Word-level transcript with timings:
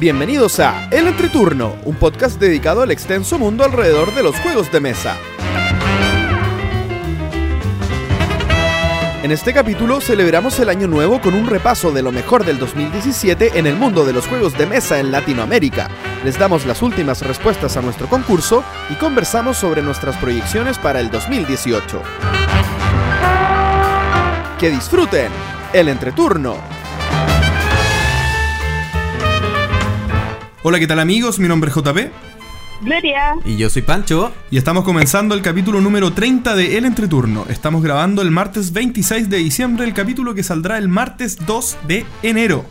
Bienvenidos 0.00 0.60
a 0.60 0.88
El 0.90 1.08
Entreturno, 1.08 1.76
un 1.84 1.94
podcast 1.94 2.40
dedicado 2.40 2.80
al 2.80 2.90
extenso 2.90 3.38
mundo 3.38 3.64
alrededor 3.64 4.14
de 4.14 4.22
los 4.22 4.34
juegos 4.36 4.72
de 4.72 4.80
mesa. 4.80 5.18
En 9.22 9.30
este 9.30 9.52
capítulo 9.52 10.00
celebramos 10.00 10.58
el 10.58 10.70
año 10.70 10.86
nuevo 10.86 11.20
con 11.20 11.34
un 11.34 11.46
repaso 11.46 11.92
de 11.92 12.00
lo 12.00 12.12
mejor 12.12 12.46
del 12.46 12.58
2017 12.58 13.58
en 13.58 13.66
el 13.66 13.76
mundo 13.76 14.06
de 14.06 14.14
los 14.14 14.26
juegos 14.26 14.56
de 14.56 14.64
mesa 14.64 14.98
en 15.00 15.12
Latinoamérica. 15.12 15.90
Les 16.24 16.38
damos 16.38 16.64
las 16.64 16.80
últimas 16.80 17.20
respuestas 17.20 17.76
a 17.76 17.82
nuestro 17.82 18.08
concurso 18.08 18.64
y 18.88 18.94
conversamos 18.94 19.58
sobre 19.58 19.82
nuestras 19.82 20.16
proyecciones 20.16 20.78
para 20.78 21.00
el 21.00 21.10
2018. 21.10 22.02
Que 24.58 24.70
disfruten 24.70 25.30
el 25.74 25.88
entreturno. 25.88 26.79
Hola, 30.62 30.78
¿qué 30.78 30.86
tal 30.86 30.98
amigos? 31.00 31.38
Mi 31.38 31.48
nombre 31.48 31.70
es 31.70 31.74
JP 31.76 32.12
Gloria. 32.82 33.34
Y 33.46 33.56
yo 33.56 33.70
soy 33.70 33.80
Pancho. 33.80 34.30
y 34.50 34.58
estamos 34.58 34.84
comenzando 34.84 35.34
el 35.34 35.40
capítulo 35.40 35.80
número 35.80 36.12
30 36.12 36.54
de 36.54 36.76
El 36.76 36.84
Entreturno. 36.84 37.46
Estamos 37.48 37.82
grabando 37.82 38.20
el 38.20 38.30
martes 38.30 38.74
26 38.74 39.30
de 39.30 39.38
diciembre, 39.38 39.86
el 39.86 39.94
capítulo 39.94 40.34
que 40.34 40.42
saldrá 40.42 40.76
el 40.76 40.88
martes 40.88 41.38
2 41.46 41.78
de 41.88 42.04
enero. 42.22 42.66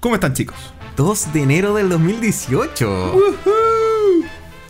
¿Cómo 0.00 0.16
están 0.16 0.34
chicos? 0.34 0.56
2 0.96 1.32
de 1.32 1.42
enero 1.42 1.74
del 1.74 1.88
2018. 1.88 3.14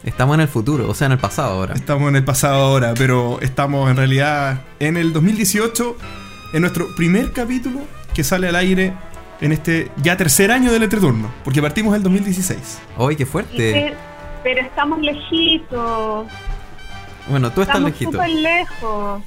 Estamos 0.04 0.34
en 0.34 0.40
el 0.42 0.48
futuro, 0.48 0.87
o 0.87 0.95
sea, 0.95 1.06
en 1.06 1.12
el 1.12 1.18
pasado 1.18 1.52
ahora. 1.52 1.74
Estamos 1.74 2.10
en 2.10 2.16
el 2.16 2.24
pasado 2.24 2.56
ahora, 2.56 2.92
pero 2.95 3.38
estamos 3.40 3.90
en 3.90 3.96
realidad 3.96 4.60
en 4.80 4.98
el 4.98 5.15
2018, 5.15 5.96
en 6.52 6.60
nuestro 6.60 6.95
primer 6.95 7.32
capítulo 7.32 7.80
que 8.15 8.23
sale 8.23 8.48
al 8.48 8.57
aire 8.57 8.92
en 9.41 9.52
este 9.52 9.91
ya 10.02 10.16
tercer 10.16 10.51
año 10.51 10.73
del 10.73 10.83
Entreturno, 10.83 11.30
porque 11.45 11.63
partimos 11.63 11.95
el 11.96 12.02
2016. 12.02 12.80
¡Ay, 12.99 13.16
qué 13.16 13.27
fuerte! 13.27 13.95
pero 14.43 14.60
estamos 14.63 15.01
lejitos. 15.01 16.27
Bueno, 17.29 17.51
tú 17.52 17.60
estás 17.60 17.77
Estamos 17.77 17.91
lejito. 17.91 18.13
súper 18.13 18.30
lejos. 18.30 19.23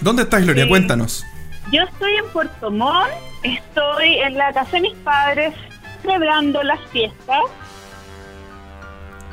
¿Dónde 0.00 0.22
estás, 0.22 0.42
Gloria? 0.42 0.64
Sí. 0.64 0.68
Cuéntanos. 0.70 1.24
Yo 1.70 1.82
estoy 1.82 2.14
en 2.16 2.26
Puerto 2.32 2.70
Montt. 2.70 3.10
Estoy 3.42 4.14
en 4.18 4.38
la 4.38 4.52
casa 4.52 4.70
de 4.72 4.80
mis 4.80 4.94
padres 4.98 5.54
celebrando 6.02 6.62
las 6.62 6.80
fiestas. 6.90 7.40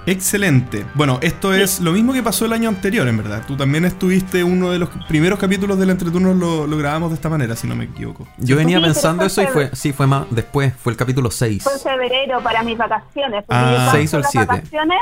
Excelente. 0.09 0.85
Bueno, 0.95 1.19
esto 1.21 1.53
es 1.53 1.79
lo 1.79 1.91
mismo 1.91 2.13
que 2.13 2.23
pasó 2.23 2.45
el 2.45 2.53
año 2.53 2.67
anterior, 2.69 3.07
en 3.07 3.17
verdad. 3.17 3.43
Tú 3.47 3.55
también 3.55 3.85
estuviste 3.85 4.43
uno 4.43 4.71
de 4.71 4.79
los 4.79 4.89
primeros 5.07 5.37
capítulos 5.37 5.77
del 5.77 5.91
Entreturno, 5.91 6.33
lo, 6.33 6.65
lo 6.65 6.77
grabamos 6.77 7.09
de 7.11 7.15
esta 7.15 7.29
manera, 7.29 7.55
si 7.55 7.67
no 7.67 7.75
me 7.75 7.85
equivoco. 7.85 8.27
Yo 8.37 8.55
venía 8.55 8.79
Sí, 8.79 8.83
pensando 8.85 9.19
fue 9.19 9.27
eso 9.27 9.41
y 9.43 9.45
fue, 9.47 9.69
sí, 9.75 9.93
fue 9.93 10.07
más 10.07 10.25
después, 10.31 10.73
fue 10.73 10.91
el 10.93 10.97
capítulo 10.97 11.29
6. 11.29 11.63
Fue 11.63 11.73
en 11.73 11.79
febrero 11.79 12.41
para 12.41 12.63
mis 12.63 12.77
vacaciones. 12.77 13.45
Ah. 13.49 13.69
yo 13.71 13.77
paso 13.77 13.91
Seis 13.91 14.13
o 14.13 14.17
el 14.17 14.21
las 14.23 14.31
siete. 14.31 14.47
vacaciones. 14.47 14.99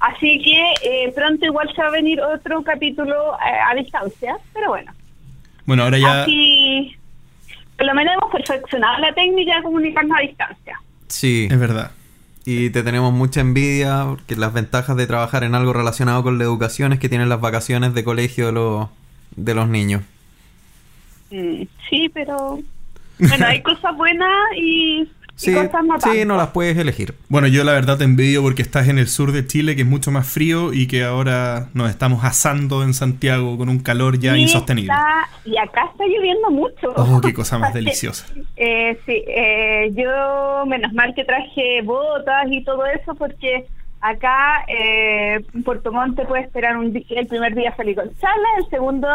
Así 0.00 0.42
que 0.42 0.72
eh, 1.04 1.12
pronto 1.14 1.44
igual 1.44 1.70
se 1.76 1.82
va 1.82 1.88
a 1.88 1.90
venir 1.90 2.20
otro 2.22 2.62
capítulo 2.62 3.34
eh, 3.34 3.58
a 3.70 3.74
distancia. 3.74 4.36
Pero 4.54 4.68
bueno. 4.70 4.92
Bueno, 5.66 5.82
ahora 5.82 5.98
ya... 5.98 6.22
Así, 6.22 6.96
por 7.76 7.86
lo 7.86 7.94
menos 7.94 8.14
hemos 8.14 8.32
perfeccionado 8.32 8.98
la 9.00 9.12
técnica 9.14 9.56
de 9.56 9.62
comunicarnos 9.62 10.16
a 10.16 10.20
distancia. 10.22 10.80
Sí, 11.08 11.48
Es 11.50 11.58
verdad. 11.60 11.90
Y 12.44 12.70
te 12.70 12.82
tenemos 12.82 13.12
mucha 13.12 13.40
envidia 13.40 14.04
porque 14.08 14.36
las 14.36 14.52
ventajas 14.52 14.96
de 14.96 15.06
trabajar 15.06 15.44
en 15.44 15.54
algo 15.54 15.72
relacionado 15.72 16.22
con 16.22 16.38
la 16.38 16.44
educación 16.44 16.92
es 16.92 16.98
que 16.98 17.08
tienen 17.08 17.28
las 17.28 17.40
vacaciones 17.40 17.94
de 17.94 18.04
colegio 18.04 18.46
de 18.46 18.52
los, 18.52 18.88
de 19.36 19.54
los 19.54 19.68
niños. 19.68 20.02
Mm, 21.30 21.62
sí, 21.88 22.08
pero 22.12 22.60
bueno, 23.18 23.46
hay 23.46 23.62
cosas 23.62 23.96
buenas 23.96 24.32
y, 24.56 25.08
y 25.19 25.19
Sí, 25.40 25.54
cosas 25.54 25.84
no 25.84 25.98
sí, 26.00 26.24
no 26.26 26.36
las 26.36 26.48
puedes 26.48 26.76
elegir. 26.76 27.14
Bueno, 27.28 27.46
yo 27.48 27.64
la 27.64 27.72
verdad 27.72 27.96
te 27.96 28.04
envidio 28.04 28.42
porque 28.42 28.60
estás 28.62 28.88
en 28.88 28.98
el 28.98 29.08
sur 29.08 29.32
de 29.32 29.46
Chile, 29.46 29.74
que 29.74 29.82
es 29.82 29.88
mucho 29.88 30.10
más 30.10 30.26
frío 30.28 30.72
y 30.74 30.86
que 30.86 31.02
ahora 31.04 31.68
nos 31.72 31.88
estamos 31.88 32.24
asando 32.24 32.82
en 32.82 32.92
Santiago 32.92 33.56
con 33.56 33.68
un 33.70 33.78
calor 33.78 34.18
ya 34.18 34.36
Y 34.36 34.42
insostenible. 34.42 34.92
está- 34.92 35.28
y 35.46 35.56
acá 35.56 35.88
está 35.90 36.04
lloviendo 36.06 36.50
mucho. 36.50 36.92
Oh, 36.94 37.20
qué 37.22 37.32
cosa 37.32 37.58
más 37.58 37.72
deliciosa. 37.74 38.26
Eh, 38.56 38.98
sí, 39.06 39.22
eh, 39.28 39.90
yo 39.94 40.66
menos 40.66 40.92
mal 40.92 41.14
que 41.14 41.24
traje 41.24 41.80
botas 41.84 42.46
y 42.50 42.62
todo 42.62 42.84
eso 42.86 43.14
porque 43.14 43.64
acá 44.02 44.64
eh, 44.68 45.40
en 45.54 45.62
Puerto 45.62 45.90
Montt 45.92 46.16
te 46.16 46.24
puede 46.26 46.42
esperar 46.42 46.76
un 46.76 46.92
di- 46.92 47.06
el 47.10 47.26
primer 47.26 47.54
día 47.54 47.74
salí 47.76 47.94
con 47.94 48.10
chala, 48.20 48.48
el 48.58 48.68
segundo 48.70 49.06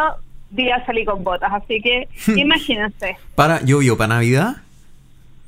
día 0.49 0.83
salí 0.85 1.05
con 1.05 1.23
botas, 1.23 1.51
así 1.53 1.81
que 1.81 2.07
imagínense, 2.35 3.17
Para, 3.35 3.61
llovió 3.63 3.97
para 3.97 4.15
Navidad. 4.15 4.55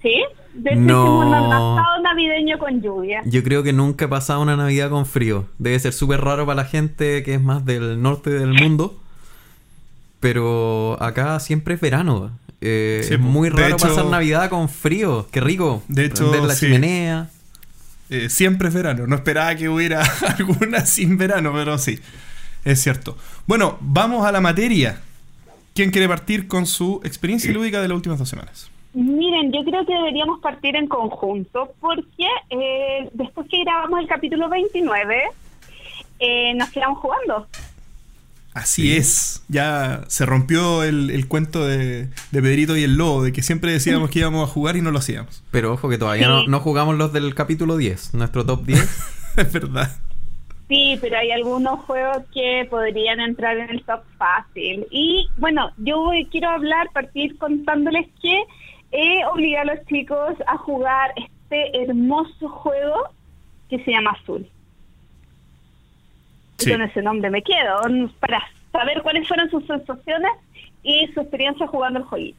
¿sí? 0.01 0.23
De 0.57 0.71
hecho 0.71 0.79
No. 0.81 1.03
hicimos 1.03 1.25
un 1.27 1.33
asado 1.53 2.01
navideño 2.03 2.57
con 2.59 2.81
lluvia. 2.81 3.21
Yo 3.25 3.43
creo 3.43 3.63
que 3.63 3.73
nunca 3.73 4.05
he 4.05 4.07
pasado 4.07 4.41
una 4.41 4.55
Navidad 4.55 4.89
con 4.89 5.05
frío. 5.05 5.47
Debe 5.59 5.79
ser 5.79 5.93
súper 5.93 6.21
raro 6.21 6.45
para 6.45 6.55
la 6.63 6.65
gente 6.65 7.23
que 7.23 7.35
es 7.35 7.41
más 7.41 7.63
del 7.65 8.01
norte 8.01 8.29
del 8.31 8.53
mundo. 8.53 8.99
Pero 10.19 10.97
acá 11.01 11.39
siempre 11.39 11.75
es 11.75 11.81
verano. 11.81 12.31
Eh, 12.61 13.01
Sí, 13.07 13.13
es 13.13 13.19
muy 13.19 13.49
raro 13.49 13.75
hecho- 13.75 13.87
pasar 13.87 14.05
Navidad 14.05 14.49
con 14.49 14.67
frío. 14.67 15.27
Qué 15.31 15.39
rico. 15.41 15.83
De 15.87 16.05
hecho, 16.05 16.29
Prender 16.31 16.47
la 16.49 16.55
sí. 16.55 16.65
chimenea. 16.65 17.29
Eh, 18.09 18.29
siempre 18.29 18.69
es 18.69 18.73
verano. 18.73 19.05
No 19.05 19.15
esperaba 19.15 19.53
que 19.55 19.69
hubiera 19.69 20.01
alguna 20.37 20.85
sin 20.85 21.17
verano, 21.17 21.51
pero 21.53 21.77
sí. 21.77 21.99
Es 22.65 22.81
cierto. 22.81 23.15
Bueno, 23.45 23.77
vamos 23.81 24.25
a 24.25 24.31
la 24.31 24.41
materia. 24.41 25.01
¿Quién 25.75 25.91
quiere 25.91 26.07
partir 26.07 26.47
con 26.47 26.65
su 26.65 26.99
experiencia 27.03 27.51
lúdica 27.51 27.79
de 27.81 27.87
las 27.87 27.95
últimas 27.95 28.17
dos 28.17 28.27
semanas? 28.29 28.71
Miren, 28.99 29.51
yo 29.51 29.63
creo 29.63 29.85
que 29.85 29.93
deberíamos 29.93 30.39
partir 30.39 30.75
en 30.75 30.87
conjunto 30.87 31.71
porque 31.79 32.25
eh, 32.49 33.09
después 33.13 33.47
que 33.47 33.63
grabamos 33.63 33.99
el 33.99 34.07
capítulo 34.07 34.49
29 34.49 35.21
eh, 36.19 36.53
nos 36.55 36.69
quedamos 36.71 36.97
jugando. 36.99 37.47
Así 38.55 38.95
es. 38.95 39.43
Ya 39.49 40.01
se 40.07 40.25
rompió 40.25 40.83
el, 40.83 41.11
el 41.11 41.27
cuento 41.27 41.67
de, 41.67 42.05
de 42.31 42.41
Pedrito 42.41 42.75
y 42.75 42.83
el 42.83 42.97
Lobo, 42.97 43.21
de 43.21 43.31
que 43.31 43.43
siempre 43.43 43.71
decíamos 43.71 44.09
que 44.09 44.17
íbamos 44.19 44.49
a 44.49 44.51
jugar 44.51 44.75
y 44.77 44.81
no 44.81 44.89
lo 44.89 44.97
hacíamos. 44.97 45.43
Pero 45.51 45.73
ojo 45.73 45.89
que 45.89 45.99
todavía 45.99 46.27
no, 46.27 46.41
Sí. 46.41 46.47
no 46.47 46.59
jugamos 46.59 46.95
los 46.97 47.13
del 47.13 47.35
capítulo 47.35 47.77
10. 47.77 48.15
Nuestro 48.15 48.47
top 48.47 48.65
10. 48.65 48.79
es 49.37 49.53
verdad. 49.53 49.91
Sí, 50.69 50.97
pero 50.99 51.19
hay 51.19 51.29
algunos 51.31 51.81
juegos 51.81 52.23
que 52.33 52.65
podrían 52.69 53.19
entrar 53.19 53.57
en 53.59 53.69
el 53.69 53.83
top 53.83 54.01
fácil. 54.17 54.87
Y 54.89 55.27
bueno, 55.37 55.69
yo 55.77 55.99
voy- 56.01 56.25
quiero 56.25 56.49
hablar, 56.49 56.87
partir 56.93 57.37
contándoles 57.37 58.07
que 58.23 58.41
he 58.91 59.25
obligado 59.25 59.71
a 59.71 59.75
los 59.75 59.85
chicos 59.87 60.35
a 60.47 60.57
jugar 60.57 61.13
este 61.15 61.83
hermoso 61.83 62.49
juego 62.49 63.09
que 63.69 63.83
se 63.83 63.91
llama 63.91 64.11
Azul. 64.21 64.47
Sí. 66.57 66.69
Y 66.69 66.73
con 66.73 66.81
ese 66.81 67.01
nombre 67.01 67.29
me 67.29 67.41
quedo, 67.41 67.81
para 68.19 68.41
saber 68.71 69.01
cuáles 69.01 69.27
fueron 69.27 69.49
sus 69.49 69.65
sensaciones 69.65 70.31
y 70.83 71.07
su 71.13 71.21
experiencia 71.21 71.67
jugando 71.67 71.99
el 71.99 72.05
jueguito. 72.05 72.37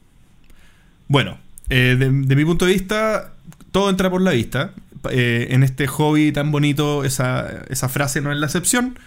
Bueno, 1.07 1.37
eh, 1.69 1.95
de, 1.97 2.09
de 2.09 2.35
mi 2.35 2.45
punto 2.45 2.65
de 2.65 2.73
vista, 2.73 3.33
todo 3.71 3.89
entra 3.89 4.09
por 4.09 4.21
la 4.21 4.31
vista. 4.31 4.73
Eh, 5.11 5.47
en 5.51 5.63
este 5.63 5.87
hobby 5.87 6.31
tan 6.31 6.51
bonito, 6.51 7.05
esa, 7.05 7.63
esa 7.69 7.87
frase 7.87 8.21
no 8.21 8.31
es 8.31 8.37
la 8.37 8.47
excepción. 8.47 8.99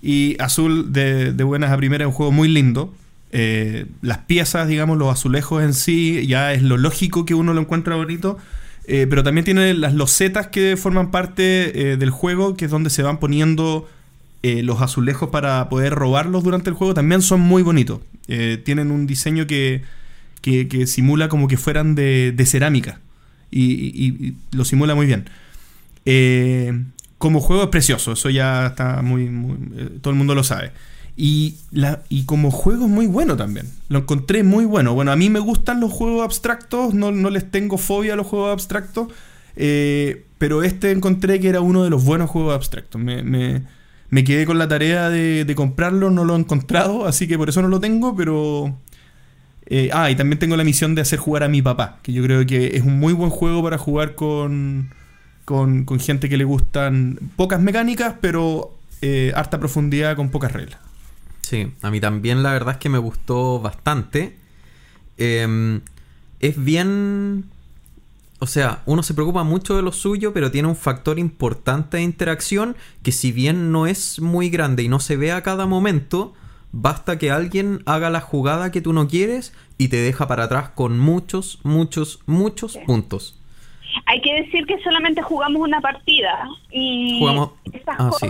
Y 0.00 0.40
Azul, 0.40 0.92
de, 0.92 1.32
de 1.32 1.44
buenas 1.44 1.70
a 1.70 1.76
primeras, 1.76 2.06
es 2.06 2.12
un 2.12 2.16
juego 2.16 2.32
muy 2.32 2.48
lindo. 2.48 2.92
Eh, 3.36 3.86
las 4.00 4.18
piezas, 4.18 4.68
digamos, 4.68 4.96
los 4.96 5.12
azulejos 5.12 5.60
en 5.64 5.74
sí, 5.74 6.24
ya 6.28 6.52
es 6.52 6.62
lo 6.62 6.76
lógico 6.76 7.26
que 7.26 7.34
uno 7.34 7.52
lo 7.52 7.60
encuentra 7.60 7.96
bonito. 7.96 8.38
Eh, 8.86 9.08
pero 9.10 9.24
también 9.24 9.44
tiene 9.44 9.74
las 9.74 9.92
losetas 9.92 10.46
que 10.46 10.76
forman 10.76 11.10
parte 11.10 11.92
eh, 11.92 11.96
del 11.96 12.10
juego, 12.10 12.56
que 12.56 12.66
es 12.66 12.70
donde 12.70 12.90
se 12.90 13.02
van 13.02 13.18
poniendo 13.18 13.88
los 14.42 14.82
azulejos 14.82 15.30
para 15.30 15.70
poder 15.70 15.94
robarlos 15.94 16.44
durante 16.44 16.68
el 16.68 16.76
juego. 16.76 16.92
También 16.92 17.22
son 17.22 17.40
muy 17.40 17.62
bonitos. 17.62 18.00
Tienen 18.26 18.90
un 18.90 19.06
diseño 19.06 19.46
que, 19.46 19.84
que, 20.42 20.86
simula 20.86 21.30
como 21.30 21.48
que 21.48 21.56
fueran 21.56 21.94
de, 21.94 22.44
cerámica. 22.46 23.00
Y, 23.50 24.34
lo 24.52 24.66
simula 24.66 24.94
muy 24.94 25.06
bien. 25.06 25.24
Como 27.16 27.40
juego 27.40 27.62
es 27.62 27.68
precioso, 27.70 28.12
eso 28.12 28.28
ya 28.28 28.66
está 28.66 29.00
muy. 29.00 29.30
muy- 29.30 29.56
todo 30.02 30.12
el 30.12 30.18
mundo 30.18 30.34
lo 30.34 30.44
sabe. 30.44 30.72
Y, 31.16 31.56
la, 31.70 32.02
y 32.08 32.24
como 32.24 32.50
juego 32.50 32.86
es 32.86 32.90
muy 32.90 33.06
bueno 33.06 33.36
también. 33.36 33.68
Lo 33.88 34.00
encontré 34.00 34.42
muy 34.42 34.64
bueno. 34.64 34.94
Bueno, 34.94 35.12
a 35.12 35.16
mí 35.16 35.30
me 35.30 35.38
gustan 35.40 35.80
los 35.80 35.92
juegos 35.92 36.24
abstractos, 36.24 36.92
no, 36.94 37.12
no 37.12 37.30
les 37.30 37.48
tengo 37.50 37.78
fobia 37.78 38.14
a 38.14 38.16
los 38.16 38.26
juegos 38.26 38.52
abstractos. 38.52 39.08
eh, 39.56 40.24
pero 40.38 40.62
este 40.62 40.90
encontré 40.90 41.40
que 41.40 41.48
era 41.48 41.60
uno 41.60 41.84
de 41.84 41.90
los 41.90 42.04
buenos 42.04 42.28
juegos 42.30 42.54
abstractos. 42.54 43.00
Me, 43.00 43.22
me- 43.22 43.62
me 44.10 44.22
quedé 44.24 44.44
con 44.46 44.58
la 44.58 44.68
tarea 44.68 45.08
de, 45.10 45.52
comprarlo, 45.56 46.10
no 46.10 46.24
lo 46.24 46.36
he 46.36 46.38
encontrado, 46.38 47.06
así 47.06 47.26
que 47.26 47.36
por 47.38 47.48
eso 47.48 47.62
no 47.62 47.68
lo 47.68 47.80
tengo, 47.80 48.14
pero... 48.14 48.76
eh, 49.66 49.90
ah, 49.92 50.10
y 50.10 50.16
también 50.16 50.38
tengo 50.38 50.56
la 50.56 50.64
misión 50.64 50.94
de 50.94 51.00
hacer 51.02 51.18
jugar 51.18 51.42
a 51.42 51.48
mi 51.48 51.62
papá, 51.62 51.98
que 52.02 52.12
yo 52.12 52.22
creo 52.22 52.44
que 52.46 52.76
es 52.76 52.82
un 52.84 52.98
muy 52.98 53.12
buen 53.12 53.30
juego 53.30 53.62
para 53.62 53.78
jugar 53.78 54.14
con, 54.14 54.90
con, 55.44 55.84
con 55.84 55.98
gente 56.00 56.28
que 56.28 56.36
le 56.36 56.44
gustan 56.44 57.18
pocas 57.36 57.60
mecánicas, 57.60 58.14
pero 58.20 58.76
eh, 59.02 59.32
harta 59.34 59.58
profundidad 59.58 60.14
con 60.16 60.30
pocas 60.30 60.52
reglas. 60.52 60.78
Sí, 61.44 61.70
a 61.82 61.90
mí 61.90 62.00
también 62.00 62.42
la 62.42 62.52
verdad 62.52 62.74
es 62.74 62.78
que 62.78 62.88
me 62.88 62.96
gustó 62.98 63.60
bastante. 63.60 64.38
Eh, 65.18 65.80
es 66.40 66.62
bien 66.64 67.44
O 68.40 68.46
sea, 68.46 68.82
uno 68.86 69.02
se 69.02 69.14
preocupa 69.14 69.42
mucho 69.44 69.76
de 69.76 69.82
lo 69.82 69.92
suyo, 69.92 70.32
pero 70.34 70.50
tiene 70.50 70.68
un 70.68 70.76
factor 70.76 71.18
importante 71.18 71.96
de 71.98 72.02
interacción 72.02 72.76
que 73.02 73.12
si 73.12 73.30
bien 73.32 73.72
no 73.72 73.86
es 73.86 74.20
muy 74.20 74.50
grande 74.50 74.82
y 74.82 74.88
no 74.88 75.00
se 75.00 75.16
ve 75.16 75.32
a 75.32 75.42
cada 75.42 75.66
momento, 75.66 76.34
basta 76.72 77.16
que 77.18 77.30
alguien 77.30 77.82
haga 77.86 78.10
la 78.10 78.20
jugada 78.20 78.70
que 78.70 78.82
tú 78.82 78.92
no 78.92 79.06
quieres 79.08 79.54
y 79.78 79.88
te 79.88 79.96
deja 79.98 80.26
para 80.26 80.44
atrás 80.44 80.70
con 80.70 80.98
muchos, 80.98 81.60
muchos, 81.62 82.20
muchos 82.26 82.72
Sí. 82.72 82.80
puntos. 82.86 83.38
Hay 84.06 84.20
que 84.20 84.34
decir 84.42 84.66
que 84.66 84.78
solamente 84.82 85.22
jugamos 85.22 85.62
una 85.62 85.80
partida 85.80 86.46
y 86.70 87.18
Jugamos- 87.20 87.50
esas 87.72 87.96
ah, 87.98 88.10
sí. 88.20 88.26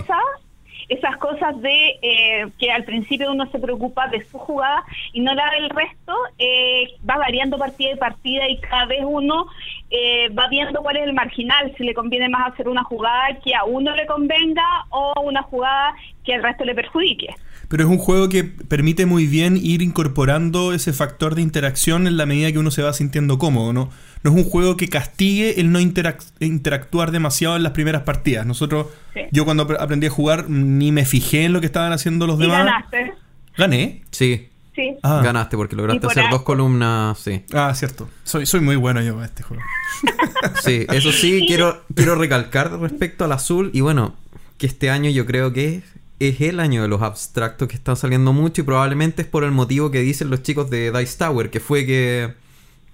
Esas 0.88 1.16
cosas 1.16 1.60
de 1.60 1.98
eh, 2.02 2.46
que 2.58 2.70
al 2.70 2.84
principio 2.84 3.32
uno 3.32 3.50
se 3.50 3.58
preocupa 3.58 4.08
de 4.08 4.24
su 4.26 4.38
jugada 4.38 4.84
y 5.12 5.20
no 5.20 5.34
la 5.34 5.50
del 5.50 5.70
resto, 5.70 6.14
eh, 6.38 6.88
va 7.08 7.16
variando 7.16 7.58
partida 7.58 7.92
y 7.92 7.96
partida 7.96 8.48
y 8.48 8.58
cada 8.60 8.86
vez 8.86 9.00
uno 9.04 9.46
eh, 9.90 10.28
va 10.30 10.48
viendo 10.48 10.82
cuál 10.82 10.96
es 10.96 11.04
el 11.04 11.12
marginal, 11.12 11.72
si 11.76 11.84
le 11.84 11.94
conviene 11.94 12.28
más 12.28 12.52
hacer 12.52 12.68
una 12.68 12.84
jugada 12.84 13.38
que 13.42 13.54
a 13.54 13.64
uno 13.64 13.94
le 13.94 14.06
convenga 14.06 14.64
o 14.90 15.22
una 15.22 15.42
jugada 15.42 15.94
que 16.24 16.34
al 16.34 16.42
resto 16.42 16.64
le 16.64 16.74
perjudique. 16.74 17.34
Pero 17.68 17.84
es 17.84 17.88
un 17.88 17.98
juego 17.98 18.28
que 18.28 18.44
permite 18.44 19.06
muy 19.06 19.26
bien 19.26 19.56
ir 19.56 19.82
incorporando 19.82 20.72
ese 20.72 20.92
factor 20.92 21.34
de 21.34 21.42
interacción 21.42 22.06
en 22.06 22.16
la 22.16 22.26
medida 22.26 22.52
que 22.52 22.58
uno 22.58 22.70
se 22.70 22.82
va 22.82 22.92
sintiendo 22.92 23.38
cómodo, 23.38 23.72
¿no? 23.72 23.88
No 24.24 24.30
es 24.30 24.36
un 24.36 24.44
juego 24.50 24.76
que 24.76 24.88
castigue 24.88 25.60
el 25.60 25.70
no 25.70 25.78
interac- 25.80 26.24
interactuar 26.40 27.10
demasiado 27.12 27.56
en 27.56 27.62
las 27.62 27.72
primeras 27.72 28.02
partidas. 28.02 28.44
Nosotros, 28.46 28.86
Sí. 29.12 29.20
yo 29.30 29.44
cuando 29.44 29.62
ap- 29.64 29.80
aprendí 29.80 30.06
a 30.06 30.10
jugar 30.10 30.48
ni 30.50 30.90
me 30.92 31.04
fijé 31.04 31.44
en 31.44 31.52
lo 31.52 31.60
que 31.60 31.66
estaban 31.66 31.92
haciendo 31.92 32.26
los 32.26 32.38
Y 32.38 32.42
demás. 32.42 32.64
ganaste, 32.64 33.12
Gané. 33.56 34.02
Sí, 34.10 34.48
sí. 34.74 34.96
Ah. 35.02 35.20
ganaste 35.22 35.56
porque 35.56 35.76
lograste 35.76 36.00
por 36.00 36.10
hacer 36.10 36.24
dos 36.30 36.42
columnas, 36.42 37.18
sí. 37.18 37.42
Ah, 37.52 37.72
cierto. 37.74 38.08
Soy, 38.24 38.46
soy 38.46 38.60
muy 38.60 38.76
bueno 38.76 39.00
yo 39.02 39.14
para 39.14 39.26
este 39.26 39.42
juego. 39.44 39.62
Sí, 40.64 40.86
eso 40.92 41.12
sí, 41.12 41.44
quiero, 41.46 41.82
quiero 41.94 42.14
recalcar 42.16 42.70
respecto 42.80 43.24
al 43.24 43.32
azul. 43.32 43.70
Y 43.72 43.80
bueno, 43.82 44.14
que 44.58 44.66
este 44.66 44.90
año 44.90 45.10
yo 45.10 45.24
creo 45.26 45.52
que 45.52 45.76
es, 45.76 45.84
es 46.20 46.40
el 46.40 46.60
año 46.60 46.82
de 46.82 46.88
los 46.88 47.02
abstractos 47.02 47.68
que 47.68 47.76
están 47.76 47.96
saliendo 47.96 48.32
mucho. 48.32 48.62
Y 48.62 48.64
probablemente 48.64 49.22
es 49.22 49.28
por 49.28 49.44
el 49.44 49.50
motivo 49.52 49.90
que 49.90 50.00
dicen 50.00 50.30
los 50.30 50.42
chicos 50.42 50.70
de 50.70 50.90
Dice 50.92 51.18
Tower, 51.18 51.50
que 51.50 51.60
fue 51.60 51.86
que 51.86 52.32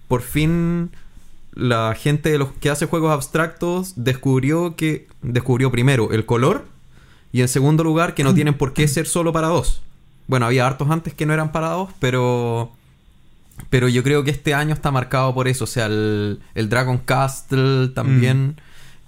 por 0.09 0.23
fin 0.23 0.91
la 1.53 1.95
gente 1.95 2.31
de 2.31 2.39
los 2.39 2.53
que 2.53 2.71
hace 2.71 2.87
juegos 2.87 3.13
abstractos 3.13 3.95
descubrió 3.97 4.77
que. 4.77 5.09
Descubrió 5.23 5.71
primero 5.71 6.13
el 6.13 6.25
color. 6.25 6.67
Y 7.33 7.43
en 7.43 7.49
segundo 7.49 7.85
lugar, 7.85 8.15
que 8.15 8.25
no 8.25 8.35
tienen 8.35 8.55
por 8.55 8.73
qué 8.73 8.89
ser 8.89 9.07
solo 9.07 9.33
para 9.33 9.49
dos. 9.49 9.83
Bueno, 10.27 10.47
había 10.47 10.67
hartos 10.67 10.91
antes 10.91 11.15
que 11.15 11.27
no 11.27 11.35
eran 11.35 11.53
para 11.53 11.69
dos, 11.69 11.91
pero. 11.99 12.73
Pero 13.69 13.89
yo 13.89 14.03
creo 14.03 14.25
que 14.25 14.31
este 14.31 14.55
año 14.55 14.73
está 14.73 14.91
marcado 14.91 15.35
por 15.35 15.47
eso. 15.47 15.65
O 15.65 15.67
sea, 15.67 15.87
el, 15.87 16.41
el 16.55 16.69
Dragon 16.69 16.99
Castle 16.99 17.89
también. 17.89 18.57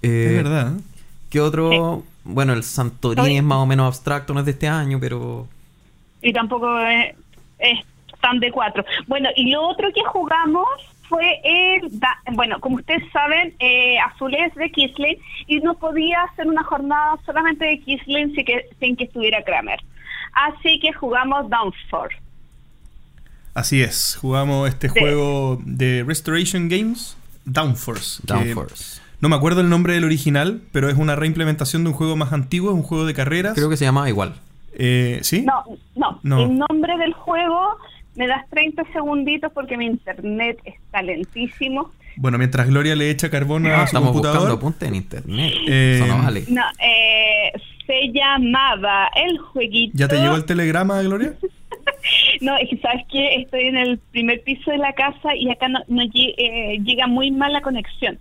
Eh, 0.03 0.27
es 0.29 0.43
verdad. 0.43 0.73
¿eh? 0.73 0.81
¿Qué 1.29 1.41
otro? 1.41 2.03
Bueno, 2.23 2.53
el 2.53 2.63
Santorini 2.63 3.25
Oye. 3.25 3.37
es 3.37 3.43
más 3.43 3.57
o 3.57 3.65
menos 3.65 3.87
abstracto, 3.87 4.33
no 4.33 4.41
es 4.41 4.45
de 4.45 4.51
este 4.51 4.67
año, 4.67 4.99
pero. 4.99 5.47
y 6.21 6.31
tampoco 6.31 6.79
es, 6.79 7.15
es 7.59 7.79
tan 8.21 8.39
de 8.39 8.51
cuatro. 8.51 8.85
Bueno, 9.07 9.29
y 9.35 9.49
lo 9.49 9.67
otro 9.67 9.91
que 9.93 10.03
jugamos 10.05 10.67
fue 11.13 11.39
el, 11.43 11.99
da- 11.99 12.17
bueno, 12.31 12.59
como 12.59 12.77
ustedes 12.77 13.03
saben, 13.11 13.53
eh, 13.59 13.97
Azul 13.99 14.33
es 14.33 14.53
de 14.55 14.71
Kisling 14.71 15.17
y 15.47 15.59
no 15.59 15.75
podía 15.75 16.23
hacer 16.23 16.47
una 16.47 16.63
jornada 16.63 17.17
solamente 17.25 17.65
de 17.65 17.79
Kisling 17.81 18.33
sin 18.33 18.45
que, 18.45 18.65
sin 18.79 18.95
que 18.95 19.03
estuviera 19.03 19.43
Kramer. 19.43 19.79
Así 20.33 20.79
que 20.79 20.91
jugamos 20.93 21.47
Downford. 21.49 22.11
Así 23.53 23.81
es. 23.83 24.17
Jugamos 24.19 24.67
este 24.69 24.89
Sí. 24.89 24.99
juego 24.99 25.59
de 25.63 26.03
Restoration 26.07 26.69
Games, 26.69 27.15
Downforce. 27.45 28.21
que 28.25 28.33
Downforce. 28.33 29.01
No 29.21 29.29
me 29.29 29.35
acuerdo 29.35 29.61
el 29.61 29.69
nombre 29.69 29.93
del 29.93 30.03
original, 30.05 30.61
pero 30.71 30.89
es 30.89 30.97
una 30.97 31.15
reimplementación 31.15 31.83
de 31.83 31.91
un 31.91 31.95
juego 31.95 32.15
más 32.15 32.33
antiguo, 32.33 32.71
es 32.71 32.75
un 32.75 32.83
juego 32.83 33.05
de 33.05 33.13
carreras. 33.13 33.53
Creo 33.53 33.69
que 33.69 33.77
se 33.77 33.85
llama 33.85 34.09
igual. 34.09 34.33
Eh, 34.73 35.19
¿Sí? 35.21 35.43
No, 35.43 35.63
no, 35.95 36.19
No. 36.23 36.41
el 36.43 36.57
nombre 36.57 36.97
del 36.97 37.13
juego, 37.13 37.77
me 38.15 38.27
das 38.27 38.47
30 38.49 38.83
segunditos 38.93 39.51
porque 39.53 39.77
mi 39.77 39.85
internet 39.85 40.59
está 40.65 41.01
lentísimo. 41.01 41.91
Bueno, 42.15 42.37
mientras 42.37 42.67
Gloria 42.67 42.95
le 42.95 43.09
echa 43.09 43.29
carbón 43.29 43.65
a 43.65 43.75
Ah, 43.75 43.79
su 43.79 43.85
estamos 43.85 44.13
buscando 44.13 44.39
computador. 44.39 44.57
apuntes 44.59 44.89
en 44.89 44.95
internet. 44.95 45.53
Eh, 45.67 45.95
Eso 46.03 46.07
no 46.15 46.23
vale. 46.23 46.43
No, 46.47 46.61
eh, 46.79 47.51
se 47.87 48.11
llamaba 48.13 49.09
el 49.15 49.37
jueguito. 49.39 49.93
¿Ya 49.97 50.07
te 50.07 50.17
llegó 50.19 50.35
el 50.35 50.45
telegrama, 50.45 51.01
Gloria? 51.01 51.33
No, 52.41 52.55
es 52.57 52.69
que 52.69 52.77
sabes 52.77 53.03
que 53.11 53.35
estoy 53.41 53.67
en 53.67 53.77
el 53.77 53.97
primer 54.11 54.41
piso 54.43 54.71
de 54.71 54.77
la 54.77 54.93
casa 54.93 55.35
y 55.35 55.49
acá 55.49 55.67
no, 55.67 55.79
no 55.87 56.01
eh, 56.03 56.77
llega 56.83 57.07
muy 57.07 57.29
mal 57.31 57.51
la 57.53 57.61
conexión. 57.61 58.17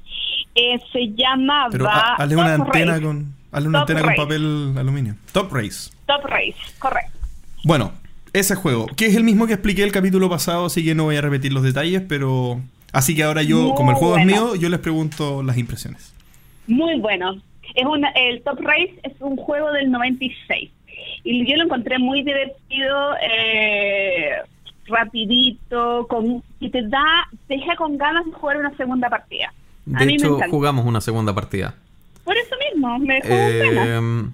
Eh, 0.54 0.78
se 0.92 1.08
llamaba 1.14 1.68
Pero 1.70 1.88
ha- 1.88 2.14
hazle 2.16 2.36
una 2.36 2.56
Top 2.56 2.66
antena 2.66 2.92
Race. 2.92 3.02
con 3.04 3.34
hazle 3.52 3.68
una 3.68 3.78
Top 3.80 3.90
antena 3.90 4.02
con 4.14 4.14
papel 4.24 4.74
aluminio. 4.78 5.14
Top 5.32 5.52
Race. 5.52 5.90
Top 6.06 6.24
Race, 6.24 6.54
correcto. 6.78 7.18
Bueno, 7.64 7.92
ese 8.32 8.54
juego, 8.54 8.86
que 8.96 9.06
es 9.06 9.16
el 9.16 9.24
mismo 9.24 9.46
que 9.46 9.52
expliqué 9.54 9.82
el 9.82 9.92
capítulo 9.92 10.28
pasado, 10.30 10.66
así 10.66 10.84
que 10.84 10.94
no 10.94 11.04
voy 11.04 11.16
a 11.16 11.20
repetir 11.20 11.52
los 11.52 11.62
detalles, 11.62 12.02
pero 12.08 12.60
así 12.92 13.14
que 13.14 13.22
ahora 13.24 13.42
yo, 13.42 13.58
Muy 13.58 13.74
como 13.74 13.90
el 13.90 13.96
juego 13.96 14.14
bueno. 14.14 14.30
es 14.30 14.40
mío, 14.40 14.54
yo 14.56 14.68
les 14.68 14.80
pregunto 14.80 15.42
las 15.42 15.58
impresiones. 15.58 16.14
Muy 16.66 16.98
bueno. 16.98 17.40
Es 17.74 17.86
una, 17.86 18.08
el 18.10 18.42
Top 18.42 18.60
Race 18.60 18.94
es 19.02 19.12
un 19.20 19.36
juego 19.36 19.70
del 19.72 19.90
96 19.90 20.70
y 21.24 21.50
yo 21.50 21.56
lo 21.56 21.64
encontré 21.64 21.98
muy 21.98 22.22
divertido, 22.22 23.14
eh, 23.22 24.30
rapidito, 24.86 26.06
con, 26.08 26.42
y 26.60 26.70
te 26.70 26.82
da, 26.88 27.28
te 27.48 27.54
deja 27.54 27.76
con 27.76 27.96
ganas 27.96 28.24
de 28.26 28.32
jugar 28.32 28.58
una 28.58 28.76
segunda 28.76 29.08
partida. 29.08 29.52
A 29.94 30.00
De 30.00 30.06
mí 30.06 30.14
hecho, 30.14 30.38
jugamos 30.50 30.84
una 30.84 31.00
segunda 31.00 31.34
partida. 31.34 31.74
Por 32.24 32.36
eso 32.36 32.54
mismo, 32.70 32.98
me 32.98 33.14
dejó. 33.14 33.28
Eh, 33.30 34.24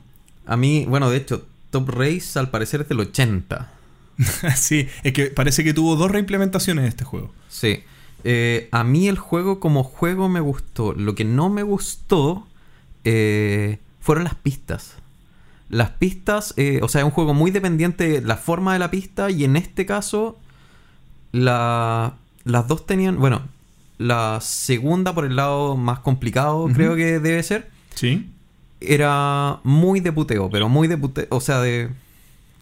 a 0.47 0.57
mí, 0.57 0.85
bueno, 0.89 1.11
de 1.11 1.19
hecho, 1.19 1.47
Top 1.71 1.89
Race 1.91 2.39
al 2.39 2.51
parecer 2.51 2.83
es 2.83 2.89
del 2.89 3.01
80. 3.01 3.71
sí, 4.57 4.89
es 5.03 5.13
que 5.13 5.27
parece 5.27 5.63
que 5.65 5.73
tuvo 5.75 5.97
dos 5.97 6.11
reimplementaciones 6.11 6.87
este 6.89 7.05
juego. 7.05 7.33
Sí. 7.49 7.81
Eh, 8.25 8.69
a 8.73 8.83
mí 8.85 9.09
el 9.09 9.17
juego 9.19 9.61
como 9.61 9.85
juego 9.85 10.29
me 10.29 10.41
gustó. 10.41 10.93
Lo 10.93 11.15
que 11.15 11.25
no 11.25 11.49
me 11.51 11.63
gustó 11.63 12.47
eh, 13.05 13.79
fueron 14.01 14.25
las 14.25 14.35
pistas. 14.35 14.95
Las 15.69 15.91
pistas, 15.91 16.55
eh, 16.57 16.81
o 16.83 16.89
sea, 16.89 17.03
es 17.03 17.05
un 17.05 17.11
juego 17.11 17.35
muy 17.35 17.51
dependiente 17.51 18.09
de 18.09 18.21
la 18.23 18.37
forma 18.37 18.73
de 18.73 18.79
la 18.81 18.91
pista 18.91 19.31
y 19.31 19.45
en 19.45 19.55
este 19.57 19.87
caso 19.87 20.39
la- 21.33 22.15
las 22.45 22.67
dos 22.69 22.87
tenían, 22.87 23.19
bueno, 23.19 23.43
la 23.99 24.39
segunda 24.41 25.15
por 25.15 25.25
el 25.27 25.37
lado 25.37 25.77
más 25.77 26.01
complicado 26.01 26.69
creo 26.73 26.97
que 26.97 27.21
debe 27.21 27.43
ser, 27.43 27.71
Sí. 27.95 28.31
era 28.81 29.61
muy 29.65 30.01
de 30.01 30.13
puteo, 30.13 30.49
pero 30.51 30.69
muy 30.69 30.89
de 30.89 30.97
puteo, 30.97 31.27
o 31.31 31.41
sea, 31.41 31.61
de... 31.61 31.91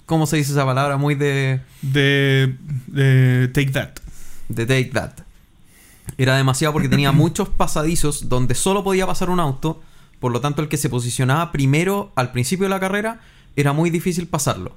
¿Cómo 0.07 0.27
se 0.27 0.37
dice 0.37 0.53
esa 0.53 0.65
palabra? 0.65 0.97
Muy 0.97 1.15
de... 1.17 1.61
De, 1.83 2.55
de 2.87 3.49
Take 3.53 3.71
That. 3.73 3.91
de 4.49 4.65
Take 4.67 4.91
That. 4.93 5.13
Era 6.17 6.37
demasiado 6.37 6.73
porque 6.73 6.89
tenía 6.89 7.13
muchos 7.13 7.49
pasadizos 7.49 8.29
donde 8.29 8.55
solo 8.55 8.85
podía 8.85 9.07
pasar 9.07 9.31
un 9.31 9.41
auto. 9.41 9.83
Por 10.21 10.33
lo 10.33 10.41
tanto, 10.41 10.63
el 10.63 10.69
que 10.69 10.77
se 10.77 10.89
posicionaba 10.89 11.53
primero 11.53 12.13
al 12.15 12.33
principio 12.33 12.65
de 12.65 12.71
la 12.71 12.81
carrera 12.81 13.21
era 13.57 13.73
muy 13.73 13.91
difícil 13.91 14.27
pasarlo. 14.29 14.77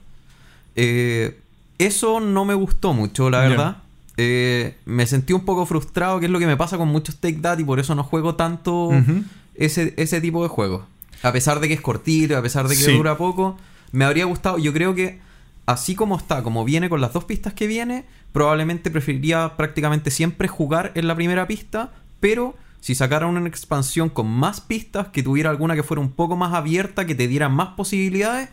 Eh, 0.75 1.39
eso 1.77 2.19
no 2.19 2.43
me 2.45 2.53
gustó 2.55 2.93
mucho, 2.93 3.29
la 3.29 3.39
verdad. 3.39 3.77
Eh, 4.17 4.75
me 4.86 5.05
sentí 5.07 5.31
un 5.33 5.45
poco 5.45 5.65
frustrado, 5.65 6.19
que 6.19 6.25
es 6.25 6.31
lo 6.31 6.39
que 6.39 6.48
me 6.48 6.57
pasa 6.57 6.77
con 6.77 6.89
muchos 6.89 7.15
Take 7.17 7.38
That, 7.38 7.59
y 7.59 7.63
por 7.63 7.79
eso 7.79 7.95
no 7.95 8.03
juego 8.03 8.36
tanto 8.36 8.89
ese, 9.55 9.93
ese 9.98 10.19
tipo 10.19 10.43
de 10.43 10.50
juegos. 10.50 10.83
A 11.24 11.31
pesar 11.31 11.59
de 11.59 11.67
que 11.67 11.74
es 11.75 11.81
cortito, 11.81 12.36
a 12.38 12.41
pesar 12.41 12.67
de 12.67 12.75
que 12.75 12.81
Sí. 12.83 12.93
dura 12.98 13.15
poco, 13.17 13.57
me 13.91 14.05
habría 14.05 14.25
gustado. 14.25 14.58
Yo 14.58 14.74
creo 14.74 14.96
que 14.96 15.19
así 15.65 15.96
como 15.96 16.17
está, 16.17 16.43
como 16.43 16.65
viene 16.65 16.89
con 16.89 17.01
las 17.01 17.13
dos 17.13 17.25
pistas 17.25 17.53
que 17.53 17.67
viene, 17.67 18.05
probablemente 18.31 18.89
preferiría 18.91 19.55
prácticamente 19.58 20.12
siempre 20.12 20.48
jugar 20.48 20.91
en 20.96 21.08
la 21.08 21.15
primera 21.15 21.48
pista, 21.48 21.91
pero 22.19 22.55
si 22.81 22.96
sacaran 22.96 23.29
una 23.29 23.48
expansión 23.48 24.10
con 24.10 24.27
más 24.27 24.62
pistas, 24.62 25.10
que 25.10 25.22
tuviera 25.22 25.50
alguna 25.50 25.75
que 25.75 25.84
fuera 25.84 26.01
un 26.01 26.12
poco 26.12 26.36
más 26.36 26.53
abierta, 26.53 27.05
que 27.05 27.15
te 27.15 27.27
diera 27.27 27.50
más 27.50 27.69
posibilidades, 27.75 28.50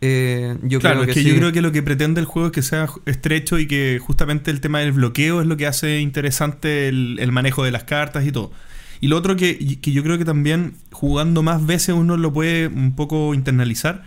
eh, 0.00 0.58
yo 0.62 0.80
claro, 0.80 0.96
creo 0.96 1.06
que, 1.06 1.10
es 1.12 1.14
que 1.14 1.22
sí. 1.22 1.30
yo 1.30 1.36
creo 1.36 1.52
que 1.52 1.62
lo 1.62 1.72
que 1.72 1.82
pretende 1.82 2.20
el 2.20 2.26
juego 2.26 2.48
es 2.48 2.52
que 2.52 2.62
sea 2.62 2.88
estrecho 3.06 3.58
y 3.58 3.66
que 3.66 3.98
justamente 4.04 4.50
el 4.50 4.60
tema 4.60 4.80
del 4.80 4.92
bloqueo 4.92 5.40
es 5.40 5.46
lo 5.46 5.56
que 5.56 5.66
hace 5.66 6.00
interesante 6.00 6.88
el, 6.88 7.16
el 7.20 7.32
manejo 7.32 7.64
de 7.64 7.70
las 7.70 7.84
cartas 7.84 8.26
y 8.26 8.32
todo. 8.32 8.52
Y 9.00 9.08
lo 9.08 9.16
otro 9.16 9.36
que, 9.36 9.80
que 9.80 9.92
yo 9.92 10.02
creo 10.02 10.18
que 10.18 10.24
también 10.24 10.74
jugando 10.92 11.42
más 11.42 11.64
veces 11.64 11.94
uno 11.94 12.16
lo 12.16 12.32
puede 12.32 12.68
un 12.68 12.94
poco 12.94 13.34
internalizar, 13.34 14.02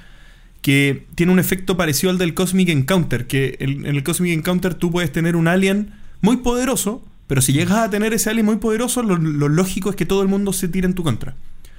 que 0.68 1.06
tiene 1.16 1.32
un 1.32 1.40
efecto 1.40 1.78
parecido 1.78 2.10
al 2.12 2.18
del 2.18 2.34
Cosmic 2.34 2.68
Encounter, 2.68 3.26
que 3.26 3.56
en 3.62 3.86
el 3.86 4.04
Cosmic 4.04 4.34
Encounter 4.34 4.74
tú 4.74 4.92
puedes 4.92 5.10
tener 5.14 5.38
un 5.38 5.48
alien 5.48 5.94
muy 6.20 6.36
poderoso, 6.36 7.02
pero 7.26 7.42
si 7.42 7.54
llegas 7.54 7.78
a 7.78 7.90
tener 7.90 8.14
ese 8.14 8.30
alien 8.30 8.48
muy 8.48 8.58
poderoso, 8.58 9.02
lo, 9.02 9.16
lo 9.16 9.48
lógico 9.48 9.90
es 9.90 9.96
que 9.96 10.06
todo 10.06 10.22
el 10.24 10.28
mundo 10.28 10.52
se 10.52 10.68
tire 10.68 10.86
en 10.86 10.94
tu 10.94 11.04
contra. 11.04 11.36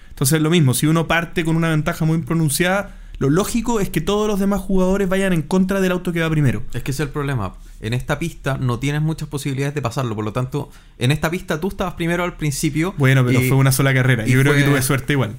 Entonces 0.09 0.41
lo 0.41 0.49
mismo, 0.49 0.73
si 0.73 0.87
uno 0.87 1.07
parte 1.07 1.45
con 1.45 1.55
una 1.57 1.69
ventaja 1.69 2.07
muy 2.07 2.17
pronunciada, 2.23 2.97
lo 3.19 3.29
lógico 3.29 3.79
es 3.79 3.91
que 3.91 4.01
todos 4.01 4.27
los 4.27 4.41
demás 4.41 4.63
jugadores 4.63 5.07
vayan 5.07 5.35
en 5.35 5.43
contra 5.43 5.83
del 5.83 5.93
auto 5.93 6.15
que 6.15 6.23
va 6.23 6.31
primero. 6.31 6.63
Es 6.73 6.83
que 6.83 6.93
ese 6.93 7.03
es 7.03 7.09
el 7.09 7.13
problema. 7.13 7.57
En 7.83 7.93
esta 7.93 8.19
pista 8.19 8.57
no 8.57 8.79
tienes 8.79 9.03
muchas 9.03 9.29
posibilidades 9.29 9.75
de 9.75 9.83
pasarlo. 9.83 10.15
Por 10.15 10.25
lo 10.25 10.33
tanto, 10.33 10.71
en 10.99 11.11
esta 11.13 11.31
pista 11.31 11.61
tú 11.61 11.69
estabas 11.69 11.93
primero 11.93 12.25
al 12.25 12.39
principio. 12.39 12.95
Bueno, 12.97 13.23
pero 13.27 13.43
y- 13.43 13.49
fue 13.49 13.59
una 13.59 13.71
sola 13.71 13.93
carrera. 13.93 14.27
y 14.27 14.31
Yo 14.33 14.41
creo 14.41 14.55
que 14.55 14.63
tuve 14.63 14.81
suerte 14.81 15.13
igual. 15.13 15.37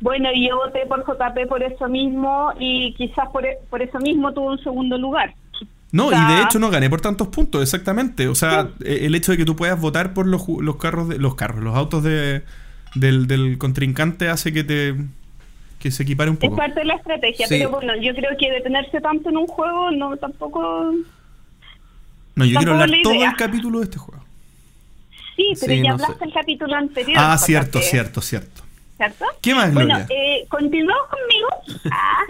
Bueno, 0.00 0.28
y 0.34 0.48
yo 0.48 0.56
voté 0.56 0.84
por 0.86 1.00
JP 1.04 1.48
por 1.48 1.62
eso 1.62 1.88
mismo 1.88 2.52
y 2.58 2.92
quizás 2.94 3.28
por, 3.30 3.46
e- 3.46 3.58
por 3.70 3.80
eso 3.82 3.98
mismo 3.98 4.32
tuvo 4.32 4.50
un 4.52 4.58
segundo 4.62 4.98
lugar. 4.98 5.34
No, 5.92 6.08
O 6.08 6.12
y 6.12 6.34
de 6.36 6.42
hecho 6.42 6.58
no 6.58 6.68
gané 6.68 6.90
por 6.90 7.00
tantos 7.00 7.28
puntos, 7.28 7.62
exactamente. 7.62 8.28
O 8.28 8.34
sea, 8.34 8.68
eh, 8.84 9.00
el 9.02 9.14
hecho 9.14 9.32
de 9.32 9.38
que 9.38 9.44
tú 9.46 9.56
puedas 9.56 9.80
votar 9.80 10.12
por 10.12 10.26
los, 10.26 10.46
los 10.48 10.76
carros, 10.76 11.08
de, 11.08 11.18
los 11.18 11.34
carros, 11.34 11.62
los 11.64 11.74
autos 11.76 12.02
de, 12.02 12.42
del, 12.94 13.26
del 13.26 13.56
contrincante 13.56 14.28
hace 14.28 14.52
que 14.52 14.64
te 14.64 14.94
que 15.78 15.90
se 15.90 16.02
equipare 16.02 16.30
un 16.30 16.36
Es 16.36 16.40
poco. 16.40 16.56
parte 16.56 16.80
de 16.80 16.86
la 16.86 16.94
estrategia, 16.94 17.46
Sí. 17.46 17.56
pero 17.58 17.70
bueno, 17.70 17.92
yo 18.00 18.14
creo 18.14 18.30
que 18.38 18.50
detenerse 18.50 19.00
tanto 19.00 19.28
en 19.28 19.36
un 19.36 19.46
juego 19.46 19.90
no 19.92 20.16
tampoco... 20.16 20.92
No, 22.34 22.44
yo 22.44 22.56
quiero 22.58 22.72
hablar 22.72 22.90
la 22.90 22.96
todo 23.02 23.12
el 23.14 23.36
capítulo 23.36 23.78
de 23.78 23.84
este 23.84 23.98
juego. 23.98 24.22
Sí, 25.36 25.52
pero 25.60 25.72
Sí, 25.72 25.82
ya 25.82 25.90
no 25.92 25.98
sé. 25.98 26.04
hablaste 26.04 26.24
el 26.24 26.32
capítulo 26.32 26.74
anterior. 26.74 27.16
Ah, 27.20 27.38
cierto, 27.38 27.80
cierto, 27.80 28.20
cierto. 28.22 28.62
¿Cierto? 28.96 29.24
¿Qué 29.42 29.54
más, 29.54 29.72
Bueno, 29.74 29.96
Gloria? 29.96 30.06
eh, 30.10 30.46
continuamos 30.48 31.02
conmigo. 31.10 31.48
Ah, 31.92 32.24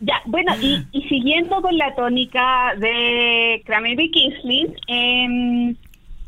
ya, 0.00 0.22
bueno, 0.26 0.52
y, 0.60 0.84
y 0.92 1.02
siguiendo 1.08 1.60
con 1.62 1.76
la 1.76 1.94
tónica 1.94 2.74
de 2.78 3.62
Kramer 3.66 3.98
y 4.00 4.10
Kisling, 4.10 4.76
em, 4.86 5.76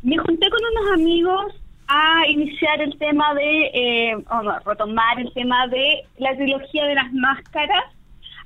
me 0.03 0.17
junté 0.17 0.49
con 0.49 0.59
unos 0.71 0.93
amigos 0.99 1.55
a 1.87 2.27
iniciar 2.27 2.81
el 2.81 2.97
tema 2.97 3.33
de, 3.33 3.71
eh, 3.73 4.15
o 4.29 4.43
no, 4.43 4.59
retomar 4.65 5.19
el 5.19 5.31
tema 5.33 5.67
de 5.67 6.03
la 6.17 6.35
trilogía 6.35 6.85
de 6.85 6.95
las 6.95 7.11
máscaras. 7.13 7.85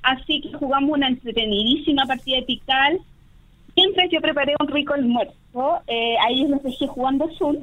Así 0.04 0.42
que 0.42 0.54
jugamos 0.54 0.92
una 0.92 1.08
entretenidísima 1.08 2.06
partida 2.06 2.38
de 2.38 2.44
Pical. 2.44 3.00
Mientras 3.76 4.10
yo 4.12 4.22
preparé 4.22 4.54
un 4.60 4.68
rico 4.68 4.94
almuerzo, 4.94 5.82
eh, 5.88 6.16
a 6.26 6.30
ellos 6.30 6.52
los 6.52 6.64
dejé 6.64 6.88
jugando 6.88 7.30
Zoom. 7.38 7.58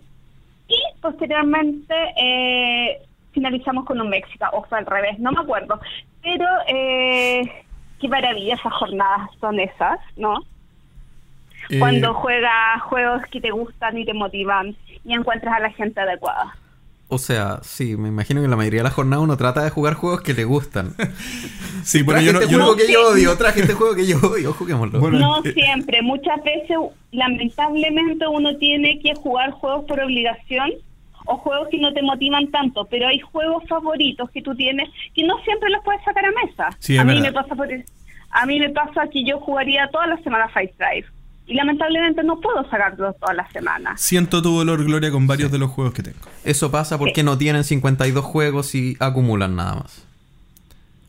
Y 0.68 0.76
posteriormente 1.00 1.94
eh, 2.22 2.98
finalizamos 3.32 3.84
con 3.84 4.00
un 4.00 4.08
México, 4.10 4.44
o 4.52 4.64
fue 4.64 4.78
al 4.78 4.86
revés, 4.86 5.18
no 5.18 5.32
me 5.32 5.40
acuerdo. 5.40 5.80
Pero 6.22 6.46
eh, 6.68 7.42
qué 8.00 8.08
maravilla 8.08 8.54
esas 8.54 8.72
jornadas 8.72 9.30
son 9.40 9.58
esas, 9.60 9.98
¿no? 10.16 10.34
Eh, 11.68 11.78
Cuando 11.78 12.14
juegas 12.14 12.82
juegos 12.82 13.22
que 13.30 13.40
te 13.40 13.50
gustan 13.50 13.96
y 13.98 14.04
te 14.04 14.14
motivan 14.14 14.74
y 15.04 15.14
encuentras 15.14 15.54
a 15.54 15.60
la 15.60 15.70
gente 15.70 16.00
adecuada. 16.00 16.56
O 17.12 17.18
sea, 17.18 17.58
sí, 17.62 17.96
me 17.96 18.08
imagino 18.08 18.40
que 18.40 18.46
la 18.48 18.54
mayoría 18.56 18.80
de 18.80 18.84
la 18.84 18.90
jornada 18.90 19.20
uno 19.20 19.36
trata 19.36 19.64
de 19.64 19.70
jugar 19.70 19.94
juegos 19.94 20.20
que 20.22 20.32
le 20.32 20.44
gustan. 20.44 20.94
sí, 21.82 22.02
bueno, 22.02 22.20
traje 22.20 22.26
yo 22.26 22.32
no, 22.32 22.40
este 22.40 22.52
yo 22.52 22.58
no- 22.58 22.64
juego 22.64 22.78
que 22.78 22.92
yo 22.92 23.08
odio, 23.08 23.36
traje 23.36 23.60
este 23.62 23.74
juego 23.74 23.94
que 23.96 24.06
yo 24.06 24.16
odio, 24.18 24.52
juguémoslo. 24.52 25.00
Bueno, 25.00 25.18
No 25.18 25.44
eh, 25.44 25.52
siempre, 25.52 26.02
muchas 26.02 26.42
veces 26.44 26.76
lamentablemente 27.10 28.26
uno 28.28 28.56
tiene 28.58 29.00
que 29.00 29.14
jugar 29.14 29.50
juegos 29.52 29.84
por 29.86 30.00
obligación 30.00 30.70
o 31.26 31.36
juegos 31.38 31.68
que 31.70 31.78
no 31.78 31.92
te 31.92 32.02
motivan 32.02 32.50
tanto, 32.50 32.84
pero 32.90 33.08
hay 33.08 33.20
juegos 33.20 33.64
favoritos 33.68 34.30
que 34.30 34.42
tú 34.42 34.54
tienes 34.54 34.88
que 35.14 35.24
no 35.24 35.38
siempre 35.44 35.70
los 35.70 35.82
puedes 35.84 36.02
sacar 36.04 36.24
a 36.24 36.30
mesa. 36.46 36.68
Sí, 36.78 36.96
a 36.98 37.04
mí 37.04 37.14
verdad. 37.14 37.22
me 37.28 37.32
pasa 37.32 37.54
por 37.54 37.68
a 38.32 38.46
mí 38.46 38.58
me 38.60 38.70
pasa 38.70 39.08
que 39.12 39.24
yo 39.24 39.38
jugaría 39.40 39.88
todas 39.90 40.08
las 40.08 40.22
semanas 40.22 40.52
Fight 40.52 40.70
Drive 40.78 41.06
y 41.46 41.54
lamentablemente 41.54 42.22
no 42.22 42.38
puedo 42.40 42.62
sacarlos 42.70 43.16
todas 43.18 43.36
las 43.36 43.50
semanas. 43.52 44.00
siento 44.00 44.40
tu 44.40 44.56
dolor, 44.56 44.84
Gloria, 44.84 45.10
con 45.10 45.26
varios 45.26 45.50
de 45.50 45.58
los 45.58 45.70
juegos 45.70 45.92
que 45.94 46.02
tengo. 46.04 46.18
Eso 46.44 46.70
pasa 46.70 46.96
porque 46.96 47.22
no 47.24 47.36
tienen 47.38 47.64
52 47.64 48.24
juegos 48.24 48.74
y 48.76 48.96
acumulan 49.00 49.56
nada 49.56 49.74
más. 49.76 50.06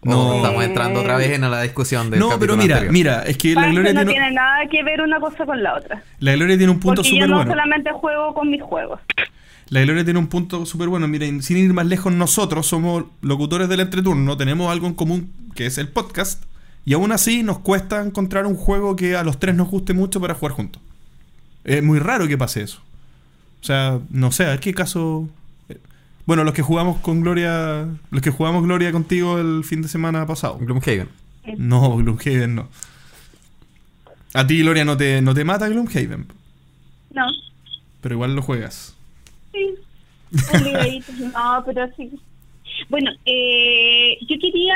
No. 0.04 0.32
Oh, 0.32 0.36
estamos 0.38 0.64
entrando 0.64 1.02
otra 1.02 1.16
vez 1.18 1.30
en 1.34 1.42
la 1.42 1.62
discusión 1.62 2.10
del 2.10 2.20
No, 2.22 2.40
pero 2.40 2.58
mira, 2.58 2.78
anterior. 2.78 2.92
mira, 2.92 3.22
es 3.24 3.38
que 3.38 3.54
la 3.54 3.68
Gloria 3.68 3.94
no 3.94 4.00
tiene, 4.00 4.14
tiene 4.14 4.32
nada 4.32 4.66
que 4.66 4.82
ver 4.84 5.00
una 5.02 5.20
cosa 5.20 5.46
con 5.46 5.62
la 5.62 5.76
otra. 5.76 6.02
la 6.20 6.36
Gloria 6.36 6.58
tiene 6.58 6.72
un 6.72 6.80
punto 6.80 7.04
Porque 7.04 7.10
yo 7.12 7.16
súper 7.18 7.30
no 7.30 7.36
bueno. 7.36 7.52
solamente 7.52 7.92
juego 7.92 8.34
con 8.34 8.50
mis 8.50 8.64
juegos. 8.64 9.00
La 9.72 9.82
Gloria 9.82 10.04
tiene 10.04 10.20
un 10.20 10.28
punto 10.28 10.66
súper 10.66 10.90
bueno. 10.90 11.08
Miren, 11.08 11.42
sin 11.42 11.56
ir 11.58 11.74
más 11.74 11.86
lejos, 11.86 12.12
nosotros 12.14 12.68
somos 12.68 13.06
locutores 13.22 13.70
del 13.70 13.80
entreturno, 13.80 14.36
tenemos 14.38 14.70
algo 14.72 14.86
en 14.86 14.94
común 14.94 15.32
que 15.56 15.66
es 15.66 15.78
el 15.78 15.88
podcast, 15.88 16.44
y 16.86 16.94
aún 16.94 17.12
así 17.14 17.42
nos 17.42 17.60
cuesta 17.60 18.04
encontrar 18.06 18.46
un 18.48 18.56
juego 18.56 18.96
que 18.96 19.16
a 19.16 19.24
los 19.24 19.40
tres 19.40 19.56
nos 19.56 19.70
guste 19.70 19.94
mucho 19.94 20.20
para 20.22 20.34
jugar 20.34 20.52
juntos. 20.54 20.82
Es 21.64 21.82
muy 21.84 22.00
raro 22.00 22.28
que 22.28 22.38
pase 22.38 22.64
eso. 22.64 22.80
O 23.62 23.64
sea, 23.64 24.00
no 24.10 24.32
sé, 24.32 24.46
a 24.46 24.50
ver 24.50 24.60
qué 24.60 24.74
caso. 24.74 25.30
eh, 25.70 25.78
Bueno, 26.26 26.44
los 26.44 26.54
que 26.54 26.64
jugamos 26.64 26.98
con 27.00 27.22
Gloria, 27.22 27.88
los 28.10 28.22
que 28.22 28.32
jugamos 28.32 28.64
Gloria 28.64 28.92
contigo 28.92 29.38
el 29.40 29.64
fin 29.64 29.82
de 29.82 29.88
semana 29.88 30.26
pasado. 30.26 30.58
Gloomhaven. 30.60 31.08
No, 31.58 31.96
Gloomhaven 31.98 32.56
no. 32.56 32.68
A 34.34 34.46
ti, 34.48 34.60
Gloria, 34.62 34.84
no 34.86 34.98
te, 34.98 35.22
no 35.22 35.34
te 35.34 35.44
mata 35.46 35.70
Gloomhaven, 35.70 36.26
No. 37.14 37.26
pero 38.02 38.16
igual 38.16 38.36
lo 38.36 38.42
juegas. 38.42 38.96
Sí, 39.52 41.04
no, 41.34 41.64
pero 41.66 41.90
sí. 41.96 42.12
Bueno, 42.90 43.12
eh, 43.26 44.18
yo 44.22 44.40
quería 44.40 44.76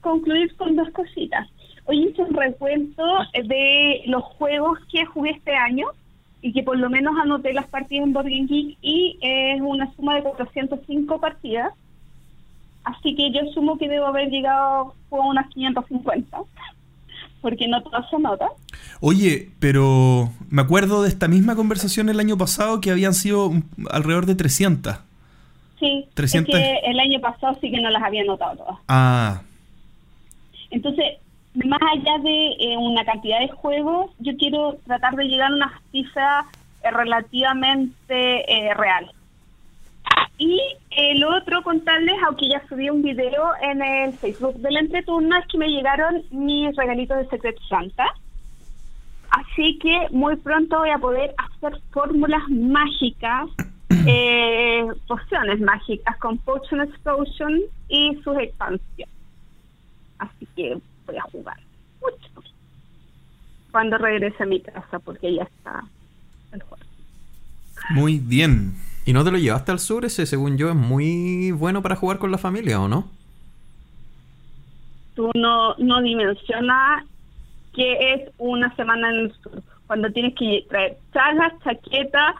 concluir 0.00 0.54
con 0.56 0.76
dos 0.76 0.90
cositas. 0.90 1.48
Hoy 1.86 2.08
hice 2.08 2.22
un 2.22 2.34
recuento 2.34 3.04
de 3.32 4.02
los 4.06 4.22
juegos 4.22 4.78
que 4.90 5.04
jugué 5.04 5.30
este 5.30 5.54
año 5.54 5.88
y 6.40 6.52
que 6.52 6.62
por 6.62 6.78
lo 6.78 6.90
menos 6.90 7.14
anoté 7.18 7.52
las 7.52 7.66
partidas 7.66 8.06
en 8.06 8.12
Board 8.12 8.26
Game 8.26 8.46
Geek 8.46 8.78
y 8.80 9.18
es 9.20 9.60
una 9.60 9.92
suma 9.94 10.16
de 10.16 10.22
405 10.22 11.20
partidas. 11.20 11.72
Así 12.84 13.14
que 13.14 13.32
yo 13.32 13.40
sumo 13.52 13.78
que 13.78 13.88
debo 13.88 14.06
haber 14.06 14.28
llegado 14.28 14.94
a 15.10 15.16
unas 15.16 15.48
550, 15.48 16.38
porque 17.44 17.68
no 17.68 17.82
todo 17.82 18.02
se 18.08 18.18
nota. 18.18 18.48
Oye, 19.02 19.50
pero 19.60 20.30
me 20.48 20.62
acuerdo 20.62 21.02
de 21.02 21.10
esta 21.10 21.28
misma 21.28 21.54
conversación 21.54 22.08
el 22.08 22.18
año 22.18 22.38
pasado 22.38 22.80
que 22.80 22.90
habían 22.90 23.12
sido 23.12 23.52
alrededor 23.90 24.24
de 24.24 24.34
300. 24.34 24.96
Sí, 25.78 26.06
300. 26.14 26.54
es 26.54 26.58
que 26.58 26.90
el 26.90 26.98
año 26.98 27.20
pasado 27.20 27.58
sí 27.60 27.70
que 27.70 27.82
no 27.82 27.90
las 27.90 28.02
había 28.02 28.24
notado 28.24 28.56
todas. 28.56 28.76
Ah, 28.88 29.42
Entonces, 30.70 31.18
más 31.66 31.80
allá 31.82 32.16
de 32.22 32.46
eh, 32.58 32.78
una 32.78 33.04
cantidad 33.04 33.40
de 33.40 33.48
juegos, 33.48 34.10
yo 34.20 34.34
quiero 34.38 34.78
tratar 34.86 35.14
de 35.14 35.24
llegar 35.24 35.52
a 35.52 35.54
una 35.54 35.82
cifra 35.92 36.46
eh, 36.82 36.90
relativamente 36.90 38.08
eh, 38.50 38.72
real. 38.72 39.12
Y 40.38 40.60
el 40.90 41.24
otro 41.24 41.62
contarles, 41.62 42.16
aunque 42.26 42.48
ya 42.48 42.62
subí 42.68 42.90
un 42.90 43.02
video 43.02 43.52
en 43.62 43.82
el 43.82 44.12
Facebook 44.14 44.56
del 44.56 44.76
entreturno, 44.76 45.36
es 45.36 45.46
que 45.46 45.58
me 45.58 45.68
llegaron 45.68 46.22
mis 46.30 46.74
regalitos 46.76 47.18
de 47.18 47.28
Secret 47.28 47.56
Santa. 47.68 48.04
Así 49.30 49.78
que 49.78 50.08
muy 50.10 50.36
pronto 50.36 50.78
voy 50.78 50.90
a 50.90 50.98
poder 50.98 51.34
hacer 51.38 51.80
fórmulas 51.92 52.42
mágicas, 52.48 53.48
eh, 54.06 54.86
pociones 55.06 55.60
mágicas 55.60 56.16
con 56.18 56.38
Potion 56.38 56.82
Explosion 56.82 57.60
y 57.88 58.16
sus 58.22 58.36
expansiones. 58.38 59.14
Así 60.18 60.46
que 60.56 60.78
voy 61.06 61.16
a 61.16 61.22
jugar 61.22 61.58
mucho 62.00 62.48
cuando 63.70 63.98
regrese 63.98 64.42
a 64.42 64.46
mi 64.46 64.60
casa 64.60 64.98
porque 65.00 65.34
ya 65.34 65.42
está 65.42 65.82
el 66.52 66.62
juego. 66.62 66.84
muy 67.90 68.18
bien. 68.18 68.74
¿Y 69.06 69.12
no 69.12 69.24
te 69.24 69.30
lo 69.30 69.38
llevaste 69.38 69.72
al 69.72 69.80
sur? 69.80 70.04
Ese, 70.04 70.26
según 70.26 70.56
yo, 70.56 70.70
es 70.70 70.74
muy 70.74 71.52
bueno 71.52 71.82
para 71.82 71.96
jugar 71.96 72.18
con 72.18 72.30
la 72.30 72.38
familia, 72.38 72.80
¿o 72.80 72.88
no? 72.88 73.08
Tú 75.14 75.30
no, 75.34 75.74
no 75.76 76.02
dimensionas 76.02 77.04
que 77.74 78.14
es 78.14 78.30
una 78.38 78.74
semana 78.76 79.10
en 79.10 79.16
el 79.16 79.32
sur, 79.42 79.62
cuando 79.86 80.10
tienes 80.10 80.34
que 80.34 80.64
traer 80.68 80.96
chalas, 81.12 81.52
chaqueta, 81.62 82.34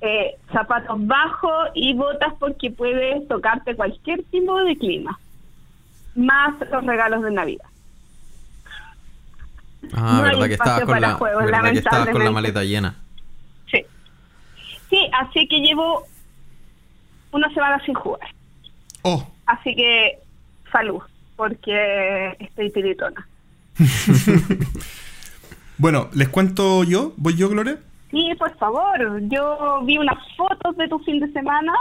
eh, 0.00 0.36
zapatos 0.52 1.06
bajos 1.06 1.70
y 1.74 1.94
botas 1.94 2.34
porque 2.38 2.70
puedes 2.70 3.26
tocarte 3.26 3.74
cualquier 3.74 4.22
tipo 4.24 4.62
de 4.62 4.76
clima, 4.76 5.18
más 6.14 6.54
los 6.70 6.84
regalos 6.84 7.22
de 7.22 7.30
Navidad. 7.30 7.66
Ah, 9.92 10.16
No 10.16 10.22
verdad 10.22 10.46
que 10.46 10.54
estabas 10.54 10.84
con 10.84 11.00
la, 11.00 11.14
juegos, 11.14 11.44
verdad 11.44 11.72
que 11.72 11.78
estabas 11.78 12.08
con 12.10 12.24
la 12.24 12.30
maleta 12.30 12.62
llena. 12.64 12.96
Sí. 14.94 15.00
Sí, 15.00 15.10
así 15.20 15.48
que 15.48 15.58
llevo 15.60 16.04
una 17.32 17.52
semana 17.52 17.82
sin 17.84 17.94
jugar. 17.94 18.28
Oh, 19.02 19.26
Así 19.46 19.74
que 19.74 20.18
salud, 20.72 21.00
porque 21.36 22.36
estoy 22.38 22.70
tiritona. 22.70 23.26
bueno, 25.78 26.08
les 26.14 26.28
cuento 26.28 26.84
yo. 26.84 27.12
¿Voy 27.16 27.34
yo, 27.36 27.48
Gloria? 27.48 27.78
Sí, 28.10 28.30
por 28.38 28.56
favor. 28.56 29.20
Yo 29.28 29.82
vi 29.84 29.98
unas 29.98 30.18
fotos 30.36 30.76
de 30.76 30.88
tu 30.88 30.98
fin 31.00 31.20
de 31.20 31.30
semana 31.32 31.72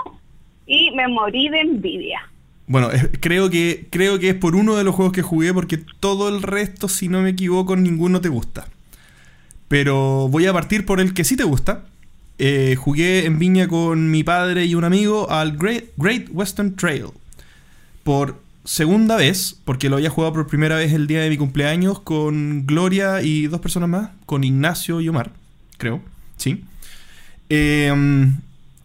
y 0.66 0.92
me 0.92 1.08
morí 1.08 1.50
de 1.50 1.62
envidia. 1.62 2.22
Bueno, 2.68 2.90
es- 2.92 3.10
creo 3.22 3.50
que, 3.50 3.88
creo 3.92 4.20
que 4.20 4.30
es 4.30 4.36
por 4.36 4.56
uno 4.56 4.76
de 4.76 4.84
los 4.84 4.96
juegos 4.96 5.14
que 5.14 5.22
jugué 5.22 5.54
porque 5.54 5.78
todo 6.00 6.30
el 6.30 6.42
resto, 6.42 6.88
si 6.90 7.08
no 7.10 7.22
me 7.22 7.30
equivoco, 7.30 7.76
ninguno 7.76 8.22
te 8.22 8.30
gusta. 8.30 8.66
Pero 9.68 10.28
voy 10.30 10.46
a 10.48 10.54
partir 10.54 10.86
por 10.86 11.00
el 11.00 11.14
que 11.14 11.24
sí 11.24 11.38
te 11.38 11.44
gusta. 11.44 11.86
Eh, 12.40 12.76
jugué 12.78 13.26
en 13.26 13.40
Viña 13.40 13.68
con 13.68 14.12
mi 14.12 14.24
padre 14.24 14.66
y 14.66 14.76
un 14.76 14.84
amigo 14.84 15.30
al 15.30 15.58
Great, 15.58 15.86
Great 15.98 16.28
Western 16.32 16.76
Trail. 16.76 17.08
Por 18.04 18.42
segunda 18.66 19.16
vez, 19.16 19.60
porque 19.66 19.90
lo 19.90 19.98
había 19.98 20.10
jugado 20.10 20.34
por 20.34 20.48
primera 20.48 20.76
vez 20.76 20.94
el 20.94 21.08
día 21.08 21.22
de 21.22 21.30
mi 21.30 21.38
cumpleaños 21.38 22.00
con 22.00 22.66
Gloria 22.66 23.22
y 23.22 23.48
dos 23.48 23.62
personas 23.62 23.90
más, 23.90 24.10
con 24.26 24.44
Ignacio 24.44 25.02
y 25.02 25.10
Omar, 25.10 25.32
creo, 25.78 26.02
sí. 26.38 26.64
Eh, 27.50 27.94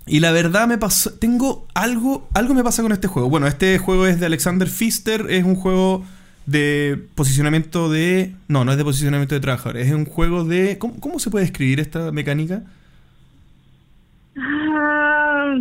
y 0.08 0.20
la 0.20 0.32
verdad 0.32 0.66
me 0.66 0.78
pasó, 0.78 1.12
tengo 1.12 1.66
algo, 1.74 2.28
algo 2.32 2.54
me 2.54 2.64
pasa 2.64 2.82
con 2.82 2.92
este 2.92 3.08
juego. 3.08 3.28
Bueno, 3.28 3.46
este 3.46 3.78
juego 3.78 4.06
es 4.06 4.18
de 4.18 4.26
Alexander 4.26 4.68
Pfister, 4.68 5.26
es 5.28 5.44
un 5.44 5.54
juego 5.54 6.04
de 6.46 6.98
posicionamiento 7.14 7.90
de... 7.90 8.34
No, 8.48 8.64
no 8.64 8.72
es 8.72 8.78
de 8.78 8.84
posicionamiento 8.84 9.34
de 9.34 9.40
trabajadores, 9.40 9.86
es 9.86 9.94
un 9.94 10.06
juego 10.06 10.44
de... 10.44 10.78
¿Cómo, 10.78 10.98
cómo 10.98 11.18
se 11.18 11.30
puede 11.30 11.44
describir 11.44 11.78
esta 11.78 12.10
mecánica? 12.10 12.62
Ah, 14.40 15.54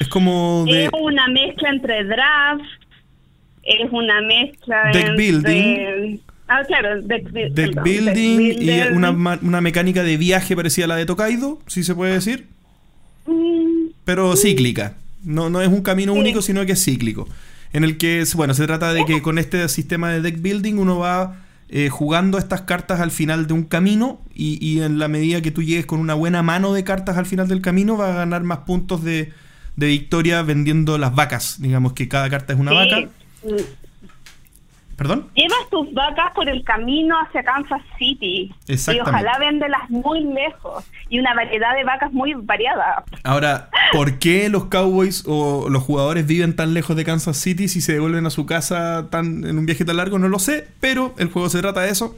Es 0.00 0.08
como 0.08 0.64
de... 0.66 0.84
Es 0.84 0.90
una 1.00 1.28
mezcla 1.28 1.70
entre 1.70 2.04
draft, 2.04 2.62
es 3.62 3.90
una 3.92 4.20
mezcla 4.22 4.90
Deck 4.92 5.06
entre... 5.08 5.16
building. 5.16 6.18
Ah, 6.50 6.62
claro, 6.66 7.02
deck, 7.02 7.28
bu- 7.30 7.52
Deck 7.52 7.74
perdón, 7.74 7.84
building 7.84 8.38
deck 8.64 8.90
y 8.90 8.96
una, 8.96 9.10
una 9.42 9.60
mecánica 9.60 10.02
de 10.02 10.16
viaje 10.16 10.56
parecida 10.56 10.86
a 10.86 10.88
la 10.88 10.96
de 10.96 11.04
Tokaido, 11.04 11.58
si 11.66 11.84
se 11.84 11.94
puede 11.94 12.14
decir. 12.14 12.46
Mm, 13.26 13.88
pero 14.04 14.34
cíclica. 14.36 14.94
No, 15.24 15.50
no 15.50 15.60
es 15.60 15.68
un 15.68 15.82
camino 15.82 16.14
Sí. 16.14 16.18
único, 16.20 16.40
sino 16.40 16.64
que 16.64 16.72
es 16.72 16.82
cíclico. 16.82 17.28
En 17.74 17.84
el 17.84 17.98
que, 17.98 18.24
bueno, 18.34 18.54
se 18.54 18.64
trata 18.66 18.94
de 18.94 19.04
que 19.04 19.20
con 19.20 19.38
este 19.38 19.68
sistema 19.68 20.10
de 20.10 20.22
deck 20.22 20.40
building 20.40 20.74
uno 20.78 20.98
va 20.98 21.36
eh, 21.68 21.88
jugando 21.90 22.38
estas 22.38 22.62
cartas 22.62 23.00
al 23.00 23.10
final 23.10 23.46
de 23.46 23.52
un 23.52 23.64
camino 23.64 24.20
y, 24.34 24.58
y 24.66 24.80
en 24.80 24.98
la 24.98 25.08
medida 25.08 25.42
que 25.42 25.50
tú 25.50 25.62
llegues 25.62 25.86
con 25.86 26.00
una 26.00 26.14
buena 26.14 26.42
mano 26.42 26.72
de 26.72 26.84
cartas 26.84 27.16
al 27.18 27.26
final 27.26 27.48
del 27.48 27.60
camino 27.60 27.96
vas 27.96 28.10
a 28.10 28.18
ganar 28.18 28.42
más 28.42 28.60
puntos 28.60 29.04
de, 29.04 29.32
de 29.76 29.86
victoria 29.86 30.42
vendiendo 30.42 30.98
las 30.98 31.14
vacas. 31.14 31.60
Digamos 31.60 31.92
que 31.92 32.08
cada 32.08 32.28
carta 32.28 32.52
es 32.52 32.58
una 32.58 32.72
sí. 32.72 32.76
vaca. 32.76 33.08
¿Perdón? 34.98 35.28
Llevas 35.36 35.70
tus 35.70 35.94
vacas 35.94 36.32
por 36.34 36.48
el 36.48 36.64
camino 36.64 37.14
hacia 37.20 37.44
Kansas 37.44 37.80
City. 38.00 38.52
Y 38.66 39.00
ojalá 39.00 39.38
véndelas 39.38 39.88
muy 39.88 40.24
lejos. 40.24 40.84
Y 41.08 41.20
una 41.20 41.34
variedad 41.34 41.72
de 41.76 41.84
vacas 41.84 42.12
muy 42.12 42.34
variada. 42.34 43.04
Ahora, 43.22 43.70
¿por 43.92 44.18
qué 44.18 44.48
los 44.48 44.64
Cowboys 44.64 45.22
o 45.28 45.68
los 45.70 45.84
jugadores 45.84 46.26
viven 46.26 46.56
tan 46.56 46.74
lejos 46.74 46.96
de 46.96 47.04
Kansas 47.04 47.36
City 47.36 47.68
si 47.68 47.80
se 47.80 47.92
devuelven 47.92 48.26
a 48.26 48.30
su 48.30 48.44
casa 48.44 49.06
tan, 49.08 49.44
en 49.44 49.56
un 49.56 49.66
viaje 49.66 49.84
tan 49.84 49.98
largo? 49.98 50.18
No 50.18 50.28
lo 50.28 50.40
sé, 50.40 50.66
pero 50.80 51.14
el 51.18 51.30
juego 51.30 51.48
se 51.48 51.60
trata 51.60 51.82
de 51.82 51.90
eso. 51.90 52.16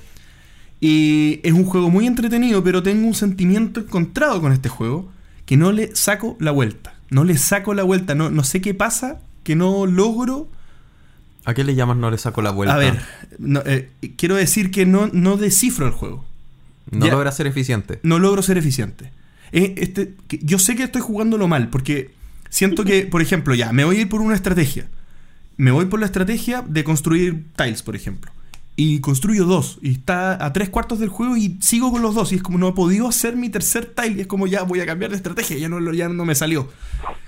Y 0.80 1.40
es 1.42 1.52
un 1.52 1.66
juego 1.66 1.90
muy 1.90 2.06
entretenido, 2.06 2.64
pero 2.64 2.82
tengo 2.82 3.06
un 3.06 3.14
sentimiento 3.14 3.80
encontrado 3.80 4.40
con 4.40 4.52
este 4.52 4.70
juego 4.70 5.12
que 5.44 5.58
no 5.58 5.70
le 5.70 5.94
saco 5.94 6.38
la 6.40 6.50
vuelta. 6.50 6.94
No 7.10 7.24
le 7.24 7.36
saco 7.36 7.74
la 7.74 7.82
vuelta, 7.82 8.14
no, 8.14 8.30
no 8.30 8.42
sé 8.42 8.62
qué 8.62 8.72
pasa, 8.72 9.20
que 9.44 9.54
no 9.54 9.84
logro... 9.84 10.48
¿A 11.50 11.54
qué 11.54 11.64
le 11.64 11.74
llamas 11.74 11.96
no 11.96 12.10
le 12.10 12.18
saco 12.18 12.42
la 12.42 12.50
vuelta? 12.50 12.74
A 12.74 12.78
ver, 12.78 13.00
no, 13.38 13.60
eh, 13.66 13.90
quiero 14.16 14.36
decir 14.36 14.70
que 14.70 14.86
no, 14.86 15.08
no 15.12 15.36
descifro 15.36 15.86
el 15.86 15.92
juego. 15.92 16.24
No 16.90 17.06
ya- 17.06 17.12
logra 17.12 17.32
ser 17.32 17.46
eficiente. 17.46 18.00
no 18.02 18.18
logro 18.18 18.42
ser 18.42 18.56
eficiente. 18.58 19.10
Eh, 19.52 19.74
este, 19.78 20.14
yo 20.28 20.58
sé 20.58 20.76
que 20.76 20.84
estoy 20.84 21.02
jugándolo 21.02 21.48
mal, 21.48 21.68
porque 21.68 22.12
siento 22.48 22.84
que, 22.84 23.02
por 23.04 23.20
ejemplo, 23.20 23.54
ya, 23.54 23.72
me 23.72 23.84
voy 23.84 23.96
a 23.96 24.00
ir 24.02 24.08
por 24.08 24.20
una 24.20 24.34
estrategia. 24.34 24.88
Me 25.56 25.72
voy 25.72 25.86
por 25.86 26.00
la 26.00 26.06
estrategia 26.06 26.62
de 26.66 26.84
construir 26.84 27.44
tiles, 27.56 27.82
por 27.82 27.94
ejemplo. 27.96 28.30
Y 28.76 29.00
construyo 29.00 29.44
dos. 29.44 29.78
Y 29.82 29.90
está 29.90 30.42
a 30.42 30.52
tres 30.54 30.70
cuartos 30.70 31.00
del 31.00 31.10
juego 31.10 31.36
y 31.36 31.58
sigo 31.60 31.90
con 31.92 32.00
los 32.00 32.14
dos. 32.14 32.32
Y 32.32 32.36
es 32.36 32.42
como 32.42 32.56
no 32.56 32.68
he 32.68 32.72
podido 32.72 33.08
hacer 33.08 33.36
mi 33.36 33.50
tercer 33.50 33.84
tile. 33.86 34.14
Y 34.16 34.20
es 34.22 34.26
como 34.26 34.46
ya 34.46 34.62
voy 34.62 34.80
a 34.80 34.86
cambiar 34.86 35.10
de 35.10 35.16
estrategia. 35.18 35.58
Ya 35.58 35.68
no, 35.68 35.92
ya 35.92 36.08
no 36.08 36.24
me 36.24 36.34
salió. 36.34 36.68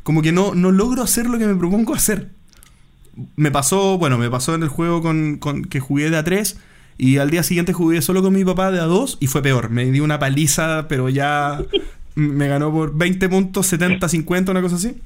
Como 0.02 0.23
que 0.23 0.33
no, 0.33 0.55
no 0.55 0.71
logro 0.71 1.02
hacer 1.02 1.26
lo 1.26 1.38
que 1.38 1.47
me 1.47 1.55
propongo 1.55 1.95
hacer. 1.95 2.31
Me 3.37 3.50
pasó, 3.50 3.99
bueno, 3.99 4.16
me 4.19 4.31
pasó 4.31 4.54
en 4.54 4.62
el 4.62 4.69
juego 4.69 5.02
con, 5.02 5.37
con- 5.38 5.64
que 5.64 5.81
jugué 5.81 6.11
de 6.11 6.19
A3 6.19 6.57
y 6.99 7.19
al 7.19 7.31
día 7.31 7.42
siguiente 7.42 7.73
jugué 7.73 8.00
solo 8.02 8.23
con 8.23 8.33
mi 8.35 8.45
papá 8.45 8.71
de 8.71 8.81
A2 8.81 9.19
y 9.21 9.26
fue 9.26 9.42
peor. 9.42 9.71
Me 9.71 9.85
dio 9.90 10.04
una 10.04 10.19
paliza, 10.19 10.87
pero 10.88 11.09
ya 11.09 11.62
me 12.14 12.48
ganó 12.48 12.70
por 12.72 12.96
20 12.96 13.29
puntos, 13.29 13.66
70, 13.66 14.09
50, 14.09 14.51
una 14.53 14.62
cosa 14.62 14.77
así. 14.77 14.96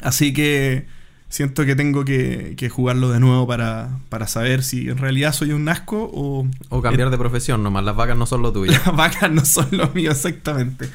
Así 0.00 0.32
que 0.32 0.86
siento 1.28 1.64
que 1.64 1.74
tengo 1.74 2.04
que, 2.04 2.54
que 2.56 2.68
jugarlo 2.68 3.10
de 3.10 3.18
nuevo 3.18 3.46
para, 3.46 3.98
para 4.08 4.28
saber 4.28 4.62
si 4.62 4.88
en 4.88 4.98
realidad 4.98 5.32
soy 5.32 5.50
un 5.52 5.68
asco 5.68 6.08
o... 6.14 6.46
O 6.68 6.82
cambiar 6.82 7.10
de 7.10 7.18
profesión 7.18 7.62
nomás, 7.64 7.84
las 7.84 7.96
vacas 7.96 8.16
no 8.16 8.26
son 8.26 8.42
lo 8.42 8.52
tuyo. 8.52 8.70
Las 8.86 8.94
vacas 8.94 9.30
no 9.32 9.44
son 9.44 9.68
lo 9.72 9.88
mío, 9.90 10.10
exactamente. 10.12 10.88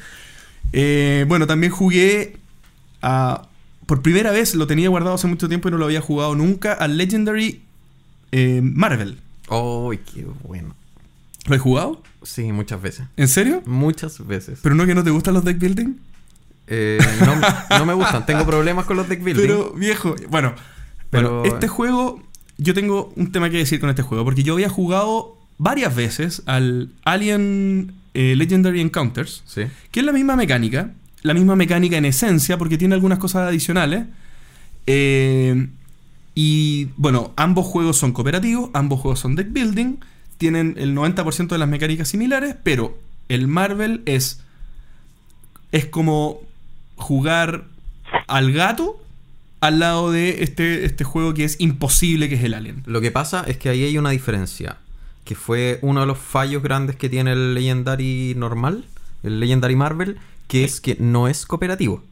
Eh, 0.72 1.24
bueno, 1.28 1.46
también 1.46 1.72
jugué 1.72 2.36
a. 3.02 3.42
Por 3.90 4.02
primera 4.02 4.30
vez, 4.30 4.54
lo 4.54 4.68
tenía 4.68 4.88
guardado 4.88 5.16
hace 5.16 5.26
mucho 5.26 5.48
tiempo 5.48 5.66
y 5.66 5.72
no 5.72 5.76
lo 5.76 5.84
había 5.86 6.00
jugado 6.00 6.36
nunca, 6.36 6.74
al 6.74 6.96
Legendary 6.96 7.60
eh, 8.30 8.60
Marvel. 8.62 9.18
¡Ay, 9.48 9.98
qué 10.14 10.24
bueno! 10.44 10.76
¿Lo 11.46 11.56
he 11.56 11.58
jugado? 11.58 12.00
Sí, 12.22 12.52
muchas 12.52 12.80
veces. 12.80 13.08
¿En 13.16 13.26
serio? 13.26 13.64
Muchas 13.66 14.24
veces. 14.24 14.60
¿Pero 14.62 14.76
no 14.76 14.86
que 14.86 14.94
no 14.94 15.02
te 15.02 15.10
gustan 15.10 15.34
los 15.34 15.44
deck 15.44 15.58
building? 15.58 15.94
Eh, 16.68 17.00
no, 17.26 17.78
no 17.80 17.84
me 17.84 17.94
gustan. 17.94 18.24
Tengo 18.26 18.46
problemas 18.46 18.84
con 18.84 18.96
los 18.96 19.08
deck 19.08 19.24
building. 19.24 19.42
Pero, 19.42 19.72
viejo, 19.72 20.14
bueno, 20.28 20.54
Pero- 21.10 21.40
bueno, 21.40 21.52
este 21.52 21.66
juego, 21.66 22.22
yo 22.58 22.74
tengo 22.74 23.12
un 23.16 23.32
tema 23.32 23.50
que 23.50 23.56
decir 23.56 23.80
con 23.80 23.90
este 23.90 24.02
juego, 24.02 24.22
porque 24.24 24.44
yo 24.44 24.52
había 24.52 24.68
jugado 24.68 25.36
varias 25.58 25.96
veces 25.96 26.44
al 26.46 26.90
Alien 27.04 27.92
eh, 28.14 28.36
Legendary 28.36 28.82
Encounters, 28.82 29.42
Sí. 29.46 29.62
que 29.90 29.98
es 29.98 30.06
la 30.06 30.12
misma 30.12 30.36
mecánica, 30.36 30.92
la 31.22 31.34
misma 31.34 31.56
mecánica 31.56 31.96
en 31.96 32.04
esencia, 32.04 32.58
porque 32.58 32.78
tiene 32.78 32.94
algunas 32.94 33.18
cosas 33.18 33.48
adicionales. 33.48 34.06
Eh, 34.86 35.68
y 36.34 36.88
bueno, 36.96 37.32
ambos 37.36 37.66
juegos 37.66 37.98
son 37.98 38.12
cooperativos, 38.12 38.70
ambos 38.72 39.00
juegos 39.00 39.20
son 39.20 39.36
deck 39.36 39.52
building, 39.52 39.96
tienen 40.38 40.74
el 40.78 40.94
90% 40.96 41.48
de 41.48 41.58
las 41.58 41.68
mecánicas 41.68 42.08
similares, 42.08 42.56
pero 42.62 42.98
el 43.28 43.46
Marvel 43.46 44.02
es, 44.06 44.40
es 45.72 45.86
como 45.86 46.40
jugar 46.96 47.64
al 48.26 48.52
gato 48.52 49.00
al 49.60 49.78
lado 49.78 50.10
de 50.10 50.42
este, 50.42 50.84
este 50.84 51.04
juego 51.04 51.34
que 51.34 51.44
es 51.44 51.60
imposible, 51.60 52.28
que 52.28 52.36
es 52.36 52.44
el 52.44 52.54
Alien. 52.54 52.82
Lo 52.86 53.00
que 53.00 53.10
pasa 53.10 53.44
es 53.46 53.58
que 53.58 53.68
ahí 53.68 53.84
hay 53.84 53.98
una 53.98 54.10
diferencia. 54.10 54.78
Que 55.24 55.34
fue 55.34 55.78
uno 55.82 56.00
de 56.00 56.06
los 56.06 56.18
fallos 56.18 56.62
grandes 56.62 56.96
que 56.96 57.08
tiene 57.08 57.32
el 57.32 57.54
Legendary 57.54 58.34
normal, 58.36 58.86
el 59.22 59.38
Legendary 59.38 59.76
Marvel, 59.76 60.16
que 60.50 60.64
es 60.64 60.80
que 60.80 60.96
no 60.98 61.28
es 61.28 61.46
cooperativo. 61.46 62.02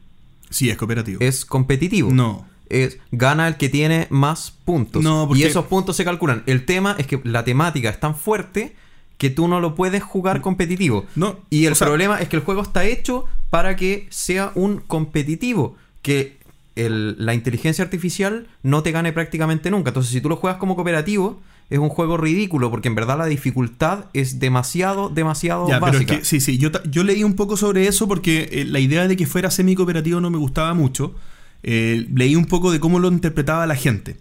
Sí, 0.49 0.69
es 0.69 0.77
cooperativo. 0.77 1.19
Es 1.21 1.45
competitivo. 1.45 2.11
No. 2.11 2.47
Es 2.69 2.97
gana 3.11 3.47
el 3.47 3.57
que 3.57 3.69
tiene 3.69 4.07
más 4.09 4.51
puntos. 4.65 5.03
No, 5.03 5.27
porque- 5.27 5.41
Y 5.41 5.45
esos 5.45 5.65
puntos 5.65 5.95
se 5.95 6.05
calculan. 6.05 6.43
El 6.45 6.65
tema 6.65 6.95
es 6.97 7.07
que 7.07 7.19
la 7.23 7.43
temática 7.43 7.89
es 7.89 7.99
tan 7.99 8.15
fuerte 8.15 8.75
que 9.17 9.29
tú 9.29 9.47
no 9.47 9.59
lo 9.59 9.75
puedes 9.75 10.01
jugar 10.03 10.41
competitivo. 10.41 11.05
No, 11.15 11.39
Y 11.49 11.65
el 11.65 11.73
o 11.73 11.75
sea- 11.75 11.87
problema 11.87 12.19
es 12.21 12.29
que 12.29 12.35
el 12.37 12.43
juego 12.43 12.61
está 12.61 12.85
hecho 12.85 13.25
para 13.49 13.75
que 13.75 14.07
sea 14.11 14.51
un 14.55 14.77
competitivo. 14.79 15.75
Que 16.01 16.37
el- 16.75 17.15
la 17.17 17.33
inteligencia 17.33 17.83
artificial 17.83 18.47
no 18.63 18.83
te 18.83 18.91
gane 18.91 19.11
prácticamente 19.11 19.69
nunca. 19.71 19.89
Entonces, 19.89 20.13
si 20.13 20.21
tú 20.21 20.29
lo 20.29 20.37
juegas 20.37 20.59
como 20.59 20.75
cooperativo, 20.75 21.41
es 21.69 21.79
un 21.79 21.89
juego 21.89 22.17
ridículo. 22.17 22.69
Porque 22.71 22.87
en 22.87 22.95
verdad 22.95 23.17
la 23.17 23.25
dificultad 23.25 24.05
es 24.13 24.39
demasiado, 24.39 25.09
demasiado 25.09 25.67
Ya, 25.67 25.79
pero 25.79 25.91
es 25.91 25.93
básica. 25.99 26.17
que, 26.19 26.25
sí, 26.25 26.39
sí, 26.39 26.57
yo, 26.57 26.69
yo 26.89 27.03
leí 27.03 27.23
un 27.23 27.35
poco 27.35 27.57
sobre 27.57 27.87
eso 27.87 28.07
porque 28.07 28.49
eh, 28.51 28.65
la 28.65 28.79
idea 28.79 29.07
de 29.07 29.15
que 29.15 29.25
fuera 29.27 29.51
semi-cooperativo 29.51 30.19
no 30.21 30.29
me 30.29 30.37
gustaba 30.37 30.73
mucho. 30.73 31.15
Eh, 31.63 32.07
leí 32.13 32.35
un 32.35 32.45
poco 32.45 32.71
de 32.71 32.79
cómo 32.79 32.99
lo 32.99 33.09
interpretaba 33.09 33.67
la 33.67 33.75
gente. 33.75 34.15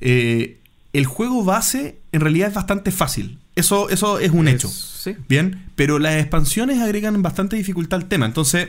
Eh, 0.00 0.58
el 0.92 1.06
juego 1.06 1.44
base 1.44 1.96
en 2.12 2.20
realidad 2.20 2.48
es 2.48 2.54
bastante 2.54 2.90
fácil. 2.90 3.38
Eso, 3.56 3.88
eso 3.90 4.18
es 4.18 4.30
un 4.30 4.48
Es- 4.48 4.54
hecho. 4.54 4.68
sí. 4.68 5.16
Bien, 5.28 5.64
pero 5.76 5.98
las 5.98 6.14
expansiones 6.20 6.80
agregan 6.80 7.20
bastante 7.22 7.56
dificultad 7.56 8.00
al 8.00 8.06
tema. 8.08 8.26
Entonces, 8.26 8.68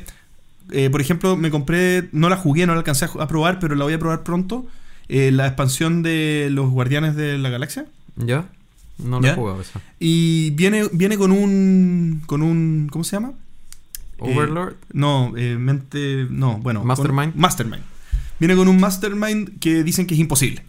eh, 0.72 0.90
por 0.90 1.02
ejemplo, 1.02 1.36
me 1.38 1.52
compré, 1.52 2.10
no 2.12 2.30
la 2.30 2.36
jugué, 2.38 2.66
no 2.66 2.74
la 2.74 2.80
alcancé 2.80 3.06
a 3.20 3.28
probar, 3.28 3.60
pero 3.60 3.76
la 3.76 3.84
voy 3.86 3.94
a 3.94 4.00
probar 4.00 4.24
pronto. 4.24 4.66
eh, 5.08 5.30
la 5.32 5.46
expansión 5.46 6.02
de 6.02 6.48
los 6.52 6.72
Guardianes 6.72 7.16
de 7.16 7.38
la 7.38 7.50
Galaxia. 7.50 7.86
¿Ya? 8.18 8.50
No 8.98 9.20
lo 9.20 9.28
he 9.28 9.34
jugado 9.34 9.62
eso. 9.62 9.82
Y 10.00 10.52
viene, 10.52 10.88
viene 10.94 11.18
con 11.18 11.32
un. 11.32 12.22
con 12.26 12.42
un. 12.42 12.88
¿Cómo 12.92 13.04
se 13.04 13.16
llama? 13.18 13.34
Overlord. 14.20 14.74
Eh, 14.74 14.78
no, 14.94 15.34
eh, 15.36 15.58
mente. 15.58 16.28
No, 16.30 16.58
bueno. 16.60 16.80
con- 16.82 16.88
Mastermind. 16.88 17.36
mastermind. 17.36 17.84
Viene 18.40 18.56
con 18.56 18.68
un 18.68 18.80
Mastermind 18.80 19.60
que 19.60 19.84
dicen 19.84 20.08
que 20.08 20.14
es 20.14 20.20
imposible. 20.20 20.64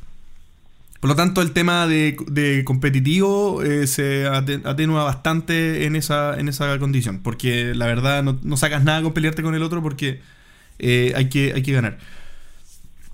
Por 1.00 1.10
lo 1.10 1.14
tanto, 1.16 1.42
el 1.42 1.52
tema 1.52 1.86
de, 1.86 2.16
de 2.28 2.64
competitivo 2.64 3.62
eh, 3.62 3.86
se 3.86 4.26
ate- 4.26 4.62
atenúa 4.64 5.04
bastante 5.04 5.84
en 5.84 5.94
esa, 5.94 6.38
en 6.38 6.48
esa 6.48 6.78
condición. 6.78 7.20
Porque 7.22 7.74
la 7.74 7.86
verdad 7.86 8.22
no, 8.24 8.38
no 8.42 8.56
sacas 8.56 8.82
nada 8.82 9.02
con 9.02 9.12
pelearte 9.12 9.42
con 9.42 9.54
el 9.54 9.62
otro 9.62 9.82
porque 9.82 10.20
eh, 10.78 11.12
hay, 11.16 11.28
que, 11.28 11.52
hay 11.54 11.62
que 11.62 11.72
ganar. 11.72 11.98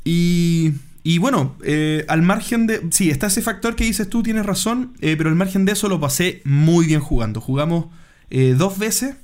Y, 0.04 0.72
y 1.04 1.18
bueno, 1.18 1.56
eh, 1.64 2.04
al 2.08 2.22
margen 2.22 2.66
de... 2.66 2.86
Sí, 2.90 3.10
está 3.10 3.26
ese 3.26 3.42
factor 3.42 3.74
que 3.76 3.84
dices 3.84 4.08
tú, 4.08 4.22
tienes 4.22 4.46
razón, 4.46 4.94
eh, 5.00 5.16
pero 5.16 5.30
al 5.30 5.36
margen 5.36 5.64
de 5.64 5.72
eso 5.72 5.88
lo 5.88 5.98
pasé 6.00 6.42
muy 6.44 6.86
bien 6.86 7.00
jugando. 7.00 7.40
Jugamos 7.40 7.86
eh, 8.30 8.54
dos 8.56 8.78
veces 8.78 9.16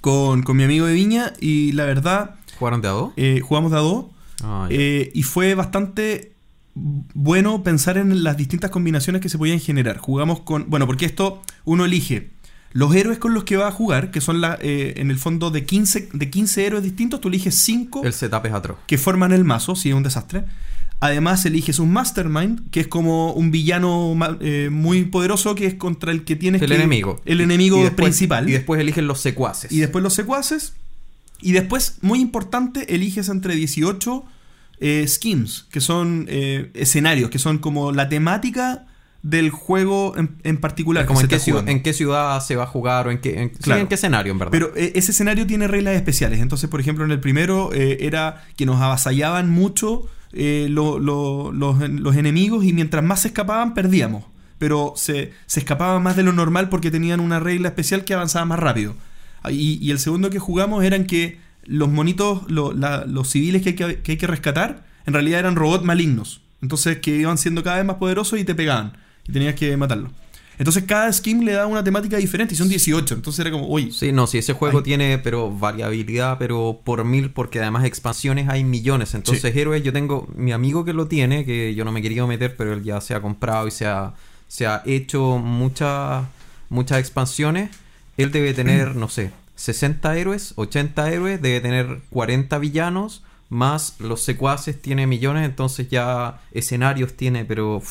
con, 0.00 0.42
con 0.42 0.56
mi 0.56 0.64
amigo 0.64 0.86
de 0.86 0.94
Viña 0.94 1.32
y 1.40 1.72
la 1.72 1.84
verdad, 1.84 2.36
¿Jugaron 2.58 2.80
de 2.82 2.88
a 2.88 2.92
dos? 2.92 3.12
eh, 3.16 3.40
jugamos 3.40 3.70
de 3.72 3.78
a 3.78 3.80
dos 3.80 4.06
Ah, 4.44 4.66
y 4.70 5.22
fue 5.22 5.54
bastante 5.54 6.32
bueno 6.74 7.62
pensar 7.62 7.96
en 7.96 8.24
las 8.24 8.36
distintas 8.36 8.70
combinaciones 8.72 9.22
que 9.22 9.28
se 9.28 9.38
podían 9.38 9.60
generar. 9.60 9.98
Jugamos 9.98 10.40
con. 10.40 10.68
Bueno, 10.68 10.86
porque 10.86 11.04
esto 11.06 11.42
uno 11.64 11.84
elige 11.84 12.30
los 12.72 12.92
héroes 12.96 13.18
con 13.18 13.34
los 13.34 13.44
que 13.44 13.56
va 13.56 13.68
a 13.68 13.70
jugar, 13.70 14.10
que 14.10 14.20
son 14.20 14.40
la, 14.40 14.58
eh, 14.60 14.94
en 14.96 15.12
el 15.12 15.18
fondo 15.18 15.52
de 15.52 15.64
15, 15.64 16.08
de 16.12 16.30
15 16.30 16.66
héroes 16.66 16.82
distintos, 16.82 17.20
tú 17.20 17.28
eliges 17.28 17.54
5 17.56 18.02
El 18.04 18.12
setup 18.14 18.46
es 18.46 18.52
atroz. 18.52 18.78
que 18.88 18.98
forman 18.98 19.30
el 19.32 19.44
mazo, 19.44 19.76
si 19.76 19.90
es 19.90 19.94
un 19.94 20.02
desastre. 20.02 20.44
Además, 21.04 21.44
eliges 21.46 21.80
un 21.80 21.92
Mastermind, 21.92 22.70
que 22.70 22.78
es 22.80 22.86
como 22.86 23.32
un 23.32 23.50
villano 23.50 24.14
eh, 24.40 24.68
muy 24.70 25.04
poderoso, 25.06 25.56
que 25.56 25.66
es 25.66 25.74
contra 25.74 26.12
el 26.12 26.22
que 26.22 26.36
tienes 26.36 26.62
El 26.62 26.68
que. 26.68 26.74
enemigo. 26.76 27.20
El 27.24 27.40
enemigo 27.40 27.78
Y 27.78 27.82
después- 27.82 28.04
principal. 28.10 28.48
Y 28.48 28.52
después 28.52 28.80
eligen 28.80 29.08
los 29.08 29.20
secuaces. 29.20 29.72
Y 29.72 29.80
después 29.80 30.02
los 30.04 30.14
secuaces. 30.14 30.74
Y 31.40 31.50
después, 31.52 31.98
muy 32.02 32.20
importante, 32.20 32.94
eliges 32.94 33.28
entre 33.28 33.56
18 33.56 34.24
eh, 34.78 35.04
schemes, 35.08 35.66
que 35.72 35.80
son 35.80 36.26
eh, 36.28 36.70
escenarios, 36.74 37.30
que 37.30 37.40
son 37.40 37.58
como 37.58 37.90
la 37.90 38.08
temática 38.08 38.86
del 39.24 39.50
juego 39.50 40.14
en, 40.16 40.36
en 40.44 40.56
particular. 40.58 41.06
como 41.06 41.20
en 41.20 41.26
qué, 41.28 41.38
ciudad, 41.40 41.58
jugando. 41.60 41.72
en 41.72 41.82
qué 41.82 41.92
ciudad 41.92 42.40
se 42.40 42.54
va 42.56 42.62
a 42.64 42.66
jugar 42.66 43.08
o 43.08 43.10
en 43.10 43.18
qué, 43.20 43.40
en, 43.42 43.48
sí, 43.50 43.58
Claro. 43.62 43.80
en 43.80 43.88
qué 43.88 43.94
escenario, 43.96 44.32
en 44.32 44.38
verdad. 44.38 44.52
Pero 44.52 44.72
eh, 44.76 44.92
ese 44.94 45.10
escenario 45.10 45.46
tiene 45.48 45.66
reglas 45.66 45.94
especiales. 45.96 46.40
Entonces, 46.40 46.70
por 46.70 46.80
ejemplo, 46.80 47.04
en 47.04 47.10
el 47.10 47.18
primero 47.20 47.72
eh, 47.72 47.98
era 48.00 48.44
que 48.56 48.66
nos 48.66 48.80
avasallaban 48.80 49.50
mucho 49.50 50.06
eh, 50.32 50.66
lo- 50.70 50.98
lo- 50.98 51.52
los, 51.52 51.78
los 51.90 52.16
enemigos 52.16 52.64
y 52.64 52.72
mientras 52.72 53.02
más 53.04 53.20
se 53.22 53.28
escapaban, 53.28 53.74
perdíamos. 53.74 54.24
Pero 54.58 54.92
se, 54.96 55.32
se 55.46 55.60
escapaban 55.60 56.02
más 56.02 56.16
de 56.16 56.22
lo 56.22 56.32
normal 56.32 56.68
porque 56.68 56.90
tenían 56.90 57.20
una 57.20 57.40
regla 57.40 57.68
especial 57.68 58.04
que 58.04 58.14
avanzaba 58.14 58.44
más 58.44 58.58
rápido. 58.60 58.94
Y, 59.50 59.78
y 59.84 59.90
el 59.90 59.98
segundo 59.98 60.30
que 60.30 60.38
jugamos 60.38 60.84
eran 60.84 61.04
que 61.06 61.38
los 61.64 61.88
monitos, 61.90 62.42
los 62.48 63.28
civiles 63.28 63.62
que 63.62 63.70
hay 63.70 63.74
que, 63.74 64.00
que 64.02 64.12
hay 64.12 64.18
que 64.18 64.26
rescatar, 64.28 64.84
en 65.06 65.14
realidad 65.14 65.40
eran 65.40 65.56
robots 65.56 65.84
malignos. 65.84 66.42
Entonces, 66.60 66.98
que 66.98 67.16
iban 67.16 67.38
siendo 67.38 67.64
cada 67.64 67.76
vez 67.78 67.84
más 67.86 67.96
poderosos 67.96 68.38
y 68.38 68.44
te 68.44 68.54
pegaban. 68.54 68.92
Y 69.26 69.32
tenías 69.32 69.56
que 69.56 69.76
matarlos. 69.76 70.12
Entonces, 70.62 70.84
cada 70.84 71.12
skin 71.12 71.44
le 71.44 71.54
da 71.54 71.66
una 71.66 71.82
temática 71.82 72.18
diferente 72.18 72.54
y 72.54 72.56
son 72.56 72.68
18. 72.68 73.14
Entonces 73.14 73.40
era 73.40 73.50
como, 73.50 73.66
oye, 73.66 73.90
Sí, 73.90 74.12
no, 74.12 74.28
si 74.28 74.38
ese 74.38 74.52
juego 74.52 74.80
tiene, 74.84 75.18
pero 75.18 75.50
variabilidad, 75.50 76.38
pero 76.38 76.80
por 76.84 77.02
mil, 77.04 77.30
porque 77.30 77.58
además 77.58 77.84
expansiones 77.84 78.48
hay 78.48 78.62
millones. 78.62 79.12
Entonces, 79.14 79.56
héroes, 79.56 79.82
yo 79.82 79.92
tengo 79.92 80.28
mi 80.36 80.52
amigo 80.52 80.84
que 80.84 80.92
lo 80.92 81.08
tiene, 81.08 81.44
que 81.44 81.74
yo 81.74 81.84
no 81.84 81.90
me 81.90 81.98
he 81.98 82.02
querido 82.04 82.28
meter, 82.28 82.54
pero 82.56 82.74
él 82.74 82.84
ya 82.84 83.00
se 83.00 83.12
ha 83.12 83.20
comprado 83.20 83.66
y 83.66 83.72
se 83.72 83.86
ha, 83.86 84.14
se 84.46 84.68
ha 84.68 84.84
hecho 84.86 85.38
muchas 85.38 86.26
muchas 86.68 87.00
expansiones. 87.00 87.70
Él 88.16 88.30
debe 88.30 88.54
tener, 88.54 88.94
no 88.94 89.08
sé, 89.08 89.32
60 89.56 90.16
héroes, 90.16 90.52
80 90.54 91.10
héroes, 91.10 91.42
debe 91.42 91.60
tener 91.60 92.02
40 92.10 92.56
villanos, 92.58 93.24
más 93.48 93.96
los 93.98 94.22
secuaces 94.22 94.80
tiene 94.80 95.08
millones, 95.08 95.44
entonces 95.44 95.88
ya 95.88 96.40
escenarios 96.52 97.14
tiene, 97.14 97.44
pero... 97.44 97.82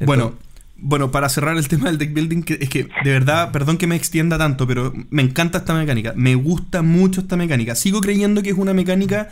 Bueno, 0.00 0.34
bueno, 0.78 1.10
para 1.10 1.28
cerrar 1.28 1.56
el 1.56 1.68
tema 1.68 1.86
del 1.86 1.98
deck 1.98 2.12
building, 2.12 2.42
que- 2.42 2.58
es 2.60 2.68
que 2.68 2.84
de 3.04 3.10
verdad, 3.10 3.50
perdón 3.52 3.78
que 3.78 3.86
me 3.86 3.96
extienda 3.96 4.36
tanto, 4.38 4.66
pero 4.66 4.92
me 5.10 5.22
encanta 5.22 5.58
esta 5.58 5.74
mecánica. 5.74 6.12
Me 6.16 6.34
gusta 6.34 6.82
mucho 6.82 7.20
esta 7.22 7.36
mecánica. 7.36 7.74
Sigo 7.74 8.00
creyendo 8.00 8.42
que 8.42 8.50
es 8.50 8.56
una 8.58 8.74
mecánica 8.74 9.30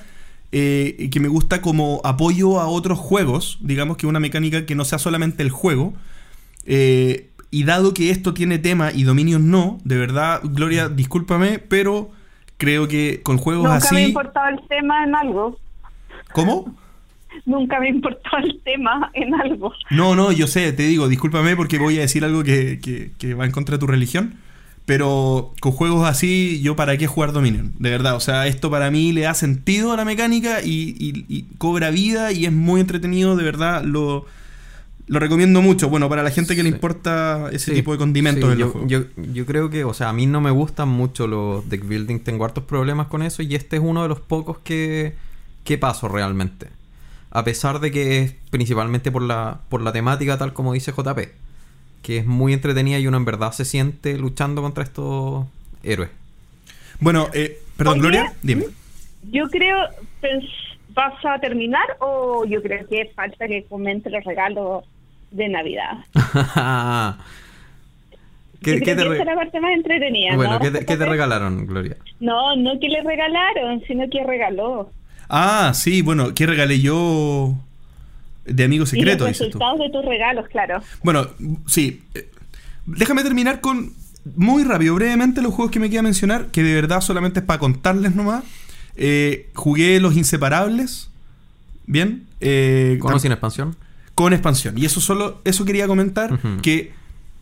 eh, 0.56 1.08
que 1.10 1.18
me 1.18 1.26
gusta 1.28 1.60
como 1.60 2.00
apoyo 2.04 2.60
a 2.60 2.66
otros 2.68 2.98
juegos. 2.98 3.58
Digamos 3.60 3.96
que 3.96 4.06
una 4.06 4.20
mecánica 4.20 4.66
que 4.66 4.74
no 4.76 4.84
sea 4.84 4.98
solamente 5.00 5.42
el 5.42 5.50
juego. 5.50 5.94
Eh, 6.66 7.30
y 7.50 7.64
dado 7.64 7.92
que 7.94 8.10
esto 8.10 8.34
tiene 8.34 8.58
tema 8.58 8.90
y 8.92 9.02
dominios 9.04 9.40
no, 9.40 9.78
de 9.84 9.96
verdad, 9.96 10.40
Gloria, 10.44 10.88
discúlpame, 10.88 11.58
pero 11.58 12.10
creo 12.56 12.88
que 12.88 13.20
con 13.22 13.36
juegos 13.38 13.64
Nunca 13.64 13.78
me 13.92 13.98
ha 13.98 14.00
así. 14.00 14.08
importado 14.08 14.48
el 14.48 14.60
tema 14.68 15.04
en 15.04 15.14
algo. 15.14 15.58
¿Cómo? 16.32 16.74
Nunca 17.46 17.80
me 17.80 17.88
importó 17.88 18.36
el 18.42 18.60
tema 18.64 19.10
en 19.14 19.34
algo. 19.34 19.72
No, 19.90 20.14
no, 20.14 20.32
yo 20.32 20.46
sé, 20.46 20.72
te 20.72 20.84
digo, 20.84 21.08
discúlpame 21.08 21.56
porque 21.56 21.78
voy 21.78 21.98
a 21.98 22.02
decir 22.02 22.24
algo 22.24 22.42
que, 22.44 22.78
que- 22.82 23.12
que 23.18 23.34
va 23.34 23.44
en 23.44 23.50
contra 23.52 23.74
de 23.76 23.78
tu 23.80 23.86
religión. 23.86 24.34
Pero 24.86 25.54
con 25.60 25.72
juegos 25.72 26.06
así, 26.06 26.60
yo 26.62 26.76
para 26.76 26.98
qué 26.98 27.06
jugar 27.06 27.32
Dominion, 27.32 27.72
de 27.78 27.88
verdad. 27.90 28.16
O 28.16 28.20
sea, 28.20 28.46
esto 28.46 28.70
para 28.70 28.90
mí 28.90 29.12
le 29.12 29.22
da 29.22 29.32
sentido 29.32 29.92
a 29.92 29.96
la 29.96 30.04
mecánica 30.04 30.60
y, 30.62 30.94
y- 30.98 31.24
y 31.28 31.42
cobra 31.56 31.88
vida 31.90 32.32
y 32.32 32.44
es 32.44 32.52
muy 32.52 32.82
entretenido, 32.82 33.34
de 33.34 33.44
verdad. 33.44 33.82
Lo, 33.82 34.26
lo 35.06 35.18
recomiendo 35.20 35.62
mucho. 35.62 35.88
Bueno, 35.88 36.10
para 36.10 36.22
la 36.22 36.30
gente 36.30 36.54
que 36.54 36.62
le 36.62 36.68
importa 36.68 37.48
ese 37.50 37.70
Sí, 37.70 37.76
tipo 37.78 37.92
de 37.92 37.98
condimentos 37.98 38.44
sí, 38.46 38.52
en 38.52 38.58
yo, 38.58 38.64
los 38.66 38.72
juegos. 38.72 38.90
yo, 38.90 39.00
yo 39.32 39.46
creo 39.46 39.70
que, 39.70 39.84
o 39.84 39.94
sea, 39.94 40.10
a 40.10 40.12
mí 40.12 40.26
no 40.26 40.42
me 40.42 40.50
gustan 40.50 40.90
mucho 40.90 41.26
los 41.26 41.66
deck 41.70 41.86
building, 41.88 42.18
tengo 42.18 42.44
hartos 42.44 42.64
problemas 42.64 43.06
con 43.06 43.22
eso 43.22 43.42
y 43.42 43.54
este 43.54 43.76
es 43.76 43.82
uno 43.82 44.02
de 44.02 44.08
los 44.10 44.20
pocos 44.20 44.58
que, 44.58 45.14
que 45.64 45.78
paso 45.78 46.08
realmente. 46.08 46.68
A 47.34 47.42
pesar 47.44 47.80
de 47.80 47.90
que 47.90 48.20
es 48.20 48.32
principalmente 48.50 49.10
por 49.10 49.20
la, 49.20 49.60
por 49.68 49.82
la 49.82 49.92
temática, 49.92 50.38
tal 50.38 50.52
como 50.52 50.72
dice 50.72 50.92
JP, 50.92 51.18
que 52.00 52.18
es 52.18 52.26
muy 52.26 52.52
entretenida 52.52 52.98
y 53.00 53.08
uno 53.08 53.16
en 53.16 53.24
verdad 53.24 53.50
se 53.50 53.64
siente 53.64 54.16
luchando 54.16 54.62
contra 54.62 54.84
estos 54.84 55.44
héroes. 55.82 56.10
Bueno, 57.00 57.28
eh, 57.34 57.58
perdón, 57.76 57.94
Oye, 57.94 58.02
Gloria, 58.02 58.32
dime. 58.40 58.66
Yo 59.32 59.48
creo, 59.48 59.76
¿vas 60.90 61.24
a 61.24 61.40
terminar 61.40 61.96
o 61.98 62.44
yo 62.44 62.62
creo 62.62 62.86
que 62.86 63.10
falta 63.16 63.48
que 63.48 63.64
comente 63.64 64.10
los 64.10 64.22
regalos 64.22 64.84
de 65.32 65.48
Navidad? 65.48 66.04
¿Qué, 68.62 68.80
te 68.80 68.92
es 68.92 69.24
la 69.26 69.34
parte 69.34 69.60
más 69.60 69.72
entretenida. 69.72 70.36
Bueno, 70.36 70.54
¿no? 70.54 70.60
¿qué 70.60 70.70
te, 70.70 70.86
qué 70.86 70.96
te 70.96 71.04
regalaron, 71.04 71.66
Gloria? 71.66 71.96
No, 72.20 72.54
no 72.56 72.78
que 72.78 72.88
le 72.88 73.02
regalaron, 73.02 73.82
sino 73.86 74.08
que 74.08 74.24
regaló. 74.24 74.90
Ah, 75.28 75.72
sí, 75.74 76.02
bueno, 76.02 76.34
¿qué 76.34 76.46
regalé 76.46 76.80
yo 76.80 77.54
de 78.44 78.64
amigo 78.64 78.86
secreto? 78.86 79.24
y 79.24 79.28
los 79.28 79.38
dices 79.38 79.38
tú? 79.52 79.58
resultados 79.58 79.78
de 79.80 79.90
tus 79.90 80.04
regalos, 80.04 80.46
claro. 80.48 80.80
Bueno, 81.02 81.26
sí. 81.66 82.02
eh, 82.14 82.28
Déjame 82.86 83.22
terminar 83.22 83.60
con 83.60 83.92
muy 84.36 84.64
rápido, 84.64 84.94
brevemente, 84.94 85.40
los 85.42 85.54
juegos 85.54 85.70
que 85.72 85.80
me 85.80 85.88
queda 85.90 86.02
mencionar, 86.02 86.46
que 86.48 86.62
de 86.62 86.74
verdad 86.74 87.00
solamente 87.00 87.40
es 87.40 87.46
para 87.46 87.58
contarles 87.58 88.14
nomás. 88.14 88.44
Eh, 88.96 89.50
jugué 89.54 89.98
Los 90.00 90.16
Inseparables. 90.16 91.10
Bien. 91.86 92.26
eh, 92.40 92.98
¿Con 93.00 93.14
o 93.14 93.18
sin 93.18 93.32
expansión? 93.32 93.76
con 94.14 94.32
expansión. 94.32 94.78
Y 94.78 94.84
eso 94.84 95.00
solo, 95.00 95.40
eso 95.44 95.64
quería 95.64 95.86
comentar, 95.88 96.38
que 96.62 96.92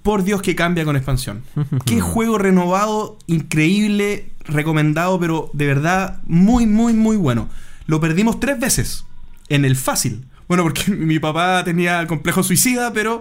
por 0.03 0.25
Dios 0.25 0.41
que 0.41 0.57
cambia 0.57 0.85
con 0.87 0.97
expansión. 0.97 1.43
Qué 1.85 2.01
juego 2.01 2.39
renovado, 2.39 3.19
increíble, 3.27 4.31
recomendado, 4.47 5.21
pero 5.21 5.51
de 5.53 5.67
verdad 5.67 6.21
muy, 6.25 6.67
muy, 6.67 6.95
muy 6.95 7.17
bueno. 7.17 7.49
Lo 7.93 8.01
perdimos 8.01 8.41
tres 8.41 8.59
veces 8.59 9.05
en 9.51 9.67
el 9.67 9.77
fácil. 9.77 10.25
Bueno, 10.49 10.63
porque 10.63 10.91
mi 10.91 11.19
papá 11.19 11.63
tenía 11.63 12.07
complejo 12.07 12.43
suicida, 12.43 12.91
pero 12.95 13.21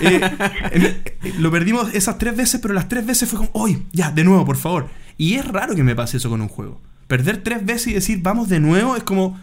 eh, 0.00 0.20
el- 0.72 0.86
eh, 0.86 1.04
lo 1.38 1.50
perdimos 1.50 1.92
esas 1.94 2.16
tres 2.16 2.34
veces, 2.34 2.58
pero 2.62 2.72
las 2.72 2.88
tres 2.88 3.04
veces 3.04 3.28
fue 3.28 3.40
como, 3.40 3.50
¡Uy! 3.52 3.82
Ya, 3.92 4.10
de 4.10 4.24
nuevo, 4.24 4.46
por 4.46 4.56
favor. 4.56 4.88
Y 5.18 5.34
es 5.34 5.46
raro 5.46 5.74
que 5.74 5.82
me 5.82 5.94
pase 5.94 6.16
eso 6.16 6.30
con 6.30 6.40
un 6.40 6.48
juego. 6.48 6.80
Perder 7.08 7.42
tres 7.42 7.66
veces 7.66 7.88
y 7.88 7.92
decir, 7.92 8.20
vamos 8.22 8.48
de 8.48 8.58
nuevo, 8.58 8.96
es 8.96 9.02
como... 9.02 9.38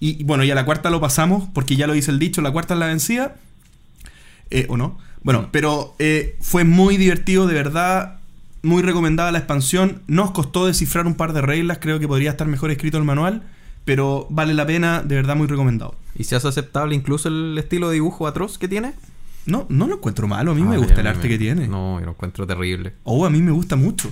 Y, 0.00 0.22
y 0.22 0.24
bueno, 0.24 0.42
ya 0.42 0.54
la 0.54 0.64
cuarta 0.64 0.88
lo 0.88 1.02
pasamos, 1.02 1.46
porque 1.52 1.76
ya 1.76 1.86
lo 1.86 1.92
dice 1.92 2.10
el 2.10 2.18
dicho, 2.18 2.40
la 2.40 2.50
cuarta 2.50 2.72
es 2.72 2.80
la 2.80 2.86
vencida. 2.86 3.36
Eh, 4.50 4.64
¿O 4.70 4.78
no? 4.78 4.96
Bueno, 5.22 5.48
pero 5.52 5.94
eh, 5.98 6.38
fue 6.40 6.64
muy 6.64 6.96
divertido, 6.96 7.46
de 7.46 7.52
verdad. 7.54 8.20
Muy 8.62 8.82
recomendada 8.82 9.32
la 9.32 9.38
expansión. 9.38 10.00
Nos 10.06 10.30
costó 10.30 10.66
descifrar 10.66 11.06
un 11.06 11.14
par 11.14 11.34
de 11.34 11.42
reglas. 11.42 11.76
Creo 11.78 11.98
que 12.00 12.08
podría 12.08 12.30
estar 12.30 12.46
mejor 12.46 12.70
escrito 12.70 12.96
el 12.96 13.04
manual. 13.04 13.42
Pero 13.84 14.26
vale 14.30 14.54
la 14.54 14.66
pena, 14.66 15.02
de 15.02 15.14
verdad, 15.16 15.36
muy 15.36 15.46
recomendado. 15.46 15.94
¿Y 16.16 16.24
se 16.24 16.36
hace 16.36 16.48
aceptable 16.48 16.94
incluso 16.94 17.28
el 17.28 17.56
estilo 17.58 17.88
de 17.88 17.94
dibujo 17.94 18.26
atroz 18.26 18.56
que 18.58 18.68
tiene? 18.68 18.92
No, 19.46 19.66
no 19.68 19.86
lo 19.86 19.96
encuentro 19.96 20.26
malo. 20.26 20.52
A 20.52 20.54
mí 20.54 20.62
me 20.62 20.76
Ay, 20.76 20.78
gusta 20.82 21.00
el 21.02 21.06
arte 21.06 21.24
me- 21.24 21.28
que 21.28 21.38
tiene. 21.38 21.68
No, 21.68 21.98
yo 22.00 22.06
lo 22.06 22.12
encuentro 22.12 22.46
terrible. 22.46 22.94
Oh, 23.04 23.26
a 23.26 23.30
mí 23.30 23.42
me 23.42 23.50
gusta 23.52 23.76
mucho. 23.76 24.10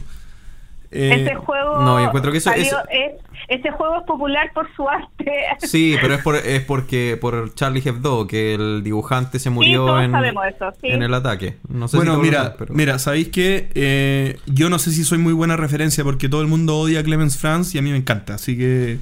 Eh, 0.95 1.15
este 1.25 1.35
juego 1.37 1.83
no, 1.83 1.99
yo 1.99 2.05
encuentro 2.05 2.31
que 2.33 2.37
eso- 2.39 2.51
salió- 2.51 2.67
eso- 2.67 2.81
es- 2.91 3.13
este 3.49 3.71
juego 3.71 3.97
es 4.01 4.03
popular 4.07 4.51
por 4.53 4.69
su 4.77 4.87
arte. 4.87 5.33
Sí, 5.61 5.97
pero 6.03 6.15
es, 6.17 6.23
por, 6.23 6.37
es 6.37 6.61
porque 6.65 7.17
por 7.19 7.55
Charlie 7.55 7.81
Hebdo, 7.83 8.27
que 8.27 8.53
el 8.55 8.83
dibujante 8.85 9.39
se 9.39 9.49
murió 9.49 9.87
todos 9.87 10.05
en, 10.05 10.11
sabemos 10.11 10.45
eso, 10.55 10.71
sí. 10.83 10.89
en 10.89 11.03
el 11.03 11.15
ataque. 11.15 11.57
No 11.69 11.89
sé 11.89 11.93
si 11.93 11.97
bueno, 11.97 12.19
mira, 12.19 12.57
pero- 12.59 12.75
mira, 12.75 12.99
¿sabéis 12.99 13.29
qué? 13.29 13.71
Eh, 13.75 14.39
yo 14.47 14.69
no 14.69 14.79
sé 14.79 14.91
si 14.93 15.03
soy 15.05 15.17
muy 15.17 15.33
buena 15.33 15.57
referencia 15.57 16.05
porque 16.05 16.29
todo 16.29 16.43
el 16.43 16.49
mundo 16.49 16.77
odia 16.79 17.01
a 17.01 17.03
Clemens 17.03 17.39
Franz 17.39 17.75
y 17.75 17.79
a 17.79 17.83
mí 17.83 17.91
me 17.91 17.97
encanta. 17.97 18.35
Así 18.35 18.59
que... 18.59 18.99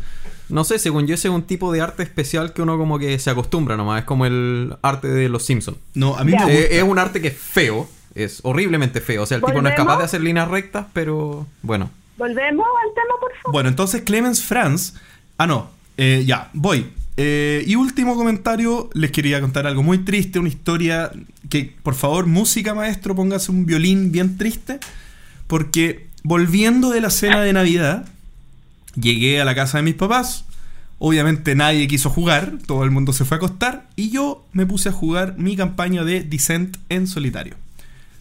No 0.51 0.65
sé, 0.65 0.79
según 0.79 1.07
yo 1.07 1.15
ese 1.15 1.29
es 1.29 1.35
un 1.35 1.43
tipo 1.43 1.73
de 1.73 1.81
arte 1.81 2.03
especial 2.03 2.53
que 2.53 2.63
uno 2.63 2.77
como 2.79 2.99
que 2.99 3.19
se 3.19 3.31
acostumbra 3.31 3.77
nomás. 3.77 4.01
Es 4.01 4.05
como 4.05 4.27
el 4.27 4.75
arte 4.83 5.09
de 5.09 5.29
los 5.29 5.45
Simpsons. 5.45 5.79
No, 5.95 6.17
a 6.17 6.25
mí 6.25 6.33
Ya. 6.33 6.47
me 6.47 6.53
gusta. 6.53 6.61
Eh, 6.61 6.77
es 6.79 6.83
un 6.83 6.99
arte 6.99 7.21
que 7.21 7.29
es 7.29 7.37
feo. 7.39 7.89
Es 8.15 8.41
horriblemente 8.43 9.01
feo. 9.01 9.23
O 9.23 9.27
sea, 9.27 9.37
el 9.39 9.45
tipo 9.45 9.63
no 9.63 9.69
es 9.69 9.75
capaz 9.77 9.99
de 9.99 10.05
hacer 10.05 10.21
líneas 10.21 10.49
rectas, 10.49 10.87
pero 10.93 11.47
bueno. 11.63 11.91
Volvemos 12.19 12.67
al 12.85 12.95
tema, 12.95 13.15
por 13.21 13.31
favor. 13.43 13.53
Bueno, 13.53 13.69
entonces 13.69 14.03
Clemens 14.03 14.43
Franz. 14.43 14.95
Ah, 15.39 15.47
no. 15.47 15.71
eh, 15.97 16.25
ya, 16.27 16.51
voy. 16.53 16.87
Eh, 17.17 17.65
y 17.67 17.75
último 17.77 18.15
comentario, 18.17 18.89
les 18.95 19.11
quería 19.11 19.41
contar 19.41 19.67
algo 19.67 19.83
muy 19.83 19.99
triste, 19.99 20.39
una 20.39 20.49
historia 20.49 21.11
que, 21.51 21.75
por 21.83 21.95
favor, 21.95 22.27
música 22.27 22.75
maestro, 22.75 23.15
póngase 23.15 23.51
un 23.53 23.67
violín 23.67 24.11
bien 24.11 24.39
triste, 24.39 24.81
porque 25.47 26.07
volviendo 26.23 26.91
de 26.91 27.01
la 27.01 27.11
cena 27.11 27.43
de 27.43 27.53
Navidad, 27.53 28.07
llegué 28.95 29.41
a 29.41 29.45
la 29.45 29.55
casa 29.55 29.79
de 29.79 29.85
mis 29.85 29.95
papás, 29.95 30.45
Obviamente 31.03 31.55
nadie 31.55 31.89
quiso 31.89 32.11
jugar, 32.11 32.59
todo 32.67 32.85
el 32.85 32.91
mundo 32.91 33.15
se 33.15 33.25
fue 33.25 33.37
a 33.37 33.39
acostar 33.39 33.89
y 33.97 34.11
yo 34.11 34.47
me 34.53 34.67
puse 34.67 34.91
a 34.91 34.93
jugar 34.93 35.35
mi 35.39 35.57
campaña 35.57 36.05
de 36.05 36.23
Descent 36.23 36.77
en 36.91 37.07
solitario. 37.07 37.55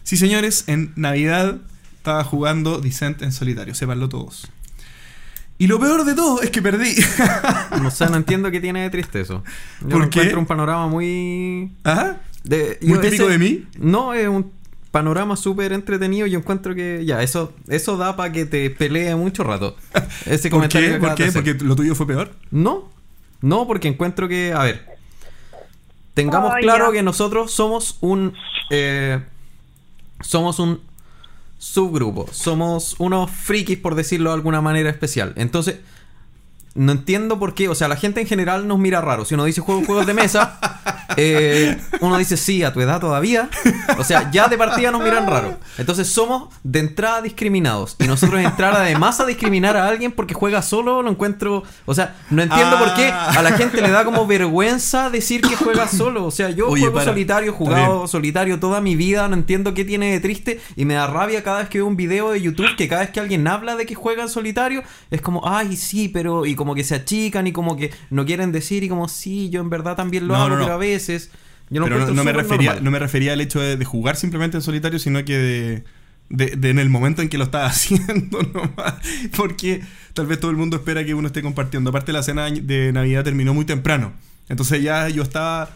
Sí, 0.02 0.16
señores, 0.16 0.64
en 0.66 0.94
Navidad 0.96 1.58
estaba 1.98 2.24
jugando 2.24 2.80
Descent 2.80 3.20
en 3.20 3.32
solitario, 3.32 3.74
sépanlo 3.74 4.08
todos. 4.08 4.50
Y 5.58 5.66
lo 5.66 5.78
peor 5.78 6.06
de 6.06 6.14
todo 6.14 6.40
es 6.40 6.50
que 6.50 6.62
perdí. 6.62 6.94
No 7.82 7.90
sé, 7.90 8.08
no 8.08 8.16
entiendo 8.16 8.50
qué 8.50 8.60
tiene 8.60 8.80
de 8.80 8.88
triste 8.88 9.20
eso. 9.20 9.44
Yo 9.82 9.88
¿Por 9.90 10.08
qué? 10.08 10.20
encuentro 10.20 10.40
un 10.40 10.46
panorama 10.46 10.88
muy... 10.88 11.72
Ajá. 11.84 12.22
De, 12.44 12.78
¿Muy 12.80 12.98
típico 13.00 13.28
de 13.28 13.36
mí? 13.36 13.66
No, 13.78 14.14
es 14.14 14.26
un 14.26 14.50
panorama 14.90 15.36
súper 15.36 15.72
entretenido. 15.72 16.26
Yo 16.26 16.38
encuentro 16.38 16.74
que 16.74 17.04
ya, 17.04 17.22
eso, 17.22 17.52
eso 17.68 17.96
da 17.96 18.16
para 18.16 18.32
que 18.32 18.46
te 18.46 18.70
pelee 18.70 19.14
mucho 19.16 19.44
rato. 19.44 19.76
Ese 20.26 20.50
¿Por 20.50 20.58
comentario 20.58 20.88
qué? 20.88 20.94
que 20.94 21.00
¿Por 21.00 21.14
qué? 21.14 21.32
Porque 21.32 21.54
lo 21.64 21.76
tuyo 21.76 21.94
fue 21.94 22.06
peor. 22.06 22.32
No, 22.50 22.90
no, 23.40 23.66
porque 23.66 23.88
encuentro 23.88 24.28
que, 24.28 24.52
a 24.52 24.64
ver, 24.64 24.86
tengamos 26.14 26.54
claro 26.60 26.92
que 26.92 27.02
nosotros 27.02 27.52
somos 27.52 27.98
un, 28.00 28.34
eh, 28.70 29.20
somos 30.20 30.58
un 30.58 30.80
subgrupo, 31.58 32.26
somos 32.32 32.96
unos 32.98 33.30
frikis 33.30 33.78
por 33.78 33.94
decirlo 33.94 34.30
de 34.30 34.34
alguna 34.34 34.60
manera 34.60 34.90
especial. 34.90 35.32
Entonces, 35.36 35.80
no 36.74 36.92
entiendo 36.92 37.38
por 37.38 37.54
qué, 37.54 37.68
o 37.68 37.74
sea, 37.74 37.88
la 37.88 37.96
gente 37.96 38.20
en 38.20 38.26
general 38.26 38.68
nos 38.68 38.78
mira 38.78 39.00
raro. 39.00 39.24
Si 39.24 39.34
uno 39.34 39.44
dice 39.44 39.60
juego, 39.60 39.84
juegos 39.84 40.06
de 40.06 40.14
mesa, 40.14 40.58
eh, 41.22 41.80
uno 42.00 42.16
dice 42.18 42.36
sí, 42.36 42.62
a 42.62 42.72
tu 42.72 42.80
edad 42.80 43.00
todavía. 43.00 43.48
O 43.98 44.04
sea, 44.04 44.30
ya 44.30 44.48
de 44.48 44.56
partida 44.56 44.90
nos 44.90 45.02
miran 45.02 45.26
raro. 45.26 45.58
Entonces 45.78 46.08
somos 46.08 46.48
de 46.62 46.78
entrada 46.80 47.20
discriminados. 47.22 47.96
Y 47.98 48.04
nosotros 48.04 48.40
entrar 48.40 48.74
además 48.74 49.20
a 49.20 49.26
discriminar 49.26 49.76
a 49.76 49.86
alguien 49.88 50.12
porque 50.12 50.34
juega 50.34 50.62
solo, 50.62 51.02
lo 51.02 51.10
encuentro. 51.10 51.62
O 51.86 51.94
sea, 51.94 52.16
no 52.30 52.42
entiendo 52.42 52.78
por 52.78 52.94
qué 52.94 53.10
Ah. 53.12 53.34
a 53.38 53.42
la 53.42 53.52
gente 53.52 53.80
le 53.82 53.90
da 53.90 54.04
como 54.04 54.26
vergüenza 54.26 55.10
decir 55.10 55.40
que 55.42 55.56
juega 55.56 55.88
solo. 55.88 56.24
O 56.24 56.30
sea, 56.30 56.50
yo 56.50 56.68
Oye, 56.68 56.82
juego 56.82 56.94
para. 56.96 57.10
solitario, 57.10 57.52
jugado 57.52 58.06
solitario 58.06 58.58
toda 58.60 58.80
mi 58.80 58.94
vida, 58.96 59.28
no 59.28 59.34
entiendo 59.34 59.74
qué 59.74 59.84
tiene 59.84 60.12
de 60.12 60.20
triste. 60.20 60.60
Y 60.76 60.84
me 60.84 60.94
da 60.94 61.06
rabia 61.06 61.42
cada 61.42 61.58
vez 61.58 61.68
que 61.68 61.78
veo 61.78 61.86
un 61.86 61.96
video 61.96 62.30
de 62.30 62.40
YouTube 62.40 62.74
que 62.76 62.88
cada 62.88 63.02
vez 63.02 63.10
que 63.10 63.20
alguien 63.20 63.46
habla 63.46 63.76
de 63.76 63.86
que 63.86 63.94
juega 63.94 64.22
en 64.22 64.28
solitario, 64.28 64.82
es 65.10 65.20
como, 65.20 65.42
ay, 65.46 65.76
sí, 65.76 66.08
pero. 66.08 66.46
Y 66.46 66.54
como 66.54 66.74
que 66.74 66.84
se 66.84 66.94
achican 66.94 67.46
y 67.46 67.52
como 67.52 67.76
que 67.76 67.90
no 68.10 68.24
quieren 68.24 68.52
decir 68.52 68.82
y 68.84 68.88
como, 68.88 69.08
sí, 69.08 69.50
yo 69.50 69.60
en 69.60 69.70
verdad 69.70 69.96
también 69.96 70.26
lo 70.28 70.34
No, 70.34 70.40
hago, 70.40 70.48
no, 70.50 70.56
no. 70.56 70.62
pero 70.64 70.74
a 70.74 70.78
veces. 70.78 71.09
Yo 71.70 71.80
lo 71.80 71.86
Pero 71.86 71.98
no, 72.06 72.12
no 72.14 72.24
me 72.24 72.32
refería, 72.32 72.70
normal. 72.70 72.84
no 72.84 72.90
me 72.90 72.98
refería 72.98 73.32
al 73.32 73.40
hecho 73.40 73.60
de, 73.60 73.76
de 73.76 73.84
jugar 73.84 74.16
simplemente 74.16 74.56
en 74.56 74.62
solitario, 74.62 74.98
sino 74.98 75.24
que 75.24 75.38
de, 75.38 75.84
de- 76.28 76.56
de 76.56 76.70
en 76.70 76.78
el 76.78 76.88
momento 76.90 77.22
en 77.22 77.28
que 77.28 77.38
lo 77.38 77.44
estaba 77.44 77.66
haciendo 77.68 78.42
nomás. 78.42 78.94
Porque 79.36 79.80
tal 80.14 80.26
vez 80.26 80.40
todo 80.40 80.50
el 80.50 80.56
mundo 80.56 80.76
espera 80.76 81.04
que 81.04 81.14
uno 81.14 81.28
esté 81.28 81.42
compartiendo. 81.42 81.90
Aparte 81.90 82.12
la 82.12 82.22
cena 82.22 82.50
de 82.50 82.92
Navidad 82.92 83.22
terminó 83.24 83.54
muy 83.54 83.64
temprano. 83.64 84.12
Entonces 84.48 84.82
ya 84.82 85.08
yo 85.08 85.22
estaba 85.22 85.70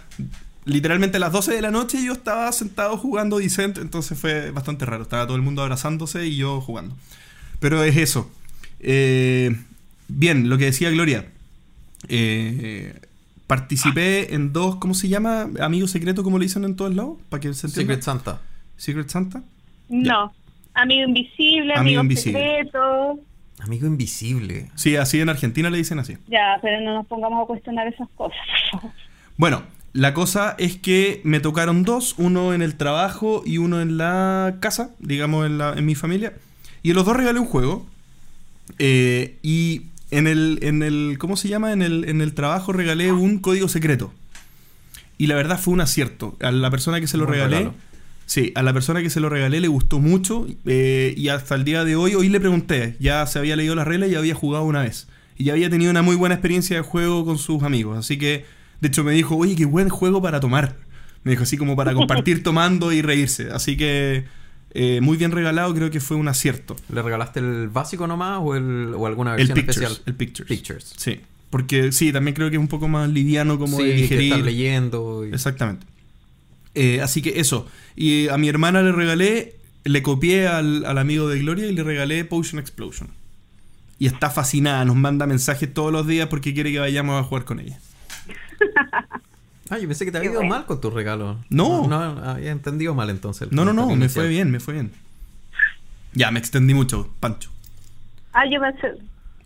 literalmente 0.64 1.18
a 1.18 1.20
las 1.20 1.31
12 1.31 1.53
de 1.55 1.61
la 1.61 1.70
noche 1.70 2.03
yo 2.03 2.12
estaba 2.12 2.51
sentado 2.51 2.97
jugando 2.97 3.38
Descent, 3.38 3.77
entonces 3.79 4.18
fue 4.18 4.51
bastante 4.51 4.85
raro. 4.87 5.03
Estaba 5.05 5.27
todo 5.27 5.37
el 5.37 5.42
mundo 5.42 5.62
abrazándose 5.62 6.27
y 6.27 6.37
yo 6.37 6.61
jugando. 6.61 6.97
Pero 7.61 7.85
es 7.85 7.97
eso. 7.97 8.29
Eh, 8.81 9.55
bien, 10.09 10.49
lo 10.49 10.59
que 10.59 10.64
decía 10.66 10.90
Gloria. 10.90 11.27
Eh, 12.09 12.99
participé 13.46 14.35
en 14.35 14.52
dos, 14.52 14.76
¿cómo 14.76 14.94
se 14.94 15.09
llama? 15.09 15.48
Amigo 15.61 15.87
secreto, 15.87 16.22
como 16.22 16.38
le 16.38 16.46
dicen 16.46 16.64
en 16.64 16.76
todos 16.76 16.94
lados, 16.94 17.18
para 17.28 17.40
que 17.40 17.52
se 17.54 17.66
entienda. 17.66 17.94
Secret 17.94 18.02
Santa. 18.02 18.40
Secret 18.76 19.09
Santa. 19.09 19.42
No. 19.88 20.33
Amigo 20.74 21.07
invisible, 21.09 21.74
Amigo 21.74 22.00
amigo, 22.00 22.02
invisible. 22.02 22.40
secreto. 22.40 23.20
Amigo 23.61 23.87
invisible. 23.87 24.70
Sí, 24.74 24.96
así 24.96 25.20
en 25.20 25.28
Argentina 25.28 25.70
le 25.70 25.78
dicen 25.78 25.98
así. 25.98 26.16
Ya, 26.26 26.59
pero 26.61 26.80
no 26.80 26.94
nos 26.94 27.07
pongamos 27.07 27.44
a 27.44 27.46
cuestionar 27.46 27.87
esas 27.87 28.09
cosas, 28.16 28.38
por 28.72 28.80
favor. 28.80 28.94
Bueno, 29.37 29.62
la 29.92 30.12
cosa 30.14 30.57
es 30.59 30.76
que 30.76 31.20
me 31.24 31.38
tocaron 31.38 31.85
dos, 31.85 32.16
uno 32.18 32.52
en 32.52 32.62
el 32.62 32.74
trabajo 32.76 33.42
y 33.46 33.59
uno 33.59 33.80
en 33.80 33.96
la 33.96 34.57
casa, 34.61 34.90
digamos 34.98 35.46
en, 35.46 35.59
la, 35.59 35.74
en 35.74 35.87
mi 35.87 35.94
familia. 35.94 36.33
Y 36.83 36.90
en 36.90 36.96
los 36.96 37.07
dos 37.07 37.16
regalé 37.16 37.38
un 37.38 37.46
juego. 37.46 37.87
Eh, 38.78 39.38
y 39.42 39.83
en 40.16 40.27
el, 40.27 40.59
en 40.62 40.83
el, 40.83 41.16
¿cómo 41.18 41.37
se 41.37 41.48
llama? 41.48 41.72
En 41.72 41.83
el, 41.83 42.09
en 42.09 42.20
el 42.20 42.35
trabajo 42.35 42.72
regalé 42.72 43.12
un 43.12 43.38
código 43.38 43.68
secreto. 43.68 44.12
Y 45.18 45.27
la 45.27 45.35
verdad 45.35 45.59
fue 45.61 45.74
un 45.74 45.81
acierto. 45.81 46.37
A 46.40 46.50
la 46.50 46.70
persona 46.70 47.00
que 47.00 47.07
se 47.07 47.16
lo 47.16 47.27
regalé, 47.27 47.59
regalo. 47.59 47.74
sí, 48.27 48.53
a 48.55 48.62
la 48.62 48.72
persona 48.72 49.03
que 49.03 49.11
se 49.11 49.20
lo 49.20 49.29
regalé 49.29 49.61
le 49.61 49.68
gustó 49.68 50.00
mucho. 50.00 50.46
eh, 50.66 51.14
y 51.16 51.29
hasta 51.29 51.55
el 51.55 51.64
día 51.64 51.85
de 51.85 51.96
hoy, 51.96 52.14
hoy 52.14 52.29
le 52.29 52.40
pregunté, 52.40 52.96
ya 53.00 53.27
se 53.27 53.38
había 53.38 53.57
leído 53.57 53.74
las 53.74 53.87
reglas 53.87 54.11
y 54.11 54.14
había 54.14 54.35
jugado 54.35 54.64
una 54.64 54.83
vez. 54.83 55.09
Y 55.37 55.44
ya 55.44 55.53
había 55.53 55.70
tenido 55.70 55.90
una 55.90 56.03
muy 56.03 56.16
buena 56.16 56.37
experiencia 56.37 56.77
de 56.77 56.83
juego 56.83 57.24
con 57.24 57.38
sus 57.38 57.62
amigos. 57.62 57.98
Así 57.98 58.18
que, 58.18 58.44
de 58.81 58.88
hecho, 58.88 59.03
me 59.05 59.12
dijo, 59.12 59.37
oye, 59.37 59.57
qué 59.57 59.64
buen 59.64 59.88
juego 59.88 60.22
para 60.22 60.40
tomar. 60.40 60.77
Me 61.24 61.33
dijo 61.33 61.42
así 61.42 61.57
como 61.57 61.74
para 61.77 61.94
compartir 61.94 62.42
tomando 62.42 62.92
y 62.92 63.03
reírse. 63.03 63.50
Así 63.53 63.77
que, 63.77 64.24
eh, 64.74 65.00
muy 65.00 65.16
bien 65.16 65.30
regalado, 65.30 65.72
creo 65.74 65.90
que 65.90 66.00
fue 66.00 66.16
un 66.16 66.28
acierto. 66.28 66.76
¿Le 66.92 67.00
regalaste 67.02 67.40
el 67.40 67.68
básico 67.68 68.06
nomás 68.06 68.40
o, 68.42 68.54
el, 68.56 68.92
o 68.96 69.06
alguna 69.06 69.32
El 69.32 69.37
versión 69.48 69.56
Pictures. 69.56 69.76
especial? 69.76 70.02
El 70.06 70.14
Pictures. 70.14 70.48
Pictures. 70.48 70.92
Sí. 70.96 71.20
Porque 71.50 71.92
sí, 71.92 72.12
también 72.12 72.34
creo 72.34 72.50
que 72.50 72.56
es 72.56 72.60
un 72.60 72.66
poco 72.68 72.88
más 72.88 73.08
liviano 73.08 73.58
como 73.58 73.76
sí, 73.76 73.84
de 73.84 73.90
que 73.94 74.02
digerir. 74.02 74.32
estar 74.32 74.44
leyendo. 74.44 75.24
y- 75.26 75.32
Exactamente. 75.32 75.87
Eh, 76.74 77.00
así 77.00 77.22
que 77.22 77.38
eso. 77.38 77.68
Y 77.94 78.26
a 78.28 78.37
mi 78.37 78.48
hermana 78.48 78.82
le 78.82 78.90
regalé, 78.90 79.54
le 79.84 80.02
copié 80.02 80.48
al, 80.48 80.84
al 80.84 80.98
amigo 80.98 81.28
de 81.28 81.38
Gloria 81.38 81.66
y 81.66 81.72
le 81.72 81.84
regalé 81.84 82.24
Potion 82.24 82.58
Explosion. 82.58 83.10
Y 84.00 84.06
está 84.06 84.28
fascinada, 84.30 84.84
nos 84.84 84.96
manda 84.96 85.24
mensajes 85.28 85.72
todos 85.72 85.92
los 85.92 86.04
días 86.08 86.26
porque 86.26 86.52
quiere 86.52 86.72
que 86.72 86.80
vayamos 86.80 87.20
a 87.20 87.22
jugar 87.24 87.44
con 87.44 87.60
ella. 87.60 87.78
Ah, 89.70 89.79
yo 89.79 89.88
pensé 89.88 90.05
que 90.05 90.12
te 90.12 90.18
había 90.18 90.31
ido 90.31 90.40
bueno. 90.40 90.55
mal 90.55 90.66
con 90.66 90.81
tu 90.81 90.90
regalo. 90.90 91.38
No. 91.48 91.87
No, 91.88 91.96
había 91.96 92.50
entendido 92.50 92.94
mal 92.94 93.11
entonces. 93.11 93.50
No, 93.50 93.64
no, 93.64 93.72
no, 93.72 93.94
me 93.96 94.09
fue 94.09 94.29
bien, 94.29 94.50
me 94.50 94.61
fue 94.61 94.74
bien. 94.74 94.92
Ya, 96.12 96.31
me 96.31 96.38
extendí 96.38 96.74
mucho, 96.74 97.12
Pancho. 97.20 97.50
Ah, 98.33 98.44
yo 98.50 98.61
pensé. 98.61 98.94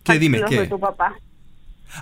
¿Qué? 0.03 0.19
Dime, 0.19 0.43
¿qué? 0.49 0.61
de 0.63 0.67
tu 0.67 0.79
papá. 0.79 1.15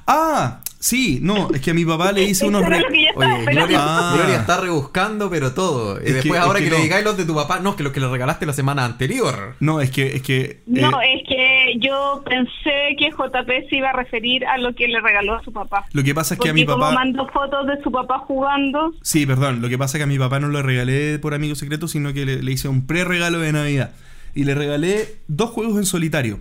Ah, 0.07 0.61
sí, 0.79 1.18
no, 1.22 1.49
es 1.55 1.61
que 1.61 1.70
a 1.70 1.75
mi 1.75 1.85
papá 1.85 2.12
le 2.12 2.25
hice 2.25 2.46
unos... 2.49 2.64
Re- 2.64 2.81
lo 2.81 2.88
que 2.88 3.03
yo 3.05 3.09
estaba 3.11 3.35
Oye. 3.37 3.44
Gloria, 3.53 3.79
Ah. 3.81 4.12
Gloria 4.16 4.37
está 4.37 4.61
rebuscando, 4.61 5.31
pero 5.31 5.53
todo. 5.53 5.96
Y 6.01 6.07
Es 6.09 6.14
después 6.14 6.33
que- 6.33 6.38
ahora 6.46 6.59
es 6.59 6.64
que, 6.64 6.70
que 6.70 6.77
le 6.77 6.83
digáis 6.83 7.05
los 7.05 7.16
de 7.16 7.25
tu 7.25 7.35
papá, 7.35 7.61
no, 7.61 7.77
que 7.77 7.83
los 7.83 7.92
que 7.92 8.01
le 8.01 8.09
regalaste 8.09 8.46
la 8.46 8.53
semana 8.53 8.85
anterior. 8.85 9.55
No, 9.61 9.81
es 9.81 9.90
que... 9.90 10.16
Es 10.16 10.22
que 10.22 10.62
No, 10.66 11.01
eh, 11.01 11.14
es 11.22 11.29
que 11.29 11.75
yo 11.81 12.22
pensé 12.25 12.96
que 12.99 13.11
JP 13.11 13.68
se 13.70 13.77
iba 13.77 13.90
a 13.90 13.92
referir 13.92 14.44
a 14.46 14.59
lo 14.59 14.75
que 14.75 14.88
le 14.88 15.01
regaló 15.01 15.35
a 15.35 15.42
su 15.42 15.53
papá. 15.53 15.85
lo 15.92 16.03
que 16.03 16.14
pasa 16.14 16.35
es 16.35 16.38
que 16.38 16.42
Porque 16.42 16.51
a 16.51 16.55
mi 16.55 16.66
como 16.66 16.81
papá... 16.81 16.94
mandó 16.94 17.27
fotos 17.29 17.66
de 17.66 17.83
su 17.83 17.90
papá 17.90 18.18
jugando, 18.20 18.92
Sí, 19.03 19.27
perdón. 19.27 19.61
Lo 19.62 19.68
que 19.68 19.79
pasa 19.79 19.96
es 19.96 20.01
que 20.01 20.05
a 20.05 20.07
mi 20.07 20.18
papá 20.18 20.40
no 20.40 20.49
le 20.49 20.62
regalé 20.62 21.18
por 21.18 21.35
amigo 21.35 21.55
secreto, 21.55 21.88
sino 21.88 22.12
que 22.12 22.25
le, 22.27 22.42
le 22.42 22.53
hice 22.53 22.68
un 22.68 22.87
pre-regalo 22.87 23.38
de 23.38 23.53
Navidad. 23.53 23.92
Y 24.35 24.44
le 24.44 24.55
regalé 24.55 25.16
dos 25.29 25.51
juegos 25.51 25.79
en 25.79 25.87
solitario. 25.87 26.40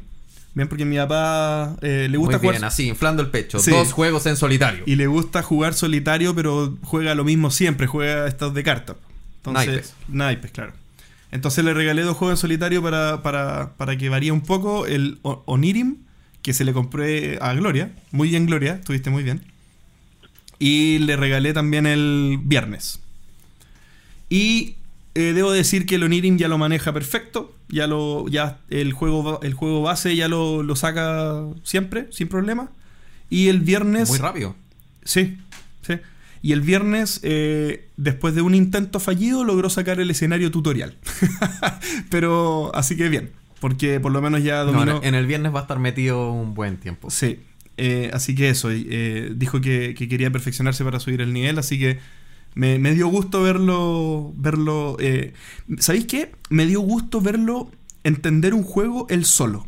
Bien, 0.56 0.68
porque 0.70 0.84
a 0.84 0.86
mi 0.86 0.96
papá 0.96 1.76
eh, 1.82 2.08
le 2.10 2.18
gusta 2.18 2.38
Muy 2.38 2.42
bien, 2.44 2.56
jugar. 2.56 2.68
así, 2.70 2.88
inflando 2.88 3.22
el 3.22 3.30
pecho. 3.30 3.60
Sí. 3.60 3.72
Dos 3.72 3.92
juegos 3.92 4.26
en 4.26 4.38
solitario. 4.38 4.84
Y 4.88 4.96
le 4.96 5.06
gusta 5.08 5.44
jugar 5.44 5.74
solitario, 5.74 6.34
pero 6.34 6.78
juega 6.82 7.14
lo 7.14 7.26
mismo 7.26 7.52
siempre, 7.52 7.88
juega 7.88 8.26
estos 8.28 8.54
de 8.54 8.64
cartas. 8.64 8.96
Entonces, 9.38 9.68
Naipes. 9.68 9.94
naipes, 10.08 10.52
claro. 10.52 10.74
Entonces 11.32 11.66
le 11.66 11.74
regalé 11.74 12.04
dos 12.04 12.16
juegos 12.16 12.38
en 12.38 12.42
solitario 12.42 12.82
para, 12.82 13.22
para, 13.22 13.74
para 13.76 13.98
que 13.98 14.08
varíe 14.08 14.32
un 14.32 14.42
poco. 14.42 14.86
El 14.86 15.20
Onirim, 15.24 15.98
que 16.42 16.54
se 16.54 16.64
le 16.64 16.72
compré 16.72 17.38
a 17.42 17.54
Gloria. 17.54 17.92
Muy 18.12 18.30
bien, 18.30 18.46
Gloria, 18.46 18.76
estuviste 18.76 19.10
muy 19.10 19.24
bien. 19.24 19.42
Y 20.58 21.00
le 21.00 21.18
regalé 21.18 21.52
también 21.54 21.86
el 21.86 22.40
viernes. 22.42 23.02
Y 24.30 24.76
eh, 25.16 25.34
debo 25.34 25.52
decir 25.52 25.86
que 25.86 25.96
el 25.96 26.04
Onirim 26.04 26.38
ya 26.38 26.48
lo 26.48 26.58
maneja 26.58 26.94
perfecto. 26.94 27.56
Ya 27.70 27.88
lo. 27.88 28.28
Ya 28.28 28.60
el 28.70 28.94
juego, 28.94 29.40
el 29.42 29.54
juego 29.54 29.82
base 29.82 30.16
ya 30.16 30.28
lo, 30.28 30.62
lo 30.62 30.76
saca 30.76 31.42
siempre, 31.64 32.08
sin 32.12 32.28
problema. 32.28 32.70
Y 33.30 33.48
el 33.48 33.62
viernes. 33.62 34.10
Muy 34.10 34.20
rápido. 34.20 34.56
Sí, 35.04 35.38
sí. 35.82 35.96
Y 36.42 36.52
el 36.52 36.62
viernes, 36.62 37.22
eh, 37.24 37.88
después 37.98 38.36
de 38.36 38.42
un 38.42 38.54
intento 38.54 39.00
fallido, 39.00 39.44
logró 39.44 39.70
sacar 39.70 40.00
el 40.00 40.12
escenario 40.12 40.52
tutorial. 40.52 40.96
Pero 42.12 42.72
así 42.76 42.96
que 42.96 43.10
bien, 43.10 43.32
porque 43.60 44.00
por 44.00 44.12
lo 44.12 44.22
menos 44.22 44.44
ya 44.44 44.60
dominó. 44.62 44.98
en, 44.98 45.06
en 45.10 45.16
el 45.16 45.26
viernes 45.26 45.56
va 45.56 45.60
a 45.60 45.62
estar 45.64 45.80
metido 45.80 46.32
un 46.32 46.54
buen 46.54 46.78
tiempo. 46.78 47.10
Sí, 47.10 47.40
eh, 47.78 48.12
así 48.14 48.36
que 48.36 48.50
eso. 48.50 48.70
eh, 48.72 49.32
dijo 49.36 49.60
que, 49.60 49.96
que 49.98 50.08
quería 50.08 50.30
perfeccionarse 50.30 50.84
para 50.84 51.00
subir 51.00 51.22
el 51.22 51.34
nivel, 51.34 51.58
así 51.58 51.80
que 51.80 52.00
me, 52.56 52.94
dio 52.94 53.08
gusto 53.08 53.44
verlo. 53.44 54.34
verlo 54.36 54.98
eh, 55.00 55.34
¿Sabéis 55.78 56.06
qué? 56.08 56.32
Me 56.50 56.66
dio 56.66 56.82
gusto 56.82 57.22
verlo 57.22 57.70
entender 58.04 58.54
un 58.54 58.64
juego 58.64 59.06
él 59.10 59.26
solo. 59.26 59.66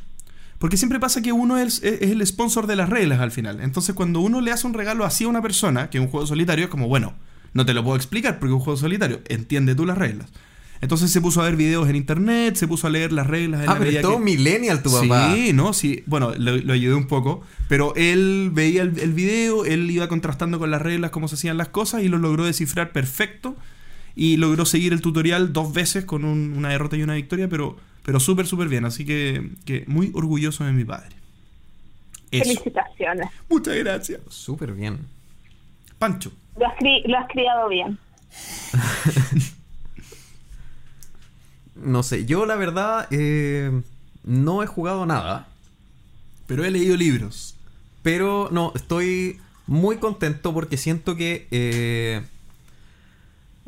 Porque 0.57 0.77
siempre 0.77 0.99
pasa 0.99 1.21
que 1.21 1.31
uno 1.31 1.57
es, 1.57 1.83
es 1.83 2.01
el 2.01 2.25
sponsor 2.25 2.65
de 2.65 2.75
las 2.75 2.89
reglas 2.89 3.19
al 3.19 3.31
final. 3.31 3.59
Entonces, 3.61 3.93
cuando 3.93 4.21
uno 4.21 4.41
le 4.41 4.51
hace 4.51 4.65
un 4.65 4.73
regalo 4.73 5.05
así 5.05 5.25
a 5.25 5.27
una 5.27 5.41
persona, 5.41 5.89
que 5.89 5.99
es 5.99 6.03
un 6.03 6.09
juego 6.09 6.25
solitario, 6.25 6.65
es 6.65 6.71
como, 6.71 6.87
bueno, 6.87 7.13
no 7.53 7.65
te 7.65 7.73
lo 7.73 7.83
puedo 7.83 7.95
explicar 7.95 8.39
porque 8.39 8.53
es 8.53 8.57
un 8.57 8.63
juego 8.63 8.77
solitario, 8.77 9.21
entiende 9.27 9.75
tú 9.75 9.85
las 9.85 9.97
reglas. 9.97 10.29
Entonces 10.81 11.11
se 11.11 11.21
puso 11.21 11.41
a 11.41 11.45
ver 11.45 11.55
videos 11.55 11.89
en 11.89 11.95
internet, 11.95 12.55
se 12.55 12.67
puso 12.67 12.87
a 12.87 12.89
leer 12.89 13.11
las 13.11 13.25
reglas 13.27 13.63
en 13.63 13.69
Ah, 13.69 13.73
la 13.73 13.79
pero 13.79 13.91
es 13.91 14.01
todo 14.01 14.17
que- 14.17 14.23
millennial 14.23 14.83
tu 14.83 14.91
papá. 14.91 15.33
Sí, 15.33 15.51
no, 15.53 15.73
sí. 15.73 16.03
Bueno, 16.05 16.33
lo, 16.37 16.55
lo 16.57 16.73
ayudé 16.73 16.93
un 16.95 17.07
poco. 17.07 17.41
Pero 17.67 17.93
él 17.95 18.51
veía 18.53 18.83
el, 18.83 18.97
el 18.99 19.13
video, 19.13 19.65
él 19.65 19.89
iba 19.89 20.07
contrastando 20.07 20.59
con 20.59 20.69
las 20.71 20.81
reglas 20.81 21.11
cómo 21.11 21.27
se 21.27 21.35
hacían 21.35 21.57
las 21.57 21.69
cosas 21.69 22.03
y 22.03 22.07
lo 22.09 22.17
logró 22.19 22.45
descifrar 22.45 22.91
perfecto. 22.91 23.55
Y 24.15 24.37
logró 24.37 24.65
seguir 24.65 24.93
el 24.93 25.01
tutorial 25.01 25.53
dos 25.53 25.73
veces 25.73 26.03
con 26.05 26.25
un- 26.25 26.53
una 26.57 26.69
derrota 26.69 26.95
y 26.97 27.03
una 27.03 27.13
victoria, 27.15 27.47
pero, 27.47 27.77
pero 28.03 28.19
súper, 28.19 28.47
súper 28.47 28.67
bien. 28.67 28.85
Así 28.85 29.05
que, 29.05 29.49
que 29.65 29.83
muy 29.87 30.11
orgulloso 30.13 30.63
de 30.63 30.71
mi 30.73 30.85
padre. 30.85 31.15
Eso. 32.31 32.43
Felicitaciones. 32.43 33.29
Muchas 33.49 33.75
gracias. 33.77 34.19
Súper 34.29 34.73
bien. 34.73 34.99
Pancho. 35.99 36.31
Lo 36.59 36.67
has, 36.67 36.73
cri- 36.77 37.03
lo 37.05 37.17
has 37.17 37.27
criado 37.29 37.69
bien. 37.69 37.97
No 41.83 42.03
sé, 42.03 42.25
yo 42.25 42.45
la 42.45 42.55
verdad 42.55 43.07
eh, 43.11 43.81
no 44.23 44.63
he 44.63 44.67
jugado 44.67 45.05
nada. 45.05 45.47
Pero 46.47 46.63
he 46.63 46.71
leído 46.71 46.95
libros. 46.95 47.55
Pero 48.03 48.49
no, 48.51 48.71
estoy 48.75 49.39
muy 49.65 49.97
contento 49.97 50.53
porque 50.53 50.77
siento 50.77 51.15
que... 51.15 51.47
eh, 51.51 52.21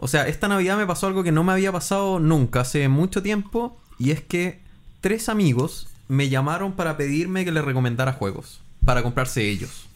o 0.02 0.08
sea, 0.08 0.28
esta 0.28 0.48
Navidad 0.48 0.78
me 0.78 0.88
pasó 0.88 1.08
algo 1.08 1.24
que 1.24 1.34
no 1.34 1.43
me 1.43 1.52
había 1.52 1.74
pasado 1.74 2.19
nunca, 2.19 2.62
hace 2.62 2.88
mucho 2.88 3.22
tiempo. 3.22 3.78
Y 3.98 4.12
es 4.12 4.22
que 4.22 4.60
tres 5.02 5.28
amigos 5.28 5.89
me 6.08 6.30
llamaron 6.30 6.74
para 6.74 6.95
pedirme 6.95 7.43
que 7.43 7.52
les 7.52 7.65
recomendara 7.65 8.13
juegos. 8.13 8.62
Para 8.86 9.04
comprarse 9.04 9.50
ellos. 9.50 9.88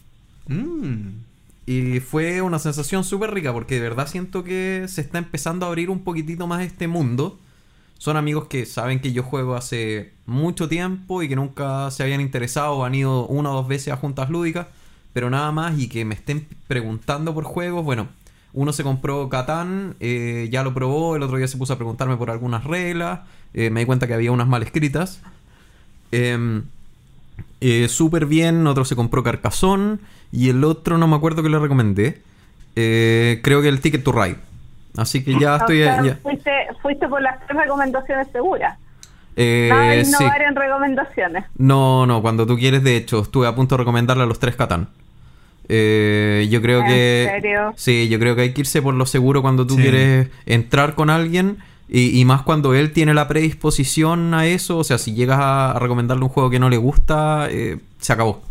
Mm. 0.46 1.08
Y 1.66 2.00
fue 2.00 2.42
una 2.42 2.58
sensación 2.58 3.02
súper 3.02 3.32
rica 3.32 3.52
porque 3.52 3.76
de 3.76 3.80
verdad 3.80 4.06
siento 4.06 4.44
que 4.44 4.84
se 4.88 5.00
está 5.00 5.16
empezando 5.16 5.64
a 5.64 5.70
abrir 5.70 5.88
un 5.88 6.04
poquitito 6.04 6.46
más 6.46 6.62
este 6.62 6.86
mundo. 6.86 7.38
Son 8.04 8.18
amigos 8.18 8.48
que 8.48 8.66
saben 8.66 9.00
que 9.00 9.14
yo 9.14 9.22
juego 9.22 9.54
hace 9.54 10.12
mucho 10.26 10.68
tiempo 10.68 11.22
y 11.22 11.28
que 11.30 11.36
nunca 11.36 11.90
se 11.90 12.02
habían 12.02 12.20
interesado 12.20 12.74
o 12.74 12.84
han 12.84 12.94
ido 12.94 13.26
una 13.28 13.50
o 13.50 13.54
dos 13.54 13.66
veces 13.66 13.94
a 13.94 13.96
juntas 13.96 14.28
lúdicas, 14.28 14.66
pero 15.14 15.30
nada 15.30 15.50
más 15.52 15.78
y 15.78 15.88
que 15.88 16.04
me 16.04 16.14
estén 16.14 16.46
preguntando 16.68 17.32
por 17.32 17.44
juegos. 17.44 17.82
Bueno, 17.82 18.08
uno 18.52 18.74
se 18.74 18.82
compró 18.82 19.30
Catán, 19.30 19.96
eh, 20.00 20.50
ya 20.52 20.62
lo 20.62 20.74
probó, 20.74 21.16
el 21.16 21.22
otro 21.22 21.38
día 21.38 21.48
se 21.48 21.56
puso 21.56 21.72
a 21.72 21.76
preguntarme 21.76 22.18
por 22.18 22.30
algunas 22.30 22.64
reglas, 22.64 23.20
eh, 23.54 23.70
me 23.70 23.80
di 23.80 23.86
cuenta 23.86 24.06
que 24.06 24.12
había 24.12 24.32
unas 24.32 24.48
mal 24.48 24.62
escritas. 24.62 25.22
Em, 26.12 26.64
eh, 27.62 27.88
Súper 27.88 28.26
bien, 28.26 28.66
otro 28.66 28.84
se 28.84 28.96
compró 28.96 29.22
Carcassonne 29.22 29.96
y 30.30 30.50
el 30.50 30.62
otro 30.64 30.98
no 30.98 31.08
me 31.08 31.16
acuerdo 31.16 31.42
que 31.42 31.48
le 31.48 31.58
recomendé. 31.58 32.20
Eh, 32.76 33.40
creo 33.42 33.62
que 33.62 33.68
el 33.68 33.80
Ticket 33.80 34.04
to 34.04 34.12
Ride. 34.12 34.53
Así 34.96 35.24
que 35.24 35.38
ya 35.38 35.56
estoy... 35.56 35.82
O 35.82 35.84
sea, 35.84 36.02
ya- 36.04 36.16
Fuiste, 36.22 36.50
fuiste 36.82 37.08
por 37.08 37.20
las 37.20 37.44
tres 37.46 37.58
recomendaciones 37.58 38.28
seguras. 38.32 38.78
eh, 39.36 39.68
Nada 39.70 39.90
de 39.90 40.04
sí. 40.04 40.10
innovar 40.16 40.42
en 40.42 40.54
recomendaciones. 40.56 41.44
No, 41.58 42.06
no, 42.06 42.22
cuando 42.22 42.46
tú 42.46 42.56
quieres, 42.56 42.84
de 42.84 42.96
hecho, 42.96 43.20
estuve 43.22 43.46
a 43.48 43.54
punto 43.54 43.74
de 43.76 43.80
recomendarle 43.80 44.22
a 44.22 44.26
los 44.26 44.38
tres 44.38 44.54
Catán. 44.56 44.88
Eh, 45.68 46.46
yo 46.50 46.60
creo 46.60 46.80
¿En 46.80 46.86
que... 46.86 47.28
serio? 47.40 47.72
Sí, 47.76 48.08
yo 48.08 48.18
creo 48.18 48.36
que 48.36 48.42
hay 48.42 48.52
que 48.52 48.60
irse 48.60 48.82
por 48.82 48.94
lo 48.94 49.06
seguro 49.06 49.42
cuando 49.42 49.66
tú 49.66 49.74
Sí. 49.76 49.82
quieres 49.82 50.28
entrar 50.46 50.94
con 50.94 51.08
alguien 51.10 51.58
y, 51.88 52.18
y 52.20 52.24
más 52.24 52.42
cuando 52.42 52.74
él 52.74 52.92
tiene 52.92 53.14
la 53.14 53.28
predisposición 53.28 54.34
a 54.34 54.46
eso. 54.46 54.78
O 54.78 54.84
sea, 54.84 54.98
si 54.98 55.14
llegas 55.14 55.38
a, 55.40 55.72
a 55.72 55.78
recomendarle 55.78 56.22
un 56.22 56.28
juego 56.30 56.50
que 56.50 56.58
no 56.58 56.68
le 56.68 56.76
gusta, 56.76 57.48
eh, 57.50 57.78
se 57.98 58.12
acabó. 58.12 58.42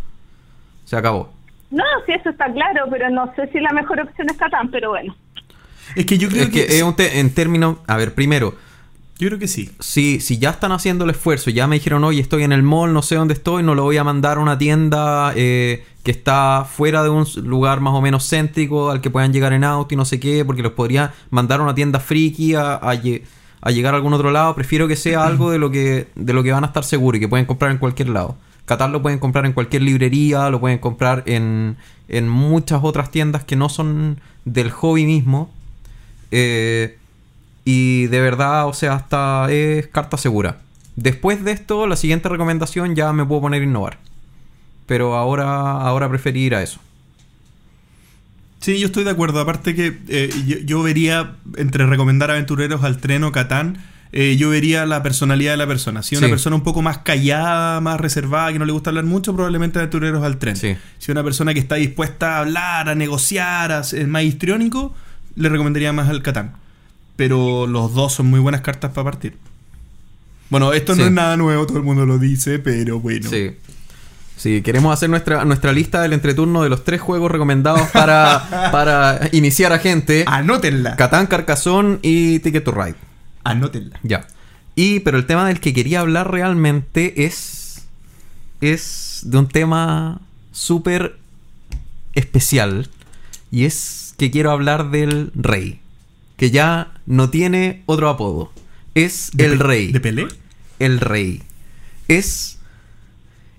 Se 0.86 0.98
acabó. 0.98 1.32
No, 1.72 1.84
sí, 2.06 2.12
eso 2.14 2.30
está 2.30 2.52
claro, 2.52 2.86
pero 2.90 3.10
no 3.10 3.32
sé 3.36 3.48
si 3.48 3.60
la 3.60 3.72
mejor 3.72 4.00
opción 4.02 4.28
es 4.30 4.38
Catán, 4.38 4.70
pero 4.70 4.90
bueno. 4.90 5.16
Es 5.96 6.06
que 6.06 6.18
yo 6.18 6.30
creo 6.30 6.44
Es 6.44 6.50
que 6.50 6.66
que, 6.66 6.78
es 6.78 6.84
un 6.84 6.96
en 6.98 7.30
términos... 7.34 7.78
A 7.88 7.98
ver, 7.98 8.14
primero, 8.14 8.56
yo 9.20 9.28
creo 9.28 9.40
que 9.40 9.48
sí. 9.48 9.72
si, 9.80 10.20
si 10.20 10.38
ya 10.38 10.50
están 10.50 10.72
haciendo 10.72 11.06
el 11.06 11.12
esfuerzo, 11.12 11.50
ya 11.50 11.68
me 11.68 11.76
dijeron, 11.76 12.04
oye, 12.04 12.20
estoy 12.20 12.44
en 12.44 12.52
el 12.52 12.64
mall, 12.64 12.94
no 12.94 13.02
sé 13.02 13.16
dónde 13.16 13.36
estoy, 13.36 13.64
no 13.64 13.76
lo 13.76 13.84
voy 13.84 13.98
a 13.98 14.04
mandar 14.04 14.38
a 14.38 14.42
una 14.42 14.58
tienda 14.58 15.34
eh, 15.36 15.86
que 16.04 16.12
está 16.12 16.68
fuera 16.70 17.04
de 17.04 17.10
un 17.10 17.26
lugar 17.44 17.80
más 17.80 17.94
o 17.94 18.02
menos 18.02 18.28
céntrico 18.28 18.90
al 18.90 19.02
que 19.02 19.10
puedan 19.10 19.32
llegar 19.32 19.54
en 19.54 19.64
auto 19.64 19.94
y 19.94 19.98
no 19.98 20.06
sé 20.06 20.20
qué, 20.20 20.44
porque 20.44 20.64
los 20.64 20.74
podría 20.74 21.14
mandar 21.30 21.60
a 21.60 21.64
una 21.64 21.76
tienda 21.76 22.00
friki 22.00 22.56
a, 22.56 22.76
a 22.76 23.72
llegar 23.72 23.94
a 23.94 23.98
algún 23.98 24.14
otro 24.14 24.32
lado. 24.32 24.56
Prefiero 24.56 24.88
que 24.88 24.96
sea 24.96 25.26
algo 25.26 25.52
de 25.52 25.60
lo 25.60 25.72
que, 25.72 26.08
de 26.16 26.34
lo 26.34 26.44
que 26.44 26.52
van 26.52 26.64
a 26.64 26.68
estar 26.68 26.84
seguros 26.84 27.18
y 27.18 27.22
que 27.22 27.30
pueden 27.30 27.46
comprar 27.46 27.72
en 27.72 27.78
cualquier 27.78 28.10
lado. 28.10 28.36
Qatar 28.66 28.90
lo 28.90 29.02
pueden 29.02 29.20
comprar 29.20 29.46
en 29.46 29.54
cualquier 29.54 29.84
librería, 29.84 30.50
lo 30.50 30.60
pueden 30.60 30.80
comprar 30.80 31.24
en, 31.28 31.78
en 32.08 32.28
muchas 32.30 32.82
otras 32.84 33.12
tiendas 33.12 33.44
que 33.44 33.56
no 33.56 33.70
son 33.70 34.20
del 34.44 34.72
hobby 34.72 35.06
mismo. 35.06 35.52
Eh, 36.36 36.98
y 37.64 38.08
de 38.08 38.20
verdad, 38.22 38.68
o 38.68 38.74
sea, 38.74 38.94
hasta 38.96 39.52
es 39.52 39.86
carta 39.88 40.18
segura. 40.18 40.58
Después 40.96 41.44
de 41.44 41.52
esto, 41.52 41.86
la 41.88 41.96
siguiente 41.96 42.28
recomendación 42.28 42.96
ya 42.96 43.14
me 43.14 43.24
puedo 43.24 43.42
poner 43.42 43.62
a 43.62 43.66
innovar. 43.66 44.00
Pero 44.88 45.16
ahora, 45.16 45.72
ahora 45.72 46.10
preferí 46.10 46.42
ir 46.42 46.56
a 46.56 46.64
eso. 46.64 46.80
Sí, 48.60 48.80
yo 48.80 48.88
estoy 48.88 49.04
de 49.04 49.12
acuerdo. 49.12 49.40
Aparte 49.40 49.76
que 49.76 49.98
eh, 50.08 50.30
yo, 50.48 50.58
yo 50.60 50.84
vería, 50.84 51.36
entre 51.58 51.86
recomendar 51.86 52.32
aventureros 52.32 52.84
al 52.84 52.98
tren 52.98 53.24
o 53.24 53.32
Catán, 53.32 53.78
eh, 54.12 54.36
yo 54.38 54.50
vería 54.50 54.86
la 54.86 55.04
personalidad 55.04 55.52
de 55.52 55.58
la 55.58 55.68
persona. 55.68 56.02
Si 56.04 56.16
es 56.16 56.20
una 56.20 56.28
Sí. 56.28 56.32
persona 56.34 56.56
un 56.56 56.64
poco 56.64 56.82
más 56.82 57.00
callada, 57.00 57.82
más 57.82 58.00
reservada, 58.00 58.54
que 58.54 58.60
no 58.60 58.66
le 58.66 58.72
gusta 58.72 58.90
hablar 58.90 59.06
mucho, 59.06 59.34
probablemente 59.34 59.80
aventureros 59.80 60.24
al 60.24 60.38
tren. 60.38 60.56
Sí. 60.56 60.76
Si 60.98 61.06
es 61.06 61.10
una 61.10 61.24
persona 61.24 61.54
que 61.54 61.60
está 61.60 61.76
dispuesta 61.76 62.38
a 62.38 62.40
hablar, 62.40 62.90
a 62.90 62.96
negociar, 62.96 63.72
a 63.72 63.84
ser 63.84 64.08
más 64.08 64.24
histriónico, 64.24 64.96
le 65.36 65.50
recomendaría 65.50 65.94
más 65.94 66.10
al 66.10 66.22
Catán. 66.22 66.54
Pero 67.16 67.68
los 67.68 67.94
dos 67.94 68.14
son 68.14 68.28
muy 68.28 68.40
buenas 68.40 68.62
cartas 68.62 68.92
para 68.92 69.06
partir. 69.06 69.38
Bueno, 70.50 70.74
esto 70.74 70.96
no 70.96 71.06
es 71.06 71.12
nada 71.12 71.38
nuevo, 71.38 71.66
todo 71.66 71.78
el 71.78 71.84
mundo 71.84 72.06
lo 72.06 72.20
dice, 72.20 72.60
pero 72.60 73.00
bueno. 73.00 73.30
Sí. 73.30 73.52
Sí, 74.36 74.62
queremos 74.62 74.94
hacer 74.94 75.10
nuestra, 75.10 75.46
nuestra 75.46 75.72
lista 75.72 76.02
del 76.02 76.14
entreturno 76.14 76.64
de 76.64 76.70
los 76.70 76.84
tres 76.84 77.00
juegos 77.00 77.32
recomendados 77.32 77.88
para, 77.92 78.70
para 78.72 79.30
iniciar 79.32 79.72
a 79.74 79.80
gente. 79.80 80.26
Anótenla. 80.28 80.96
Catán, 80.96 81.28
Carcassonne 81.28 82.00
y 82.02 82.40
Ticket 82.40 82.64
to 82.64 82.72
Ride. 82.72 82.96
Anótenla. 83.44 84.00
Ya. 84.04 84.28
Y, 84.76 85.00
pero 85.02 85.18
el 85.18 85.26
tema 85.28 85.48
del 85.48 85.60
que 85.60 85.74
quería 85.74 86.02
hablar 86.02 86.32
realmente 86.32 87.26
es. 87.26 87.86
Es 88.60 89.22
de 89.24 89.38
un 89.38 89.48
tema 89.48 90.22
súper 90.52 91.18
especial. 92.16 92.90
Y 93.52 93.66
es 93.66 94.03
que 94.18 94.32
quiero 94.32 94.52
hablar 94.52 94.92
del 94.92 95.32
rey. 95.36 95.80
Que 96.38 96.52
ya 96.52 96.92
no 97.06 97.30
tiene 97.30 97.84
otro 97.86 98.10
apodo. 98.10 98.52
Es 98.96 99.32
¿De 99.34 99.46
el 99.46 99.60
rey. 99.60 99.92
¿De 99.92 100.00
Pelé? 100.00 100.28
El 100.80 101.00
rey. 101.00 101.44
Es. 102.08 102.60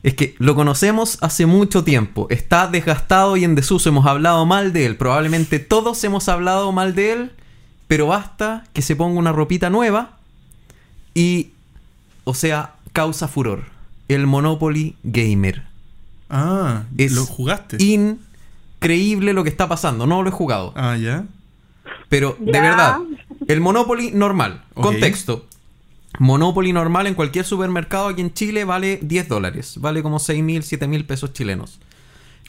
Es 0.02 0.14
que 0.14 0.34
lo 0.38 0.54
conocemos 0.54 1.18
hace 1.22 1.46
mucho 1.46 1.82
tiempo. 1.82 2.26
Está 2.30 2.66
desgastado 2.68 3.36
y 3.36 3.44
en 3.44 3.54
desuso. 3.54 3.88
Hemos 3.88 4.06
hablado 4.06 4.44
mal 4.44 4.72
de 4.72 4.86
él. 4.86 4.96
Probablemente 4.96 5.58
todos 5.58 6.02
hemos 6.04 6.28
hablado 6.28 6.72
mal 6.72 6.94
de 6.94 7.12
él. 7.12 7.32
Pero 7.88 8.08
basta 8.08 8.64
que 8.72 8.82
se 8.82 8.96
ponga 8.96 9.18
una 9.18 9.32
ropita 9.32 9.70
nueva. 9.70 10.18
Y. 11.14 11.50
O 12.24 12.34
sea, 12.34 12.74
causa 12.92 13.28
furor. 13.28 13.64
El 14.08 14.26
Monopoly 14.26 14.96
Gamer. 15.02 15.62
Ah, 16.28 16.84
Es 16.96 17.12
lo 17.12 17.24
jugaste. 17.24 17.76
Increíble 18.84 19.32
lo 19.32 19.42
que 19.42 19.48
está 19.50 19.66
pasando. 19.68 20.06
No 20.06 20.22
lo 20.22 20.28
he 20.28 20.32
jugado. 20.32 20.72
Ah, 20.76 20.96
ya. 20.96 21.24
Pero 22.08 22.36
de 22.38 22.52
Ya. 22.52 22.60
verdad, 22.60 22.98
el 23.48 23.60
Monopoly 23.60 24.10
normal. 24.12 24.62
Contexto. 24.74 25.46
Monopoly 26.18 26.72
normal 26.72 27.06
en 27.06 27.14
cualquier 27.14 27.44
supermercado 27.44 28.08
aquí 28.08 28.20
en 28.20 28.32
Chile 28.32 28.64
vale 28.64 29.00
10 29.02 29.28
dólares. 29.28 29.74
Vale 29.80 30.02
como 30.02 30.18
6 30.18 30.42
mil, 30.44 30.62
7 30.62 30.86
mil 30.86 31.04
pesos 31.06 31.32
chilenos. 31.32 31.80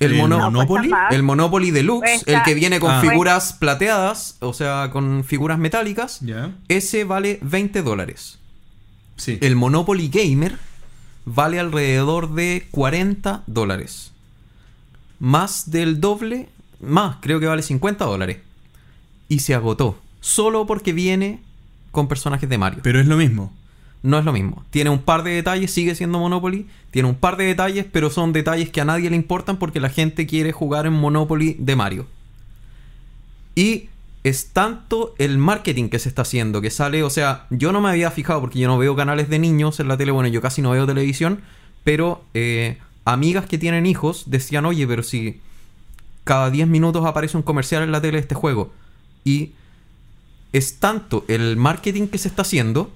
El, 0.02 0.12
¿El 0.12 0.18
mono- 0.18 0.38
No, 0.38 0.52
Monopoly? 0.52 0.92
el 1.10 1.24
Monopoly 1.24 1.72
Deluxe, 1.72 2.02
Cuesta- 2.24 2.32
el 2.34 2.44
que 2.44 2.54
viene 2.54 2.80
con 2.82 2.92
Ah. 2.92 3.02
figuras 3.02 3.54
plateadas, 3.54 4.36
o 4.42 4.52
sea, 4.54 4.90
con 4.92 5.24
figuras 5.24 5.58
metálicas, 5.58 6.20
ese 6.68 7.06
vale 7.06 7.40
20 7.42 7.82
dólares. 7.82 8.38
Sí. 9.16 9.38
El 9.42 9.56
Monopoly 9.56 10.10
Gamer 10.10 10.58
vale 11.24 11.60
alrededor 11.62 12.34
de 12.36 12.68
40 12.72 13.44
dólares. 13.48 14.12
Más 15.26 15.72
del 15.72 16.02
doble, 16.02 16.50
más, 16.80 17.18
creo 17.20 17.40
que 17.40 17.48
vale 17.48 17.64
50 17.64 18.06
dólares. 18.06 18.38
Y 19.28 19.40
se 19.40 19.56
agotó. 19.56 19.98
Solo 20.20 20.68
porque 20.68 20.94
viene 20.94 21.40
con 21.90 22.08
personajes 22.08 22.48
de 22.48 22.60
Mario. 22.60 22.82
Pero 22.84 23.00
es 23.00 23.08
lo 23.08 23.18
mismo. 23.18 23.52
No 24.04 24.20
es 24.20 24.26
lo 24.26 24.32
mismo. 24.32 24.64
Tiene 24.70 24.92
un 24.92 25.00
par 25.00 25.24
de 25.24 25.32
detalles, 25.32 25.72
sigue 25.72 25.96
siendo 25.96 26.20
Monopoly. 26.20 26.68
Tiene 26.92 27.10
un 27.10 27.16
par 27.16 27.38
de 27.38 27.46
detalles, 27.46 27.88
pero 27.92 28.12
son 28.12 28.34
detalles 28.34 28.70
que 28.70 28.82
a 28.82 28.86
nadie 28.86 29.10
le 29.10 29.16
importan 29.16 29.58
porque 29.58 29.80
la 29.80 29.90
gente 29.90 30.28
quiere 30.28 30.52
jugar 30.52 30.86
en 30.86 30.94
Monopoly 30.94 31.56
de 31.58 31.76
Mario. 31.76 32.06
Y 33.56 33.90
es 34.24 34.50
tanto 34.54 35.16
el 35.18 35.40
marketing 35.40 35.90
que 35.90 35.98
se 35.98 36.08
está 36.08 36.22
haciendo 36.22 36.62
que 36.62 36.70
sale, 36.70 37.02
o 37.02 37.10
sea, 37.10 37.48
yo 37.50 37.72
no 37.72 37.82
me 37.82 37.90
había 37.90 38.12
fijado 38.12 38.42
porque 38.42 38.60
yo 38.60 38.68
no 38.68 38.78
veo 38.78 38.96
canales 38.96 39.28
de 39.28 39.40
niños 39.40 39.80
en 39.80 39.88
la 39.88 39.98
tele, 39.98 40.12
bueno, 40.12 40.30
yo 40.30 40.40
casi 40.40 40.62
no 40.62 40.70
veo 40.70 40.86
televisión, 40.86 41.42
pero 41.84 42.24
eh, 42.36 42.78
amigas 43.06 43.46
que 43.46 43.58
tienen 43.58 43.86
hijos 43.86 44.24
decían, 44.28 44.66
oye, 44.66 44.86
pero 44.88 45.04
si 45.04 45.40
cada 46.24 46.50
10 46.50 46.68
minutos 46.68 47.06
aparece 47.06 47.38
un 47.38 47.44
comercial 47.44 47.84
en 47.84 47.92
la 47.92 48.02
tele 48.02 48.14
de 48.14 48.22
este 48.22 48.36
juego 48.36 48.74
y 49.24 49.52
es 50.52 50.80
tanto 50.80 51.24
el 51.28 51.56
marketing 51.56 52.08
que 52.08 52.18
se 52.18 52.28
está 52.28 52.42
haciendo 52.42 52.92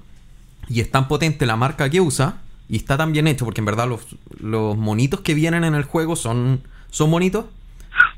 y 0.67 0.81
es 0.81 0.91
tan 0.91 1.07
potente 1.07 1.45
la 1.45 1.55
marca 1.55 1.89
que 1.89 2.01
usa 2.01 2.41
y 2.67 2.77
está 2.77 2.97
tan 2.97 3.11
bien 3.11 3.27
hecho, 3.27 3.45
porque 3.45 3.61
en 3.61 3.65
verdad 3.65 3.87
los, 3.87 4.01
los 4.39 4.77
monitos 4.77 5.21
que 5.21 5.33
vienen 5.33 5.63
en 5.63 5.75
el 5.75 5.83
juego 5.83 6.15
son, 6.15 6.61
son 6.91 7.09
bonitos, 7.11 7.45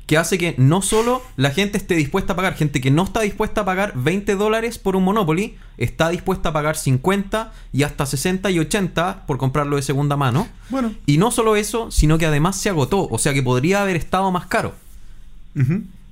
que 0.06 0.18
hace 0.18 0.36
que 0.38 0.54
no 0.58 0.82
solo 0.82 1.22
la 1.36 1.50
gente 1.50 1.78
esté 1.78 1.94
dispuesta 1.94 2.32
a 2.32 2.36
pagar, 2.36 2.54
gente 2.54 2.80
que 2.80 2.90
no 2.90 3.04
está 3.04 3.20
dispuesta 3.20 3.62
a 3.62 3.64
pagar 3.64 3.92
20 3.94 4.34
dólares 4.34 4.78
por 4.78 4.96
un 4.96 5.04
Monopoly, 5.04 5.56
está 5.78 6.08
dispuesta 6.10 6.50
a 6.50 6.52
pagar 6.52 6.76
50 6.76 7.52
y 7.72 7.82
hasta 7.84 8.04
60 8.06 8.50
y 8.50 8.58
80 8.58 9.26
por 9.26 9.38
comprarlo 9.38 9.76
de 9.76 9.82
segunda 9.82 10.16
mano. 10.16 10.48
Bueno. 10.70 10.92
Y 11.06 11.18
no 11.18 11.30
solo 11.30 11.56
eso, 11.56 11.90
sino 11.90 12.18
que 12.18 12.26
además 12.26 12.56
se 12.56 12.68
agotó, 12.68 13.08
o 13.10 13.18
sea 13.18 13.32
que 13.32 13.42
podría 13.42 13.82
haber 13.82 13.96
estado 13.96 14.30
más 14.30 14.46
caro 14.46 14.74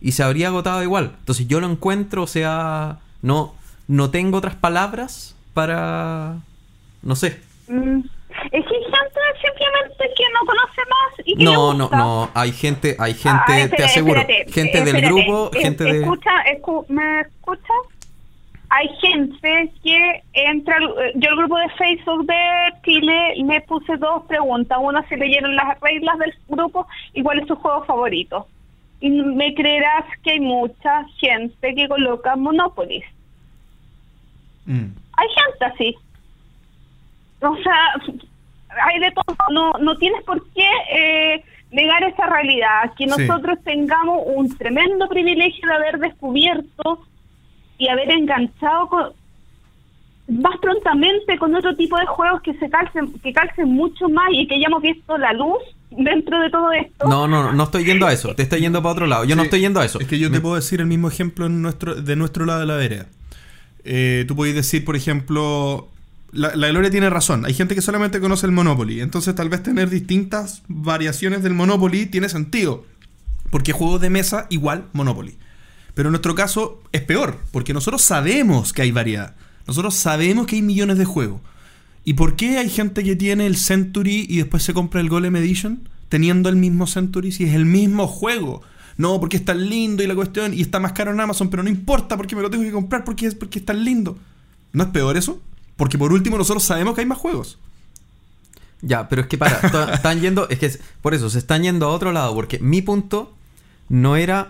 y 0.01 0.13
se 0.13 0.23
habría 0.23 0.49
agotado 0.49 0.83
igual. 0.83 1.13
Entonces 1.21 1.49
yo 1.49 1.61
lo 1.61 1.71
encuentro, 1.71 2.23
o 2.23 2.27
sea, 2.27 2.99
no, 3.23 3.55
no 3.89 4.11
tengo 4.11 4.39
otras 4.39 4.55
palabras 4.55 5.35
para, 5.55 6.39
no 7.03 7.17
sé. 7.17 7.41
Mm, 7.69 8.01
Es 8.53 8.65
que 8.65 8.90
gente 10.01 10.15
que 10.17 10.25
no 10.33 10.47
conoce 10.47 10.81
más 10.89 11.27
y 11.27 11.35
que 11.37 11.39
le 11.39 11.45
No, 11.45 11.75
no, 11.75 11.85
gusta. 11.85 11.97
no, 11.99 12.31
hay 12.35 12.53
gente, 12.53 12.97
hay 12.99 13.15
gente, 13.15 13.53
Ah, 13.63 13.69
te 13.77 13.85
aseguro, 13.85 14.21
espérate, 14.21 14.53
gente 14.53 14.85
del 14.85 15.01
grupo, 15.03 15.51
gente 15.53 15.85
de... 15.85 16.01
Escucha, 16.01 16.31
escu- 16.55 16.85
¿me 16.89 17.21
escuchas? 17.21 17.77
Hay 18.73 18.89
gente 19.01 19.73
que 19.83 20.23
entra, 20.33 20.77
al- 20.77 20.95
eh, 21.05 21.13
yo 21.17 21.31
al 21.31 21.37
grupo 21.37 21.59
de 21.59 21.69
Facebook 21.71 22.25
de 22.27 22.35
Chile 22.85 23.35
le 23.45 23.61
puse 23.63 23.97
dos 23.97 24.23
preguntas. 24.27 24.79
Una 24.81 25.07
se 25.09 25.17
leyeron 25.17 25.57
las 25.57 25.81
reglas 25.81 26.17
del 26.19 26.33
grupo 26.49 26.87
y 27.13 27.23
cuál 27.23 27.41
es 27.41 27.49
su 27.49 27.57
juego 27.57 27.85
favorito. 27.85 28.47
Y 29.01 29.11
me 29.11 29.55
creerás 29.55 30.05
que 30.23 30.33
hay 30.33 30.41
mucha 30.41 31.05
gente 31.19 31.75
que 31.75 31.89
coloca 31.89 32.37
Monopoly. 32.37 33.03
Mm. 34.67 34.87
Hay 35.17 35.29
gente 35.29 35.65
así. 35.65 35.97
O 37.41 37.57
sea, 37.57 38.21
hay 38.87 39.01
de 39.01 39.11
todo. 39.13 39.37
No, 39.53 39.73
no 39.81 39.97
tienes 39.99 40.23
por 40.25 40.43
qué 40.53 40.69
eh, 40.93 41.45
negar 41.73 42.03
esa 42.05 42.27
realidad. 42.27 42.93
Que 42.97 43.05
Sí. 43.09 43.11
nosotros 43.27 43.59
tengamos 43.65 44.23
un 44.27 44.57
tremendo 44.57 45.09
privilegio 45.09 45.69
de 45.69 45.75
haber 45.75 45.99
descubierto 45.99 47.03
y 47.79 47.89
haber 47.89 48.11
enganchado 48.11 48.89
con- 48.89 49.13
más 50.29 50.57
prontamente 50.61 51.37
con 51.39 51.55
otro 51.57 51.75
tipo 51.75 51.99
de 51.99 52.07
juegos 52.07 52.41
que 52.43 52.55
se 52.55 52.71
calcen, 52.71 53.13
que 53.21 53.33
calcen 53.33 53.69
mucho 53.69 54.09
más 54.09 54.29
y 54.31 54.47
que 54.47 54.55
hayamos 54.55 54.81
visto 54.81 55.19
la 55.19 55.33
luz 55.33 55.59
dentro 55.91 56.41
de 56.41 56.51
todo 56.51 56.71
esto. 56.71 57.09
No, 57.09 57.27
no, 57.27 57.43
no, 57.43 57.53
no 57.53 57.65
estoy 57.65 57.85
yendo 57.85 58.07
a 58.07 58.13
eso, 58.13 58.33
te 58.37 58.45
estoy 58.45 58.61
yendo 58.61 58.81
para 58.81 58.93
otro 58.93 59.07
lado, 59.09 59.25
yo 59.25 59.35
no 59.35 59.43
estoy 59.43 59.59
yendo 59.61 59.81
a 59.81 59.85
eso. 59.85 59.99
Es 59.99 60.07
que 60.07 60.21
yo 60.21 60.31
te 60.31 60.41
puedo 60.41 60.55
decir 60.55 60.79
el 60.81 60.87
mismo 60.87 61.09
ejemplo 61.09 61.47
en 61.47 61.61
nuestro, 61.63 61.97
de 61.97 62.15
nuestro 62.15 62.45
lado 62.47 62.61
de 62.61 62.67
la 62.67 62.77
vereda. 62.77 63.07
Eh, 63.85 64.25
tú 64.29 64.37
podés 64.37 64.55
decir, 64.55 64.85
por 64.85 64.95
ejemplo, 64.95 65.89
la, 66.33 66.69
Gloria 66.69 66.91
tiene 66.91 67.11
razón. 67.11 67.45
Hay 67.45 67.55
gente 67.55 67.75
que 67.75 67.83
solamente 67.83 68.21
conoce 68.21 68.47
el 68.47 68.53
Monopoly. 68.53 69.01
Entonces, 69.01 69.35
tal 69.35 69.49
vez 69.49 69.63
tener 69.63 69.91
distintas 69.91 70.63
variaciones 70.69 71.43
del 71.43 71.55
Monopoly 71.55 72.07
tiene 72.07 72.29
sentido. 72.29 72.85
Porque 73.51 73.73
juegos 73.73 74.01
de 74.01 74.11
mesa 74.11 74.47
igual 74.51 74.87
Monopoly. 74.93 75.37
Pero 75.95 76.09
en 76.09 76.13
nuestro 76.13 76.35
caso 76.35 76.83
es 76.93 77.03
peor, 77.03 77.41
porque 77.51 77.75
nosotros 77.75 78.03
sabemos 78.03 78.73
que 78.73 78.83
hay 78.83 78.93
variedad. 78.93 79.35
Nosotros 79.67 79.95
sabemos 79.95 80.47
que 80.47 80.57
hay 80.57 80.63
millones 80.63 80.99
de 80.99 81.05
juegos. 81.05 81.41
¿Y 82.05 82.15
por 82.15 82.37
qué 82.37 82.59
hay 82.59 82.71
gente 82.71 83.03
que 83.03 83.17
tiene 83.17 83.47
el 83.47 83.57
Century 83.57 84.25
y 84.29 84.39
después 84.39 84.63
se 84.63 84.73
compra 84.73 85.01
el 85.01 85.09
Golem 85.09 85.37
Edition 85.37 85.89
teniendo 86.09 86.49
el 86.49 86.57
mismo 86.57 86.87
Century 86.87 87.33
si 87.33 87.45
es 87.45 87.55
el 87.55 87.67
mismo 87.67 88.07
juego? 88.07 88.63
No, 88.97 89.19
porque 89.19 89.37
es 89.37 89.45
tan 89.45 89.69
lindo 89.69 90.03
y 90.03 90.07
la 90.07 90.15
cuestión 90.15 90.55
y 90.55 90.61
está 90.61 90.79
más 90.79 90.93
caro 90.93 91.13
en 91.13 91.21
Amazon, 91.21 91.51
pero 91.51 91.63
no 91.63 91.69
importa 91.69 92.17
porque 92.17 92.37
me 92.37 92.43
lo 92.43 92.51
tengo 92.51 92.65
que 92.65 92.73
comprar 92.73 93.05
porque 93.05 93.27
es 93.27 93.35
porque 93.35 93.59
es 93.59 93.65
tan 93.65 93.85
lindo. 93.85 94.17
¿No 94.73 94.85
es 94.85 94.91
peor 94.91 95.17
eso? 95.17 95.41
Porque 95.81 95.97
por 95.97 96.13
último 96.13 96.37
nosotros 96.37 96.63
sabemos 96.63 96.95
que 96.95 97.01
hay 97.01 97.07
más 97.07 97.17
juegos. 97.19 97.59
Ya, 98.83 99.09
pero 99.09 99.23
es 99.23 99.29
que 99.29 99.39
para, 99.39 99.59
están 99.95 100.21
yendo, 100.21 100.47
es 100.51 100.59
que 100.59 100.67
es- 100.67 100.81
por 101.01 101.15
eso 101.15 101.31
se 101.31 101.39
están 101.39 101.63
yendo 101.63 101.87
a 101.87 101.89
otro 101.89 102.13
lado, 102.13 102.35
porque 102.35 102.59
mi 102.59 102.83
punto 102.83 103.33
no 103.89 104.15
era 104.17 104.49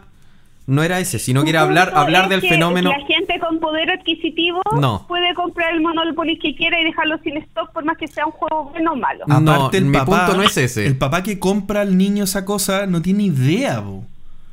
no 0.66 0.82
era 0.84 0.98
ese, 1.00 1.18
sino 1.18 1.42
que 1.44 1.50
era 1.50 1.62
hablar 1.62 1.92
hablar 1.96 2.24
es 2.24 2.30
del 2.30 2.40
que 2.42 2.48
fenómeno. 2.50 2.90
La 2.90 3.04
gente 3.06 3.38
con 3.40 3.58
poder 3.60 3.90
adquisitivo 3.90 4.60
No. 4.80 5.04
puede 5.08 5.34
comprar 5.34 5.72
el 5.74 5.80
Monopoly 5.80 6.38
que 6.38 6.54
quiera 6.56 6.80
y 6.80 6.84
dejarlo 6.84 7.18
sin 7.24 7.36
stock 7.38 7.72
por 7.72 7.84
más 7.84 7.96
que 7.96 8.06
sea 8.08 8.26
un 8.26 8.32
juego 8.32 8.70
bueno 8.70 8.92
o 8.92 8.96
malo. 8.96 9.24
No, 9.26 9.36
Aparte, 9.52 9.78
el 9.78 9.84
mi 9.86 9.98
papá, 9.98 10.26
punto 10.26 10.36
no 10.36 10.42
es 10.44 10.56
ese. 10.56 10.86
El 10.86 10.96
papá 10.96 11.22
que 11.24 11.38
compra 11.38 11.80
al 11.80 11.96
niño 11.96 12.24
esa 12.24 12.44
cosa 12.44 12.86
no 12.86 13.00
tiene 13.02 13.24
idea, 13.24 13.80
bo. 13.80 14.04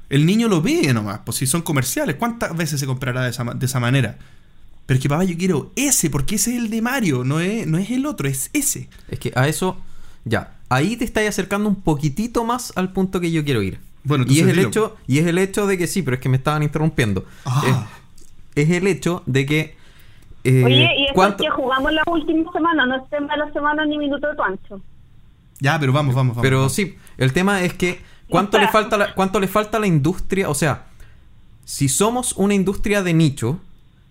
El 0.09 0.25
niño 0.25 0.47
lo 0.47 0.61
ve 0.61 0.91
nomás, 0.93 1.19
pues 1.25 1.38
si 1.38 1.45
son 1.47 1.61
comerciales. 1.63 2.15
¿Cuántas 2.15 2.55
veces 2.55 2.80
se 2.80 2.86
comprará 2.88 3.23
de 3.23 3.30
esa, 3.32 3.43
de 3.43 3.65
esa 3.65 3.80
manera? 3.80 4.17
Pero 4.88 4.97
es 4.97 5.01
que 5.03 5.09
papá, 5.09 5.23
yo 5.25 5.38
quiero 5.38 5.71
ese, 5.75 6.09
porque 6.09 6.35
ese 6.35 6.55
es 6.55 6.63
el 6.63 6.69
de 6.71 6.81
Mario, 6.81 7.23
no 7.23 7.39
es, 7.39 7.67
no 7.67 7.77
es 7.77 7.91
el 7.91 8.05
otro, 8.07 8.27
es 8.27 8.49
ese. 8.53 8.89
Es 9.09 9.19
que 9.19 9.31
a 9.35 9.47
eso, 9.47 9.77
ya, 10.25 10.55
ahí 10.69 10.95
te 10.97 11.05
estáis 11.05 11.29
acercando 11.29 11.69
un 11.69 11.75
poquitito 11.75 12.43
más 12.43 12.73
al 12.75 12.91
punto 12.93 13.19
que 13.19 13.31
yo 13.31 13.43
quiero 13.45 13.61
ir. 13.61 13.79
Bueno, 14.03 14.23
y 14.27 14.39
es 14.39 14.47
el 14.47 14.55
dilo. 14.55 14.67
hecho, 14.69 14.97
y 15.05 15.19
es 15.19 15.27
el 15.27 15.38
hecho 15.38 15.67
de 15.67 15.77
que 15.77 15.85
sí, 15.85 16.01
pero 16.01 16.15
es 16.15 16.21
que 16.21 16.29
me 16.29 16.38
estaban 16.38 16.63
interrumpiendo. 16.63 17.25
Ah. 17.45 17.85
Es, 18.55 18.63
es 18.69 18.75
el 18.77 18.88
hecho 18.88 19.21
de 19.25 19.45
que 19.45 19.77
eh, 20.45 20.63
Oye, 20.63 20.89
y 20.97 21.03
eso 21.05 21.13
¿cuánto- 21.13 21.43
es 21.43 21.49
que 21.49 21.55
jugamos 21.55 21.91
la 21.91 22.03
última 22.07 22.49
semana, 22.53 22.85
no 22.85 22.95
es 22.95 23.09
tema 23.09 23.33
de 23.33 23.39
la 23.45 23.51
semana 23.51 23.85
ni 23.85 23.97
minuto 23.97 24.25
de 24.27 24.35
tu 24.35 24.41
ancho. 24.41 24.81
Ya, 25.59 25.77
pero 25.77 25.91
vamos, 25.91 26.15
vamos, 26.15 26.35
vamos. 26.38 26.41
Pero 26.41 26.57
vamos. 26.59 26.73
sí, 26.73 26.95
el 27.17 27.33
tema 27.33 27.61
es 27.63 27.73
que 27.73 27.99
¿cuánto 28.29 28.57
le 28.57 28.69
falta 28.69 28.95
la, 28.97 29.13
cuánto 29.13 29.41
le 29.41 29.49
falta 29.49 29.75
a 29.75 29.79
la 29.81 29.88
industria? 29.88 30.49
O 30.49 30.55
sea, 30.55 30.85
si 31.65 31.89
somos 31.89 32.31
una 32.38 32.53
industria 32.53 33.03
de 33.03 33.13
nicho, 33.13 33.59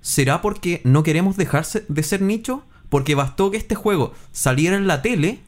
¿será 0.06 0.40
porque 0.40 0.80
no 0.84 1.02
queremos 1.02 1.36
dejarse 1.36 1.84
de 1.88 2.04
ser 2.04 2.22
nicho? 2.22 2.62
Porque 2.88 3.16
bastó 3.16 3.50
que 3.50 3.56
este 3.56 3.74
juego 3.74 4.14
saliera 4.30 4.76
en 4.76 4.86
la 4.86 5.02
tele 5.02 5.40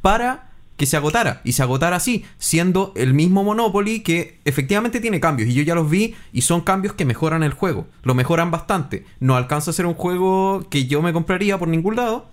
para 0.00 0.52
que 0.76 0.86
se 0.86 0.96
agotara. 0.96 1.40
Y 1.42 1.52
se 1.52 1.64
agotara 1.64 1.96
así, 1.96 2.24
siendo 2.38 2.92
el 2.94 3.14
mismo 3.14 3.42
Monopoly 3.42 4.04
que 4.04 4.38
efectivamente 4.44 5.00
tiene 5.00 5.18
cambios. 5.18 5.48
Y 5.48 5.54
yo 5.54 5.64
ya 5.64 5.74
los 5.74 5.90
vi 5.90 6.14
y 6.32 6.42
son 6.42 6.60
cambios 6.60 6.94
que 6.94 7.04
mejoran 7.04 7.42
el 7.42 7.52
juego. 7.52 7.88
Lo 8.04 8.14
mejoran 8.14 8.52
bastante. 8.52 9.04
No 9.18 9.34
alcanza 9.34 9.72
a 9.72 9.74
ser 9.74 9.86
un 9.86 9.94
juego 9.94 10.68
que 10.70 10.86
yo 10.86 11.02
me 11.02 11.12
compraría 11.12 11.58
por 11.58 11.66
ningún 11.66 11.96
lado. 11.96 12.28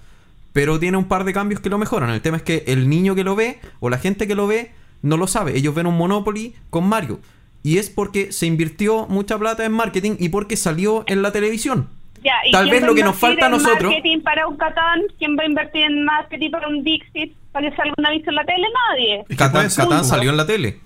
Pero 0.52 0.80
tiene 0.80 0.98
un 0.98 1.06
par 1.06 1.24
de 1.24 1.34
cambios 1.34 1.60
que 1.60 1.72
lo 1.72 1.80
mejoran. 1.80 2.12
El 2.12 2.22
tema 2.22 2.38
es 2.38 2.44
que 2.44 2.66
el 2.68 2.88
niño 2.88 3.16
que 3.16 3.24
lo 3.24 3.36
ve 3.36 3.60
o 3.80 3.90
la 3.90 3.98
gente 3.98 4.28
que 4.28 4.36
lo 4.36 4.46
ve 4.46 4.74
no 5.02 5.18
lo 5.18 5.26
sabe. 5.26 5.58
Ellos 5.58 5.74
ven 5.74 5.88
un 5.88 5.98
Monopoly 5.98 6.54
con 6.70 6.88
Mario. 6.88 7.20
Y 7.64 7.78
es 7.78 7.89
porque 7.89 8.32
se 8.32 8.45
invirtió 8.45 9.07
mucha 9.07 9.38
plata 9.39 9.64
en 9.66 9.72
marketing 9.72 10.18
y 10.20 10.30
porque 10.30 10.57
salió 10.57 11.03
en 11.07 11.22
la 11.22 11.32
televisión. 11.32 11.88
Ya, 12.22 12.34
¿y 12.45 12.51
Tal 12.51 12.70
vez 12.70 12.84
lo 12.84 12.93
que 12.95 13.01
a 13.03 13.05
nos 13.05 13.16
falta 13.18 13.45
a 13.45 13.47
en 13.47 13.53
nosotros- 13.53 13.91
marketing 13.93 14.22
para 14.22 14.47
un 14.47 14.57
Catán? 14.57 15.01
¿Quién 15.18 15.38
va 15.38 15.43
a 15.43 15.45
invertir 15.45 15.84
en 15.84 16.03
marketing 16.05 16.51
para 16.51 16.68
un 16.68 16.84
Dixit? 16.84 17.34
¿Para 17.51 17.70
que 17.70 17.76
salga 17.76 17.93
un 17.97 18.05
aviso 18.05 18.30
en 18.30 18.36
la 18.36 18.45
tele? 18.45 18.68
Nadie. 18.89 19.26
Que 19.28 19.36
Catán, 19.36 19.68
Catán 19.76 20.03
salió 20.05 20.30
en 20.30 20.38
la 20.38 20.45
tele. 20.45 20.80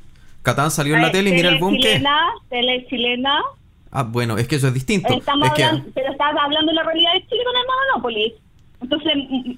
Catán 0.44 0.72
salió 0.72 0.96
en 0.96 1.02
la 1.02 1.08
Eh, 1.10 1.12
tele 1.12 1.30
y 1.30 1.34
mira 1.34 1.50
el 1.50 1.58
boom 1.60 1.76
que... 1.76 1.82
chilena, 1.82 2.20
Tele 2.50 2.86
chilena. 2.90 3.42
Ah, 3.92 4.04
bueno, 4.04 4.38
es 4.38 4.48
que 4.48 4.56
eso 4.58 4.68
es 4.68 4.74
distinto. 4.74 5.14
Estamos 5.14 5.48
Es 5.48 5.54
que- 5.54 5.64
hablando, 5.64 5.90
pero 5.96 6.12
estás 6.12 6.34
hablando 6.42 6.72
de 6.72 6.76
la 6.76 6.84
realidad 6.84 7.14
de 7.14 7.26
Chile 7.28 7.42
con 7.46 7.56
el 7.56 7.64
Monopoly. 7.68 8.34
Entonces 8.82 9.14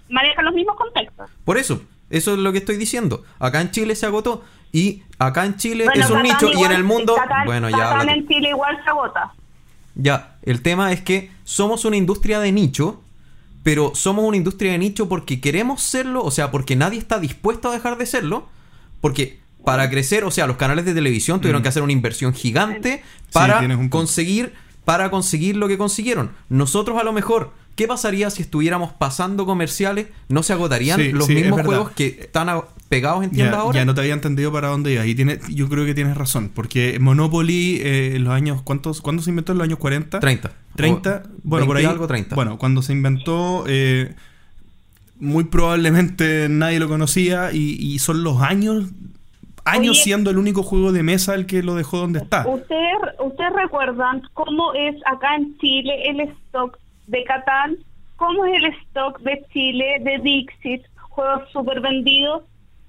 manejan 0.09 0.45
los 0.45 0.53
mismos 0.53 0.75
contextos. 0.77 1.29
Por 1.43 1.57
eso, 1.57 1.81
eso 2.09 2.33
es 2.33 2.39
lo 2.39 2.51
que 2.51 2.59
estoy 2.59 2.77
diciendo. 2.77 3.23
Acá 3.39 3.61
en 3.61 3.71
Chile 3.71 3.95
se 3.95 4.05
agotó 4.05 4.43
y 4.71 5.03
acá 5.17 5.45
en 5.45 5.55
Chile 5.57 5.85
Bueno, 5.85 6.03
es 6.05 6.11
un 6.11 6.21
nicho 6.23 6.51
y 6.51 6.63
en 6.63 6.71
el 6.71 6.83
mundo... 6.83 7.15
Catán- 7.15 7.45
bueno, 7.45 7.69
ya... 7.69 8.01
En 8.01 8.27
Chile 8.27 8.49
igual 8.49 8.77
se 8.83 8.89
agota. 8.89 9.33
Ya, 9.95 10.37
el 10.43 10.61
tema 10.61 10.91
es 10.91 11.01
que 11.01 11.31
somos 11.43 11.85
una 11.85 11.97
industria 11.97 12.39
de 12.39 12.51
nicho, 12.51 13.01
pero 13.63 13.91
somos 13.95 14.23
una 14.25 14.37
industria 14.37 14.71
de 14.71 14.77
nicho 14.77 15.09
porque 15.09 15.41
queremos 15.41 15.81
serlo, 15.81 16.23
o 16.23 16.31
sea, 16.31 16.51
porque 16.51 16.75
nadie 16.75 16.99
está 16.99 17.19
dispuesto 17.19 17.69
a 17.69 17.73
dejar 17.73 17.97
de 17.97 18.05
serlo, 18.05 18.47
porque 19.01 19.39
para 19.65 19.89
crecer, 19.89 20.23
o 20.23 20.31
sea, 20.31 20.47
los 20.47 20.55
canales 20.57 20.85
de 20.85 20.93
televisión 20.93 21.41
tuvieron 21.41 21.61
Mm. 21.61 21.63
que 21.63 21.69
hacer 21.69 21.83
una 21.83 21.91
inversión 21.91 22.33
gigante 22.33 23.03
para 23.33 23.61
conseguir 23.89 24.53
para 24.85 25.11
conseguir 25.11 25.55
lo 25.57 25.67
que 25.67 25.77
consiguieron. 25.77 26.31
Nosotros 26.47 26.97
a 26.99 27.03
lo 27.03 27.13
mejor, 27.13 27.51
¿qué 27.79 27.87
pasaría 27.87 28.29
si 28.29 28.41
estuviéramos 28.41 28.91
pasando 28.91 29.45
comerciales? 29.45 30.07
¿No 30.27 30.43
se 30.43 30.51
agotarían 30.51 30.99
Sí, 30.99 31.13
los 31.13 31.27
sí, 31.27 31.35
mismos 31.35 31.61
juegos 31.61 31.91
que 31.91 32.07
están 32.07 32.49
pegados 32.89 33.23
en 33.23 33.31
tiendas 33.31 33.55
ahora? 33.61 33.79
ya 33.79 33.85
no 33.85 33.93
te 33.93 34.01
había 34.01 34.11
entendido 34.13 34.51
para 34.51 34.67
dónde 34.67 34.91
ibas. 34.91 35.07
Y 35.07 35.15
tiene, 35.15 35.39
yo 35.49 35.69
creo 35.69 35.85
que 35.85 35.93
tienes 35.93 36.17
razón. 36.17 36.51
Porque 36.53 36.99
Monopoly 36.99 37.79
eh, 37.81 38.15
en 38.17 38.25
los 38.25 38.33
años. 38.33 38.61
¿cuántos, 38.63 39.01
¿Cuándo 39.01 39.23
se 39.23 39.29
inventó? 39.29 39.53
¿En 39.53 39.59
los 39.59 39.65
años 39.65 39.79
40? 39.79 40.19
30. 40.19 40.51
30. 40.75 41.23
O 41.25 41.29
bueno, 41.43 41.65
por 41.67 41.75
20 41.75 41.87
ahí. 41.87 41.93
algo 41.93 42.05
30. 42.05 42.35
Bueno, 42.35 42.57
cuando 42.57 42.81
se 42.81 42.91
inventó. 42.91 43.63
eh, 43.67 44.13
muy 45.17 45.45
probablemente 45.45 46.47
nadie 46.49 46.79
lo 46.81 46.89
conocía. 46.89 47.53
Y, 47.53 47.77
y 47.79 47.99
son 47.99 48.23
los 48.25 48.41
años. 48.41 48.87
Años 49.65 49.97
Oye. 49.97 50.03
siendo 50.03 50.31
el 50.31 50.37
único 50.37 50.63
juego 50.63 50.91
de 50.91 51.03
mesa 51.03 51.35
el 51.35 51.45
que 51.45 51.61
lo 51.63 51.75
dejó 51.75 51.99
donde 51.99 52.19
está. 52.19 52.45
¿Ustedes, 52.47 52.97
¿Ustedes 53.23 53.53
recuerdan 53.53 54.21
cómo 54.33 54.73
es 54.73 54.95
acá 55.05 55.35
en 55.35 55.57
Chile 55.59 56.09
el 56.09 56.21
stock 56.21 56.77
de 57.09 57.23
Catán? 57.23 57.77
¿Cómo 58.15 58.45
es 58.45 58.53
el 58.63 58.65
stock 58.87 59.19
de 59.21 59.43
Chile 59.53 59.97
de 60.01 60.19
Dixit? 60.19 60.83
Juegos 61.09 61.49
súper 61.51 61.79
vendidos. 61.81 62.43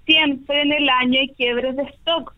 Siempre 0.07 0.63
en 0.63 0.73
el 0.73 0.89
año 0.89 1.21
hay 1.21 1.29
quiebres 1.35 1.77
de 1.77 1.83
stock. 1.85 2.35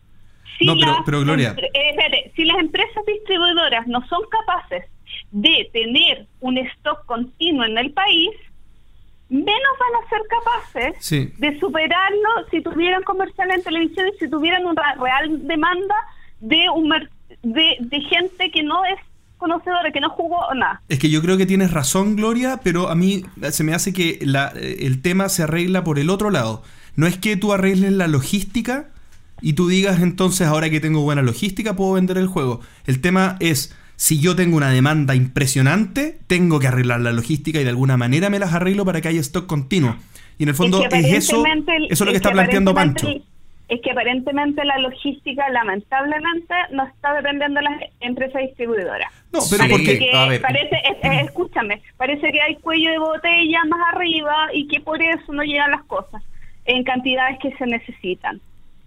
Si 0.57 0.65
No, 0.65 0.75
pero- 0.79 0.97
pero, 1.05 1.21
Gloria. 1.21 1.55
eh, 1.57 1.69
espérate, 1.89 2.31
si 2.35 2.45
las 2.45 2.57
empresas 2.59 3.03
distribuidoras 3.07 3.87
no 3.87 4.05
son 4.07 4.21
capaces 4.29 4.85
de 5.31 5.69
tener 5.73 6.27
un 6.41 6.57
stock 6.59 7.05
continuo 7.05 7.65
en 7.65 7.77
el 7.77 7.91
país, 7.91 8.29
menos 9.29 9.73
van 9.79 10.03
a 10.03 10.09
ser 10.09 10.21
capaces 10.29 10.95
Sí. 11.05 11.33
de 11.39 11.59
superarlo 11.59 12.29
si 12.51 12.61
tuvieran 12.61 13.01
comercial 13.03 13.49
en 13.51 13.63
televisión 13.63 14.07
y 14.13 14.17
si 14.19 14.29
tuvieran 14.29 14.65
una 14.65 14.93
real 14.95 15.47
demanda 15.47 15.95
de, 16.39 16.69
un 16.69 16.89
de, 17.41 17.77
de 17.79 18.01
gente 18.01 18.51
que 18.51 18.61
no 18.61 18.85
es 18.85 18.99
conocedora, 19.43 19.91
que 19.91 19.99
no 19.99 20.09
jugó 20.09 20.37
nada. 20.55 20.81
Es 20.89 20.99
que 20.99 21.09
yo 21.09 21.21
creo 21.21 21.37
que 21.37 21.45
tienes 21.45 21.71
razón, 21.71 22.15
Gloria, 22.15 22.59
pero 22.63 22.89
a 22.89 22.95
mí 22.95 23.23
se 23.51 23.63
me 23.63 23.73
hace 23.73 23.93
que 23.93 24.19
la- 24.21 24.53
el 24.55 25.01
tema 25.01 25.29
se 25.29 25.43
arregla 25.43 25.83
por 25.83 25.99
el 25.99 26.09
otro 26.09 26.31
lado. 26.31 26.63
No 26.95 27.05
es 27.07 27.17
que 27.17 27.35
tú 27.37 27.53
arregles 27.53 27.91
la 27.91 28.07
logística 28.07 28.89
y 29.41 29.53
tú 29.53 29.67
digas 29.67 30.01
entonces 30.01 30.47
ahora 30.47 30.69
que 30.69 30.79
tengo 30.79 31.01
buena 31.01 31.21
logística 31.21 31.75
puedo 31.75 31.93
vender 31.93 32.17
el 32.17 32.27
juego. 32.27 32.61
El 32.85 33.01
tema 33.01 33.35
es 33.39 33.75
si 33.95 34.19
yo 34.19 34.35
tengo 34.35 34.57
una 34.57 34.69
demanda 34.69 35.13
impresionante, 35.15 36.19
tengo 36.27 36.59
que 36.59 36.67
arreglar 36.67 37.01
la 37.01 37.11
logística 37.11 37.59
y 37.59 37.63
de 37.63 37.69
alguna 37.69 37.97
manera 37.97 38.29
me 38.29 38.39
las 38.39 38.53
arreglo 38.53 38.85
para 38.85 39.01
que 39.01 39.07
haya 39.09 39.19
stock 39.21 39.45
continuo. 39.45 39.95
Y 40.39 40.43
en 40.43 40.49
el 40.49 40.55
fondo 40.55 40.81
que 40.89 40.97
es, 40.99 41.05
eso, 41.25 41.43
el- 41.45 41.85
eso 41.89 41.93
es 41.93 41.99
lo 41.99 42.05
que 42.07 42.11
es 42.11 42.15
está 42.17 42.31
planteando 42.31 42.73
Pancho. 42.73 43.07
el- 43.07 43.23
Es 43.69 43.81
que 43.81 43.91
aparentemente 43.91 44.63
la 44.65 44.77
logística, 44.77 45.49
lamentablemente, 45.49 46.53
no 46.71 46.85
está 46.85 47.13
dependiendo 47.13 47.59
de 47.59 47.63
las 47.63 47.81
empresas 48.01 48.41
distribuidoras. 48.41 49.11
No, 49.31 49.39
pero 49.49 49.63
Parece 49.63 49.69
porque 49.71 49.99
que, 49.99 50.11
a 50.17 50.27
ver. 50.27 50.41
parece, 50.41 50.75
es- 50.75 50.97
es- 51.01 51.21
escúchame, 51.25 51.81
parece 51.97 52.31
que 52.31 52.41
hay 52.41 52.55
cuello 52.57 52.91
de 52.91 52.99
botella 52.99 53.63
más 53.65 53.79
arriba 53.95 54.35
y 54.53 54.67
que 54.67 54.79
por 54.81 55.01
eso 55.01 55.31
no 55.33 55.43
llegan 55.43 55.71
las 55.71 55.83
cosas 55.85 56.21
en 56.65 56.83
cantidades 56.83 57.39
que 57.39 57.51
se 57.55 57.65
necesitan. 57.65 58.39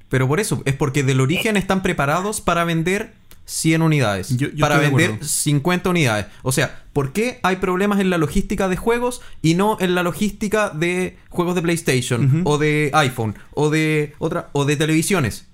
Pero 0.09 0.29
por 0.29 0.39
eso, 0.39 0.62
es 0.66 0.74
porque 0.74 1.03
del 1.03 1.20
origen 1.20 1.57
están 1.57 1.83
preparados 1.83 2.41
para 2.41 2.64
vender 2.64 3.11
100 3.47 3.80
unidades. 3.80 4.36
Yo- 4.36 4.49
yo 4.51 4.61
para 4.61 4.78
vender 4.78 5.07
acuerdo. 5.12 5.24
50 5.26 5.88
unidades. 5.90 6.26
O 6.42 6.53
sea, 6.53 6.82
¿por 6.92 7.12
qué 7.12 7.38
hay 7.42 7.57
problemas 7.57 8.01
en 8.01 8.11
la 8.11 8.18
logística 8.18 8.68
de 8.68 8.76
juegos 8.76 9.22
y 9.40 9.55
no 9.55 9.78
en 9.80 9.94
la 9.94 10.03
logística 10.03 10.68
de 10.70 11.16
juegos 11.30 11.55
de 11.55 11.62
PlayStation 11.62 12.42
o 12.44 12.59
de 12.59 12.90
iPhone 12.92 13.34
o 13.55 13.70
de 13.70 14.12
otra 14.18 14.49
o 14.53 14.64
de 14.64 14.76
televisiones? 14.76 15.47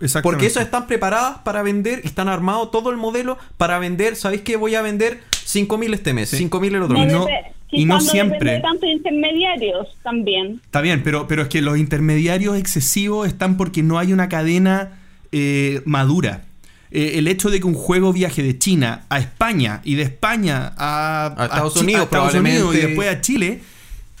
Exactamente. 0.00 0.22
Porque 0.36 0.46
esas 0.46 0.64
están 0.64 0.86
preparadas 0.86 1.38
para 1.38 1.62
vender, 1.62 2.02
están 2.04 2.28
armados 2.28 2.70
todo 2.70 2.90
el 2.90 2.96
modelo 2.96 3.36
para 3.56 3.78
vender. 3.80 4.14
¿Sabéis 4.16 4.42
que 4.42 4.56
voy 4.56 4.74
a 4.76 4.82
vender 4.82 5.20
5000 5.44 5.92
este 5.94 6.12
mes, 6.14 6.28
Sí. 6.30 6.36
5000 6.38 6.74
el 6.74 6.82
otro 6.82 6.96
Y 6.96 7.00
mes? 7.00 7.12
no- 7.12 7.26
y 7.70 7.84
no 7.84 8.00
siempre. 8.00 8.52
de 8.52 8.60
tantos 8.60 8.88
intermediarios 8.88 9.88
también. 10.02 10.60
Está 10.64 10.80
bien, 10.80 11.02
pero, 11.02 11.28
pero 11.28 11.42
es 11.42 11.48
que 11.48 11.60
los 11.62 11.76
intermediarios 11.78 12.56
excesivos 12.56 13.26
están 13.28 13.56
porque 13.56 13.82
no 13.82 13.98
hay 13.98 14.12
una 14.12 14.28
cadena 14.28 14.98
eh, 15.30 15.82
madura. 15.84 16.44
Eh, 16.90 17.12
el 17.18 17.28
hecho 17.28 17.50
de 17.50 17.60
que 17.60 17.66
un 17.66 17.74
juego 17.74 18.12
viaje 18.12 18.42
de 18.42 18.58
China 18.58 19.04
a 19.10 19.18
España 19.18 19.80
y 19.84 19.94
de 19.96 20.02
España 20.02 20.72
a, 20.76 21.26
A 21.36 21.44
Estados 21.44 21.74
Chi- 21.74 21.80
Unidos, 21.80 22.02
Estados 22.04 22.34
Unidos 22.34 22.74
y 22.74 22.78
después 22.86 23.08
a 23.10 23.20
Chile, 23.20 23.60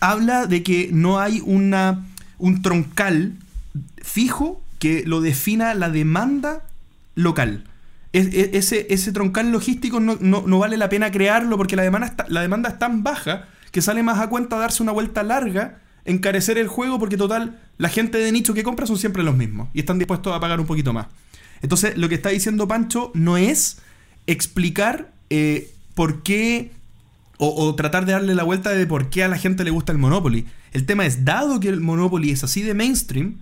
habla 0.00 0.46
de 0.46 0.62
que 0.62 0.90
no 0.92 1.18
hay 1.18 1.40
una, 1.44 2.04
un 2.38 2.60
troncal 2.62 3.32
fijo 4.02 4.62
que 4.78 5.02
lo 5.06 5.20
defina 5.20 5.74
la 5.74 5.90
demanda 5.90 6.62
local. 7.14 7.64
Es- 8.12 8.28
es- 8.34 8.50
ese, 8.54 8.86
ese 8.90 9.12
troncal 9.12 9.50
logístico 9.50 10.00
no, 10.00 10.16
no- 10.20 10.44
no 10.46 10.58
vale 10.58 10.76
la 10.76 10.88
pena 10.88 11.10
crearlo 11.10 11.56
porque 11.56 11.76
la 11.76 11.82
demanda, 11.82 12.06
está- 12.06 12.26
la 12.28 12.40
demanda 12.42 12.68
es 12.70 12.78
tan 12.78 13.02
baja 13.02 13.48
que 13.70 13.82
sale 13.82 14.02
más 14.02 14.18
a 14.18 14.28
cuenta 14.28 14.56
darse 14.56 14.82
una 14.82 14.92
vuelta 14.92 15.22
larga, 15.22 15.78
encarecer 16.04 16.56
el 16.58 16.68
juego 16.68 16.98
porque 16.98 17.16
total, 17.18 17.58
la 17.76 17.88
gente 17.90 18.18
de 18.18 18.32
nicho 18.32 18.54
que 18.54 18.62
compra 18.62 18.86
son 18.86 18.96
siempre 18.98 19.22
los 19.22 19.36
mismos 19.36 19.68
y 19.74 19.80
están 19.80 19.98
dispuestos 19.98 20.34
a 20.34 20.40
pagar 20.40 20.58
un 20.60 20.66
poquito 20.66 20.92
más. 20.92 21.06
Entonces, 21.62 21.96
lo 21.96 22.08
que 22.08 22.14
está 22.14 22.30
diciendo 22.30 22.68
Pancho 22.68 23.10
no 23.14 23.36
es 23.36 23.78
explicar 24.26 25.12
eh, 25.30 25.72
por 25.94 26.22
qué 26.22 26.72
o, 27.38 27.74
tratar 27.76 28.04
de 28.04 28.12
darle 28.12 28.34
la 28.34 28.42
vuelta 28.42 28.70
de 28.70 28.86
por 28.86 29.10
qué 29.10 29.22
a 29.22 29.28
la 29.28 29.38
gente 29.38 29.64
le 29.64 29.70
gusta 29.70 29.92
el 29.92 29.98
Monopoly. 29.98 30.46
El 30.72 30.86
tema 30.86 31.06
es, 31.06 31.24
dado 31.24 31.60
que 31.60 31.68
el 31.68 31.80
Monopoly 31.80 32.30
es 32.30 32.42
así 32.42 32.62
de 32.62 32.74
mainstream 32.74 33.38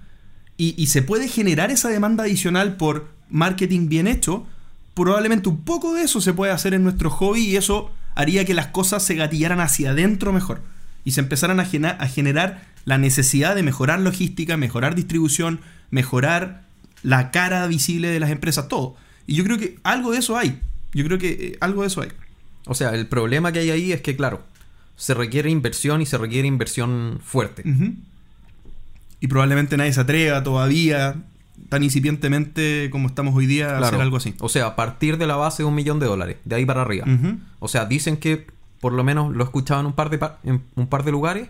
y, 0.59 0.75
y 0.77 0.89
se 0.89 1.03
puede 1.03 1.29
generar 1.29 1.71
esa 1.71 1.89
demanda 1.89 2.25
adicional 2.25 2.77
por 2.77 3.09
marketing 3.31 3.89
bien 3.89 4.07
hecho, 4.07 4.47
probablemente 4.95 5.49
un 5.49 5.63
poco 5.63 5.95
de 5.95 6.03
eso 6.03 6.21
se 6.21 6.33
puede 6.33 6.53
hacer 6.53 6.75
en 6.75 6.85
nuestro 6.85 7.11
hobby 7.11 7.41
y 7.41 7.57
eso 7.57 7.91
haría 8.15 8.45
que 8.45 8.55
las 8.55 8.69
cosas 8.69 9.03
se 9.03 9.15
gatillaran 9.15 9.61
hacia 9.61 9.91
adentro 9.91 10.33
mejor 10.33 10.63
y 11.05 11.13
se 11.13 11.21
empezaran 11.21 11.61
a 11.61 11.65
generar 12.09 12.63
la 12.85 12.99
necesidad 12.99 13.55
de 13.55 13.63
mejorar 13.63 14.01
logística, 14.01 14.57
mejorar 14.57 14.95
distribución, 14.95 15.61
mejorar 15.91 16.66
la 17.03 17.31
cara 17.31 17.67
visible 17.67 18.09
de 18.09 18.21
las 18.21 18.31
empresas, 18.31 18.69
todo. 18.69 18.97
Y 19.27 19.35
yo 19.35 19.45
creo 19.45 19.59
que 19.59 19.79
algo 19.83 20.13
de 20.13 20.19
eso 20.19 20.37
hay. 20.37 20.61
Yo 20.93 21.05
creo 21.05 21.19
que 21.19 21.29
eh, 21.31 21.59
algo 21.61 21.83
de 21.83 21.89
eso 21.89 22.03
hay. 22.03 22.11
O 22.67 22.75
sea, 22.75 22.91
el 22.91 23.07
problema 23.07 23.53
que 23.53 23.61
hay 23.61 23.71
ahí 23.71 23.93
es 23.93 24.01
que, 24.01 24.17
claro, 24.17 24.43
se 24.97 25.15
requiere 25.15 25.51
inversión 25.51 26.01
y 26.01 26.07
se 26.07 26.19
requiere 26.19 26.49
inversión 26.49 27.21
fuerte. 27.23 27.63
Y 29.21 29.29
probablemente 29.29 29.77
nadie 29.77 29.93
se 29.93 30.01
atreva 30.01 30.43
todavía, 30.43 31.17
tan 31.69 31.83
incipientemente 31.83 32.89
como 32.91 33.09
estamos 33.09 33.35
hoy 33.35 33.47
día, 33.47 33.77
a 33.77 33.87
hacer 33.87 34.01
algo 34.01 34.17
así. 34.17 34.35
O 34.41 34.49
sea, 34.49 34.67
a 34.67 34.77
partir 34.77 35.19
de 35.19 35.27
la 35.27 35.37
base 35.37 35.63
de 35.63 35.69
un 35.69 35.75
millón 35.75 36.01
de 36.01 36.07
dólares, 36.07 36.39
de 36.45 36.57
ahí 36.57 36.67
para 36.67 36.83
arriba. 36.83 37.07
O 37.61 37.69
sea, 37.69 37.87
dicen 37.87 38.17
que, 38.17 38.47
por 38.81 38.93
lo 38.93 39.05
menos 39.05 39.35
lo 39.35 39.45
he 39.45 39.47
escuchado 39.47 39.81
en 39.81 39.87
un 39.87 39.93
par 39.93 40.11
de, 40.11 40.19
en 40.45 40.63
un 40.75 40.87
par 40.87 41.05
de 41.05 41.13
lugares, 41.13 41.49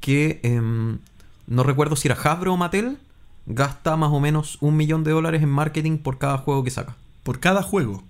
que 0.00 0.40
em, 0.42 0.98
no 1.46 1.62
recuerdo 1.62 1.96
si 1.96 2.08
era 2.08 2.16
Hasbro 2.16 2.52
o 2.52 2.56
Mattel, 2.56 2.98
gasta 3.46 3.96
más 3.96 4.10
o 4.10 4.20
menos 4.20 4.58
un 4.60 4.76
millón 4.76 5.04
de 5.04 5.10
dólares 5.12 5.42
en 5.42 5.48
marketing 5.50 5.98
por 5.98 6.18
cada 6.18 6.38
juego 6.38 6.64
que 6.64 6.70
saca. 6.70 6.96
Por 7.22 7.40
cada 7.40 7.62
juego, 7.62 8.02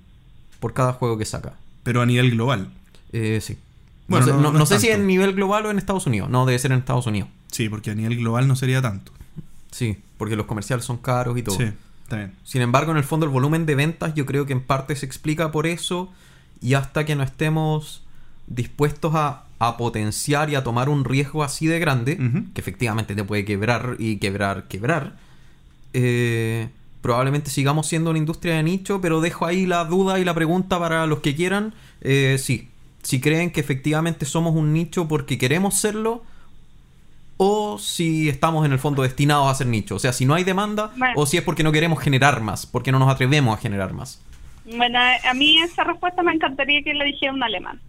Por 0.60 0.72
cada 0.74 0.92
juego 0.92 1.18
que 1.18 1.24
saca. 1.24 1.54
pero 1.82 2.00
a 2.02 2.06
nivel 2.06 2.30
global. 2.30 2.68
Eh, 3.12 3.40
sí. 3.42 3.58
Bueno, 4.08 4.26
no 4.38 4.52
sé, 4.52 4.58
no- 4.58 4.66
sé 4.66 4.80
si 4.80 4.88
en 4.88 5.06
nivel 5.06 5.34
global 5.34 5.66
o 5.66 5.70
en 5.70 5.78
Estados 5.78 6.06
Unidos. 6.06 6.28
No, 6.30 6.44
debe 6.46 6.58
ser 6.58 6.72
en 6.72 6.78
Estados 6.78 7.06
Unidos. 7.06 7.28
Sí, 7.50 7.68
porque 7.68 7.90
a 7.90 7.94
nivel 7.94 8.16
global 8.16 8.46
no 8.48 8.54
sería 8.56 8.82
tanto. 8.82 9.12
Sí, 9.70 9.98
porque 10.18 10.36
los 10.36 10.46
comerciales 10.46 10.84
son 10.84 10.98
caros 10.98 11.36
y 11.38 11.42
todo. 11.42 11.56
Sí, 11.56 11.64
está 12.02 12.16
bien. 12.16 12.32
Sin 12.44 12.62
embargo, 12.62 12.92
en 12.92 12.98
el 12.98 13.04
fondo 13.04 13.24
el 13.26 13.32
volumen 13.32 13.66
de 13.66 13.74
ventas 13.74 14.14
yo 14.14 14.26
creo 14.26 14.46
que 14.46 14.52
en 14.52 14.60
parte 14.62 14.94
se 14.96 15.06
explica 15.06 15.50
por 15.52 15.66
eso 15.66 16.12
y 16.60 16.74
hasta 16.74 17.04
que 17.04 17.16
no 17.16 17.22
estemos 17.22 18.03
dispuestos 18.46 19.14
a, 19.14 19.44
a 19.58 19.76
potenciar 19.76 20.50
y 20.50 20.54
a 20.54 20.64
tomar 20.64 20.88
un 20.88 21.04
riesgo 21.04 21.42
así 21.42 21.66
de 21.66 21.78
grande, 21.78 22.16
que 22.54 22.60
efectivamente 22.60 23.14
te 23.14 23.24
puede 23.24 23.44
quebrar 23.44 23.96
y 23.98 24.16
quebrar, 24.16 24.64
quebrar, 24.68 25.16
eh, 25.92 26.68
probablemente 27.00 27.50
sigamos 27.50 27.86
siendo 27.86 28.10
una 28.10 28.18
industria 28.18 28.54
de 28.54 28.62
nicho, 28.62 29.00
pero 29.00 29.20
dejo 29.20 29.46
ahí 29.46 29.66
la 29.66 29.84
duda 29.84 30.18
y 30.18 30.24
la 30.24 30.34
pregunta 30.34 30.78
para 30.78 31.06
los 31.06 31.20
que 31.20 31.34
quieran. 31.34 31.74
Eh, 32.00 32.36
sí, 32.38 32.68
si 33.02 33.20
creen 33.20 33.50
que 33.50 33.60
efectivamente 33.60 34.24
somos 34.26 34.54
un 34.54 34.72
nicho 34.72 35.06
porque 35.08 35.38
queremos 35.38 35.74
serlo, 35.74 36.22
o 37.36 37.78
si 37.78 38.28
estamos 38.28 38.64
en 38.64 38.72
el 38.72 38.78
fondo 38.78 39.02
destinados 39.02 39.50
a 39.50 39.54
ser 39.54 39.66
nicho. 39.66 39.96
O 39.96 39.98
sea, 39.98 40.12
si 40.12 40.24
no 40.24 40.34
hay 40.34 40.44
demanda, 40.44 40.92
Bueno. 40.96 41.14
o 41.16 41.26
si 41.26 41.36
es 41.36 41.42
porque 41.42 41.62
no 41.64 41.72
queremos 41.72 42.00
generar 42.00 42.40
más, 42.40 42.64
porque 42.64 42.92
no 42.92 42.98
nos 42.98 43.08
atrevemos 43.12 43.58
a 43.58 43.60
generar 43.60 43.92
más. 43.92 44.20
Bueno, 44.64 44.98
a 44.98 45.34
mí 45.34 45.58
esa 45.60 45.84
respuesta 45.84 46.22
me 46.22 46.32
encantaría 46.32 46.82
que 46.82 46.94
la 46.94 47.04
dijera 47.04 47.32
un 47.32 47.42
alemán. 47.42 47.80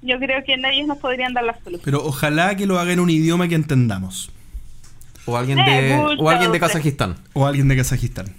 Yo 0.00 0.18
creo 0.18 0.44
que 0.44 0.54
ellos 0.54 0.86
nos 0.86 0.98
podrían 0.98 1.34
dar 1.34 1.44
la 1.44 1.54
solución. 1.54 1.82
Pero 1.84 2.04
ojalá 2.04 2.56
que 2.56 2.66
lo 2.66 2.78
haga 2.78 2.92
en 2.92 3.00
un 3.00 3.10
idioma 3.10 3.48
que 3.48 3.54
entendamos. 3.54 4.30
O 5.26 5.36
alguien 5.36 5.58
de, 5.58 6.16
o 6.18 6.30
alguien 6.30 6.52
de. 6.52 6.60
Kazajistán. 6.60 7.16
O 7.34 7.46
alguien 7.46 7.68
de 7.68 7.76
Kazajistán. 7.76 8.34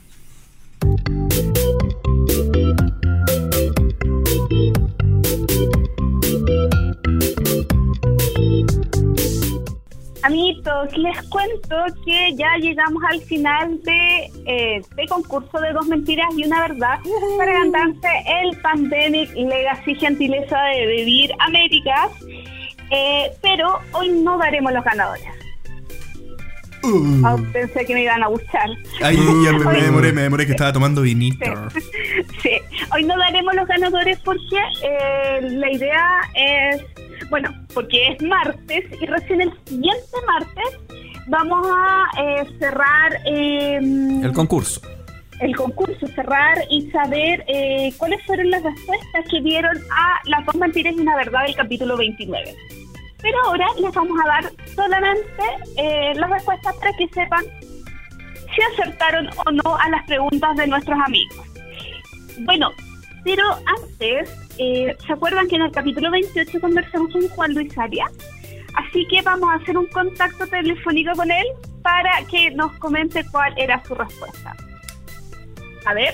Amiguitos, 10.23 10.97
les 10.97 11.21
cuento 11.29 11.75
que 12.05 12.35
ya 12.35 12.57
llegamos 12.59 13.01
al 13.09 13.21
final 13.21 13.81
de 13.83 14.31
eh, 14.45 14.77
este 14.77 15.07
concurso 15.07 15.59
de 15.59 15.71
dos 15.71 15.87
mentiras 15.87 16.27
y 16.35 16.45
una 16.45 16.61
verdad 16.61 16.99
para 17.37 17.53
cantarse 17.53 18.09
el 18.41 18.57
Pandemic 18.61 19.33
Legacy 19.33 19.95
Gentileza 19.95 20.57
de 20.61 20.87
Vivir 20.87 21.31
Américas. 21.39 22.11
Eh, 22.91 23.31
pero 23.41 23.79
hoy 23.93 24.09
no 24.09 24.37
daremos 24.37 24.73
los 24.73 24.83
ganadores. 24.83 25.25
Uh. 26.83 27.21
Ah, 27.25 27.35
pensé 27.51 27.85
que 27.85 27.93
me 27.93 28.03
iban 28.03 28.23
a 28.23 28.27
gustar. 28.27 28.69
Ya 28.99 29.11
me, 29.11 29.65
me 29.65 29.81
demoré, 29.81 30.13
me 30.13 30.21
demoré 30.21 30.45
que 30.45 30.51
estaba 30.53 30.71
tomando 30.71 31.01
vinito. 31.01 31.45
Sí, 32.41 32.51
hoy 32.93 33.03
no 33.03 33.17
daremos 33.17 33.53
los 33.53 33.67
ganadores 33.67 34.17
porque 34.19 34.57
eh, 34.83 35.41
la 35.41 35.71
idea 35.71 36.19
es, 36.35 36.81
bueno, 37.29 37.49
porque 37.73 38.09
es 38.09 38.21
martes 38.23 38.85
y 38.99 39.05
recién 39.05 39.41
el 39.41 39.51
siguiente 39.65 40.17
martes 40.27 40.79
vamos 41.27 41.65
a 41.71 42.21
eh, 42.21 42.45
cerrar 42.59 43.13
eh, 43.25 43.77
El 44.23 44.31
concurso. 44.33 44.81
el 45.39 45.55
concurso, 45.55 46.07
cerrar 46.07 46.57
y 46.69 46.89
saber 46.91 47.43
eh, 47.47 47.93
cuáles 47.97 48.23
fueron 48.25 48.49
las 48.49 48.63
respuestas 48.63 49.25
que 49.29 49.41
dieron 49.41 49.77
a 49.77 50.19
las 50.25 50.45
dos 50.45 50.55
mentiras 50.55 50.93
y 50.95 50.99
una 51.01 51.15
verdad 51.15 51.43
del 51.45 51.55
capítulo 51.55 51.97
29. 51.97 52.55
Pero 53.21 53.37
ahora 53.45 53.67
les 53.79 53.93
vamos 53.93 54.17
a 54.23 54.27
dar 54.27 54.51
solamente 54.75 55.43
eh, 55.77 56.13
las 56.15 56.29
respuestas 56.29 56.75
para 56.77 56.93
que 56.93 57.07
sepan 57.09 57.43
si 58.55 58.61
acertaron 58.73 59.29
o 59.45 59.51
no 59.51 59.75
a 59.75 59.89
las 59.89 60.05
preguntas 60.05 60.55
de 60.57 60.67
nuestros 60.67 60.97
amigos. 61.05 61.37
Bueno, 62.39 62.71
Pero 63.23 63.43
antes, 63.81 64.29
eh, 64.57 64.95
¿se 65.05 65.13
acuerdan 65.13 65.47
que 65.47 65.55
en 65.55 65.63
el 65.63 65.71
capítulo 65.71 66.11
28 66.11 66.59
conversamos 66.59 67.11
con 67.11 67.27
Juan 67.29 67.53
Luis 67.53 67.77
Arias? 67.77 68.11
Así 68.75 69.05
que 69.09 69.21
vamos 69.21 69.49
a 69.51 69.55
hacer 69.55 69.77
un 69.77 69.87
contacto 69.87 70.47
telefónico 70.47 71.11
con 71.15 71.29
él 71.31 71.45
para 71.81 72.11
que 72.29 72.51
nos 72.51 72.71
comente 72.73 73.25
cuál 73.31 73.53
era 73.57 73.83
su 73.85 73.95
respuesta. 73.95 74.55
A 75.85 75.93
ver. 75.93 76.13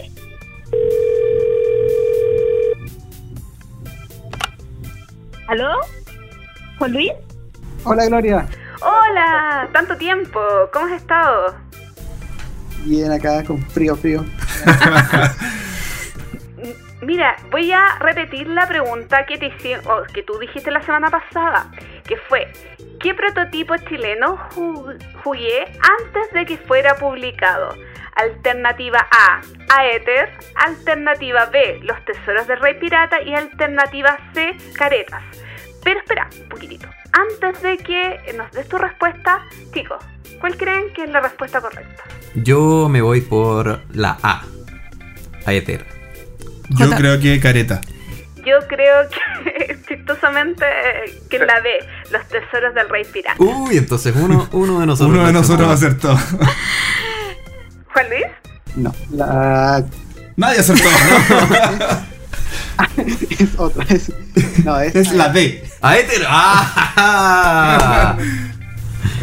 ¿Aló? 5.47 5.71
¿Juan 6.79 6.93
Luis? 6.93 7.11
Hola 7.83 8.05
Gloria, 8.07 8.47
Hola, 8.81 9.69
tanto 9.71 9.95
tiempo. 9.97 10.39
¿Cómo 10.73 10.87
has 10.87 10.93
estado? 10.93 11.55
bien 12.85 13.11
acá 13.11 13.43
con 13.43 13.61
frío, 13.69 13.95
frío. 13.95 14.23
Mira, 17.05 17.35
voy 17.51 17.71
a 17.71 17.97
repetir 17.99 18.47
la 18.47 18.67
pregunta 18.67 19.25
que 19.27 19.37
te 19.37 19.47
hice, 19.47 19.77
o 19.87 20.03
que 20.11 20.23
tú 20.23 20.39
dijiste 20.39 20.71
la 20.71 20.81
semana 20.81 21.09
pasada, 21.11 21.69
que 22.07 22.17
fue 22.17 22.51
¿qué 22.99 23.13
prototipo 23.13 23.75
chileno 23.77 24.37
ju- 24.51 24.97
jugué 25.23 25.65
antes 25.99 26.31
de 26.33 26.45
que 26.47 26.57
fuera 26.57 26.95
publicado? 26.95 27.75
Alternativa 28.15 29.07
A, 29.11 29.41
Aether, 29.77 30.31
alternativa 30.55 31.45
B, 31.47 31.79
Los 31.83 32.03
Tesoros 32.05 32.47
del 32.47 32.59
Rey 32.59 32.79
Pirata 32.79 33.21
y 33.21 33.35
alternativa 33.35 34.17
C, 34.33 34.55
Caretas. 34.75 35.21
Pero 35.83 35.99
espera, 35.99 36.27
un 36.41 36.49
poquitito. 36.49 36.87
Antes 37.11 37.61
de 37.61 37.77
que 37.77 38.33
nos 38.35 38.51
des 38.51 38.67
tu 38.67 38.77
respuesta, 38.77 39.45
chicos, 39.73 40.03
¿cuál 40.39 40.57
creen 40.57 40.91
que 40.93 41.03
es 41.03 41.09
la 41.11 41.19
respuesta 41.21 41.61
correcta? 41.61 42.03
Yo 42.33 42.89
me 42.89 43.01
voy 43.01 43.21
por 43.21 43.81
la 43.93 44.17
A. 44.23 44.43
Aether. 45.45 45.94
Yo 46.69 46.89
creo 46.91 47.19
que 47.19 47.39
careta. 47.39 47.81
Yo 48.45 48.59
creo 48.67 49.09
que, 49.09 49.77
chistosamente, 49.87 50.65
que 51.29 51.39
la 51.39 51.59
B, 51.61 51.69
Los 52.11 52.27
Tesoros 52.27 52.75
del 52.75 52.87
Rey 52.89 53.05
Pirata. 53.05 53.41
Uy, 53.41 53.77
entonces 53.77 54.13
uno, 54.15 54.47
uno 54.51 54.79
de 54.79 54.85
nosotros. 54.85 55.15
Uno 55.15 55.25
de 55.25 55.33
nosotros 55.33 55.67
a 55.67 55.73
acertó. 55.73 56.15
Juan 57.91 58.09
Luis, 58.09 58.25
No, 58.75 58.93
la 59.11 59.83
Nadie 60.37 60.59
acertó. 60.59 60.83
es 63.39 63.49
otra. 63.57 63.85
Es, 63.89 64.11
no, 64.65 64.79
es, 64.79 64.95
es 64.95 65.11
la 65.13 65.29
D. 65.29 65.63
Aether. 65.81 66.25
¡Ah! 66.27 68.17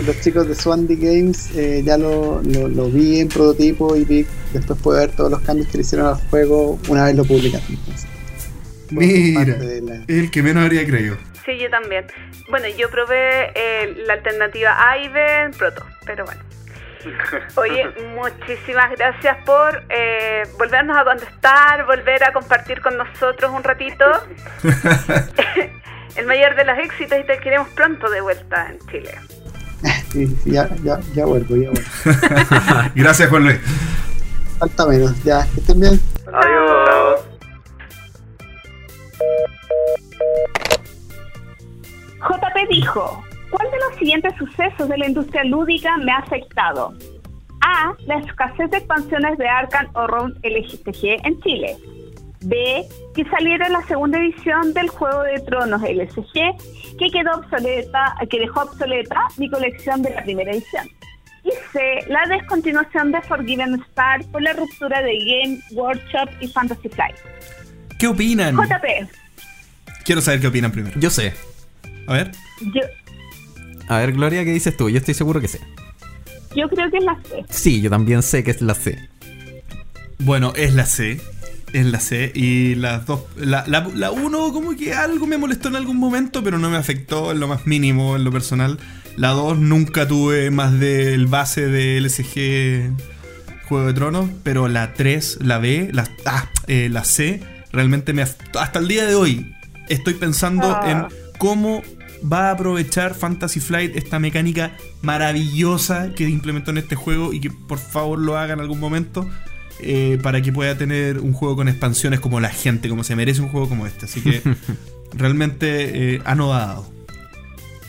Los 0.07 0.21
chicos 0.21 0.49
de 0.49 0.55
Swandy 0.55 0.97
Games 0.97 1.51
eh, 1.57 1.83
ya 1.85 1.97
lo, 1.97 2.43
lo, 2.43 2.69
lo 2.69 2.89
vi 2.89 3.21
en 3.21 3.29
prototipo 3.29 3.95
y 3.97 4.05
vi, 4.05 4.27
después 4.53 4.79
pude 4.81 5.01
ver 5.07 5.11
todos 5.17 5.31
los 5.31 5.41
cambios 5.43 5.69
que 5.69 5.79
le 5.79 5.83
hicieron 5.83 6.09
al 6.09 6.17
juego 6.31 6.79
una 6.89 7.05
vez 7.05 7.15
lo 7.17 7.25
publicaron. 7.25 7.67
entonces. 7.69 8.07
Mira, 8.91 9.57
la- 9.57 9.95
es 10.07 10.09
el 10.09 10.31
que 10.31 10.43
menos 10.43 10.65
habría 10.65 10.85
creído. 10.87 11.17
sí, 11.47 11.59
yo 11.59 11.71
también. 11.71 12.05
Bueno, 12.51 12.67
yo 12.77 12.91
probé 12.91 13.51
eh, 13.55 13.95
la 14.07 14.15
alternativa 14.15 14.77
A 14.91 14.99
y 14.99 15.09
B 15.09 15.21
en 15.45 15.51
Proto, 15.53 15.85
pero 16.05 16.25
bueno. 16.25 16.41
Oye, 17.57 17.85
muchísimas 18.15 18.91
gracias 18.97 19.37
por 19.45 19.83
eh, 19.89 20.43
volvernos 20.59 20.97
a 20.97 21.05
contestar, 21.05 21.85
volver 21.87 22.23
a 22.23 22.33
compartir 22.33 22.81
con 22.81 22.97
nosotros 22.97 23.51
un 23.55 23.63
ratito. 23.65 24.05
El 26.17 26.27
mayor 26.27 26.55
de 26.55 26.65
los 26.65 26.79
éxitos 26.79 27.19
y 27.19 27.25
te 27.27 27.39
queremos 27.39 27.69
pronto 27.71 28.11
de 28.11 28.21
vuelta 28.21 28.71
en 28.71 28.79
Chile. 28.91 29.15
Sí, 30.13 30.27
sí, 30.45 30.51
ya, 30.51 30.69
ya, 30.85 31.01
ya 31.15 31.25
vuelvo, 31.25 31.57
ya 31.57 31.71
vuelvo. 31.71 32.91
Gracias, 32.95 33.31
Juan 33.31 33.45
Luis. 33.45 33.59
Falta 34.59 34.87
menos, 34.87 35.25
ya, 35.25 35.47
que 35.55 35.61
estén 35.61 35.81
bien. 35.81 36.01
Adiós. 36.27 37.21
JP 42.21 42.69
dijo, 42.71 43.25
¿cuál 43.51 43.71
de 43.71 43.79
los 43.79 43.99
siguientes 43.99 44.35
sucesos 44.39 44.89
de 44.89 44.99
la 44.99 45.07
industria 45.09 45.45
lúdica 45.45 45.97
me 45.99 46.13
ha 46.13 46.19
afectado? 46.19 46.93
A. 47.63 47.93
La 48.07 48.19
escasez 48.19 48.71
de 48.71 48.79
expansiones 48.79 49.39
de 49.39 49.49
Arkham 49.49 49.87
Horror 49.95 50.35
LCG 50.43 51.27
en 51.27 51.41
Chile. 51.41 51.77
B. 52.45 52.85
Que 53.15 53.25
saliera 53.27 53.69
la 53.69 53.83
segunda 53.87 54.19
edición 54.19 54.73
del 54.75 54.89
Juego 54.89 55.23
de 55.23 55.41
Tronos 55.41 55.83
LCG, 55.83 56.97
que 56.99 57.11
quedó 57.13 57.33
obsoleta, 57.39 58.15
que 58.31 58.39
dejó 58.41 58.63
obsoleta 58.63 59.17
mi 59.39 59.49
colección 59.51 60.03
de 60.03 60.11
la 60.11 60.23
primera 60.23 60.51
edición. 60.53 60.89
Y 61.45 61.51
C. 61.73 62.05
La 62.09 62.25
descontinuación 62.27 63.11
de 63.13 63.21
Forgiven 63.23 63.75
Star 63.89 64.25
por 64.31 64.41
la 64.43 64.53
ruptura 64.53 65.03
de 65.03 65.13
Game 65.19 65.61
Workshop 65.73 66.29
y 66.41 66.49
Fantasy 66.49 66.89
Flight. 66.89 67.17
¿Qué 67.99 68.07
opinan? 68.07 68.57
JP, 68.57 69.09
Quiero 70.05 70.21
saber 70.21 70.41
qué 70.41 70.47
opinan 70.49 70.73
primero. 70.73 70.99
Yo 70.99 71.11
sé. 71.11 71.33
A 72.07 72.15
ver. 72.15 72.33
yo, 72.75 72.81
A 73.89 73.99
ver, 73.99 74.13
Gloria, 74.13 74.45
¿qué 74.45 74.53
dices 74.53 74.77
tú? 74.77 74.89
Yo 74.91 74.99
estoy 74.99 75.15
seguro 75.15 75.41
que 75.41 75.49
sé. 75.49 75.61
yo 76.57 76.69
creo 76.69 76.91
que 76.91 76.99
es 76.99 77.05
la 77.05 77.19
C. 77.23 77.45
Sí, 77.51 77.81
yo 77.83 77.91
también 77.91 78.23
sé 78.23 78.43
que 78.45 78.51
es 78.53 78.61
la 78.63 78.75
C. 78.75 78.99
Bueno, 80.19 80.53
es 80.57 80.75
la 80.75 80.87
C. 80.87 81.21
Es 81.73 81.87
la 81.87 82.01
C. 82.01 82.31
Y 82.35 82.75
las 82.75 83.07
dos. 83.07 83.23
La, 83.37 83.65
la, 83.67 83.89
la 83.95 84.11
uno, 84.11 84.53
como 84.53 84.77
que 84.77 84.93
algo 84.93 85.27
me 85.27 85.39
molestó 85.39 85.69
en 85.69 85.77
algún 85.77 85.97
momento, 85.97 86.43
pero 86.43 86.59
no 86.59 86.69
me 86.71 86.77
afectó 86.77 87.33
en 87.33 87.41
lo 87.41 87.49
más 87.49 87.67
mínimo, 87.67 88.17
en 88.17 88.25
lo 88.25 88.31
personal. 88.31 88.79
La 89.17 89.31
2 89.31 89.59
nunca 89.59 90.07
tuve 90.09 90.51
más 90.51 90.79
del 90.79 91.27
base 91.27 91.67
de 91.69 92.01
LSG 92.01 93.67
Juego 93.69 93.87
de 93.87 93.95
Tronos. 93.95 94.31
Pero 94.43 94.69
la 94.69 94.95
3, 94.95 95.39
la 95.43 95.59
B, 95.59 95.91
la, 95.93 96.09
ah, 96.27 96.49
eh, 96.67 96.89
la 96.91 97.05
C, 97.05 97.43
realmente 97.73 98.13
me. 98.13 98.23
Hasta 98.23 98.79
el 98.79 98.89
día 98.89 99.07
de 99.07 99.15
hoy 99.15 99.55
estoy 99.89 100.15
pensando 100.15 100.67
Ah. 100.71 100.91
en 100.91 101.39
cómo 101.39 101.83
va 102.31 102.49
a 102.49 102.53
aprovechar 102.53 103.15
Fantasy 103.15 103.61
Flight 103.61 103.97
esta 103.97 104.19
mecánica 104.19 104.73
maravillosa 105.03 106.11
que 106.15 106.29
implementó 106.29 106.71
en 106.71 106.79
este 106.79 106.95
juego 106.95 107.33
y 107.33 107.41
que 107.41 107.51
por 107.51 107.79
favor 107.79 108.19
lo 108.19 108.39
haga 108.39 108.53
en 108.55 108.61
algún 108.61 108.79
momento 108.79 109.29
eh, 109.81 110.19
para 110.23 110.41
que 110.43 110.53
pueda 110.53 110.77
tener 110.77 111.19
un 111.19 111.33
juego 111.33 111.57
con 111.57 111.69
expansiones 111.69 112.21
como 112.21 112.41
la 112.41 112.51
gente, 112.51 112.89
como 112.89 113.05
se 113.05 113.17
merece 113.17 113.41
un 113.43 113.49
juego 113.49 113.69
como 113.69 113.87
este. 113.87 114.07
Así 114.07 114.23
que 114.23 114.43
realmente 115.15 116.15
eh, 116.15 116.23
ha 116.25 116.35
dado. 116.35 116.87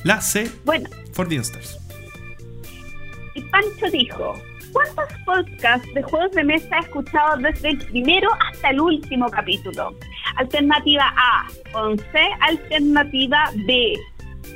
La 0.03 0.19
C, 0.21 0.49
Bueno, 0.65 0.89
Forbidden 1.13 1.43
Stars. 1.43 1.79
y 3.36 3.41
Pancho 3.41 3.89
dijo, 3.91 4.34
¿cuántos 4.73 5.05
podcasts 5.25 5.88
de 5.93 6.03
juegos 6.03 6.31
de 6.34 6.43
mesa 6.43 6.77
he 6.77 6.79
escuchado 6.81 7.38
desde 7.38 7.69
el 7.69 7.77
primero 7.77 8.29
hasta 8.51 8.71
el 8.71 8.81
último 8.81 9.29
capítulo? 9.29 9.95
Alternativa 10.36 11.13
A, 11.15 11.47
11, 11.73 12.03
alternativa 12.41 13.51
B, 13.65 13.93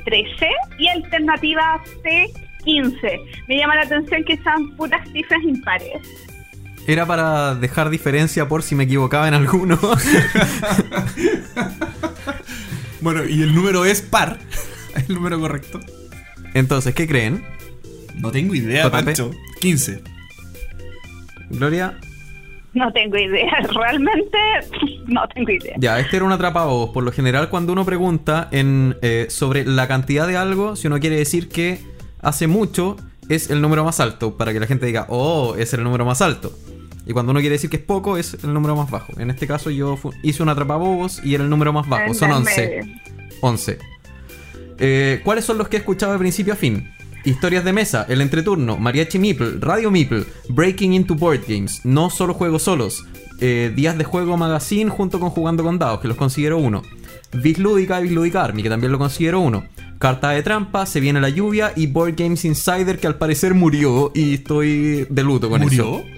13 0.04 0.46
y 0.78 0.88
alternativa 0.88 1.82
C, 2.02 2.26
15. 2.64 3.20
Me 3.48 3.56
llama 3.56 3.76
la 3.76 3.82
atención 3.82 4.24
que 4.24 4.36
sean 4.38 4.76
puras 4.76 5.08
cifras 5.12 5.42
impares. 5.44 6.02
Era 6.88 7.06
para 7.06 7.54
dejar 7.54 7.90
diferencia 7.90 8.48
por 8.48 8.62
si 8.64 8.74
me 8.74 8.84
equivocaba 8.84 9.28
en 9.28 9.34
alguno. 9.34 9.78
Bueno, 13.00 13.24
y 13.24 13.42
el 13.42 13.54
número 13.54 13.84
es 13.84 14.02
par. 14.02 14.38
El 15.08 15.14
número 15.14 15.38
correcto. 15.38 15.78
Entonces, 16.54 16.94
¿qué 16.96 17.06
creen? 17.06 17.44
No 18.16 18.32
tengo 18.32 18.56
idea, 18.56 18.88
JP. 18.88 18.90
Pancho. 18.90 19.30
15. 19.60 20.02
Gloria, 21.50 21.96
No 22.74 22.92
tengo 22.92 23.16
idea, 23.16 23.52
realmente 23.72 24.36
no 25.06 25.26
tengo 25.28 25.50
idea. 25.50 25.76
ya, 25.78 26.00
este 26.00 26.16
era 26.16 26.24
un 26.24 26.32
atrapavos. 26.32 26.90
Por 26.90 27.04
lo 27.04 27.12
general, 27.12 27.48
cuando 27.50 27.72
uno 27.72 27.84
pregunta 27.84 28.48
en, 28.50 28.96
eh, 29.02 29.26
sobre 29.30 29.64
la 29.64 29.86
cantidad 29.86 30.26
de 30.26 30.36
algo, 30.36 30.74
si 30.74 30.88
uno 30.88 30.98
quiere 30.98 31.16
decir 31.16 31.48
que 31.48 31.80
hace 32.20 32.48
mucho, 32.48 32.96
es 33.28 33.48
el 33.50 33.60
número 33.60 33.84
más 33.84 34.00
alto. 34.00 34.36
Para 34.36 34.52
que 34.52 34.58
la 34.58 34.66
gente 34.66 34.86
diga, 34.86 35.06
oh, 35.08 35.54
es 35.56 35.72
el 35.72 35.84
número 35.84 36.04
más 36.04 36.20
alto. 36.20 36.52
Y 37.08 37.12
cuando 37.14 37.30
uno 37.32 37.40
quiere 37.40 37.54
decir 37.54 37.70
que 37.70 37.78
es 37.78 37.82
poco, 37.82 38.18
es 38.18 38.36
el 38.44 38.52
número 38.52 38.76
más 38.76 38.90
bajo. 38.90 39.18
En 39.18 39.30
este 39.30 39.46
caso, 39.46 39.70
yo 39.70 39.98
hice 40.22 40.42
un 40.42 40.50
atrapabobos 40.50 41.20
y 41.24 41.34
era 41.34 41.42
el 41.42 41.50
número 41.50 41.72
más 41.72 41.88
bajo. 41.88 42.12
Son 42.14 42.28
En 42.30 42.36
el 42.36 42.42
11. 42.42 42.60
medio. 42.84 42.94
11. 43.40 43.78
Eh, 44.78 45.20
¿Cuáles 45.24 45.44
son 45.44 45.58
los 45.58 45.68
que 45.68 45.76
he 45.76 45.80
escuchado 45.80 46.12
de 46.12 46.18
principio 46.18 46.52
a 46.52 46.56
fin? 46.56 46.90
Historias 47.24 47.64
de 47.64 47.72
mesa, 47.72 48.06
El 48.08 48.20
Entreturno, 48.20 48.76
Mariachi 48.76 49.18
Meeple, 49.18 49.54
Radio 49.58 49.90
Meeple, 49.90 50.24
Breaking 50.50 50.92
into 50.92 51.14
Board 51.14 51.40
Games, 51.48 51.80
No 51.84 52.10
Solo 52.10 52.32
Juegos 52.34 52.62
Solos, 52.62 53.04
eh, 53.40 53.72
Días 53.74 53.98
de 53.98 54.04
Juego 54.04 54.36
Magazine 54.36 54.90
junto 54.90 55.18
con 55.18 55.30
Jugando 55.30 55.64
con 55.64 55.78
Dados, 55.78 56.00
que 56.00 56.08
los 56.08 56.16
considero 56.16 56.58
uno. 56.58 56.82
Big 57.42 57.58
Lúdica 57.58 57.98
y 58.00 58.04
Big 58.04 58.12
Lúdica 58.12 58.44
Army, 58.44 58.62
que 58.62 58.68
también 58.70 58.92
lo 58.92 58.98
considero 58.98 59.40
uno. 59.40 59.64
Carta 59.98 60.30
de 60.30 60.42
Trampa, 60.42 60.86
Se 60.86 61.00
Viene 61.00 61.20
la 61.20 61.28
Lluvia 61.28 61.72
y 61.74 61.88
Board 61.88 62.14
Games 62.16 62.44
Insider, 62.44 62.98
que 63.00 63.08
al 63.08 63.16
parecer 63.16 63.52
murió 63.54 64.12
y 64.14 64.34
estoy 64.34 65.06
de 65.10 65.22
luto 65.24 65.50
con 65.50 65.60
¿Murió? 65.60 65.98
eso. 65.98 66.17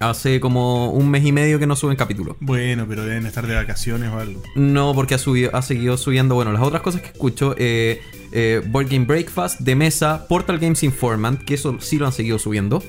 Hace 0.00 0.40
como 0.40 0.90
un 0.92 1.10
mes 1.10 1.24
y 1.24 1.32
medio 1.32 1.58
que 1.58 1.66
no 1.66 1.76
suben 1.76 1.96
capítulos. 1.96 2.36
Bueno, 2.40 2.86
pero 2.88 3.04
deben 3.04 3.26
estar 3.26 3.46
de 3.46 3.54
vacaciones 3.54 4.10
o 4.10 4.18
algo. 4.18 4.42
No, 4.54 4.94
porque 4.94 5.14
ha, 5.14 5.18
subido, 5.18 5.54
ha 5.54 5.62
seguido 5.62 5.96
subiendo. 5.96 6.34
Bueno, 6.34 6.52
las 6.52 6.62
otras 6.62 6.82
cosas 6.82 7.00
que 7.00 7.08
escucho: 7.08 7.54
eh, 7.58 8.00
eh, 8.32 8.62
Board 8.66 8.88
Game 8.90 9.06
Breakfast, 9.06 9.60
De 9.60 9.74
Mesa, 9.74 10.26
Portal 10.28 10.58
Games 10.58 10.82
Informant, 10.82 11.42
que 11.44 11.54
eso 11.54 11.78
sí 11.80 11.98
lo 11.98 12.06
han 12.06 12.12
seguido 12.12 12.38
subiendo. 12.38 12.82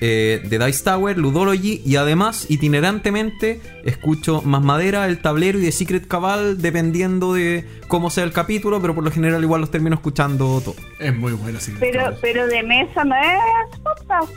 eh, 0.00 0.42
The 0.48 0.58
Dice 0.58 0.84
Tower, 0.84 1.18
Ludology. 1.18 1.82
Y 1.84 1.96
además, 1.96 2.46
itinerantemente, 2.48 3.60
escucho 3.84 4.42
Más 4.42 4.62
Madera, 4.62 5.06
El 5.06 5.18
Tablero 5.18 5.58
y 5.58 5.62
The 5.62 5.72
Secret 5.72 6.06
Cabal, 6.06 6.60
dependiendo 6.62 7.34
de 7.34 7.64
cómo 7.88 8.10
sea 8.10 8.24
el 8.24 8.32
capítulo. 8.32 8.80
Pero 8.80 8.94
por 8.94 9.04
lo 9.04 9.10
general, 9.10 9.42
igual 9.42 9.60
los 9.60 9.70
termino 9.70 9.94
escuchando 9.96 10.60
todo. 10.64 10.76
Es 11.00 11.14
muy 11.14 11.32
bueno, 11.32 11.58
sí. 11.60 11.72
Pero, 11.80 12.14
pero 12.20 12.46
de 12.46 12.62
mesa 12.62 13.04
no 13.04 13.14
es 13.16 13.78
podcast. 13.80 14.32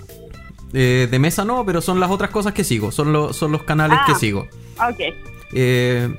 Eh, 0.73 1.07
de 1.09 1.19
Mesa 1.19 1.45
no, 1.45 1.65
pero 1.65 1.81
son 1.81 1.99
las 1.99 2.11
otras 2.11 2.29
cosas 2.29 2.53
que 2.53 2.63
sigo. 2.63 2.91
Son, 2.91 3.13
los 3.13 3.35
son 3.35 3.51
los 3.51 3.63
canales 3.63 3.97
Ah. 4.01 4.05
que 4.07 4.15
sigo. 4.15 4.47
Ok. 4.77 4.99
Eh, 5.53 6.13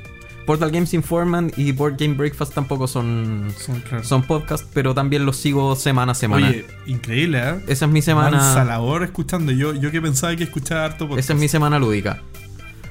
Portal 0.46 0.70
Games 0.70 0.94
Informant 0.94 1.58
y 1.58 1.72
Board 1.72 1.96
Game 1.98 2.14
Breakfast 2.14 2.54
tampoco 2.54 2.86
son, 2.88 3.52
Son, 3.58 3.80
claro. 3.82 4.02
son 4.02 4.22
podcasts, 4.22 4.66
pero 4.72 4.94
también 4.94 5.26
los 5.26 5.36
sigo 5.36 5.76
semana 5.76 6.12
a 6.12 6.14
semana. 6.14 6.48
Oye, 6.48 6.64
increíble, 6.86 7.38
¿eh? 7.38 7.54
Esa 7.68 7.84
es 7.84 7.90
mi 7.90 8.00
semana. 8.00 8.64
labor 8.64 9.02
escuchando. 9.04 9.52
Yo, 9.52 9.74
yo 9.74 9.90
que 9.90 10.00
pensaba 10.00 10.34
que 10.36 10.44
escuchaba 10.44 10.86
harto 10.86 11.06
podcast. 11.06 11.18
Esa 11.26 11.32
es 11.34 11.38
mi 11.38 11.48
semana 11.48 11.78
lúdica. 11.78 12.22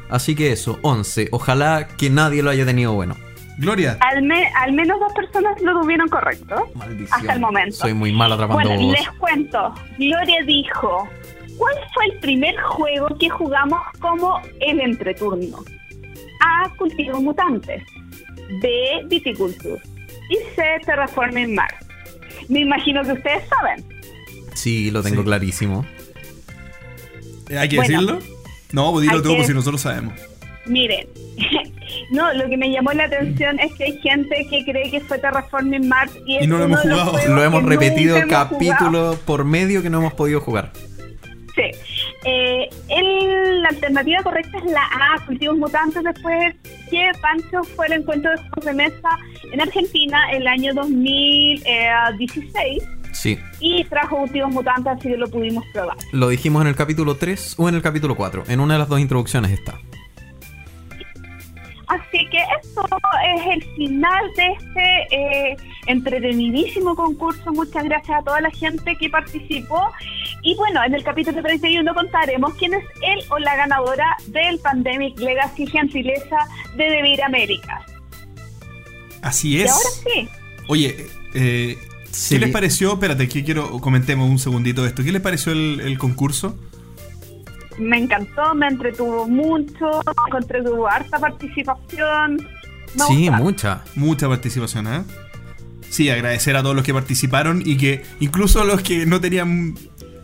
Así 0.09 0.35
que 0.35 0.51
eso, 0.51 0.77
11. 0.83 1.29
Ojalá 1.31 1.87
que 1.87 2.11
nadie 2.11 2.43
lo 2.43 2.51
haya 2.51 2.63
tenido 2.65 2.93
bueno. 2.93 3.15
Gloria. 3.57 3.97
Al, 4.01 4.21
me- 4.21 4.47
al 4.61 4.71
menos 4.73 4.99
dos 4.99 5.11
personas 5.13 5.59
lo 5.63 5.81
tuvieron 5.81 6.07
correcto. 6.09 6.55
Maldición. 6.75 7.19
Hasta 7.19 7.33
el 7.33 7.39
momento. 7.39 7.75
Soy 7.75 7.93
muy 7.95 8.11
mal 8.11 8.31
atrapando 8.31 8.69
Bueno, 8.69 8.91
les 8.91 9.09
cuento. 9.17 9.73
Gloria 9.97 10.43
dijo, 10.45 11.09
¿cuál 11.57 11.75
fue 11.93 12.05
el 12.05 12.19
primer 12.19 12.55
juego 12.61 13.07
que 13.19 13.29
jugamos 13.29 13.79
como 13.99 14.39
el 14.59 14.79
entreturno? 14.79 15.63
A. 16.41 16.69
Cultivo 16.77 17.19
Mutantes. 17.21 17.83
B. 18.61 19.01
Viticulture. 19.07 19.81
Y 20.29 20.35
C. 20.55 20.63
Terraforming 20.85 21.55
Mars. 21.55 21.75
Me 22.49 22.59
imagino 22.61 23.01
que 23.03 23.13
ustedes 23.13 23.43
saben. 23.49 23.83
Sí, 24.53 24.91
lo 24.91 25.01
tengo 25.03 25.21
Sí. 25.21 25.25
clarísimo. 25.25 25.85
Eh, 27.49 27.57
¿Hay 27.57 27.69
que 27.69 27.77
Bueno. 27.77 27.91
decirlo? 27.91 28.19
No, 28.71 28.91
pues 28.91 29.03
dilo 29.07 29.21
tú, 29.21 29.29
que- 29.29 29.35
pues 29.35 29.47
si 29.47 29.53
nosotros 29.53 29.81
sabemos. 29.81 30.13
Miren, 30.65 31.07
no, 32.11 32.33
lo 32.33 32.49
que 32.49 32.57
me 32.57 32.69
llamó 32.71 32.91
la 32.91 33.05
atención 33.05 33.57
es 33.59 33.73
que 33.75 33.85
hay 33.85 33.99
gente 34.01 34.45
que 34.49 34.65
cree 34.65 34.91
que 34.91 34.99
fue 34.99 35.17
Terraforming 35.17 35.87
Mars 35.87 36.11
y, 36.25 36.37
es 36.37 36.43
Y 36.43 36.47
no 36.47 36.57
lo 36.57 36.65
hemos 36.65 36.81
jugado. 36.81 37.13
Lo 37.29 37.43
hemos 37.43 37.63
repetido 37.63 38.17
hemos 38.17 38.29
capítulo 38.29 39.17
por 39.25 39.45
medio 39.45 39.81
que 39.81 39.89
no 39.89 39.99
hemos 39.99 40.13
podido 40.13 40.41
jugar. 40.41 40.71
Sí. 41.57 41.63
Eh, 42.23 42.69
el- 42.89 43.61
la 43.63 43.69
alternativa 43.69 44.21
correcta 44.23 44.57
es 44.59 44.65
la 44.71 44.83
A, 44.83 45.25
Cultivos 45.25 45.57
Mutantes, 45.57 46.03
después 46.03 46.55
que 46.89 47.11
Pancho 47.21 47.63
fue 47.75 47.87
el 47.87 47.93
encuentro 47.93 48.31
de 48.31 48.37
juegos 48.37 48.65
de 48.65 48.73
mesa 48.73 49.09
en 49.51 49.61
Argentina 49.61 50.31
el 50.31 50.47
año 50.47 50.73
2016 50.73 52.83
Sí, 53.13 53.37
y 53.59 53.83
trajo 53.85 54.17
Cultivos 54.17 54.51
Mutantes, 54.51 54.93
así 54.99 55.09
que 55.09 55.17
lo 55.17 55.27
pudimos 55.27 55.63
probar. 55.73 55.97
lo 56.11 56.29
dijimos 56.29 56.61
en 56.61 56.67
el 56.67 56.75
capítulo 56.75 57.15
3 57.15 57.55
o 57.57 57.67
en 57.67 57.75
el 57.75 57.81
capítulo 57.81 58.15
4. 58.15 58.43
En 58.47 58.59
una 58.59 58.75
de 58.75 58.79
las 58.79 58.89
dos 58.89 58.99
introducciones 58.99 59.51
está. 59.51 59.79
Así 61.87 62.27
que 62.29 62.39
esto 62.61 62.85
es 63.35 63.45
el 63.47 63.63
final 63.75 64.31
de 64.35 64.47
este 64.47 65.15
eh, 65.15 65.57
entretenidísimo 65.85 66.95
concurso. 66.95 67.51
Muchas 67.53 67.85
gracias 67.85 68.19
a 68.19 68.23
toda 68.23 68.41
la 68.41 68.51
gente 68.51 68.95
que 68.97 69.09
participó. 69.09 69.81
Y 70.43 70.55
bueno, 70.55 70.83
en 70.83 70.93
el 70.93 71.03
capítulo 71.03 71.41
31 71.41 71.93
contaremos 71.93 72.53
quién 72.55 72.73
es 72.73 72.83
él 73.01 73.19
o 73.29 73.39
la 73.39 73.55
ganadora 73.55 74.17
del 74.27 74.59
Pandemic 74.59 75.17
Legacy 75.19 75.65
Gentileza 75.67 76.37
de 76.75 76.83
Devir 76.89 77.23
América. 77.23 77.81
Así 79.21 79.53
Y 79.55 79.61
es. 79.61 79.71
ahora 79.71 79.89
sí, 80.03 80.29
Oye, 80.67 81.07
eh, 81.33 81.77
Sí. 82.11 82.35
¿qué 82.35 82.45
les 82.45 82.51
pareció? 82.51 82.93
Espérate, 82.93 83.27
que 83.29 83.43
quiero 83.43 83.79
comentemos 83.79 84.29
un 84.29 84.39
segundito 84.39 84.85
esto. 84.85 85.03
¿Qué 85.03 85.11
les 85.11 85.21
pareció 85.21 85.51
el, 85.51 85.81
el 85.81 85.97
concurso? 85.97 86.57
Me 87.77 87.97
encantó, 87.97 88.53
me 88.55 88.67
entretuvo 88.67 89.27
mucho, 89.27 90.01
encontré 90.27 90.63
que 90.63 90.69
hubo 90.69 90.87
harta 90.87 91.19
participación. 91.19 92.35
Me 92.95 93.03
Sí, 93.07 93.27
gusta. 93.27 93.37
mucha. 93.43 93.81
Mucha 93.95 94.27
participación, 94.27 94.87
¿eh? 94.87 95.03
Sí, 95.89 96.09
agradecer 96.09 96.55
a 96.57 96.61
todos 96.63 96.75
los 96.75 96.83
que 96.83 96.93
participaron 96.93 97.61
y 97.65 97.77
que 97.77 98.03
incluso 98.19 98.63
los 98.65 98.81
que 98.81 99.05
no 99.05 99.21
tenían 99.21 99.75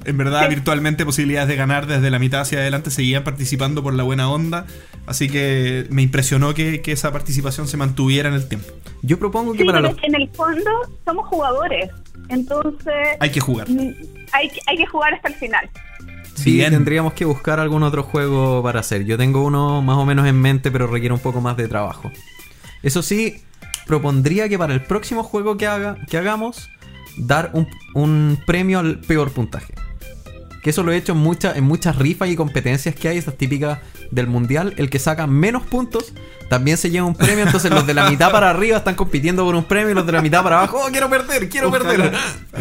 en 0.06 0.18
verdad 0.18 0.42
Sí. 0.44 0.50
virtualmente 0.56 1.06
posibilidades 1.06 1.48
de 1.48 1.56
ganar 1.56 1.88
desde 1.88 2.10
la 2.12 2.20
mitad 2.20 2.42
hacia 2.42 2.60
adelante 2.60 2.92
seguían 2.92 3.24
participando 3.24 3.82
por 3.82 3.94
la 3.94 4.04
buena 4.04 4.30
onda. 4.30 4.66
Así 5.06 5.30
que 5.30 5.86
me 5.90 6.02
impresionó 6.02 6.54
que, 6.54 6.82
que 6.82 6.92
esa 6.92 7.12
participación 7.14 7.68
se 7.70 7.78
mantuviera 7.78 8.28
en 8.28 8.36
el 8.36 8.48
tiempo. 8.50 8.68
Yo 9.02 9.18
propongo 9.18 9.54
que 9.54 9.60
Sí, 9.60 9.66
para 9.66 9.80
pero 9.82 9.94
los... 9.94 10.04
en 10.04 10.16
el 10.16 10.30
fondo 10.32 10.72
somos 11.06 11.26
jugadores, 11.28 11.90
entonces 12.28 12.94
Hay 13.22 13.32
que 13.32 13.40
jugar. 13.40 13.68
hay 14.34 14.78
que 14.78 14.86
jugar 14.88 15.14
hasta 15.14 15.30
el 15.30 15.36
final. 15.36 15.70
Sí, 16.36 16.54
Bien. 16.54 16.72
tendríamos 16.72 17.14
que 17.14 17.26
buscar 17.26 17.60
algún 17.60 17.84
otro 17.84 18.04
juego 18.04 18.62
para 18.64 18.80
hacer. 18.80 19.06
Yo 19.06 19.18
tengo 19.18 19.44
uno 19.44 19.82
más 19.82 19.98
o 19.98 20.06
menos 20.06 20.28
en 20.28 20.40
mente, 20.40 20.72
pero 20.72 20.88
requiere 20.88 21.14
un 21.14 21.20
poco 21.20 21.42
más 21.42 21.56
de 21.58 21.68
trabajo. 21.68 22.12
Eso 22.82 23.02
sí, 23.02 23.44
propondría 23.86 24.50
que 24.50 24.58
para 24.58 24.74
el 24.74 24.82
próximo 24.82 25.24
juego 25.24 25.58
que, 25.58 25.68
haga, 25.68 25.98
que 26.10 26.18
hagamos, 26.18 26.70
dar 27.18 27.52
un, 27.54 27.68
un 27.94 28.40
premio 28.46 28.80
al 28.80 29.00
peor 29.00 29.32
puntaje. 29.32 29.74
Que 30.64 30.70
eso 30.70 30.82
lo 30.82 30.92
he 30.94 30.98
hecho 30.98 31.12
en, 31.12 31.18
mucha- 31.20 31.54
en 31.56 31.66
muchas 31.66 31.98
rifas 31.98 32.30
y 32.30 32.36
competencias 32.38 32.96
que 32.96 33.10
hay, 33.10 33.18
esas 33.18 33.36
típicas 33.38 33.80
del 34.12 34.28
mundial. 34.28 34.74
El 34.78 34.90
que 34.90 34.98
saca 34.98 35.28
menos 35.28 35.64
puntos 35.64 36.14
también 36.50 36.78
se 36.78 36.90
lleva 36.90 37.06
un 37.06 37.16
premio. 37.16 37.44
Entonces 37.46 37.70
los 37.70 37.86
de 37.86 37.94
la 37.94 38.10
mitad 38.10 38.32
para 38.32 38.50
arriba 38.50 38.78
están 38.78 38.96
compitiendo 38.96 39.44
por 39.44 39.56
un 39.56 39.66
premio 39.66 39.92
y 39.92 39.94
los 39.94 40.06
de 40.06 40.12
la 40.14 40.22
mitad 40.22 40.42
para 40.42 40.60
abajo, 40.60 40.82
¡oh, 40.86 40.90
quiero 40.92 41.10
perder! 41.10 41.50
¡Quiero 41.50 41.68
Ojalá. 41.68 41.84
perder! 41.90 42.14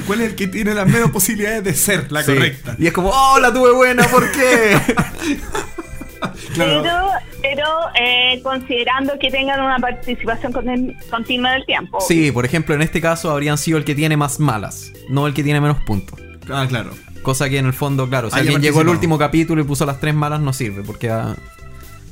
¿Cuál 0.06 0.20
es 0.22 0.30
el 0.30 0.34
que 0.34 0.48
tiene 0.48 0.74
las 0.74 0.86
menos 0.88 1.10
posibilidades 1.12 1.62
de 1.62 1.74
ser 1.74 2.10
la 2.10 2.22
Sí. 2.24 2.34
correcta? 2.34 2.74
Y 2.78 2.86
es 2.88 2.92
como, 2.92 3.10
¡oh, 3.10 3.38
la 3.38 3.52
tuve 3.52 3.72
buena! 3.72 4.04
¿Por 4.08 4.30
qué? 4.32 4.76
Claro. 6.54 6.82
Pero, 6.82 7.08
pero 7.40 7.66
eh, 8.00 8.40
considerando 8.42 9.12
que 9.20 9.30
tengan 9.30 9.60
una 9.60 9.78
participación 9.78 10.52
con- 10.52 10.66
continua 11.10 11.52
del 11.52 11.64
tiempo. 11.66 12.00
Sí, 12.00 12.30
por 12.30 12.44
ejemplo, 12.44 12.74
en 12.74 12.82
este 12.82 13.00
caso 13.00 13.30
habrían 13.30 13.58
sido 13.58 13.78
el 13.78 13.84
que 13.84 13.94
tiene 13.94 14.16
más 14.16 14.38
malas, 14.38 14.92
no 15.08 15.26
el 15.26 15.34
que 15.34 15.42
tiene 15.42 15.60
menos 15.60 15.78
puntos. 15.84 16.20
Ah, 16.50 16.66
claro. 16.68 16.90
Cosa 17.22 17.48
que 17.48 17.58
en 17.58 17.66
el 17.66 17.72
fondo, 17.72 18.08
claro, 18.08 18.30
si 18.30 18.38
alguien 18.38 18.60
llegó 18.60 18.80
al 18.80 18.88
último 18.88 19.16
capítulo 19.18 19.60
y 19.62 19.64
puso 19.64 19.86
las 19.86 20.00
tres 20.00 20.14
malas, 20.14 20.40
no 20.40 20.52
sirve, 20.52 20.82
porque... 20.82 21.08
ah, 21.10 21.36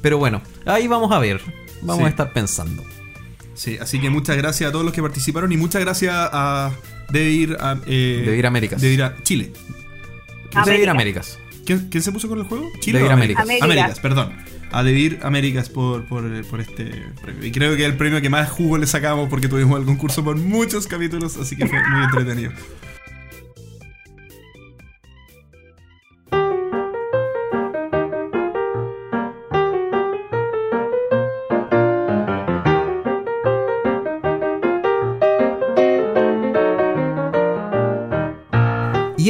Pero 0.03 0.19
bueno, 0.19 0.41
ahí 0.67 0.87
vamos 0.87 1.11
a 1.13 1.19
ver. 1.19 1.41
Vamos 1.83 1.99
Sí. 1.99 2.05
a 2.05 2.09
estar 2.09 2.33
pensando. 2.33 2.85
Sí, 3.55 3.77
así 3.81 4.01
que 4.01 4.09
muchas 4.09 4.37
gracias 4.37 4.69
a 4.69 4.73
todos 4.73 4.85
los 4.85 4.95
que 4.95 5.03
participaron 5.03 5.51
y 5.53 5.57
muchas 5.57 5.83
gracias 5.83 6.15
a 6.15 6.71
Debir 7.11 7.57
a, 7.61 7.77
eh, 7.87 8.23
Debir 8.25 8.47
Américas. 8.47 8.81
Debir 8.81 9.03
a 9.03 9.17
Chile. 9.23 9.53
América. 10.55 10.91
Américas. 10.93 11.39
¿Quién, 11.67 11.89
quién 11.91 12.03
se 12.03 12.13
puso 12.13 12.29
con 12.29 12.39
el 12.39 12.45
juego? 12.45 12.67
¿Chile 12.81 12.99
Debir. 12.99 13.13
Américas. 13.13 13.47
Américas, 13.61 14.01
perdón. 14.01 14.33
A 14.73 14.83
Debir 14.83 15.19
Américas 15.23 15.69
por, 15.69 16.05
por, 16.07 16.23
por 16.47 16.61
este 16.61 16.91
premio. 17.21 17.45
Y 17.45 17.51
creo 17.51 17.77
que 17.77 17.83
es 17.85 17.91
el 17.91 17.97
premio 17.97 18.21
que 18.23 18.31
más 18.31 18.49
jugo 18.51 18.79
le 18.79 18.87
sacamos 18.87 19.29
porque 19.29 19.49
tuvimos 19.49 19.79
el 19.81 19.85
concurso 19.85 20.23
por 20.25 20.37
muchos 20.37 20.87
capítulos, 20.87 21.37
así 21.37 21.57
que 21.57 21.67
fue 21.67 21.79
muy 21.89 22.05
entretenido. 22.05 22.53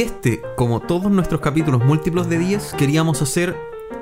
Este, 0.01 0.41
como 0.55 0.79
todos 0.79 1.11
nuestros 1.11 1.41
capítulos 1.41 1.85
múltiplos 1.85 2.27
de 2.27 2.39
10, 2.39 2.73
queríamos 2.73 3.21
hacer 3.21 3.55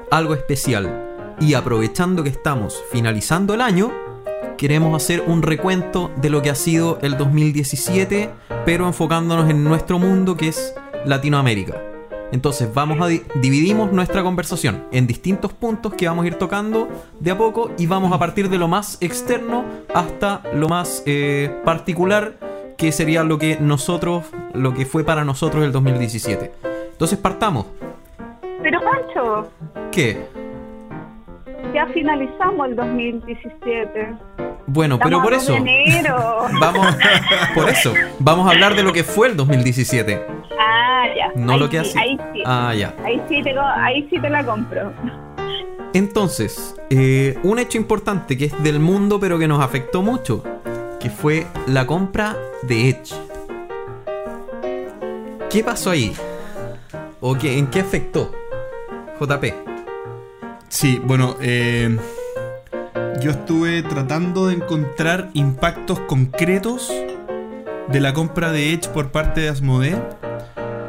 algo 0.09 0.33
especial. 0.33 1.35
Y 1.41 1.55
aprovechando 1.55 2.23
que 2.23 2.29
estamos 2.29 2.81
finalizando 2.89 3.53
el 3.53 3.59
año, 3.59 3.91
queremos 4.57 4.95
hacer 4.95 5.25
un 5.27 5.41
recuento 5.41 6.09
de 6.15 6.29
lo 6.29 6.41
que 6.41 6.51
ha 6.51 6.55
sido 6.55 6.99
el 7.01 7.17
2017, 7.17 8.29
pero 8.65 8.87
enfocándonos 8.87 9.49
en 9.49 9.65
nuestro 9.65 9.99
mundo 9.99 10.37
que 10.37 10.47
es 10.47 10.73
Latinoamérica. 11.03 11.75
Entonces 12.31 12.73
vamos 12.73 13.01
a 13.01 13.07
di- 13.07 13.23
dividimos 13.41 13.91
nuestra 13.91 14.23
conversación 14.23 14.85
en 14.93 15.05
distintos 15.05 15.51
puntos 15.51 15.95
que 15.95 16.07
vamos 16.07 16.23
a 16.23 16.27
ir 16.29 16.35
tocando 16.35 16.87
de 17.19 17.31
a 17.31 17.37
poco 17.37 17.71
y 17.77 17.87
vamos 17.87 18.13
a 18.13 18.19
partir 18.19 18.49
de 18.49 18.57
lo 18.57 18.69
más 18.69 18.97
externo 19.01 19.65
hasta 19.93 20.43
lo 20.53 20.69
más 20.69 21.03
eh, 21.05 21.59
particular 21.65 22.37
que 22.79 22.93
sería 22.93 23.23
lo 23.25 23.37
que 23.37 23.57
nosotros, 23.59 24.23
lo 24.53 24.73
que 24.73 24.85
fue 24.85 25.03
para 25.03 25.25
nosotros 25.25 25.65
el 25.65 25.73
2017. 25.73 26.51
Entonces 26.93 27.19
partamos. 27.19 27.65
Pero 28.63 28.79
Pancho, 28.81 29.51
¿Qué? 29.91 30.17
ya 31.73 31.85
finalizamos 31.87 32.69
el 32.69 32.75
2017. 32.77 34.15
Bueno, 34.65 34.97
pero 34.97 35.21
por 35.21 35.33
eso. 35.33 35.57
Vamos, 36.61 36.87
por 37.53 37.69
eso, 37.69 37.93
vamos 38.19 38.47
a 38.47 38.51
hablar 38.51 38.75
de 38.75 38.83
lo 38.83 38.93
que 38.93 39.03
fue 39.03 39.27
el 39.27 39.35
2017. 39.35 40.25
ah, 40.59 41.03
ya. 41.15 41.31
No 41.35 41.53
ahí 41.53 41.59
lo 41.59 41.69
que 41.69 41.83
sí, 41.83 41.89
hace. 41.89 41.99
Ahí 41.99 42.19
sí. 42.33 42.43
Ah, 42.45 42.73
ya. 42.73 42.95
Ahí 43.03 43.21
sí 43.27 43.43
te, 43.43 43.59
ahí 43.59 44.07
sí 44.09 44.19
te 44.19 44.29
la 44.29 44.45
compro. 44.45 44.93
Entonces, 45.93 46.75
eh, 46.89 47.37
un 47.43 47.59
hecho 47.59 47.77
importante 47.77 48.37
que 48.37 48.45
es 48.45 48.63
del 48.63 48.79
mundo 48.79 49.19
pero 49.19 49.37
que 49.39 49.47
nos 49.47 49.61
afectó 49.61 50.01
mucho, 50.01 50.43
que 50.99 51.09
fue 51.09 51.47
la 51.67 51.85
compra 51.87 52.37
de 52.63 52.89
Edge. 52.89 53.13
¿Qué 55.49 55.63
pasó 55.63 55.91
ahí? 55.91 56.13
¿O 57.21 57.37
qué, 57.37 57.57
en 57.57 57.67
qué 57.67 57.81
afectó? 57.81 58.31
JP. 59.19 59.45
Sí, 60.67 61.01
bueno, 61.03 61.35
eh, 61.41 61.97
yo 63.21 63.31
estuve 63.31 63.81
tratando 63.81 64.47
de 64.47 64.55
encontrar 64.55 65.29
impactos 65.33 65.99
concretos 66.01 66.91
de 67.87 67.99
la 67.99 68.13
compra 68.13 68.51
de 68.51 68.73
Edge 68.73 68.87
por 68.89 69.11
parte 69.11 69.41
de 69.41 69.49
Asmodee 69.49 69.97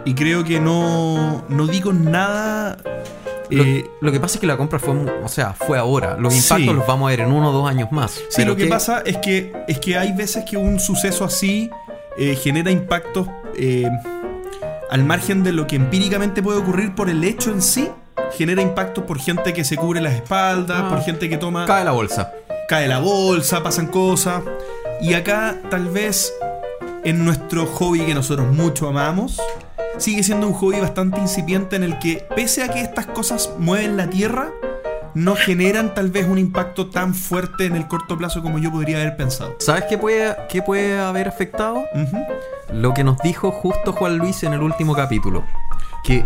y 0.04 0.14
creo 0.14 0.44
que 0.44 0.60
no, 0.60 1.44
no 1.48 1.66
digo 1.66 1.92
nada. 1.92 2.76
Lo, 3.50 3.64
eh, 3.64 3.90
lo 4.00 4.12
que 4.12 4.20
pasa 4.20 4.34
es 4.36 4.40
que 4.40 4.46
la 4.46 4.56
compra 4.56 4.78
fue, 4.78 4.94
o 4.94 5.28
sea, 5.28 5.52
fue 5.54 5.78
ahora. 5.78 6.16
Los 6.18 6.34
Sí. 6.34 6.40
impactos 6.40 6.76
los 6.76 6.86
vamos 6.86 7.06
a 7.08 7.10
ver 7.10 7.20
en 7.20 7.32
uno 7.32 7.50
o 7.50 7.52
dos 7.52 7.68
años 7.68 7.90
más. 7.92 8.12
Sí, 8.12 8.22
Pero 8.36 8.50
lo 8.50 8.56
que 8.56 8.64
¿qué- 8.64 8.68
pasa 8.70 9.02
es 9.04 9.16
que, 9.18 9.52
es 9.68 9.78
que 9.78 9.96
hay 9.98 10.12
veces 10.12 10.44
que 10.48 10.56
un 10.56 10.78
suceso 10.80 11.24
así 11.24 11.70
eh, 12.18 12.34
genera 12.36 12.70
impactos 12.70 13.28
eh, 13.56 13.88
al 14.90 15.04
margen 15.04 15.42
de 15.42 15.52
lo 15.52 15.66
que 15.66 15.76
empíricamente 15.76 16.42
puede 16.42 16.58
ocurrir 16.58 16.94
por 16.94 17.08
el 17.08 17.22
hecho 17.24 17.50
en 17.50 17.62
sí. 17.62 17.88
Genera 18.36 18.62
impactos 18.62 19.04
por 19.04 19.18
gente 19.18 19.52
que 19.52 19.64
se 19.64 19.76
cubre 19.76 20.00
las 20.00 20.14
espaldas, 20.14 20.82
Ah. 20.84 20.88
por 20.88 21.00
gente 21.02 21.28
que 21.28 21.36
toma. 21.36 21.66
Cae 21.66 21.84
la 21.84 21.92
bolsa. 21.92 22.32
cae 22.68 22.86
la 22.86 22.98
bolsa, 23.00 23.62
pasan 23.64 23.88
cosas. 23.88 24.42
Y 25.00 25.14
acá, 25.14 25.56
tal 25.70 25.88
vez, 25.88 26.32
en 27.02 27.24
nuestro 27.24 27.66
hobby 27.66 28.00
que 28.06 28.14
nosotros 28.14 28.46
mucho 28.52 28.86
amamos, 28.88 29.40
sigue 29.98 30.22
siendo 30.22 30.46
un 30.46 30.54
hobby 30.54 30.80
bastante 30.80 31.20
incipiente 31.20 31.76
en 31.76 31.84
el 31.84 31.98
que, 31.98 32.26
pese 32.34 32.62
a 32.62 32.68
que 32.68 32.80
estas 32.80 33.06
cosas 33.06 33.50
mueven 33.58 33.96
la 33.96 34.08
tierra, 34.08 34.50
no 35.14 35.34
generan 35.34 35.94
tal 35.94 36.10
vez 36.10 36.26
un 36.26 36.38
impacto 36.38 36.88
tan 36.88 37.14
fuerte 37.14 37.66
en 37.66 37.74
el 37.74 37.88
corto 37.88 38.16
plazo 38.16 38.42
como 38.42 38.58
yo 38.58 38.70
podría 38.70 39.00
haber 39.00 39.16
pensado. 39.16 39.56
¿Sabes 39.58 39.84
qué 39.88 39.98
puede, 39.98 40.36
qué 40.48 40.62
puede 40.62 40.98
haber 40.98 41.28
afectado? 41.28 41.84
Lo 42.72 42.94
que 42.94 43.02
nos 43.04 43.18
dijo 43.18 43.50
justo 43.50 43.92
Juan 43.92 44.18
Luis 44.18 44.42
en 44.44 44.52
el 44.52 44.62
último 44.62 44.94
capítulo. 44.94 45.44
Que, 46.04 46.24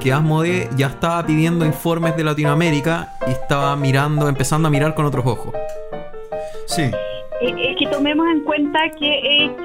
que 0.00 0.12
Asmodee 0.12 0.68
ya 0.76 0.88
estaba 0.88 1.24
pidiendo 1.24 1.64
informes 1.64 2.16
de 2.16 2.24
Latinoamérica 2.24 3.14
y 3.26 3.30
estaba 3.30 3.76
mirando, 3.76 4.28
empezando 4.28 4.68
a 4.68 4.70
mirar 4.70 4.94
con 4.94 5.06
otros 5.06 5.24
ojos. 5.24 5.54
Sí. 6.66 6.82
Eh, 6.82 7.70
Es 7.70 7.76
que 7.78 7.86
tomemos 7.86 8.26
en 8.28 8.40
cuenta 8.44 8.78
que 8.98 9.44
eh, 9.44 9.56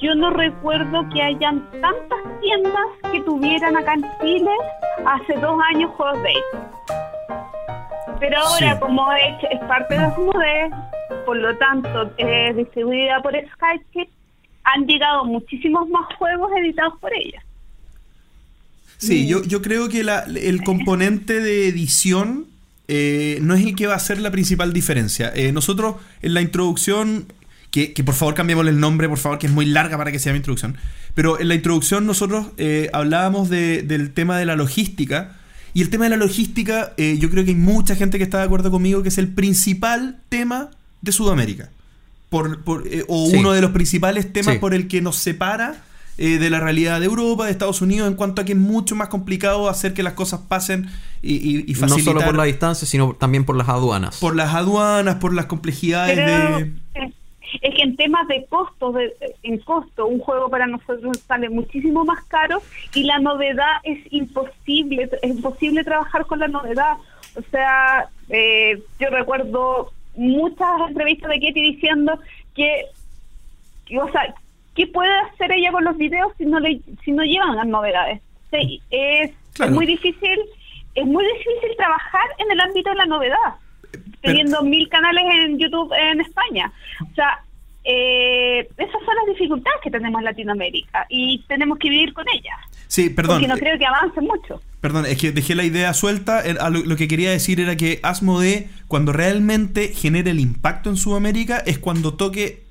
yo 0.00 0.14
no 0.14 0.30
recuerdo 0.30 1.08
que 1.12 1.22
hayan 1.22 1.68
tantas 1.80 2.18
tiendas 2.40 2.86
que 3.12 3.20
tuvieran 3.22 3.76
acá 3.76 3.94
en 3.94 4.04
Chile 4.20 4.50
hace 5.06 5.34
dos 5.40 5.60
años 5.74 5.90
juegos 5.96 6.22
de. 6.22 6.32
Pero 8.20 8.38
ahora, 8.38 8.74
Sí. 8.74 8.80
como 8.80 9.12
es 9.12 9.60
parte 9.68 9.94
de 9.94 10.00
Asmodee, 10.04 10.70
por 11.24 11.36
lo 11.36 11.56
tanto 11.58 12.10
es 12.16 12.56
distribuida 12.56 13.22
por 13.22 13.32
Skype, 13.32 14.08
han 14.64 14.86
llegado 14.86 15.24
muchísimos 15.24 15.88
más 15.88 16.06
juegos 16.16 16.50
editados 16.58 16.94
por 17.00 17.12
ella. 17.14 17.42
Sí, 18.98 19.28
yo, 19.28 19.42
yo 19.44 19.62
creo 19.62 19.88
que 19.88 20.02
la- 20.02 20.24
el 20.24 20.62
componente 20.64 21.40
de 21.40 21.68
edición 21.68 22.46
eh, 22.90 23.38
no 23.42 23.54
es 23.54 23.64
el 23.64 23.76
que 23.76 23.86
va 23.86 23.94
a 23.94 23.98
ser 23.98 24.18
la 24.18 24.30
principal 24.30 24.72
diferencia. 24.72 25.30
Eh, 25.34 25.52
nosotros 25.52 25.96
en 26.22 26.32
la 26.34 26.40
introducción, 26.40 27.26
que, 27.86 27.92
que 27.92 28.04
por 28.04 28.14
favor 28.14 28.34
cambiemos 28.34 28.66
el 28.66 28.80
nombre, 28.80 29.08
por 29.08 29.18
favor, 29.18 29.38
que 29.38 29.46
es 29.46 29.52
muy 29.52 29.66
larga 29.66 29.96
para 29.96 30.10
que 30.12 30.18
sea 30.18 30.32
mi 30.32 30.38
introducción, 30.38 30.76
pero 31.14 31.38
en 31.40 31.48
la 31.48 31.54
introducción 31.54 32.06
nosotros 32.06 32.46
eh, 32.56 32.88
hablábamos 32.92 33.48
de- 33.48 33.82
del 33.82 34.12
tema 34.12 34.38
de 34.38 34.46
la 34.46 34.56
logística. 34.56 35.34
Y 35.74 35.82
el 35.82 35.90
tema 35.90 36.04
de 36.04 36.10
la 36.10 36.16
logística, 36.16 36.92
eh, 36.96 37.18
yo 37.20 37.30
creo 37.30 37.44
que 37.44 37.50
hay 37.50 37.56
mucha 37.56 37.94
gente 37.94 38.16
que 38.18 38.24
está 38.24 38.38
de 38.38 38.44
acuerdo 38.44 38.70
conmigo 38.70 39.02
que 39.02 39.10
es 39.10 39.18
el 39.18 39.28
principal 39.28 40.16
tema 40.28 40.70
de 41.02 41.12
Sudamérica. 41.12 41.68
Por, 42.30 42.62
por, 42.64 42.86
eh, 42.88 43.04
o 43.08 43.28
Sí. 43.30 43.36
uno 43.36 43.52
de 43.52 43.60
los 43.60 43.70
principales 43.70 44.32
temas 44.32 44.54
Sí. 44.54 44.60
por 44.60 44.74
el 44.74 44.88
que 44.88 45.00
nos 45.00 45.16
separa 45.16 45.82
eh, 46.20 46.38
de 46.38 46.50
la 46.50 46.58
realidad 46.58 46.98
de 46.98 47.06
Europa, 47.06 47.44
de 47.46 47.52
Estados 47.52 47.80
Unidos, 47.80 48.08
en 48.08 48.14
cuanto 48.14 48.42
a 48.42 48.44
que 48.44 48.52
es 48.52 48.58
mucho 48.58 48.96
más 48.96 49.06
complicado 49.08 49.68
hacer 49.68 49.94
que 49.94 50.02
las 50.02 50.14
cosas 50.14 50.40
pasen 50.48 50.88
y, 51.22 51.34
y, 51.36 51.64
y 51.68 51.72
No 51.74 51.78
facilitar 51.80 52.14
solo 52.14 52.24
por 52.26 52.36
la 52.36 52.42
distancia, 52.44 52.88
sino 52.88 53.12
también 53.14 53.44
por 53.44 53.54
las 53.56 53.68
aduanas. 53.68 54.16
por 54.16 54.34
las 54.34 54.52
aduanas, 54.52 55.16
por 55.16 55.32
las 55.32 55.46
complejidades 55.46 56.16
Pero 56.16 56.58
de... 56.58 57.12
es 57.60 57.74
que 57.74 57.82
en 57.82 57.96
temas 57.96 58.26
de 58.28 58.44
costos, 58.46 58.94
de, 58.94 59.14
en 59.42 59.58
costo, 59.58 60.06
un 60.06 60.18
juego 60.18 60.48
para 60.50 60.66
nosotros 60.66 61.18
sale 61.26 61.48
muchísimo 61.48 62.04
más 62.04 62.24
caro 62.24 62.60
y 62.94 63.04
la 63.04 63.18
novedad 63.18 63.78
es 63.84 64.00
imposible, 64.12 65.08
es 65.22 65.30
imposible 65.30 65.84
trabajar 65.84 66.26
con 66.26 66.38
la 66.40 66.48
novedad. 66.48 66.96
O 67.36 67.42
sea, 67.50 68.08
eh, 68.28 68.82
yo 68.98 69.10
recuerdo 69.10 69.92
muchas 70.16 70.68
entrevistas 70.88 71.30
de 71.30 71.40
Ketty 71.40 71.60
diciendo 71.60 72.18
que, 72.54 72.86
que, 73.86 73.98
o 73.98 74.10
sea, 74.10 74.34
¿qué 74.74 74.86
puede 74.86 75.12
hacer 75.20 75.52
ella 75.52 75.70
con 75.72 75.84
los 75.84 75.96
videos 75.96 76.32
si 76.36 76.44
no 76.46 76.58
le, 76.60 76.80
si 77.04 77.12
no 77.12 77.22
llevan 77.22 77.56
las 77.56 77.66
novedades? 77.66 78.20
Sí, 78.50 78.80
es, 78.90 79.32
Claro. 79.54 79.72
es 79.72 79.76
muy 79.76 79.86
difícil, 79.86 80.38
es 80.94 81.04
muy 81.04 81.24
difícil 81.24 81.76
trabajar 81.76 82.22
en 82.38 82.50
el 82.52 82.60
ámbito 82.60 82.90
de 82.90 82.96
la 82.96 83.06
novedad 83.06 83.54
teniendo 84.22 84.62
mil 84.62 84.88
canales 84.88 85.24
en 85.46 85.58
YouTube 85.58 85.92
en 85.94 86.20
España. 86.20 86.72
O 87.10 87.14
sea, 87.14 87.40
eh, 87.84 88.68
esas 88.76 88.92
son 89.04 89.14
las 89.16 89.34
dificultades 89.38 89.78
que 89.82 89.90
tenemos 89.90 90.18
en 90.20 90.24
Latinoamérica 90.26 91.06
y 91.08 91.42
tenemos 91.48 91.78
que 91.78 91.88
vivir 91.88 92.12
con 92.12 92.24
ellas. 92.32 92.56
Sí, 92.86 93.10
perdón. 93.10 93.36
porque 93.36 93.48
no 93.48 93.56
eh, 93.56 93.60
creo 93.60 93.78
que 93.78 93.86
avance 93.86 94.20
mucho. 94.20 94.62
Perdón, 94.80 95.06
es 95.06 95.18
que 95.18 95.32
dejé 95.32 95.54
la 95.54 95.64
idea 95.64 95.92
suelta. 95.94 96.42
Eh, 96.46 96.54
Lo, 96.84 96.96
que 96.96 97.08
quería 97.08 97.30
decir 97.30 97.60
era 97.60 97.76
que 97.76 98.00
Asmodee, 98.02 98.68
cuando 98.86 99.12
realmente 99.12 99.88
genere 99.88 100.30
el 100.30 100.40
impacto 100.40 100.90
en 100.90 100.96
Sudamérica, 100.96 101.58
es 101.66 101.78
cuando 101.78 102.14
toque 102.14 102.62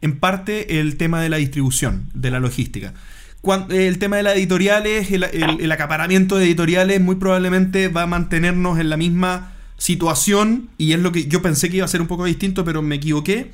en 0.00 0.18
parte 0.18 0.80
el 0.80 0.96
tema 0.96 1.20
de 1.22 1.28
la 1.28 1.38
distribución, 1.38 2.08
de 2.14 2.30
la 2.30 2.40
logística. 2.40 2.92
Cuan- 3.40 3.66
eh, 3.70 3.88
el 3.88 3.98
tema 3.98 4.16
de 4.16 4.22
las 4.22 4.36
editoriales, 4.36 5.10
el, 5.10 5.24
el- 5.24 5.60
el 5.60 5.72
acaparamiento 5.72 6.36
de 6.36 6.44
editoriales, 6.46 7.00
muy 7.00 7.16
probablemente 7.16 7.88
va 7.88 8.02
a 8.02 8.06
mantenernos 8.06 8.78
en 8.78 8.90
la 8.90 8.96
misma 8.96 9.53
situación. 9.78 10.68
Y 10.78 10.92
es 10.92 11.00
lo 11.00 11.12
que 11.12 11.26
yo 11.26 11.42
pensé 11.42 11.70
que 11.70 11.76
iba 11.76 11.84
a 11.84 11.88
ser 11.88 12.00
un 12.00 12.06
poco 12.06 12.24
distinto, 12.24 12.64
pero 12.64 12.82
me 12.82 12.96
equivoqué. 12.96 13.52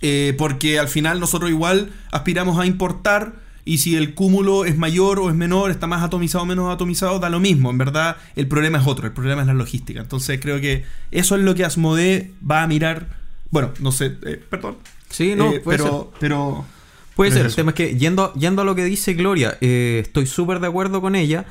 Eh, 0.00 0.34
porque 0.38 0.78
al 0.78 0.88
final 0.88 1.18
nosotros 1.18 1.50
igual 1.50 1.90
aspiramos 2.12 2.58
a 2.58 2.66
importar 2.66 3.34
y 3.64 3.78
si 3.78 3.96
el 3.96 4.14
cúmulo 4.14 4.64
es 4.64 4.78
mayor 4.78 5.18
o 5.18 5.28
es 5.28 5.34
menor, 5.34 5.70
está 5.70 5.86
más 5.86 6.02
atomizado 6.02 6.44
o 6.44 6.46
menos 6.46 6.72
atomizado, 6.72 7.18
da 7.18 7.28
lo 7.28 7.40
mismo. 7.40 7.70
En 7.70 7.78
verdad 7.78 8.16
el 8.36 8.46
problema 8.46 8.78
es 8.78 8.86
otro, 8.86 9.06
el 9.06 9.12
problema 9.12 9.42
es 9.42 9.46
la 9.46 9.54
logística. 9.54 10.00
Entonces 10.00 10.40
creo 10.40 10.60
que 10.60 10.84
eso 11.10 11.36
es 11.36 11.42
lo 11.42 11.54
que 11.54 11.64
Asmodee 11.64 12.32
va 12.48 12.62
a 12.62 12.66
mirar. 12.66 13.08
Bueno, 13.50 13.72
no 13.80 13.92
sé, 13.92 14.16
eh, 14.24 14.42
perdón. 14.48 14.76
Sí, 15.10 15.34
no, 15.34 15.52
Eh, 15.52 15.60
puede 15.60 15.78
pero, 15.78 16.12
pero 16.18 16.64
Puede 17.14 17.30
pero 17.32 17.40
ser, 17.40 17.46
es 17.46 17.52
el 17.52 17.56
tema 17.56 17.70
es 17.72 17.74
que 17.74 17.98
yendo, 17.98 18.32
yendo 18.34 18.62
a 18.62 18.64
lo 18.64 18.76
que 18.76 18.84
dice 18.84 19.14
Gloria, 19.14 19.58
eh, 19.60 20.00
estoy 20.04 20.26
súper 20.26 20.60
de 20.60 20.68
acuerdo 20.68 21.00
con 21.00 21.16
ella. 21.16 21.46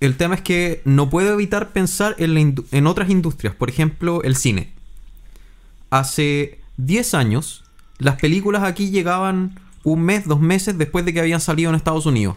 El 0.00 0.16
tema 0.16 0.34
es 0.34 0.40
que 0.40 0.80
no 0.86 1.10
puedo 1.10 1.34
evitar 1.34 1.72
pensar 1.72 2.16
en, 2.18 2.86
otras 2.86 3.10
industrias, 3.10 3.54
por 3.54 3.68
ejemplo, 3.68 4.22
el 4.22 4.34
cine. 4.34 4.72
Hace 5.90 6.58
10 6.78 7.14
años, 7.14 7.64
las 7.98 8.16
películas 8.16 8.62
aquí 8.62 8.90
llegaban 8.90 9.60
un 9.84 10.02
mes, 10.02 10.26
dos 10.26 10.40
meses 10.40 10.78
después 10.78 11.04
de 11.04 11.12
que 11.12 11.20
habían 11.20 11.40
salido 11.40 11.68
en 11.68 11.76
Estados 11.76 12.06
Unidos. 12.06 12.36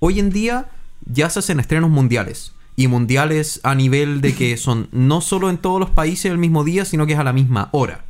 Hoy 0.00 0.18
en 0.18 0.30
día 0.30 0.68
ya 1.06 1.30
se 1.30 1.38
hacen 1.38 1.60
estrenos 1.60 1.90
mundiales. 1.90 2.52
Y 2.76 2.88
mundiales 2.88 3.60
a 3.64 3.74
nivel 3.74 4.20
de 4.20 4.34
que 4.34 4.56
son 4.56 4.88
no 4.92 5.20
solo 5.20 5.50
en 5.50 5.58
todos 5.58 5.78
los 5.78 5.90
países 5.90 6.30
el 6.30 6.38
mismo 6.38 6.64
día, 6.64 6.84
sino 6.84 7.06
que 7.06 7.14
es 7.14 7.18
a 7.18 7.24
la 7.24 7.32
misma 7.32 7.68
hora. 7.72 8.04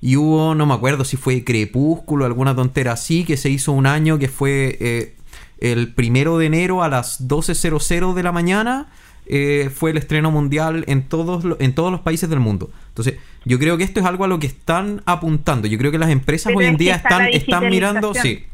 Y 0.00 0.16
hubo, 0.16 0.54
no 0.54 0.66
me 0.66 0.74
acuerdo 0.74 1.04
si 1.04 1.16
fue 1.16 1.44
Crepúsculo, 1.44 2.24
alguna 2.24 2.54
tontera 2.56 2.92
así, 2.92 3.24
que 3.24 3.36
se 3.36 3.50
hizo 3.50 3.72
un 3.72 3.86
año 3.86 4.18
que 4.18 4.28
fue 4.28 4.76
eh, 4.80 5.16
el 5.62 5.92
primero 5.94 6.36
de 6.38 6.46
enero 6.46 6.82
a 6.82 6.88
las 6.88 7.26
12.00 7.28 8.14
de 8.14 8.22
la 8.22 8.32
mañana. 8.32 8.88
eh, 9.26 9.70
fue 9.72 9.92
el 9.92 9.96
estreno 9.98 10.32
mundial 10.32 10.82
en 10.88 11.04
todos, 11.08 11.44
lo- 11.44 11.56
en 11.60 11.74
todos 11.76 11.92
los 11.92 12.00
países 12.00 12.28
del 12.28 12.40
mundo. 12.40 12.70
Entonces, 12.88 13.14
yo 13.44 13.56
creo 13.60 13.78
que 13.78 13.84
esto 13.84 14.00
es 14.00 14.04
algo 14.06 14.24
a 14.24 14.28
lo 14.28 14.40
que 14.40 14.48
están 14.48 15.00
apuntando. 15.06 15.68
Yo 15.68 15.78
creo 15.78 15.92
que 15.92 15.98
las 15.98 16.10
empresas 16.10 16.46
Pero 16.50 16.58
hoy 16.58 16.64
en 16.66 16.76
día 16.76 16.96
está 16.96 17.28
están, 17.28 17.28
están 17.28 17.70
mirando. 17.70 18.12
Sí, 18.14 18.44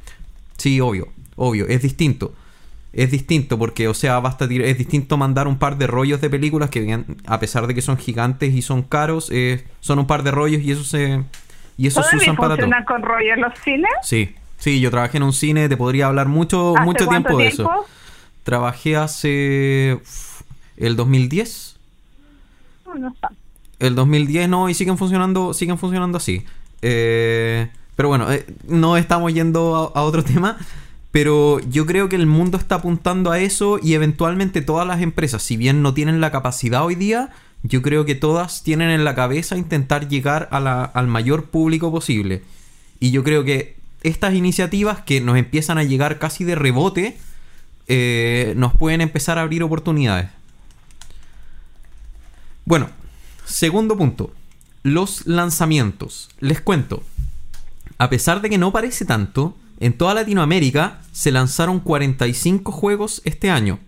sí, 0.58 0.78
obvio, 0.80 1.08
obvio, 1.36 1.66
es 1.68 1.80
distinto. 1.80 2.34
Es 2.92 3.10
distinto 3.10 3.58
porque, 3.58 3.88
o 3.88 3.94
sea, 3.94 4.20
basta 4.20 4.44
es 4.44 4.76
distinto 4.78 5.16
mandar 5.16 5.48
un 5.48 5.58
par 5.58 5.78
de 5.78 5.86
rollos 5.86 6.20
de 6.20 6.28
películas 6.28 6.68
que, 6.68 7.02
a 7.26 7.40
pesar 7.40 7.66
de 7.66 7.74
que 7.74 7.80
son 7.80 7.96
gigantes 7.96 8.52
y 8.54 8.60
son 8.60 8.82
caros, 8.82 9.30
eh, 9.32 9.64
son 9.80 9.98
un 10.00 10.06
par 10.06 10.22
de 10.22 10.30
rollos 10.32 10.60
y 10.60 10.70
eso 10.72 10.84
se 10.84 11.22
y 11.78 11.86
eso 11.86 12.02
se 12.02 12.10
¿Todavía 12.10 12.32
usan 12.32 12.36
para 12.36 12.56
todo. 12.56 12.70
con 12.86 13.02
rollo 13.02 13.32
en 13.34 13.40
los 13.40 13.58
cines? 13.60 13.90
Sí, 14.02 14.34
sí, 14.58 14.80
yo 14.80 14.90
trabajé 14.90 15.16
en 15.16 15.22
un 15.22 15.32
cine, 15.32 15.68
te 15.68 15.76
podría 15.76 16.06
hablar 16.08 16.28
mucho, 16.28 16.74
¿Hace 16.76 16.84
mucho 16.84 17.06
tiempo 17.08 17.38
de 17.38 17.48
eso. 17.48 17.70
Trabajé 18.42 18.96
hace 18.96 19.98
el 20.76 20.96
2010. 20.96 21.76
No, 22.86 22.94
no 22.94 23.08
está. 23.08 23.30
El 23.78 23.94
2010 23.94 24.48
no, 24.48 24.68
y 24.68 24.74
siguen 24.74 24.98
funcionando, 24.98 25.54
siguen 25.54 25.78
funcionando 25.78 26.18
así. 26.18 26.44
Eh, 26.82 27.68
pero 27.96 28.08
bueno, 28.08 28.30
eh, 28.32 28.46
no 28.66 28.96
estamos 28.96 29.32
yendo 29.34 29.92
a, 29.94 29.98
a 30.00 30.02
otro 30.02 30.22
tema. 30.24 30.56
Pero 31.10 31.58
yo 31.60 31.86
creo 31.86 32.10
que 32.10 32.16
el 32.16 32.26
mundo 32.26 32.58
está 32.58 32.76
apuntando 32.76 33.30
a 33.30 33.38
eso 33.38 33.78
y 33.82 33.94
eventualmente 33.94 34.60
todas 34.60 34.86
las 34.86 35.00
empresas, 35.00 35.42
si 35.42 35.56
bien 35.56 35.80
no 35.82 35.94
tienen 35.94 36.20
la 36.20 36.30
capacidad 36.30 36.84
hoy 36.84 36.96
día, 36.96 37.30
yo 37.62 37.80
creo 37.80 38.04
que 38.04 38.14
todas 38.14 38.62
tienen 38.62 38.90
en 38.90 39.04
la 39.04 39.14
cabeza 39.14 39.56
intentar 39.56 40.08
llegar 40.08 40.48
a 40.52 40.60
la- 40.60 40.84
al 40.84 41.06
mayor 41.06 41.44
público 41.46 41.90
posible. 41.90 42.42
Y 43.00 43.10
yo 43.10 43.24
creo 43.24 43.42
que 43.42 43.77
estas 44.02 44.34
iniciativas 44.34 45.02
que 45.02 45.20
nos 45.20 45.36
empiezan 45.36 45.78
a 45.78 45.84
llegar 45.84 46.18
casi 46.18 46.44
de 46.44 46.54
rebote, 46.54 47.16
eh, 47.86 48.52
nos 48.56 48.74
pueden 48.74 49.00
empezar 49.00 49.38
a 49.38 49.42
abrir 49.42 49.62
oportunidades. 49.62 50.30
Bueno, 52.64 52.90
segundo 53.44 53.96
punto. 53.96 54.32
Los 54.82 55.26
lanzamientos. 55.26 56.28
Les 56.38 56.60
cuento. 56.60 57.02
A 57.96 58.10
pesar 58.10 58.40
de 58.42 58.50
que 58.50 58.58
no 58.58 58.72
parece 58.72 59.04
tanto, 59.04 59.56
en 59.80 59.92
toda 59.92 60.14
Latinoamérica 60.14 61.00
se 61.12 61.32
lanzaron 61.32 61.80
45 61.80 62.70
juegos 62.70 63.22
este 63.24 63.50
año. 63.50 63.80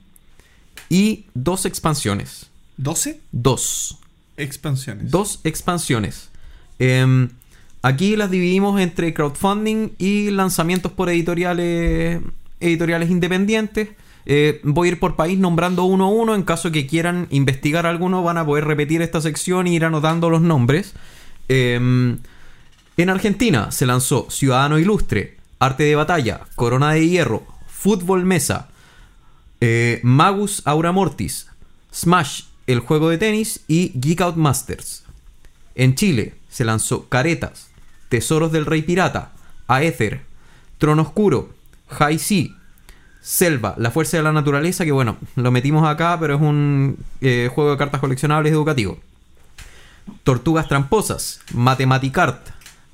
Y 0.89 1.27
dos 1.35 1.67
expansiones. 1.67 2.47
¿12 2.79 3.19
Dos. 3.31 3.99
expansiones? 4.37 5.11
Dos 5.11 5.41
expansiones. 5.45 6.31
Em, 6.79 7.29
aquí 7.83 8.17
las 8.17 8.31
dividimos 8.31 8.81
entre 8.81 9.15
crowdfunding 9.15 9.91
y 9.99 10.31
lanzamientos 10.31 10.93
por 10.93 11.09
editoriales, 11.09 12.21
editoriales 12.61 13.11
independientes. 13.11 13.91
Eh, 14.27 14.61
voy 14.63 14.89
a 14.89 14.93
ir 14.93 15.01
por 15.01 15.17
país 15.17 15.39
nombrando 15.39 15.85
uno 15.85 16.05
a 16.07 16.09
uno. 16.09 16.35
En 16.35 16.43
caso 16.43 16.71
que 16.71 16.87
quieran 16.87 17.27
investigar 17.31 17.87
alguno, 17.87 18.23
van 18.23 18.39
a 18.39 18.47
poder 18.47 18.65
repetir 18.65 19.03
esta 19.03 19.21
sección 19.21 19.67
y 19.67 19.77
ir 19.77 19.85
anotando 19.85 20.31
los 20.31 20.43
nombres. 20.43 20.95
Em, 21.49 22.19
en 22.97 23.11
Argentina 23.11 23.73
se 23.73 23.87
lanzó 23.87 24.27
Ciudadano 24.31 24.79
Ilustre, 24.79 25.37
Arte 25.59 25.85
de 25.85 25.95
Batalla, 25.95 26.43
Corona 26.55 26.93
de 26.93 27.09
Hierro, 27.09 27.45
Fútbol 27.67 28.25
Mesa, 28.25 28.69
eh, 29.61 30.01
Magus 30.03 30.63
Aura 30.65 30.93
Mortis, 30.93 31.49
Smash, 31.93 32.43
el 32.67 32.81
juego 32.81 33.09
de 33.09 33.19
tenis 33.19 33.61
y 33.69 33.93
Geek 33.95 34.21
Out 34.21 34.37
Masters. 34.37 35.05
En 35.75 35.95
Chile 35.95 36.35
se 36.51 36.65
lanzó 36.65 37.09
Caretas, 37.09 37.70
Tesoros 38.11 38.53
del 38.53 38.67
Rey 38.67 38.83
Pirata, 38.83 39.31
Aether, 39.69 40.21
Trono 40.77 41.01
Oscuro, 41.03 41.49
High 41.89 42.19
Sea, 42.19 42.49
Selva, 43.23 43.75
La 43.79 43.91
Fuerza 43.91 44.19
de 44.19 44.23
la 44.23 44.33
Naturaleza, 44.33 44.85
que 44.85 44.93
bueno, 44.93 45.17
lo 45.37 45.51
metimos 45.51 45.89
acá, 45.89 46.19
pero 46.21 46.35
es 46.35 46.41
un 46.41 46.99
eh, 47.23 47.49
juego 47.55 47.71
de 47.71 47.77
cartas 47.79 48.01
coleccionables 48.01 48.53
educativo. 48.53 48.99
Tortugas 50.25 50.69
Tramposas, 50.69 51.41
Mathematicart, 51.55 52.49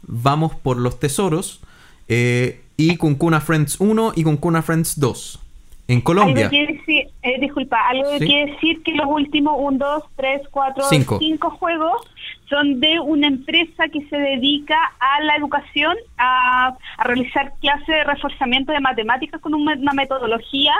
Vamos 0.08 0.54
por 0.54 0.76
los 0.76 1.00
Tesoros, 1.00 1.60
eh, 2.06 2.60
y 2.76 2.96
Kunkuna 2.96 3.40
Friends 3.40 3.80
1 3.80 4.12
y 4.14 4.22
Kunkuna 4.22 4.62
Friends 4.62 5.00
2. 5.00 5.40
En 5.88 6.00
Colombia. 6.00 6.48
Algo 6.48 6.72
decir, 6.72 7.08
eh, 7.22 7.40
disculpa, 7.40 7.78
algo 7.88 8.10
Sí. 8.18 8.26
que 8.26 8.46
decir 8.52 8.82
que 8.82 8.92
los 8.92 9.06
últimos 9.06 9.54
1, 9.56 9.78
2, 9.78 10.04
3, 10.16 10.42
4, 10.50 10.84
Cinco. 10.88 11.18
5 11.20 11.50
juegos 11.50 12.02
son 12.48 12.80
de 12.80 13.00
una 13.00 13.26
empresa 13.26 13.88
que 13.92 14.06
se 14.08 14.16
dedica 14.16 14.76
a 15.00 15.20
la 15.24 15.36
educación, 15.36 15.96
a, 16.18 16.76
a 16.98 17.04
realizar 17.04 17.52
clases 17.60 17.86
de 17.86 18.04
reforzamiento 18.04 18.72
de 18.72 18.80
matemáticas 18.80 19.40
con 19.40 19.54
una 19.54 19.74
una 19.74 19.92
metodología 19.92 20.72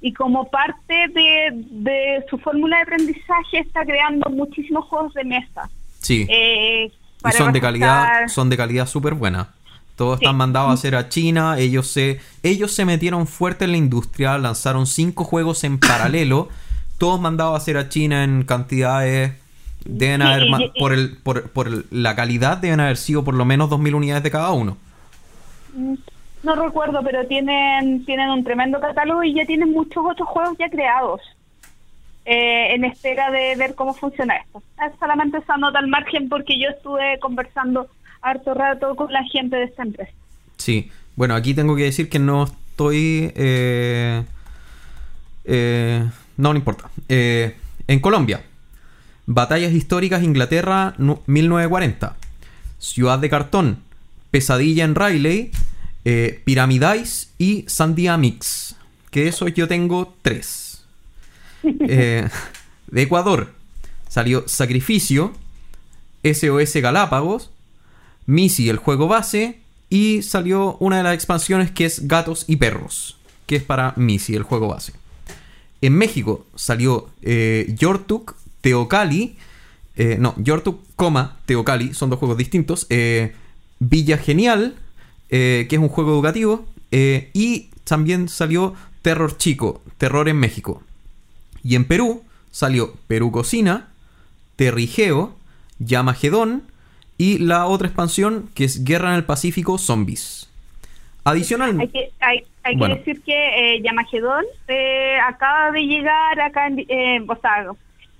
y 0.00 0.12
como 0.12 0.50
parte 0.50 0.94
de, 1.14 1.50
de 1.70 2.24
su 2.28 2.38
fórmula 2.38 2.76
de 2.78 2.82
aprendizaje 2.82 3.58
está 3.60 3.84
creando 3.84 4.28
muchísimos 4.30 4.84
juegos 4.86 5.14
de 5.14 5.24
mesa. 5.24 5.70
Sí. 6.00 6.26
Eh, 6.28 6.90
Y 7.24 7.32
son 7.32 7.52
de 7.52 7.60
calidad, 7.60 8.26
son 8.26 8.50
de 8.50 8.56
calidad 8.56 8.86
súper 8.86 9.14
buena. 9.14 9.50
Todos 9.94 10.18
Sí. 10.18 10.24
están 10.24 10.36
mandados 10.36 10.70
a 10.70 10.72
hacer 10.72 10.96
a 10.96 11.08
China. 11.08 11.56
Ellos 11.58 11.86
se, 11.86 12.18
ellos 12.42 12.72
se 12.72 12.84
metieron 12.84 13.28
fuerte 13.28 13.64
en 13.66 13.72
la 13.72 13.76
industria, 13.76 14.38
lanzaron 14.38 14.86
cinco 14.86 15.22
juegos 15.22 15.62
en 15.62 15.78
paralelo, 15.78 16.48
todos 16.98 17.20
mandados 17.20 17.54
a 17.54 17.58
hacer 17.58 17.76
a 17.76 17.88
China 17.88 18.24
en 18.24 18.42
cantidades. 18.42 19.34
Deben 19.84 20.22
haber, 20.22 20.44
y- 20.44 20.72
por, 20.78 20.92
el, 20.92 21.16
por, 21.22 21.50
por 21.50 21.68
el- 21.68 21.86
la 21.90 22.14
calidad, 22.14 22.58
deben 22.58 22.80
haber 22.80 22.96
sido 22.96 23.24
por 23.24 23.34
lo 23.34 23.44
menos 23.44 23.68
2.000 23.70 23.94
unidades 23.94 24.22
de 24.22 24.30
cada 24.30 24.52
uno. 24.52 24.76
Mm, 25.74 25.94
No 26.42 26.56
recuerdo, 26.56 27.02
pero 27.04 27.24
tienen 27.26 28.04
tienen 28.04 28.28
un 28.30 28.42
tremendo 28.42 28.80
catálogo 28.80 29.22
y 29.22 29.32
ya 29.34 29.44
tienen 29.46 29.70
muchos 29.70 30.04
otros 30.04 30.28
juegos 30.28 30.56
ya 30.58 30.68
creados. 30.70 31.20
eh, 32.24 32.74
en 32.74 32.84
espera 32.84 33.32
de 33.32 33.56
ver 33.56 33.74
cómo 33.74 33.94
funciona 33.94 34.36
esto. 34.36 34.62
Es 34.86 34.92
solamente 35.00 35.38
esa 35.38 35.56
nota 35.56 35.80
al 35.80 35.88
margen 35.88 36.28
porque 36.28 36.56
yo 36.56 36.68
estuve 36.68 37.18
conversando 37.20 37.88
harto 38.20 38.54
rato 38.54 38.94
con 38.94 39.12
la 39.12 39.24
gente 39.24 39.56
de 39.56 39.64
esta 39.64 39.82
empresa. 39.82 40.12
Sí, 40.56 40.88
bueno, 41.16 41.34
aquí 41.34 41.52
tengo 41.52 41.74
que 41.74 41.82
decir 41.82 42.08
que 42.08 42.20
no 42.20 42.44
estoy... 42.44 43.32
eh, 43.34 44.22
eh, 45.44 46.04
no, 46.36 46.52
no 46.52 46.56
importa. 46.58 46.88
Eh, 47.08 47.56
en 47.88 47.98
Colombia, 47.98 48.40
Batallas 49.26 49.72
Históricas 49.72 50.22
Inglaterra 50.22 50.94
nu- 50.98 51.20
1940, 51.26 52.16
Ciudad 52.78 53.18
de 53.18 53.30
Cartón, 53.30 53.78
Pesadilla 54.30 54.84
en 54.84 54.94
Riley, 54.94 55.50
eh, 56.04 56.40
Pyramidais 56.44 57.30
y 57.38 57.64
Sandia 57.68 58.16
Mix. 58.16 58.74
Que 59.10 59.28
esos 59.28 59.52
yo 59.54 59.68
tengo 59.68 60.14
tres. 60.22 60.84
Eh, 61.88 62.28
de 62.88 63.02
Ecuador 63.02 63.52
salió 64.08 64.42
Sacrificio, 64.48 65.32
SOS 66.24 66.74
Galápagos, 66.82 67.50
Missy 68.26 68.68
el 68.68 68.78
juego 68.78 69.06
base 69.06 69.60
y 69.88 70.22
salió 70.22 70.76
una 70.80 70.96
de 70.96 71.02
las 71.04 71.14
expansiones 71.14 71.70
que 71.70 71.84
es 71.84 72.08
Gatos 72.08 72.46
y 72.48 72.56
Perros, 72.56 73.16
que 73.46 73.54
es 73.56 73.62
para 73.62 73.92
Missy 73.96 74.34
el 74.34 74.42
juego 74.42 74.68
base. 74.68 74.92
En 75.80 75.94
México 75.94 76.46
salió 76.56 77.10
eh, 77.22 77.72
Yortuk, 77.78 78.34
Teocali, 78.62 79.36
eh, 79.96 80.16
no, 80.18 80.34
Yortuk, 80.38 80.80
coma, 80.96 81.36
Teocali, 81.44 81.92
son 81.92 82.08
dos 82.08 82.18
juegos 82.18 82.38
distintos, 82.38 82.86
eh, 82.88 83.34
Villa 83.78 84.16
Genial, 84.16 84.74
eh, 85.28 85.66
que 85.68 85.76
es 85.76 85.82
un 85.82 85.88
juego 85.88 86.12
educativo, 86.12 86.64
eh, 86.90 87.30
y 87.34 87.68
también 87.84 88.28
salió 88.28 88.74
Terror 89.02 89.36
Chico, 89.36 89.82
Terror 89.98 90.28
en 90.28 90.38
México. 90.38 90.82
Y 91.62 91.74
en 91.74 91.84
Perú 91.84 92.22
salió 92.50 92.94
Perú 93.06 93.30
Cocina, 93.32 93.88
Terrigeo, 94.56 95.36
Yamagedón 95.78 96.62
y 97.18 97.38
la 97.38 97.66
otra 97.66 97.88
expansión 97.88 98.48
que 98.54 98.64
es 98.64 98.84
Guerra 98.84 99.10
en 99.10 99.16
el 99.16 99.24
Pacífico 99.24 99.78
Zombies. 99.78 100.48
Adicional. 101.24 101.78
Hay 101.80 101.88
que, 101.88 102.10
hay, 102.20 102.44
hay 102.62 102.76
Bueno. 102.76 102.94
que 102.96 102.98
decir 103.00 103.22
que 103.22 103.80
Yamagedón 103.84 104.44
acaba 105.26 105.70
de 105.70 105.82
llegar 105.82 106.40
acá, 106.40 106.66
en, 106.66 107.30
o 107.30 107.36
sea, 107.40 107.66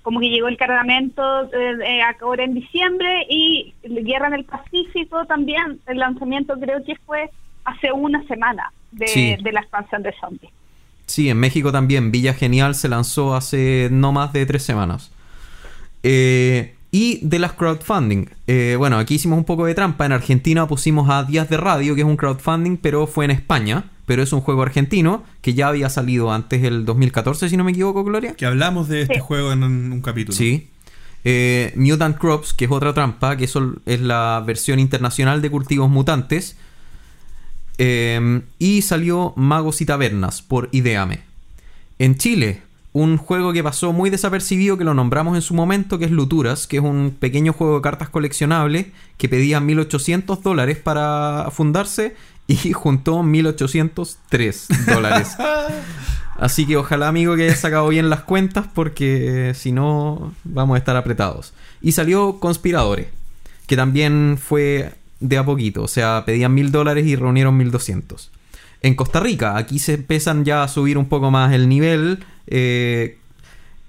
como 0.03 0.19
que 0.19 0.29
llegó 0.29 0.47
el 0.47 0.57
cargamento 0.57 1.43
eh, 1.45 1.77
eh, 1.85 2.01
ahora 2.21 2.43
en 2.43 2.53
diciembre 2.53 3.25
y 3.29 3.73
Guerra 3.83 4.27
en 4.27 4.33
el 4.35 4.43
Pacífico 4.45 5.25
también, 5.25 5.79
el 5.87 5.97
lanzamiento 5.97 6.59
creo 6.59 6.83
que 6.83 6.95
fue 7.05 7.29
hace 7.65 7.91
una 7.91 8.21
semana 8.27 8.71
de, 8.91 9.07
Sí. 9.07 9.35
de 9.41 9.51
la 9.51 9.61
expansión 9.61 10.03
de 10.03 10.13
zombies. 10.19 10.51
Sí, 11.05 11.29
en 11.29 11.39
México 11.39 11.71
también. 11.71 12.11
Villa 12.11 12.33
Genial 12.33 12.75
se 12.75 12.87
lanzó 12.89 13.35
hace 13.35 13.89
no 13.91 14.11
más 14.11 14.31
de 14.33 14.45
tres 14.45 14.63
semanas. 14.63 15.11
Eh, 16.03 16.75
y 16.91 17.19
de 17.25 17.39
las 17.39 17.53
crowdfunding. 17.53 18.25
Eh, 18.47 18.75
bueno, 18.77 18.97
aquí 18.99 19.15
hicimos 19.15 19.37
un 19.37 19.45
poco 19.45 19.65
de 19.65 19.73
trampa. 19.73 20.05
En 20.05 20.11
Argentina 20.11 20.67
pusimos 20.67 21.09
a 21.09 21.23
Días 21.23 21.49
de 21.49 21.57
Radio, 21.57 21.95
que 21.95 22.01
es 22.01 22.07
un 22.07 22.17
crowdfunding, 22.17 22.77
pero 22.77 23.07
fue 23.07 23.25
en 23.25 23.31
España. 23.31 23.85
Pero 24.05 24.21
es 24.23 24.33
un 24.33 24.41
juego 24.41 24.61
argentino 24.63 25.23
que 25.41 25.53
ya 25.53 25.67
había 25.69 25.89
salido 25.89 26.31
antes 26.31 26.61
del 26.61 26.85
2014, 26.85 27.47
si 27.49 27.55
no 27.57 27.63
me 27.63 27.71
equivoco, 27.71 28.03
Gloria. 28.03 28.33
Que 28.33 28.45
hablamos 28.45 28.87
de 28.89 29.03
este 29.03 29.15
Sí. 29.15 29.19
juego 29.21 29.51
en 29.53 29.63
un, 29.63 29.91
un 29.93 30.01
capítulo. 30.01 30.37
Sí. 30.37 30.67
Eh, 31.25 31.71
Mutant 31.77 32.17
Crops, 32.17 32.53
que 32.53 32.65
es 32.65 32.71
otra 32.71 32.93
trampa, 32.93 33.37
que 33.37 33.45
eso 33.45 33.75
es 33.85 34.01
la 34.01 34.43
versión 34.45 34.77
internacional 34.79 35.41
de 35.41 35.49
Cultivos 35.49 35.89
Mutantes. 35.89 36.57
Eh, 37.77 38.41
y 38.59 38.81
salió 38.81 39.33
Magos 39.35 39.81
y 39.81 39.85
Tabernas 39.85 40.41
por 40.41 40.69
Ideame. 40.71 41.21
En 41.97 42.17
Chile, 42.17 42.61
un 42.91 43.17
juego 43.17 43.53
que 43.53 43.63
pasó 43.63 43.93
muy 43.93 44.09
desapercibido, 44.09 44.77
que 44.77 44.83
lo 44.83 44.93
nombramos 44.93 45.35
en 45.35 45.41
su 45.41 45.53
momento, 45.55 45.97
que 45.97 46.05
es 46.05 46.11
Luturas, 46.11 46.67
que 46.67 46.77
es 46.77 46.83
un 46.83 47.15
pequeño 47.19 47.53
juego 47.53 47.75
de 47.77 47.81
cartas 47.81 48.09
coleccionables 48.09 48.87
que 49.17 49.29
pedía 49.29 49.59
1800 49.59 50.43
dólares 50.43 50.77
para 50.77 51.47
fundarse 51.51 52.15
y 52.47 52.73
juntó 52.73 53.23
1803 53.23 54.67
dólares. 54.87 55.35
Así 56.37 56.65
que 56.65 56.77
ojalá, 56.77 57.07
amigo, 57.07 57.35
que 57.35 57.43
hayas 57.43 57.59
sacado 57.59 57.87
bien 57.89 58.09
las 58.09 58.21
cuentas 58.21 58.65
porque 58.73 59.49
eh, 59.49 59.53
si 59.53 59.71
no, 59.71 60.33
vamos 60.43 60.75
a 60.75 60.77
estar 60.79 60.95
apretados. 60.95 61.53
Y 61.81 61.91
salió 61.91 62.39
Conspiradores, 62.39 63.07
que 63.67 63.75
también 63.75 64.37
fue 64.41 64.93
de 65.19 65.37
a 65.37 65.45
poquito. 65.45 65.83
O 65.83 65.87
sea, 65.87 66.23
pedían 66.25 66.53
mil 66.53 66.71
dólares 66.71 67.05
y 67.05 67.15
reunieron 67.15 67.55
1200. 67.57 68.31
En 68.81 68.95
Costa 68.95 69.21
Rica, 69.21 69.57
aquí 69.57 69.79
se 69.79 69.93
empiezan 69.93 70.43
ya 70.43 70.63
a 70.63 70.67
subir 70.67 70.97
un 70.97 71.05
poco 71.05 71.31
más 71.31 71.53
el 71.53 71.69
nivel. 71.69 72.23
eh, 72.47 73.17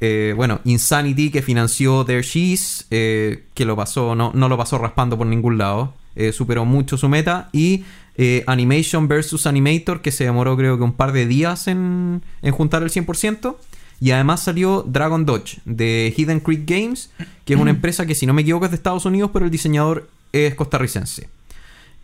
eh, 0.00 0.34
bueno, 0.36 0.60
Insanity, 0.64 1.30
que 1.30 1.42
financió 1.42 2.04
Their 2.04 2.22
She's, 2.22 2.86
eh, 2.90 3.44
que 3.54 3.64
lo 3.64 3.74
pasó, 3.74 4.14
no, 4.14 4.32
no 4.34 4.48
lo 4.48 4.56
pasó 4.56 4.78
raspando 4.78 5.18
por 5.18 5.26
ningún 5.26 5.58
lado. 5.58 5.94
superó 6.32 6.64
mucho 6.64 6.96
su 6.96 7.08
meta. 7.08 7.48
Y 7.52 7.84
eh, 8.16 8.44
Animation 8.46 9.08
vs. 9.08 9.46
Animator, 9.46 10.00
que 10.00 10.12
se 10.12 10.24
demoró 10.24 10.56
creo 10.56 10.76
que 10.76 10.84
un 10.84 10.92
par 10.92 11.12
de 11.12 11.26
días 11.26 11.68
en, 11.68 12.22
en 12.42 12.52
juntar 12.52 12.82
el 12.82 12.90
100%. 12.90 13.56
Y 14.00 14.10
además 14.10 14.42
salió 14.42 14.82
Dragon 14.82 15.24
Dodge 15.24 15.58
de 15.64 16.12
Hidden 16.16 16.40
Creek 16.40 16.68
Games, 16.68 17.10
que 17.44 17.54
es 17.54 17.60
una 17.60 17.70
empresa 17.72 18.06
que 18.06 18.14
si 18.14 18.26
no 18.26 18.34
me 18.34 18.42
equivoco 18.42 18.66
es 18.66 18.70
de 18.70 18.76
Estados 18.76 19.06
Unidos, 19.06 19.30
pero 19.32 19.44
el 19.44 19.50
diseñador 19.50 20.08
es 20.32 20.54
costarricense. 20.54 21.28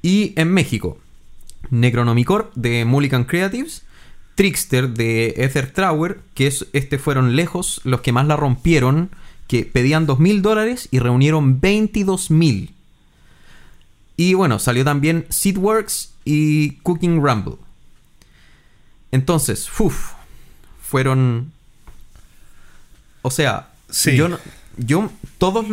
Y 0.02 0.32
en 0.36 0.52
México, 0.52 0.98
Necronomicor 1.70 2.50
de 2.54 2.84
Mulligan 2.84 3.24
Creatives, 3.24 3.82
Trickster 4.34 4.88
de 4.88 5.34
Ether 5.36 5.70
Tower, 5.70 6.20
que 6.34 6.46
es, 6.46 6.66
este 6.72 6.98
fueron 6.98 7.36
lejos 7.36 7.80
los 7.84 8.00
que 8.00 8.12
más 8.12 8.26
la 8.26 8.36
rompieron, 8.36 9.11
que 9.46 9.64
pedían 9.64 10.06
2.000 10.06 10.40
dólares 10.40 10.88
y 10.90 11.00
reunieron 11.00 11.61
22.000. 11.61 12.70
Y 14.20 14.34
bueno, 14.34 14.58
salió 14.58 14.84
también 14.84 15.24
Seedworks 15.30 16.12
y 16.26 16.72
Cooking 16.82 17.22
Rumble. 17.22 17.54
Entonces, 19.12 19.66
uff, 19.80 20.12
fueron... 20.82 21.52
O 23.22 23.30
sea, 23.30 23.70
Sí. 23.88 24.16
yo, 24.16 24.38
yo 24.76 25.10
todos, 25.38 25.64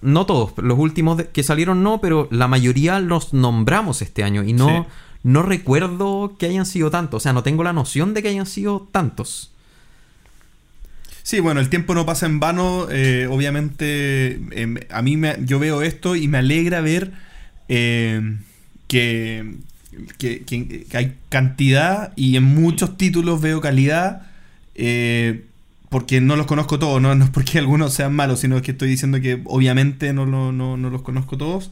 no 0.00 0.24
todos, 0.24 0.52
los 0.56 0.78
últimos 0.78 1.22
que 1.34 1.42
salieron 1.42 1.82
no, 1.82 2.00
pero 2.00 2.28
la 2.30 2.48
mayoría 2.48 2.98
los 2.98 3.34
nombramos 3.34 4.00
este 4.00 4.24
año 4.24 4.42
y 4.42 4.54
no, 4.54 4.68
Sí. 4.68 4.90
no 5.24 5.42
recuerdo 5.42 6.34
que 6.38 6.46
hayan 6.46 6.64
sido 6.64 6.90
tantos. 6.90 7.18
O 7.18 7.22
sea, 7.22 7.34
no 7.34 7.42
tengo 7.42 7.62
la 7.62 7.74
noción 7.74 8.14
de 8.14 8.22
que 8.22 8.28
hayan 8.28 8.46
sido 8.46 8.88
tantos. 8.90 9.50
Sí, 11.22 11.40
bueno, 11.40 11.60
el 11.60 11.68
tiempo 11.68 11.94
no 11.94 12.06
pasa 12.06 12.24
en 12.24 12.40
vano. 12.40 12.86
eh, 12.90 13.28
obviamente, 13.30 14.40
em, 14.62 14.76
a 14.88 15.02
mí 15.02 15.18
me, 15.18 15.36
yo 15.44 15.58
veo 15.58 15.82
esto 15.82 16.16
y 16.16 16.26
me 16.26 16.38
alegra 16.38 16.80
ver 16.80 17.12
eh, 17.68 18.36
que, 18.88 19.54
que- 20.18 20.86
hay 20.94 21.14
cantidad 21.28 22.12
y 22.16 22.36
en 22.36 22.44
muchos 22.44 22.96
títulos 22.96 23.40
veo 23.40 23.60
calidad. 23.60 24.22
eh, 24.74 25.44
porque 25.88 26.20
no 26.20 26.34
los 26.36 26.46
conozco 26.46 26.78
todos, 26.80 27.00
¿no? 27.00 27.14
no 27.16 27.24
es 27.24 27.30
porque 27.30 27.58
algunos 27.58 27.94
sean 27.94 28.12
malos, 28.14 28.40
sino 28.40 28.60
que 28.60 28.72
estoy 28.72 28.88
diciendo 28.88 29.20
que 29.20 29.40
obviamente 29.44 30.12
no, 30.12 30.26
no- 30.26 30.52
no 30.76 30.90
los 30.90 31.02
conozco 31.02 31.36
todos. 31.38 31.70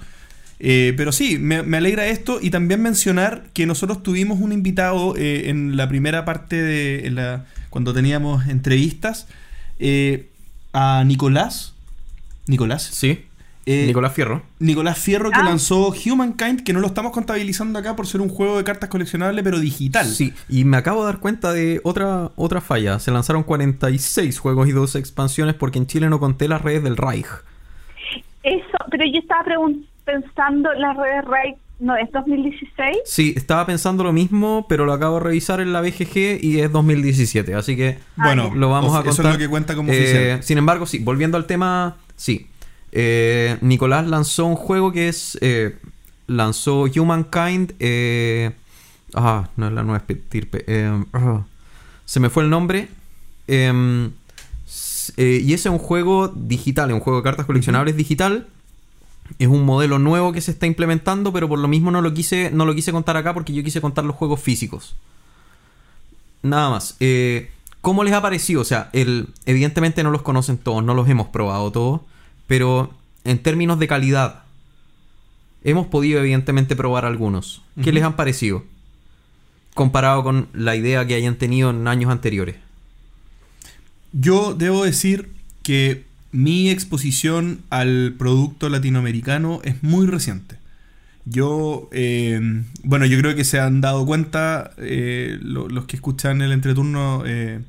Eh, 0.60 0.94
pero 0.96 1.10
sí, 1.12 1.36
me, 1.38 1.56
alegra 1.76 2.06
esto 2.06 2.38
y 2.40 2.50
también 2.50 2.80
mencionar 2.80 3.48
que 3.52 3.66
nosotros 3.66 4.02
tuvimos 4.04 4.40
un 4.40 4.52
invitado 4.52 5.14
en 5.16 5.76
la 5.76 5.88
primera 5.88 6.24
parte 6.24 6.62
de 6.62 7.10
la, 7.10 7.44
cuando 7.70 7.92
teníamos 7.92 8.46
entrevistas 8.46 9.26
a 10.72 11.02
Nicolás. 11.04 11.74
Nicolás. 12.46 12.82
Sí. 12.92 13.24
Eh, 13.66 13.84
Nicolás 13.86 14.12
Fierro. 14.12 14.42
Nicolás 14.58 14.98
Fierro 14.98 15.30
que 15.30 15.38
Ah. 15.40 15.44
lanzó 15.44 15.88
Humankind, 15.88 16.64
que 16.64 16.72
no 16.74 16.80
lo 16.80 16.86
estamos 16.86 17.12
contabilizando 17.12 17.78
acá 17.78 17.96
por 17.96 18.06
ser 18.06 18.20
un 18.20 18.28
juego 18.28 18.58
de 18.58 18.64
cartas 18.64 18.90
coleccionable, 18.90 19.42
pero 19.42 19.58
digital. 19.58 20.06
Sí, 20.06 20.34
y 20.50 20.64
me 20.64 20.76
acabo 20.76 21.00
de 21.00 21.06
dar 21.12 21.18
cuenta 21.20 21.52
de 21.52 21.80
otra, 21.82 22.30
otra 22.36 22.60
falla. 22.60 22.98
Se 22.98 23.10
lanzaron 23.10 23.42
46 23.42 24.38
juegos 24.38 24.68
y 24.68 24.72
dos 24.72 24.94
expansiones 24.96 25.54
porque 25.54 25.78
en 25.78 25.86
Chile 25.86 26.10
no 26.10 26.20
conté 26.20 26.46
las 26.48 26.60
redes 26.62 26.82
del 26.82 26.96
Reich. 26.98 27.26
Eso, 28.42 28.76
pero 28.90 29.04
yo 29.06 29.18
estaba 29.20 29.44
pensando, 30.04 30.70
la 30.74 30.92
red 30.92 31.24
Raid, 31.26 31.54
no, 31.80 31.96
es 31.96 32.10
2016. 32.12 32.98
Sí, 33.06 33.32
estaba 33.36 33.64
pensando 33.66 34.04
lo 34.04 34.12
mismo, 34.12 34.66
pero 34.68 34.84
lo 34.84 34.92
acabo 34.92 35.16
de 35.18 35.24
revisar 35.24 35.60
en 35.60 35.72
la 35.72 35.80
BGG 35.80 36.38
y 36.42 36.60
es 36.60 36.70
2017, 36.70 37.54
así 37.54 37.76
que 37.76 37.98
Bueno, 38.16 38.52
lo 38.54 38.68
vamos 38.68 38.92
a 38.92 38.98
contar. 38.98 39.12
Eso 39.12 39.22
es 39.22 39.32
lo 39.32 39.38
que 39.38 39.48
cuenta 39.48 39.74
como 39.74 39.90
Eh, 39.92 39.98
oficial. 39.98 40.42
sin 40.42 40.58
embargo, 40.58 40.84
sí, 40.86 40.98
volviendo 40.98 41.38
al 41.38 41.46
tema, 41.46 41.96
sí. 42.16 42.46
Eh, 42.96 43.58
Nicolás 43.60 44.06
lanzó 44.06 44.46
un 44.46 44.54
juego 44.54 44.92
que 44.92 45.08
es. 45.08 45.36
eh, 45.40 45.76
lanzó 46.28 46.84
Humankind. 46.84 47.74
eh, 47.80 48.52
ah, 49.14 49.48
no 49.56 49.66
es 49.66 49.72
la 49.72 49.82
nueva 49.82 50.02
estirpe. 50.08 50.64
ah, 51.12 51.42
se 52.04 52.20
me 52.20 52.30
fue 52.30 52.44
el 52.44 52.50
nombre. 52.50 52.88
Em, 53.48 54.12
y 55.18 55.52
ese 55.52 55.68
es 55.68 55.72
un 55.72 55.78
juego 55.78 56.28
digital, 56.28 56.90
es 56.90 56.94
un 56.94 57.00
juego 57.00 57.18
de 57.18 57.24
cartas 57.24 57.46
coleccionables 57.46 57.96
digital. 57.96 58.46
Es 59.38 59.48
un 59.48 59.64
modelo 59.64 59.98
nuevo 59.98 60.32
que 60.32 60.40
se 60.40 60.52
está 60.52 60.66
implementando, 60.66 61.32
pero 61.32 61.48
por 61.48 61.58
lo 61.58 61.66
mismo 61.66 61.90
no 61.90 62.00
lo 62.00 62.14
quise, 62.14 62.50
no 62.52 62.64
lo 62.64 62.74
quise 62.74 62.92
contar 62.92 63.16
acá 63.16 63.34
porque 63.34 63.52
yo 63.52 63.64
quise 63.64 63.80
contar 63.80 64.04
los 64.04 64.14
juegos 64.14 64.40
físicos. 64.40 64.94
Nada 66.42 66.70
más. 66.70 66.96
¿Cómo 67.80 68.04
les 68.04 68.14
ha 68.14 68.22
parecido? 68.22 68.62
O 68.62 68.64
sea, 68.64 68.88
el, 68.94 69.28
evidentemente 69.44 70.02
no 70.02 70.10
los 70.10 70.22
conocen 70.22 70.56
todos, 70.56 70.82
no 70.82 70.94
los 70.94 71.06
hemos 71.08 71.28
probado 71.28 71.70
todos, 71.70 72.00
pero 72.46 72.92
en 73.24 73.38
términos 73.38 73.78
de 73.78 73.88
calidad, 73.88 74.42
hemos 75.62 75.86
podido 75.86 76.20
evidentemente 76.20 76.76
probar 76.76 77.04
algunos. 77.04 77.62
¿Qué 77.82 77.92
les 77.92 78.02
han 78.04 78.16
parecido? 78.16 78.64
Comparado 79.74 80.22
con 80.22 80.48
la 80.52 80.76
idea 80.76 81.06
que 81.06 81.14
hayan 81.14 81.36
tenido 81.36 81.70
en 81.70 81.88
años 81.88 82.10
anteriores. 82.10 82.56
Yo 84.12 84.54
debo 84.54 84.84
decir 84.84 85.30
que 85.62 86.04
mi 86.30 86.70
exposición 86.70 87.60
al 87.70 88.14
producto 88.18 88.68
latinoamericano 88.68 89.60
es 89.64 89.82
muy 89.82 90.06
reciente. 90.06 90.56
Yo, 91.24 91.88
eh, 91.92 92.40
bueno, 92.82 93.06
yo 93.06 93.18
creo 93.18 93.34
que 93.34 93.44
se 93.44 93.58
han 93.58 93.80
dado 93.80 94.04
cuenta 94.04 94.72
eh, 94.76 95.38
lo- 95.40 95.68
los 95.68 95.86
que 95.86 95.96
escuchan 95.96 96.42
el 96.42 96.52
entreturno 96.52 97.22
eh, 97.26 97.60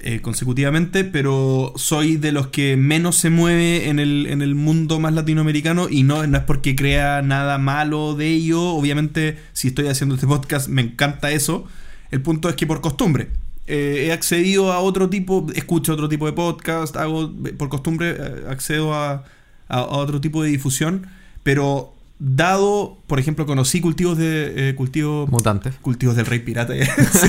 eh, 0.00 0.20
consecutivamente, 0.20 1.04
pero 1.04 1.72
soy 1.76 2.16
de 2.16 2.32
los 2.32 2.48
que 2.48 2.76
menos 2.76 3.16
se 3.16 3.30
mueve 3.30 3.88
en 3.88 3.98
el, 3.98 4.26
en 4.28 4.42
el 4.42 4.54
mundo 4.54 5.00
más 5.00 5.12
latinoamericano 5.12 5.88
y 5.90 6.02
no, 6.04 6.26
no 6.26 6.38
es 6.38 6.44
porque 6.44 6.76
crea 6.76 7.20
nada 7.22 7.58
malo 7.58 8.14
de 8.14 8.28
ello. 8.28 8.62
Obviamente, 8.62 9.38
si 9.52 9.68
estoy 9.68 9.88
haciendo 9.88 10.14
este 10.14 10.26
podcast, 10.26 10.68
me 10.68 10.82
encanta 10.82 11.30
eso. 11.32 11.64
El 12.10 12.22
punto 12.22 12.48
es 12.48 12.54
que 12.56 12.66
por 12.66 12.80
costumbre. 12.80 13.28
eh, 13.66 14.04
he 14.06 14.12
accedido 14.12 14.72
a 14.72 14.78
otro 14.80 15.10
tipo, 15.10 15.46
escucho 15.54 15.92
otro 15.92 16.08
tipo 16.08 16.26
de 16.26 16.32
podcast, 16.32 16.96
hago, 16.96 17.30
por 17.58 17.68
costumbre, 17.68 18.16
eh, 18.18 18.44
accedo 18.48 18.94
a, 18.94 19.12
a- 19.12 19.24
a 19.68 19.80
otro 19.98 20.20
tipo 20.20 20.42
de 20.42 20.48
difusión, 20.50 21.06
pero 21.42 21.94
dado, 22.20 22.98
por 23.06 23.20
ejemplo, 23.20 23.46
conocí 23.46 23.80
cultivos 23.80 24.18
de 24.18 24.70
eh, 24.70 24.74
cultivos 24.74 25.28
Mutantes. 25.30 25.74
cultivos 25.76 26.16
del 26.16 26.26
rey 26.26 26.40
pirata. 26.40 26.74
Sí. 27.12 27.28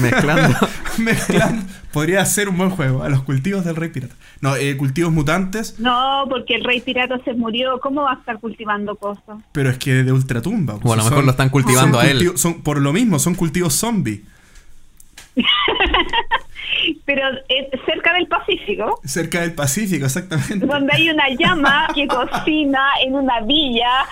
Mezclando. 0.00 0.56
Mezclando. 0.98 1.62
Podría 1.92 2.24
ser 2.26 2.48
un 2.48 2.58
buen 2.58 2.70
juego. 2.70 3.02
A 3.02 3.08
los 3.08 3.22
cultivos 3.22 3.64
del 3.64 3.76
rey 3.76 3.88
pirata. 3.88 4.14
No, 4.40 4.56
eh, 4.56 4.76
cultivos 4.76 5.12
mutantes, 5.12 5.78
No, 5.78 6.24
porque 6.28 6.56
el 6.56 6.64
rey 6.64 6.80
pirata 6.80 7.18
se 7.24 7.32
murió. 7.34 7.80
¿Cómo 7.80 8.02
va 8.02 8.12
a 8.12 8.14
estar 8.16 8.38
cultivando 8.40 8.96
cosas? 8.96 9.38
pero 9.52 9.70
es 9.70 9.78
que 9.78 9.92
de 10.04 10.12
ultratumba. 10.12 10.74
O 10.82 10.92
a 10.92 10.96
lo 10.96 11.02
Son- 11.02 11.10
mejor 11.10 11.24
lo 11.24 11.30
están 11.30 11.48
cultivando 11.48 11.98
son 11.98 12.06
a 12.06 12.10
él. 12.10 12.32
son- 12.36 12.62
por 12.62 12.80
lo 12.80 12.92
mismo, 12.92 13.18
son 13.18 13.34
cultivos 13.34 13.74
zombie. 13.74 14.22
Pero 17.04 17.22
es 17.48 17.80
cerca 17.86 18.12
del 18.14 18.26
Pacífico, 18.26 19.00
Cerca 19.04 19.40
del 19.42 19.54
Pacífico, 19.54 20.04
exactamente. 20.06 20.66
donde 20.66 20.92
hay 20.92 21.10
una 21.10 21.28
llama 21.38 21.88
que 21.94 22.06
cocina 22.18 22.80
en 23.04 23.14
una 23.14 23.40
villa 23.40 24.04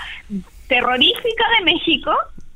terrorífica 0.68 1.45
de 1.59 1.64
México, 1.64 2.12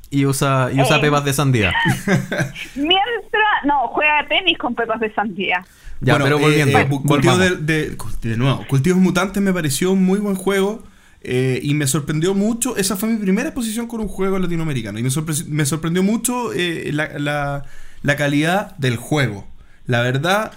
Y 0.09 0.25
usa, 0.25 0.69
y 0.73 0.79
usa 0.81 0.97
Eh. 0.97 1.01
pepas 1.01 1.25
de 1.25 1.33
sandía. 1.33 1.73
mientras, 2.75 3.65
no, 3.65 3.87
juega 3.89 4.25
tenis 4.27 4.57
con 4.57 4.73
pepas 4.75 4.99
de 4.99 5.13
sandía. 5.13 5.65
Ya, 5.99 6.13
Bueno, 6.13 6.25
pero 6.25 6.37
eh, 6.37 6.41
volviendo. 6.41 6.79
eh, 6.79 6.87
volvamos. 6.89 7.39
de, 7.39 7.55
de- 7.57 7.97
de 8.21 8.37
nuevo, 8.37 8.65
Cultivos 8.67 8.99
Mutantes 8.99 9.41
me 9.41 9.51
pareció 9.53 9.91
un 9.91 10.03
muy 10.03 10.19
buen 10.19 10.35
juego. 10.35 10.83
eh, 11.21 11.59
y 11.61 11.73
me 11.73 11.87
sorprendió 11.87 12.33
mucho. 12.35 12.77
Esa 12.77 12.95
fue 12.95 13.09
mi 13.09 13.17
primera 13.17 13.49
exposición 13.49 13.87
con 13.87 13.99
un 13.99 14.07
juego 14.07 14.37
latinoamericano. 14.39 14.97
Y 14.99 15.03
me, 15.03 15.09
sorpre- 15.09 15.45
me 15.47 15.65
sorprendió 15.65 16.01
mucho 16.03 16.53
eh, 16.53 16.91
la, 16.93 17.09
la- 17.19 17.63
la 18.03 18.15
calidad 18.15 18.77
del 18.77 18.95
juego. 18.95 19.45
La 19.87 20.01
verdad, 20.01 20.51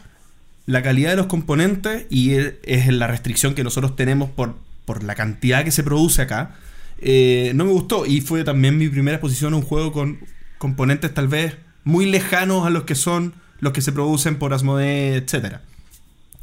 la 0.66 0.82
calidad 0.82 1.10
de 1.10 1.16
los 1.16 1.26
componentes. 1.26 2.06
Y 2.10 2.34
es, 2.34 2.86
la 2.88 3.06
restricción 3.06 3.54
que 3.54 3.64
nosotros 3.64 3.96
tenemos 3.96 4.30
por, 4.30 4.56
por 4.84 5.02
la 5.02 5.14
cantidad 5.14 5.64
que 5.64 5.70
se 5.70 5.82
produce 5.82 6.22
acá. 6.22 6.56
eh, 7.00 7.52
no 7.54 7.64
me 7.64 7.72
gustó. 7.72 8.06
Y 8.06 8.20
fue 8.20 8.44
también 8.44 8.76
mi 8.78 8.88
primera 8.88 9.16
exposición 9.16 9.54
a 9.54 9.56
un 9.56 9.62
juego 9.62 9.92
con 9.92 10.18
componentes 10.58 11.14
tal 11.14 11.26
vez 11.26 11.56
muy 11.84 12.06
lejanos 12.06 12.66
a 12.66 12.70
los 12.70 12.84
que 12.84 12.94
son 12.94 13.32
los 13.60 13.72
que 13.72 13.80
se 13.80 13.92
producen 13.92 14.38
por 14.38 14.52
Asmodee, 14.52 15.16
etcétera. 15.16 15.62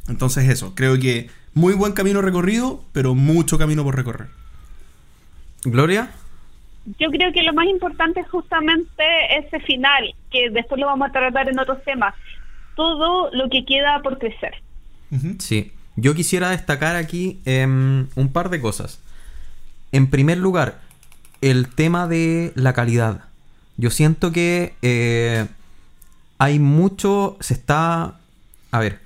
Entonces 0.08 0.48
eso, 0.48 0.74
creo 0.74 0.98
que 0.98 1.28
muy 1.54 1.74
buen 1.74 1.92
camino 1.92 2.22
recorrido, 2.22 2.82
pero 2.92 3.14
mucho 3.14 3.58
camino 3.58 3.84
por 3.84 3.96
recorrer. 3.96 4.28
Gloria. 5.64 6.10
Yo 6.98 7.10
creo 7.10 7.32
que 7.32 7.42
lo 7.42 7.52
más 7.52 7.66
importante 7.66 8.20
es 8.20 8.28
justamente 8.28 9.04
ese 9.36 9.60
final, 9.60 10.14
que 10.30 10.48
después 10.50 10.80
lo 10.80 10.86
vamos 10.86 11.10
a 11.10 11.12
tratar 11.12 11.48
en 11.48 11.58
otros 11.58 11.82
temas. 11.84 12.14
Todo 12.78 13.28
lo 13.32 13.50
que 13.50 13.64
queda 13.64 14.00
por 14.04 14.20
crecer. 14.20 14.54
Sí. 15.40 15.72
Yo 15.96 16.14
quisiera 16.14 16.50
destacar 16.50 16.94
aquí 16.94 17.40
em, 17.44 18.06
un 18.14 18.28
par 18.32 18.50
de 18.50 18.60
cosas. 18.60 19.00
En 19.90 20.08
primer 20.08 20.38
lugar, 20.38 20.78
el 21.40 21.66
tema 21.66 22.06
de 22.06 22.52
la 22.54 22.74
calidad. 22.74 23.24
Yo 23.78 23.90
siento 23.90 24.30
que 24.30 24.74
eh, 24.82 25.48
hay 26.38 26.60
mucho. 26.60 27.36
Se 27.40 27.54
está. 27.54 28.14
A 28.70 28.78
ver. 28.78 29.00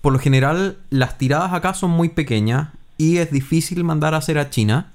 Por 0.00 0.14
lo 0.14 0.18
general, 0.18 0.78
las 0.88 1.18
tiradas 1.18 1.52
acá 1.52 1.74
son 1.74 1.90
muy 1.90 2.08
pequeñas 2.08 2.70
y 2.96 3.18
es 3.18 3.30
difícil 3.30 3.84
mandar 3.84 4.14
a 4.14 4.16
hacer 4.16 4.38
a 4.38 4.48
China. 4.48 4.92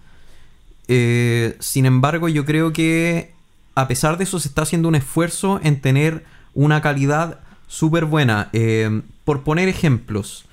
Eh, 0.88 1.56
sin 1.60 1.86
embargo, 1.86 2.30
yo 2.30 2.46
creo 2.46 2.74
que 2.74 3.32
a 3.76 3.88
pesar 3.88 4.18
de 4.18 4.24
eso 4.24 4.40
se 4.40 4.48
está 4.48 4.64
haciendo 4.64 4.88
un 4.88 4.96
esfuerzo 4.96 5.60
en 5.62 5.82
tener 5.82 6.26
una 6.56 6.82
calidad 6.82 7.41
súper 7.72 8.06
buena. 8.06 8.50
Eh, 8.52 9.02
por 9.24 9.44
poner 9.44 9.70
ejemplos, 9.70 10.46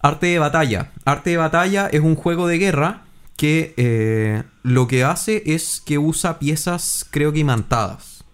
Arte 0.00 0.26
de 0.26 0.38
Batalla. 0.38 0.92
Arte 1.04 1.30
de 1.30 1.36
Batalla 1.36 1.88
es 1.88 2.00
un 2.00 2.14
juego 2.14 2.46
de 2.46 2.58
guerra 2.58 3.02
que 3.36 3.74
eh, 3.76 4.44
lo 4.62 4.86
que 4.86 5.04
hace 5.04 5.42
es 5.46 5.82
que 5.84 5.98
usa 5.98 6.38
piezas, 6.38 7.06
creo 7.10 7.32
que 7.32 7.40
imantadas. 7.40 8.24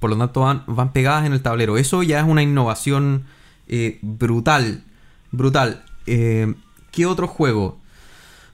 Por 0.00 0.10
lo 0.10 0.18
tanto, 0.18 0.62
van, 0.66 0.92
pegadas 0.92 1.26
en 1.26 1.32
el 1.32 1.42
tablero. 1.42 1.78
Eso 1.78 2.02
ya 2.02 2.20
es 2.20 2.26
una 2.26 2.42
innovación 2.42 3.24
eh, 3.66 3.98
brutal. 4.02 4.84
Brutal. 5.32 5.82
¿Qué 6.06 7.06
otro 7.06 7.26
juego? 7.26 7.78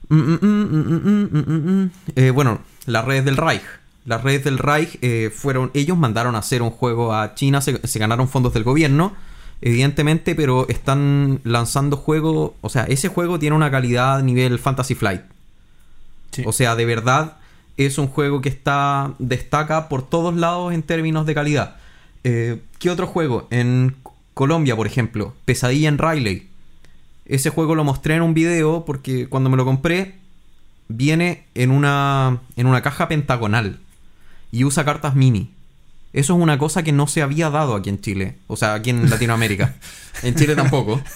Bueno, 0.09 1.89
las 2.85 3.05
redes 3.05 3.25
del 3.25 3.37
Reich. 3.37 3.63
Las 4.05 4.23
redes 4.23 4.43
del 4.43 4.59
Reich 4.59 4.99
eh, 5.01 5.31
fueron. 5.33 5.71
Ellos 5.73 5.97
mandaron 5.97 6.35
a 6.35 6.39
hacer 6.39 6.61
un 6.61 6.69
juego 6.69 7.13
a 7.13 7.33
China, 7.33 7.61
se, 7.61 7.85
se 7.87 7.99
ganaron 7.99 8.29
fondos 8.29 8.53
del 8.53 8.63
gobierno, 8.63 9.13
evidentemente, 9.61 10.35
pero 10.35 10.67
están 10.69 11.41
lanzando 11.43 11.97
juegos. 11.97 12.51
O 12.61 12.69
sea, 12.69 12.83
ese 12.83 13.07
juego 13.07 13.39
tiene 13.39 13.55
una 13.55 13.71
calidad 13.71 14.17
a 14.17 14.21
nivel 14.21 14.59
Fantasy 14.59 14.93
Flight. 14.93 15.23
Sí. 16.31 16.43
O 16.45 16.51
sea, 16.51 16.75
de 16.75 16.85
verdad 16.85 17.37
es 17.77 17.97
un 17.97 18.07
juego 18.07 18.41
que 18.41 18.49
está 18.49 19.13
destaca 19.19 19.89
por 19.89 20.07
todos 20.07 20.35
lados 20.35 20.73
en 20.73 20.83
términos 20.83 21.25
de 21.25 21.33
calidad. 21.33 21.77
Eh, 22.23 22.61
¿Qué 22.79 22.89
otro 22.89 23.07
juego? 23.07 23.47
En 23.51 23.95
Colombia, 24.33 24.75
por 24.75 24.87
ejemplo, 24.87 25.33
Pesadilla 25.45 25.89
en 25.89 25.97
Riley. 25.97 26.49
Ese 27.25 27.49
juego 27.49 27.75
lo 27.75 27.83
mostré 27.83 28.15
en 28.15 28.21
un 28.21 28.33
video 28.33 28.85
porque 28.85 29.27
cuando 29.27 29.49
me 29.49 29.57
lo 29.57 29.65
compré 29.65 30.15
viene 30.87 31.45
en 31.55 31.71
una 31.71 32.41
en 32.55 32.67
una 32.67 32.83
caja 32.83 33.07
pentagonal 33.07 33.79
y 34.51 34.63
usa 34.63 34.85
cartas 34.85 35.15
mini. 35.15 35.51
Eso 36.13 36.33
es 36.33 36.41
una 36.41 36.57
cosa 36.57 36.83
que 36.83 36.93
no 36.93 37.07
se 37.07 37.21
había 37.21 37.49
dado 37.49 37.75
aquí 37.75 37.89
en 37.89 37.99
Chile, 37.99 38.37
o 38.47 38.55
sea, 38.55 38.73
aquí 38.73 38.89
en 38.89 39.09
Latinoamérica. 39.09 39.75
en 40.23 40.35
Chile 40.35 40.55
tampoco. 40.55 41.01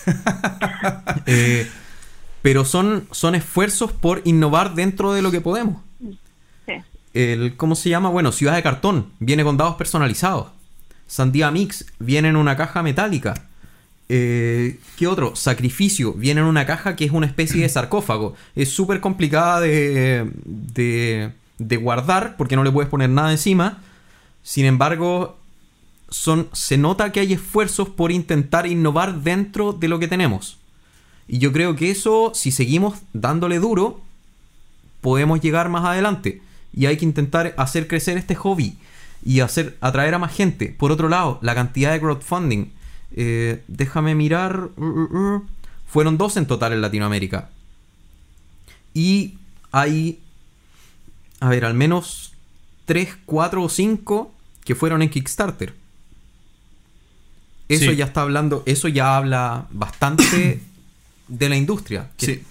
Eh, 1.25 1.69
pero 2.41 2.65
son, 2.65 3.07
son 3.11 3.35
esfuerzos 3.35 3.91
por 3.91 4.21
innovar 4.25 4.73
dentro 4.73 5.13
de 5.13 5.21
lo 5.21 5.31
que 5.31 5.41
podemos. 5.41 5.83
Sí. 6.65 6.73
El, 7.13 7.55
¿Cómo 7.57 7.75
se 7.75 7.89
llama? 7.89 8.09
Bueno, 8.09 8.31
Ciudad 8.31 8.55
de 8.55 8.63
Cartón. 8.63 9.11
Viene 9.19 9.43
con 9.43 9.57
dados 9.57 9.75
personalizados. 9.75 10.47
Sandía 11.07 11.51
Mix 11.51 11.85
viene 11.99 12.29
en 12.29 12.35
una 12.35 12.55
caja 12.55 12.81
metálica. 12.81 13.49
Eh, 14.11 14.79
¿Qué 14.97 15.07
otro? 15.07 15.35
Sacrificio 15.35 16.13
viene 16.13 16.41
en 16.41 16.47
una 16.47 16.65
caja 16.65 16.95
que 16.95 17.05
es 17.05 17.11
una 17.11 17.27
especie 17.27 17.61
de 17.61 17.69
sarcófago. 17.69 18.35
Es 18.55 18.69
súper 18.69 19.01
complicada 19.01 19.59
de, 19.59 20.29
de, 20.45 21.31
de 21.59 21.77
guardar 21.77 22.35
porque 22.37 22.55
no 22.55 22.63
le 22.63 22.71
puedes 22.71 22.89
poner 22.89 23.09
nada 23.09 23.31
encima. 23.31 23.83
Sin 24.41 24.65
embargo, 24.65 25.37
son, 26.09 26.49
se 26.53 26.77
nota 26.77 27.11
que 27.11 27.19
hay 27.19 27.33
esfuerzos 27.33 27.89
por 27.89 28.11
intentar 28.11 28.65
innovar 28.65 29.21
dentro 29.21 29.73
de 29.73 29.87
lo 29.87 29.99
que 29.99 30.07
tenemos. 30.07 30.57
Y 31.27 31.37
yo 31.37 31.51
creo 31.51 31.75
que 31.75 31.91
eso, 31.91 32.31
si 32.33 32.51
seguimos 32.51 32.95
dándole 33.13 33.59
duro, 33.59 34.01
podemos 35.01 35.41
llegar 35.41 35.69
más 35.69 35.85
adelante. 35.85 36.41
Y 36.73 36.87
hay 36.87 36.97
que 36.97 37.05
intentar 37.05 37.53
hacer 37.57 37.87
crecer 37.87 38.17
este 38.17 38.35
hobby 38.35 38.77
y 39.23 39.41
hacer 39.41 39.77
atraer 39.81 40.15
a 40.15 40.19
más 40.19 40.33
gente. 40.33 40.75
Por 40.77 40.91
otro 40.91 41.09
lado, 41.09 41.39
la 41.41 41.53
cantidad 41.53 41.91
de 41.91 41.99
crowdfunding. 41.99 42.71
Eh, 43.15 43.63
déjame 43.67 44.15
mirar. 44.15 44.69
uh, 44.75 44.83
uh, 44.83 45.35
uh. 45.35 45.45
Fueron 45.85 46.17
dos 46.17 46.37
en 46.37 46.45
total 46.45 46.73
en 46.73 46.81
Latinoamérica. 46.81 47.49
Y 48.93 49.35
hay, 49.71 50.19
a 51.39 51.49
ver, 51.49 51.65
al 51.65 51.73
menos 51.73 52.33
3, 52.85 53.17
4 53.25 53.63
o 53.63 53.69
5 53.69 54.33
que 54.65 54.75
fueron 54.75 55.01
en 55.01 55.09
Kickstarter. 55.09 55.73
Eso 57.67 57.91
Sí. 57.91 57.95
ya 57.97 58.05
está 58.05 58.21
hablando, 58.21 58.63
eso 58.65 58.87
ya 58.87 59.15
habla 59.15 59.67
bastante 59.71 60.59
de 61.27 61.49
la 61.49 61.55
industria. 61.55 62.09
que- 62.17 62.25
Sí. 62.25 62.43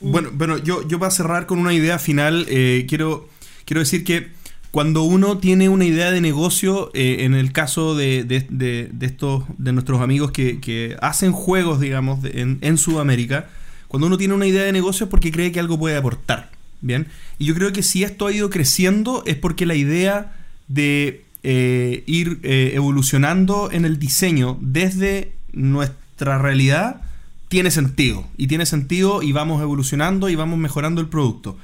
Bueno, 0.00 0.30
bueno 0.32 0.58
yo, 0.58 0.86
yo 0.88 0.98
para 0.98 1.10
cerrar 1.10 1.46
con 1.46 1.58
una 1.58 1.72
idea 1.74 1.98
final, 1.98 2.46
eh, 2.48 2.86
quiero, 2.88 3.28
quiero 3.64 3.80
decir 3.80 4.02
que 4.02 4.30
cuando 4.72 5.02
uno 5.02 5.38
tiene 5.38 5.68
una 5.68 5.84
idea 5.84 6.10
de 6.10 6.20
negocio, 6.22 6.90
eh, 6.94 7.18
en 7.20 7.34
el 7.34 7.52
caso 7.52 7.94
de, 7.94 8.24
de- 8.24 8.46
de- 8.48 8.88
de 8.92 9.06
estos, 9.06 9.44
de 9.58 9.72
nuestros 9.72 10.00
amigos 10.00 10.32
que, 10.32 10.60
que 10.60 10.96
hacen 11.02 11.30
juegos, 11.32 11.78
digamos, 11.78 12.24
en, 12.24 12.58
en 12.62 12.78
Sudamérica, 12.78 13.48
cuando 13.86 14.06
uno 14.06 14.16
tiene 14.16 14.32
una 14.34 14.46
idea 14.46 14.64
de 14.64 14.72
negocio 14.72 15.04
es 15.04 15.10
porque 15.10 15.30
cree 15.30 15.52
que 15.52 15.60
algo 15.60 15.78
puede 15.78 15.96
aportar. 15.96 16.50
Bien. 16.82 17.06
Y 17.38 17.46
yo 17.46 17.54
creo 17.54 17.72
que 17.72 17.82
si 17.82 18.04
esto 18.04 18.26
ha 18.26 18.32
ido 18.32 18.50
creciendo 18.50 19.22
es 19.24 19.36
porque 19.36 19.64
la 19.64 19.74
idea 19.74 20.36
de 20.68 21.24
eh, 21.44 22.04
ir 22.06 22.40
eh, 22.42 22.72
evolucionando 22.74 23.70
en 23.72 23.84
el 23.84 23.98
diseño 23.98 24.58
desde 24.60 25.32
nuestra 25.52 26.38
realidad 26.38 27.02
tiene 27.48 27.70
sentido. 27.70 28.26
Y 28.36 28.46
tiene 28.48 28.66
sentido 28.66 29.22
y 29.22 29.32
vamos 29.32 29.62
evolucionando 29.62 30.28
y 30.28 30.34
vamos 30.34 30.58
mejorando 30.58 31.00
el 31.00 31.08
producto. 31.08 31.56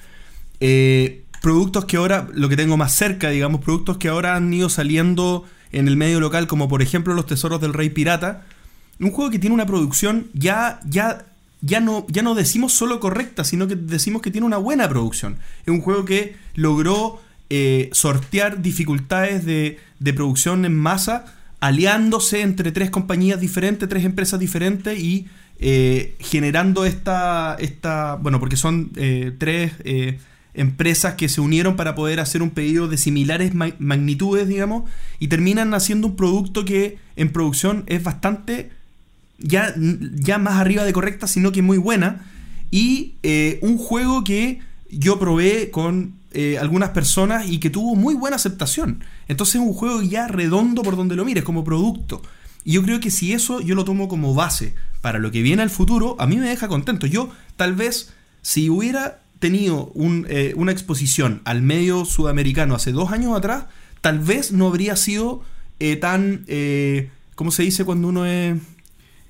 Eh, 0.60 1.22
productos 1.40 1.84
que 1.84 1.96
ahora, 1.96 2.28
lo 2.34 2.48
que 2.48 2.56
tengo 2.56 2.76
más 2.76 2.92
cerca, 2.92 3.30
digamos, 3.30 3.62
productos 3.62 3.98
que 3.98 4.08
ahora 4.08 4.36
han 4.36 4.52
ido 4.52 4.68
saliendo 4.68 5.44
en 5.72 5.88
el 5.88 5.96
medio 5.96 6.20
local, 6.20 6.46
como 6.46 6.68
por 6.68 6.82
ejemplo 6.82 7.14
Los 7.14 7.26
Tesoros 7.26 7.60
del 7.60 7.74
Rey 7.74 7.90
Pirata. 7.90 8.44
Un 9.00 9.10
juego 9.10 9.30
que 9.30 9.38
tiene 9.38 9.54
una 9.54 9.66
producción 9.66 10.26
ya, 10.34 10.80
ya, 10.86 11.24
ya 11.60 11.80
no, 11.80 12.06
ya 12.08 12.22
no 12.22 12.34
decimos 12.34 12.72
solo 12.72 13.00
correcta, 13.00 13.44
sino 13.44 13.66
que 13.66 13.76
decimos 13.76 14.22
que 14.22 14.30
tiene 14.30 14.46
una 14.46 14.58
buena 14.58 14.88
producción. 14.88 15.38
Es 15.62 15.68
un 15.68 15.80
juego 15.80 16.04
que 16.04 16.36
logró 16.54 17.20
eh, 17.50 17.88
sortear 17.92 18.62
dificultades 18.62 19.44
de, 19.44 19.78
de 19.98 20.12
producción 20.12 20.64
en 20.64 20.76
masa, 20.76 21.34
aliándose 21.60 22.42
entre 22.42 22.70
tres 22.70 22.90
compañías 22.90 23.40
diferentes, 23.40 23.88
tres 23.88 24.04
empresas 24.04 24.38
diferentes 24.38 24.98
y 24.98 25.26
eh, 25.58 26.14
generando 26.20 26.84
esta, 26.84 27.56
esta, 27.58 28.14
bueno, 28.14 28.38
porque 28.38 28.56
son 28.56 28.92
eh, 28.94 29.32
tres 29.38 29.72
eh, 29.82 30.18
empresas 30.54 31.14
que 31.14 31.28
se 31.28 31.40
unieron 31.40 31.74
para 31.74 31.96
poder 31.96 32.20
hacer 32.20 32.42
un 32.42 32.50
pedido 32.50 32.86
de 32.86 32.96
similares 32.96 33.54
ma- 33.54 33.74
magnitudes, 33.80 34.46
digamos, 34.46 34.88
y 35.18 35.26
terminan 35.26 35.74
haciendo 35.74 36.06
un 36.06 36.16
producto 36.16 36.64
que 36.64 36.98
en 37.16 37.32
producción 37.32 37.82
es 37.88 38.04
bastante 38.04 38.70
ya, 39.38 39.74
ya 39.76 40.38
más 40.38 40.54
arriba 40.54 40.84
de 40.84 40.92
correcta, 40.92 41.26
sino 41.26 41.52
que 41.52 41.62
muy 41.62 41.78
buena. 41.78 42.26
Y 42.70 43.14
eh, 43.22 43.58
un 43.62 43.78
juego 43.78 44.24
que 44.24 44.60
yo 44.90 45.18
probé 45.18 45.70
con 45.70 46.14
eh, 46.32 46.58
algunas 46.58 46.90
personas 46.90 47.48
y 47.48 47.58
que 47.58 47.70
tuvo 47.70 47.94
muy 47.94 48.14
buena 48.14 48.36
aceptación. 48.36 49.04
Entonces 49.28 49.56
es 49.56 49.60
un 49.60 49.72
juego 49.72 50.02
ya 50.02 50.28
redondo 50.28 50.82
por 50.82 50.96
donde 50.96 51.16
lo 51.16 51.24
mires, 51.24 51.44
como 51.44 51.64
producto. 51.64 52.22
Y 52.64 52.72
yo 52.72 52.82
creo 52.82 53.00
que 53.00 53.10
si 53.10 53.32
eso 53.32 53.60
yo 53.60 53.74
lo 53.74 53.84
tomo 53.84 54.08
como 54.08 54.34
base 54.34 54.74
para 55.00 55.18
lo 55.18 55.30
que 55.30 55.42
viene 55.42 55.62
al 55.62 55.70
futuro, 55.70 56.16
a 56.18 56.26
mí 56.26 56.36
me 56.36 56.48
deja 56.48 56.68
contento. 56.68 57.06
Yo 57.06 57.30
tal 57.56 57.74
vez 57.74 58.12
si 58.42 58.68
hubiera 58.68 59.20
tenido 59.38 59.92
eh, 60.28 60.52
una 60.56 60.72
exposición 60.72 61.40
al 61.44 61.62
medio 61.62 62.04
sudamericano 62.04 62.74
hace 62.74 62.92
dos 62.92 63.12
años 63.12 63.36
atrás, 63.36 63.66
tal 64.00 64.18
vez 64.18 64.52
no 64.52 64.66
habría 64.66 64.96
sido 64.96 65.42
tan, 66.00 66.44
¿cómo 67.36 67.52
se 67.52 67.62
dice 67.62 67.84
cuando 67.84 68.08
uno 68.08 68.26
es... 68.26 68.56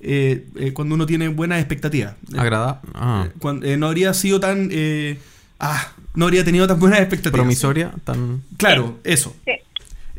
eh, 0.01 0.45
eh, 0.55 0.73
cuando 0.73 0.95
uno 0.95 1.05
tiene 1.05 1.27
buenas 1.29 1.59
expectativas. 1.59 2.15
Agrada. 2.37 2.81
Ah. 2.93 3.27
Eh, 3.27 3.59
eh, 3.63 3.77
no 3.77 3.87
habría 3.87 4.13
sido 4.13 4.39
tan... 4.39 4.69
eh, 4.71 5.17
ah, 5.59 5.91
no 6.15 6.25
habría 6.25 6.43
tenido 6.43 6.67
tan 6.67 6.79
buenas 6.79 6.99
expectativas. 6.99 7.41
Promisoria, 7.41 7.91
tan. 8.03 8.41
Claro, 8.57 8.99
eso. 9.03 9.35
Sí. 9.45 9.53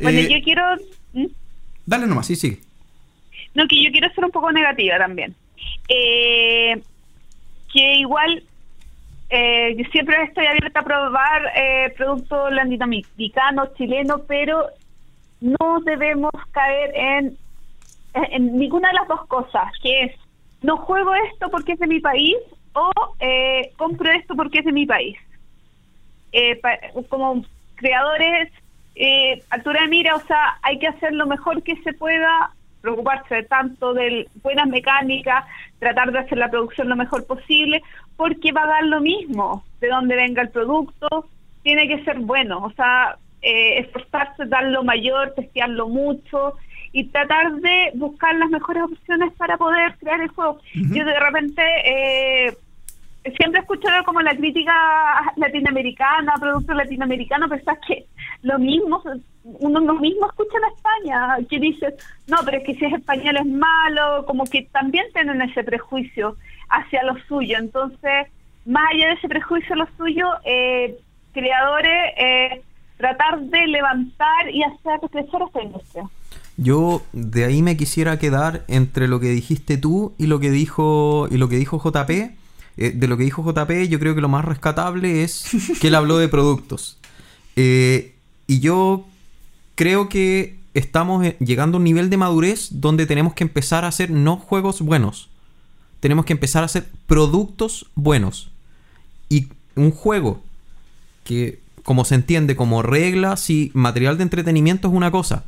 Bueno, 0.01 0.21
yo 0.21 0.43
quiero... 0.43 0.63
¿Mm? 1.13 1.27
Dale 1.87 2.07
nomás. 2.07 2.27
Sí, 2.27 2.37
sí. 2.37 2.61
No, 3.55 3.67
que 3.67 3.83
yo 3.83 3.91
quiero 3.91 4.13
ser 4.15 4.25
un 4.25 4.31
poco 4.31 4.53
negativa 4.53 4.99
también. 4.99 5.35
Eh, 5.89 6.81
que 7.73 7.95
igual 7.97 8.43
eh, 9.29 9.75
yo 9.77 9.85
siempre 9.91 10.17
estoy 10.25 10.47
abierta 10.47 10.81
a 10.81 10.85
probar 10.85 11.43
eh, 11.57 11.93
productos 11.97 12.53
latinoamericanos, 12.53 13.75
chilenos, 13.77 14.23
pero 14.27 14.67
no 15.41 15.81
debemos 15.85 16.33
caer 16.53 16.93
en, 16.95 17.37
en 18.15 18.57
ninguna 18.57 18.89
de 18.89 18.95
las 18.95 19.09
dos 19.09 19.27
cosas, 19.27 19.73
que 19.83 20.05
es 20.05 20.13
no 20.63 20.77
juego 20.77 21.15
esto 21.15 21.49
porque 21.51 21.73
es 21.73 21.79
de 21.79 21.87
mi 21.87 22.01
país 22.01 22.37
o 22.75 22.91
eh, 23.19 23.73
compro 23.77 24.11
esto 24.11 24.35
porque 24.37 24.59
es 24.59 24.65
de 24.65 24.73
mi 24.73 24.87
país. 24.87 25.17
Eh, 26.33 26.61
como 27.09 27.45
creadores, 27.77 28.53
eh, 28.95 29.43
altura 29.51 29.83
de 29.83 29.89
mira, 29.89 30.15
o 30.15 30.21
sea, 30.21 30.59
hay 30.63 30.79
que 30.79 30.89
hacer 30.89 31.13
lo 31.13 31.27
mejor 31.27 31.63
que 31.63 31.77
se 31.83 31.93
pueda, 31.93 32.53
preocuparse 32.81 33.43
tanto 33.45 33.95
de 33.95 34.29
buenas 34.43 34.69
mecánicas, 34.69 35.45
tratar 35.79 36.13
de 36.13 36.21
hacer 36.21 36.39
la 36.39 36.51
producción 36.51 36.89
lo 36.89 36.97
mejor 36.97 37.27
posible, 37.27 37.83
porque 38.17 38.53
va 38.53 38.65
a 38.65 38.69
dar 38.69 38.85
lo 38.85 39.01
mismo 39.01 39.65
de 39.81 39.89
dónde 39.89 40.17
venga 40.17 40.43
el 40.43 40.51
producto, 40.51 41.27
tiene 41.63 41.89
que 41.89 42.05
ser 42.05 42.19
bueno, 42.21 42.65
o 42.65 42.71
sea, 42.73 43.17
eh, 43.43 43.81
esforzarse, 43.81 44.47
dar 44.47 44.65
lo 44.65 44.85
mayor, 44.85 45.33
testearlo 45.35 45.89
mucho 45.89 46.57
y 46.93 47.05
tratar 47.05 47.53
de 47.55 47.93
buscar 47.95 48.35
las 48.37 48.51
mejores 48.51 48.83
opciones 48.85 49.33
para 49.35 49.57
poder 49.57 49.97
crear 49.99 50.21
el 50.21 50.29
juego. 50.29 50.61
Yo 50.75 51.05
de 51.05 51.21
repente... 51.21 51.63
Eh, 51.85 52.57
siempre 53.37 53.61
escucho 53.61 53.89
como 54.05 54.23
la 54.23 54.35
crítica 54.35 54.73
latinoamericana, 55.37 56.35
productos 56.41 56.75
latinoamericanos, 56.75 57.51
pero 57.51 57.73
es 57.73 57.87
que 57.87 58.07
lo 58.43 58.59
mismo, 58.59 59.03
uno 59.45 59.81
lo 59.81 59.95
mismo 59.95 60.27
escucha 60.27 60.57
en 60.57 60.75
España, 60.75 61.37
que 61.49 61.59
dice, 61.59 61.95
no, 62.29 62.39
pero 62.45 62.59
es 62.59 62.65
que 62.65 62.75
si 62.77 62.85
es 62.87 62.95
español 62.95 63.37
es 63.37 63.47
malo, 63.47 64.25
como 64.27 64.45
que 64.45 64.63
también 64.73 65.05
tienen 65.13 65.43
ese 65.43 65.63
prejuicio 65.65 66.37
hacia 66.71 67.03
lo 67.03 67.19
suyo. 67.29 67.59
Entonces, 67.59 68.29
más 68.65 68.85
allá 68.93 69.09
de 69.09 69.15
ese 69.15 69.29
prejuicio 69.29 69.75
lo 69.77 69.87
suyo, 69.97 70.27
eh, 70.45 70.97
creadores, 71.33 72.13
eh, 72.17 72.63
tratar 72.97 73.41
de 73.41 73.67
levantar 73.67 74.51
y 74.51 74.63
hacer 74.63 75.01
crecer 75.11 75.43
esta 75.47 75.63
industria. 75.63 76.05
Yo 76.61 77.03
de 77.15 77.47
ahí 77.47 77.63
me 77.63 77.79
quisiera 77.79 78.19
quedar 78.19 78.67
entre 78.69 79.09
lo 79.09 79.19
que 79.19 79.31
dijiste 79.31 79.79
tú 79.79 80.13
y 80.19 80.27
lo 80.27 80.41
que 80.41 80.51
dijo 80.51 81.27
y 81.31 81.39
lo 81.39 81.49
que 81.49 81.57
dijo 81.57 81.83
JP. 81.83 82.11
Eh, 82.77 82.93
de 82.95 83.09
lo 83.09 83.17
que 83.17 83.25
dijo 83.25 83.43
JP, 83.43 83.89
yo 83.89 83.99
creo 83.99 84.15
que 84.15 84.21
lo 84.21 84.29
más 84.29 84.45
rescatable 84.45 85.23
es 85.23 85.47
que 85.81 85.89
él 85.89 85.95
habló 85.95 86.19
de 86.19 86.29
productos. 86.29 86.99
Eh, 87.57 88.15
y 88.47 88.61
yo 88.61 89.07
creo 89.75 90.11
que 90.11 90.59
estamos 90.75 91.27
llegando 91.39 91.77
a 91.77 91.79
un 91.79 91.85
nivel 91.85 92.11
de 92.11 92.19
madurez 92.19 92.69
donde 92.73 93.07
tenemos 93.07 93.33
que 93.33 93.45
empezar 93.45 93.87
a 93.87 93.89
hacer 93.89 94.11
no 94.11 94.37
juegos 94.37 94.83
buenos. 94.83 95.31
Tenemos 96.01 96.27
que 96.27 96.35
empezar 96.35 96.63
a 96.63 96.67
hacer 96.67 96.91
productos 97.07 97.87
buenos. 97.95 98.51
Y 99.31 99.49
un 99.77 99.93
juego 99.93 100.43
que, 101.25 101.59
como 101.85 102.05
se 102.05 102.17
entiende, 102.17 102.55
como 102.55 102.83
regla, 102.83 103.39
si 103.39 103.71
material 103.73 104.19
de 104.19 104.25
entretenimiento 104.25 104.89
es 104.89 104.95
una 104.95 105.11
cosa 105.11 105.45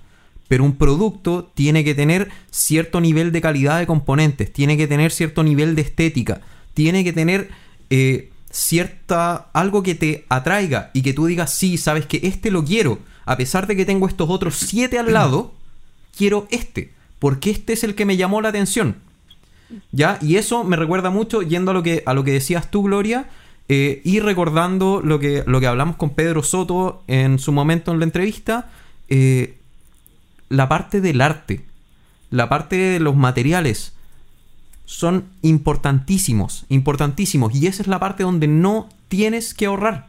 pero 0.52 0.64
un 0.64 0.76
producto 0.76 1.50
tiene 1.54 1.82
que 1.82 1.94
tener 1.94 2.28
cierto 2.50 3.00
nivel 3.00 3.32
de 3.32 3.40
calidad 3.40 3.78
de 3.78 3.86
componentes, 3.86 4.52
tiene 4.52 4.76
que 4.76 4.86
tener 4.86 5.10
cierto 5.10 5.42
nivel 5.42 5.74
de 5.74 5.80
estética, 5.80 6.42
tiene 6.74 7.04
que 7.04 7.14
tener 7.14 7.48
eh, 7.88 8.30
cierta 8.50 9.48
algo 9.54 9.82
que 9.82 9.94
te 9.94 10.26
atraiga 10.28 10.90
y 10.92 11.00
que 11.00 11.14
tú 11.14 11.24
digas, 11.24 11.54
sí, 11.54 11.78
sabes 11.78 12.04
que 12.04 12.20
este 12.24 12.50
lo 12.50 12.66
quiero, 12.66 12.98
a 13.24 13.38
pesar 13.38 13.66
de 13.66 13.76
que 13.76 13.86
tengo 13.86 14.06
estos 14.06 14.28
otros 14.28 14.56
siete 14.56 14.98
al 14.98 15.14
lado, 15.14 15.54
quiero 16.14 16.46
este, 16.50 16.92
porque 17.18 17.50
este 17.50 17.72
es 17.72 17.82
el 17.82 17.94
que 17.94 18.04
me 18.04 18.18
llamó 18.18 18.42
la 18.42 18.50
atención. 18.50 18.96
¿Ya? 19.90 20.18
Y 20.20 20.36
eso 20.36 20.64
me 20.64 20.76
recuerda 20.76 21.08
mucho, 21.08 21.40
yendo 21.40 21.70
a 21.70 21.74
lo 21.74 21.82
que, 21.82 22.02
a 22.04 22.12
lo 22.12 22.24
que 22.24 22.32
decías 22.32 22.70
tú, 22.70 22.82
Gloria, 22.82 23.30
eh, 23.70 24.02
y 24.04 24.20
recordando 24.20 25.00
lo 25.02 25.18
que, 25.18 25.44
lo 25.46 25.60
que 25.60 25.66
hablamos 25.66 25.96
con 25.96 26.10
Pedro 26.10 26.42
Soto 26.42 27.04
en 27.06 27.38
su 27.38 27.52
momento 27.52 27.90
en 27.90 28.00
la 28.00 28.04
entrevista, 28.04 28.70
eh, 29.08 29.56
la 30.52 30.68
parte 30.68 31.00
del 31.00 31.22
arte, 31.22 31.64
la 32.28 32.50
parte 32.50 32.76
de 32.76 33.00
los 33.00 33.16
materiales, 33.16 33.94
son 34.84 35.24
importantísimos, 35.40 36.66
importantísimos. 36.68 37.54
Y 37.54 37.66
esa 37.66 37.80
es 37.80 37.88
la 37.88 37.98
parte 37.98 38.22
donde 38.24 38.48
no 38.48 38.90
tienes 39.08 39.54
que 39.54 39.64
ahorrar. 39.64 40.08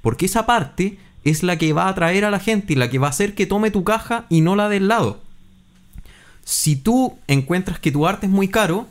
Porque 0.00 0.24
esa 0.24 0.46
parte 0.46 0.98
es 1.24 1.42
la 1.42 1.58
que 1.58 1.74
va 1.74 1.84
a 1.84 1.88
atraer 1.90 2.24
a 2.24 2.30
la 2.30 2.40
gente 2.40 2.72
y 2.72 2.76
la 2.76 2.88
que 2.88 2.98
va 2.98 3.08
a 3.08 3.10
hacer 3.10 3.34
que 3.34 3.44
tome 3.44 3.70
tu 3.70 3.84
caja 3.84 4.24
y 4.30 4.40
no 4.40 4.56
la 4.56 4.70
del 4.70 4.88
lado. 4.88 5.20
Si 6.42 6.74
tú 6.74 7.18
encuentras 7.28 7.78
que 7.78 7.92
tu 7.92 8.06
arte 8.06 8.24
es 8.26 8.32
muy 8.32 8.48
caro, 8.48 8.86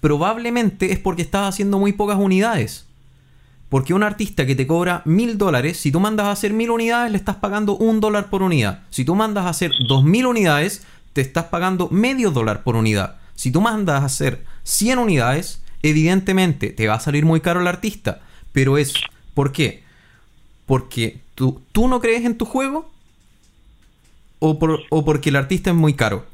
probablemente 0.00 0.90
es 0.90 0.98
porque 0.98 1.22
estás 1.22 1.48
haciendo 1.48 1.78
muy 1.78 1.92
pocas 1.92 2.18
unidades. 2.18 2.86
Porque 3.68 3.94
un 3.94 4.02
artista 4.02 4.46
que 4.46 4.54
te 4.54 4.66
cobra 4.66 5.02
mil 5.04 5.38
dólares, 5.38 5.78
si 5.78 5.90
tú 5.90 6.00
mandas 6.00 6.26
a 6.26 6.32
hacer 6.32 6.52
mil 6.52 6.70
unidades, 6.70 7.10
le 7.10 7.18
estás 7.18 7.36
pagando 7.36 7.76
un 7.76 8.00
dólar 8.00 8.30
por 8.30 8.42
unidad. 8.42 8.82
Si 8.90 9.04
tú 9.04 9.14
mandas 9.14 9.46
a 9.46 9.50
hacer 9.50 9.72
dos 9.88 10.04
mil 10.04 10.26
unidades, 10.26 10.84
te 11.12 11.20
estás 11.20 11.44
pagando 11.44 11.88
medio 11.90 12.30
dólar 12.30 12.62
por 12.62 12.76
unidad. 12.76 13.16
Si 13.34 13.50
tú 13.50 13.60
mandas 13.60 14.02
a 14.02 14.06
hacer 14.06 14.44
100 14.64 14.98
unidades, 14.98 15.62
evidentemente 15.82 16.70
te 16.70 16.86
va 16.86 16.94
a 16.94 17.00
salir 17.00 17.24
muy 17.24 17.40
caro 17.40 17.60
el 17.60 17.66
artista. 17.66 18.20
Pero 18.52 18.78
es, 18.78 18.94
¿por 19.34 19.52
qué? 19.52 19.82
Porque 20.66 21.20
tú, 21.34 21.60
tú 21.72 21.88
no 21.88 22.00
crees 22.00 22.24
en 22.24 22.38
tu 22.38 22.44
juego 22.44 22.90
o, 24.38 24.58
o 24.90 25.04
porque 25.04 25.30
el 25.30 25.36
artista 25.36 25.70
es 25.70 25.76
muy 25.76 25.94
caro. 25.94 26.26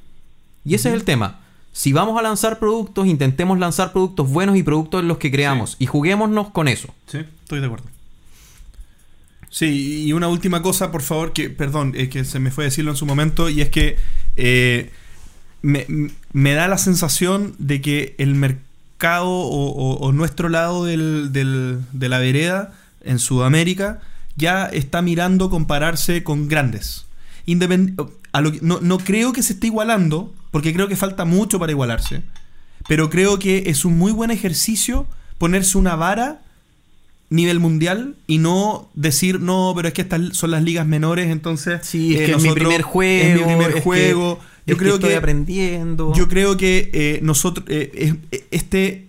Y 0.64 0.74
ese 0.74 0.88
es 0.88 0.94
el 0.94 1.04
tema 1.04 1.40
si 1.72 1.92
vamos 1.92 2.18
a 2.18 2.22
lanzar 2.22 2.58
productos, 2.58 3.06
intentemos 3.06 3.58
lanzar 3.58 3.92
productos 3.92 4.28
buenos 4.28 4.56
y 4.56 4.62
productos 4.62 5.02
en 5.02 5.08
los 5.08 5.18
que 5.18 5.30
creamos. 5.30 5.76
Y 5.78 5.86
juguémonos 5.86 6.50
con 6.50 6.68
eso. 6.68 6.88
Sí, 7.06 7.18
estoy 7.42 7.60
de 7.60 7.66
acuerdo. 7.66 7.86
Sí, 9.48 10.04
y 10.06 10.12
una 10.12 10.28
última 10.28 10.62
cosa, 10.62 10.92
por 10.92 11.02
favor, 11.02 11.32
que, 11.32 11.50
perdón, 11.50 11.94
es 11.96 12.08
que 12.08 12.24
se 12.24 12.38
me 12.38 12.50
fue 12.50 12.64
a 12.64 12.66
decirlo 12.66 12.92
en 12.92 12.96
su 12.96 13.06
momento, 13.06 13.48
y 13.48 13.60
es 13.60 13.68
que 13.68 13.96
eh, 14.36 14.90
me, 15.62 16.54
da 16.54 16.68
la 16.68 16.78
sensación 16.78 17.54
de 17.58 17.80
que 17.80 18.14
el 18.18 18.34
mercado 18.34 19.28
o, 19.28 20.12
nuestro 20.12 20.48
lado 20.48 20.84
del, 20.84 21.32
de 21.32 22.08
la 22.08 22.18
vereda 22.18 22.74
en 23.02 23.18
Sudamérica 23.18 24.00
ya 24.36 24.66
está 24.66 25.02
mirando 25.02 25.50
compararse 25.50 26.22
con 26.22 26.48
grandes. 26.48 27.06
no, 27.46 28.80
no 28.80 28.98
creo 28.98 29.32
que 29.32 29.42
se 29.42 29.54
esté 29.54 29.66
igualando, 29.68 30.32
porque 30.50 30.72
creo 30.72 30.88
que 30.88 30.96
falta 30.96 31.24
mucho 31.24 31.58
para 31.58 31.72
igualarse. 31.72 32.22
Pero 32.88 33.10
creo 33.10 33.38
que 33.38 33.64
es 33.66 33.84
un 33.84 33.98
muy 33.98 34.12
buen 34.12 34.30
ejercicio 34.30 35.06
ponerse 35.38 35.78
una 35.78 35.96
vara 35.96 36.42
nivel 37.30 37.60
mundial 37.60 38.16
y 38.26 38.38
no 38.38 38.90
decir, 38.94 39.40
no, 39.40 39.72
pero 39.76 39.88
es 39.88 39.94
que 39.94 40.02
estas 40.02 40.36
son 40.36 40.50
las 40.50 40.64
ligas 40.64 40.86
menores, 40.86 41.30
entonces... 41.30 41.80
Sí, 41.82 42.14
es 42.14 42.22
eh, 42.22 42.26
que 42.26 42.32
es 42.32 42.42
mi 42.42 42.50
primer 42.52 42.82
juego. 42.82 43.24
Es 43.24 43.38
mi 43.38 43.44
primer 43.44 43.80
juego. 43.82 44.40
yo 44.66 44.76
creo 44.76 44.98
que 44.98 45.06
estoy 45.06 45.14
aprendiendo. 45.14 46.12
Yo 46.14 46.28
creo 46.28 46.56
que 46.56 46.90
eh, 46.92 47.20
nosotros, 47.22 47.64
eh, 47.68 48.16
este, 48.50 49.06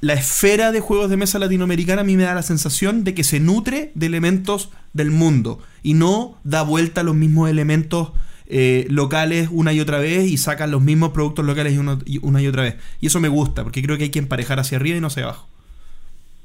la 0.00 0.14
esfera 0.14 0.72
de 0.72 0.80
juegos 0.80 1.08
de 1.08 1.16
mesa 1.16 1.38
latinoamericana 1.38 2.02
a 2.02 2.04
mí 2.04 2.16
me 2.16 2.24
da 2.24 2.34
la 2.34 2.42
sensación 2.42 3.04
de 3.04 3.14
que 3.14 3.24
se 3.24 3.40
nutre 3.40 3.92
de 3.94 4.06
elementos 4.06 4.70
del 4.92 5.10
mundo 5.10 5.60
y 5.82 5.94
no 5.94 6.38
da 6.44 6.62
vuelta 6.62 7.00
a 7.00 7.04
los 7.04 7.14
mismos 7.14 7.48
elementos 7.48 8.10
eh, 8.46 8.86
locales 8.90 9.48
una 9.50 9.72
y 9.72 9.80
otra 9.80 9.98
vez 9.98 10.26
y 10.26 10.36
sacan 10.36 10.70
los 10.70 10.82
mismos 10.82 11.12
productos 11.12 11.46
locales 11.46 11.78
una 11.78 12.42
y 12.42 12.46
otra 12.46 12.62
vez. 12.62 12.76
Y 13.00 13.06
eso 13.06 13.20
me 13.20 13.28
gusta, 13.28 13.62
porque 13.62 13.82
creo 13.82 13.96
que 13.96 14.04
hay 14.04 14.10
que 14.10 14.18
emparejar 14.18 14.60
hacia 14.60 14.76
arriba 14.76 14.96
y 14.96 15.00
no 15.00 15.06
hacia 15.06 15.24
abajo. 15.24 15.48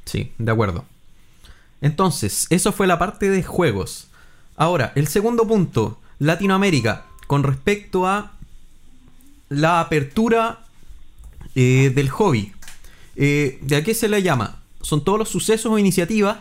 Sí, 0.05 0.31
de 0.37 0.51
acuerdo. 0.51 0.85
Entonces, 1.81 2.47
eso 2.49 2.71
fue 2.71 2.87
la 2.87 2.99
parte 2.99 3.29
de 3.29 3.43
juegos. 3.43 4.07
Ahora, 4.55 4.93
el 4.95 5.07
segundo 5.07 5.47
punto, 5.47 5.99
Latinoamérica, 6.19 7.05
con 7.27 7.43
respecto 7.43 8.07
a 8.07 8.33
la 9.49 9.81
apertura 9.81 10.59
eh, 11.55 11.91
del 11.93 12.09
hobby. 12.09 12.53
Eh, 13.15 13.59
¿De 13.61 13.75
a 13.75 13.83
qué 13.83 13.93
se 13.93 14.07
le 14.07 14.23
llama? 14.23 14.61
Son 14.81 15.03
todos 15.03 15.19
los 15.19 15.29
sucesos 15.29 15.71
o 15.71 15.77
iniciativas 15.77 16.37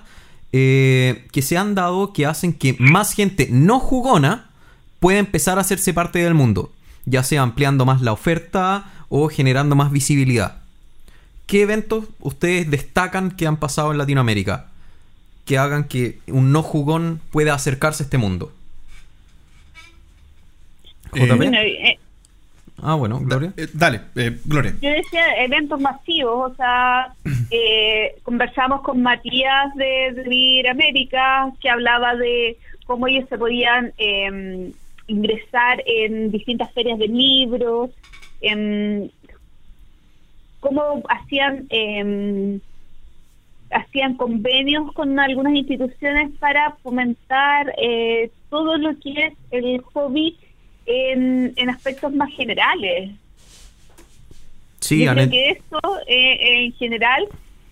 que 0.50 1.42
se 1.42 1.58
han 1.58 1.74
dado 1.74 2.14
que 2.14 2.24
hacen 2.24 2.54
que 2.54 2.74
más 2.78 3.12
gente 3.12 3.48
no 3.50 3.80
jugona 3.80 4.47
puede 5.00 5.18
empezar 5.18 5.58
a 5.58 5.62
hacerse 5.62 5.94
parte 5.94 6.18
del 6.20 6.34
mundo, 6.34 6.72
ya 7.04 7.22
sea 7.22 7.42
ampliando 7.42 7.84
más 7.84 8.00
la 8.00 8.12
oferta 8.12 8.92
o 9.08 9.28
generando 9.28 9.74
más 9.76 9.90
visibilidad. 9.90 10.58
¿Qué 11.46 11.62
eventos 11.62 12.04
ustedes 12.20 12.70
destacan 12.70 13.30
que 13.30 13.46
han 13.46 13.56
pasado 13.56 13.90
en 13.90 13.98
Latinoamérica? 13.98 14.66
Que 15.46 15.56
hagan 15.56 15.84
que 15.84 16.18
un 16.26 16.52
no 16.52 16.62
jugón 16.62 17.20
pueda 17.30 17.54
acercarse 17.54 18.02
a 18.02 18.04
este 18.04 18.18
mundo. 18.18 18.52
Eh, 21.14 21.26
eh, 21.26 21.98
ah, 22.82 22.94
bueno, 22.96 23.20
Gloria. 23.20 23.54
Eh, 23.56 23.66
dale, 23.72 24.02
Gloria. 24.44 24.74
Yo 24.82 24.90
decía 24.90 25.42
eventos 25.42 25.80
masivos, 25.80 26.52
o 26.52 26.54
sea, 26.54 27.14
conversamos 28.24 28.82
con 28.82 29.00
Matías 29.00 29.74
de, 29.76 30.12
de 30.62 30.68
América, 30.68 31.50
que 31.62 31.70
hablaba 31.70 32.14
de 32.14 32.58
cómo 32.84 33.06
ellos 33.06 33.26
se 33.30 33.38
podían 33.38 33.92
em, 33.96 34.72
ingresar 35.08 35.82
en 35.86 36.30
distintas 36.30 36.72
ferias 36.72 36.98
de 36.98 37.08
libros, 37.08 37.90
en 38.40 39.10
cómo 40.60 41.02
hacían 41.08 41.66
eh, 41.70 42.60
hacían 43.70 44.14
convenios 44.14 44.92
con 44.92 45.18
algunas 45.18 45.54
instituciones 45.54 46.30
para 46.38 46.72
fomentar 46.82 47.74
eh, 47.78 48.30
todo 48.50 48.78
lo 48.78 48.98
que 48.98 49.26
es 49.26 49.32
el 49.50 49.80
hobby 49.82 50.36
en, 50.86 51.52
en 51.56 51.70
aspectos 51.70 52.12
más 52.14 52.30
generales. 52.32 53.10
Sí, 54.80 55.06
creo 55.06 55.28
que 55.28 55.50
esto 55.50 55.80
eh, 56.06 56.64
en 56.64 56.72
general 56.74 57.28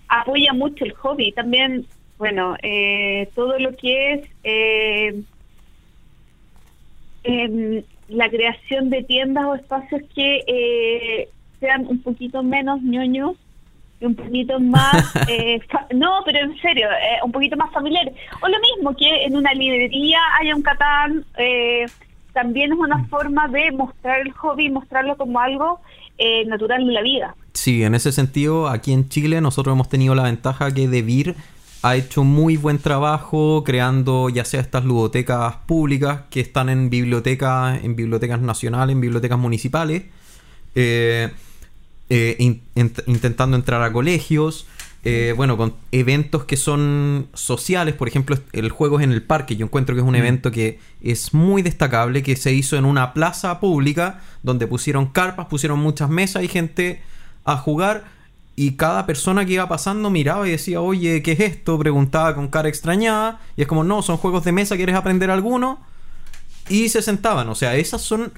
apoya 0.08 0.52
mucho 0.52 0.84
el 0.84 0.92
hobby. 0.92 1.32
También, 1.32 1.86
bueno, 2.18 2.56
eh, 2.62 3.28
todo 3.34 3.58
lo 3.58 3.74
que 3.76 4.12
es 4.12 5.24
eh, 7.26 7.48
eh, 7.48 7.84
la 8.08 8.28
creación 8.28 8.90
de 8.90 9.02
tiendas 9.02 9.44
o 9.44 9.54
espacios 9.54 10.02
que 10.14 10.42
eh, 10.46 11.28
sean 11.60 11.86
un 11.86 12.00
poquito 12.00 12.42
menos 12.42 12.80
ñoños 12.82 13.32
y 14.00 14.04
un 14.04 14.14
poquito 14.14 14.60
más, 14.60 15.14
eh, 15.28 15.60
no, 15.94 16.20
pero 16.24 16.38
en 16.38 16.56
serio, 16.60 16.86
eh, 16.88 17.18
un 17.24 17.32
poquito 17.32 17.56
más 17.56 17.72
familiar. 17.72 18.10
O 18.42 18.48
lo 18.48 18.58
mismo 18.60 18.94
que 18.96 19.24
en 19.24 19.36
una 19.36 19.52
librería 19.54 20.18
haya 20.40 20.54
un 20.54 20.62
catán, 20.62 21.24
también 22.32 22.72
es 22.72 22.78
una 22.78 23.04
forma 23.06 23.48
de 23.48 23.72
mostrar 23.72 24.20
el 24.20 24.32
hobby, 24.32 24.68
mostrarlo 24.68 25.16
como 25.16 25.40
algo 25.40 25.80
natural 26.46 26.82
en 26.82 26.94
la 26.94 27.02
vida. 27.02 27.34
Sí, 27.54 27.82
en 27.82 27.94
ese 27.94 28.12
sentido, 28.12 28.68
aquí 28.68 28.92
en 28.92 29.08
Chile 29.08 29.40
nosotros 29.40 29.74
hemos 29.74 29.88
tenido 29.88 30.14
la 30.14 30.24
ventaja 30.24 30.72
que 30.72 30.88
DeVir 30.88 31.34
ha 31.88 31.96
hecho 31.96 32.24
muy 32.24 32.56
buen 32.56 32.78
trabajo 32.78 33.62
creando 33.64 34.28
ya 34.28 34.44
sea 34.44 34.60
estas 34.60 34.84
ludotecas 34.84 35.56
públicas 35.66 36.22
que 36.30 36.40
están 36.40 36.68
en 36.68 36.90
bibliotecas, 36.90 37.82
en 37.84 37.94
bibliotecas 37.96 38.40
nacionales, 38.40 38.94
en 38.94 39.00
bibliotecas 39.00 39.38
municipales, 39.38 40.02
eh, 40.74 41.30
eh, 42.08 42.36
in- 42.38 42.62
int- 42.74 43.02
intentando 43.06 43.56
entrar 43.56 43.82
a 43.82 43.92
colegios, 43.92 44.66
eh, 45.04 45.34
bueno, 45.36 45.56
con 45.56 45.74
eventos 45.92 46.44
que 46.44 46.56
son 46.56 47.28
sociales, 47.34 47.94
por 47.94 48.08
ejemplo, 48.08 48.36
el 48.52 48.70
Juegos 48.70 49.02
en 49.02 49.12
el 49.12 49.22
Parque, 49.22 49.54
yo 49.56 49.66
encuentro 49.66 49.94
que 49.94 50.00
es 50.00 50.06
un 50.06 50.14
Mm. 50.14 50.16
evento 50.24 50.50
que 50.50 50.80
es 51.00 51.32
muy 51.34 51.62
destacable, 51.62 52.22
que 52.24 52.34
se 52.36 52.52
hizo 52.52 52.76
en 52.76 52.84
una 52.84 53.12
plaza 53.14 53.60
pública, 53.60 54.20
donde 54.42 54.66
pusieron 54.66 55.06
carpas, 55.06 55.46
pusieron 55.46 55.78
muchas 55.78 56.10
mesas 56.10 56.42
y 56.42 56.48
gente 56.48 57.00
a 57.44 57.56
jugar, 57.56 58.04
y 58.58 58.72
cada 58.72 59.04
persona 59.04 59.44
que 59.44 59.52
iba 59.52 59.68
pasando 59.68 60.08
miraba 60.08 60.48
y 60.48 60.52
decía, 60.52 60.80
oye, 60.80 61.22
¿qué 61.22 61.32
es 61.32 61.40
esto? 61.40 61.78
Preguntaba 61.78 62.34
con 62.34 62.48
cara 62.48 62.70
extrañada, 62.70 63.38
y 63.54 63.62
es 63.62 63.68
como, 63.68 63.84
no, 63.84 64.00
son 64.00 64.16
juegos 64.16 64.44
de 64.44 64.52
mesa, 64.52 64.76
¿quieres 64.76 64.96
aprender 64.96 65.30
alguno? 65.30 65.78
Y 66.70 66.88
se 66.88 67.02
sentaban, 67.02 67.48
o 67.48 67.54
sea, 67.54 67.76
esas 67.76 68.00
son... 68.00 68.32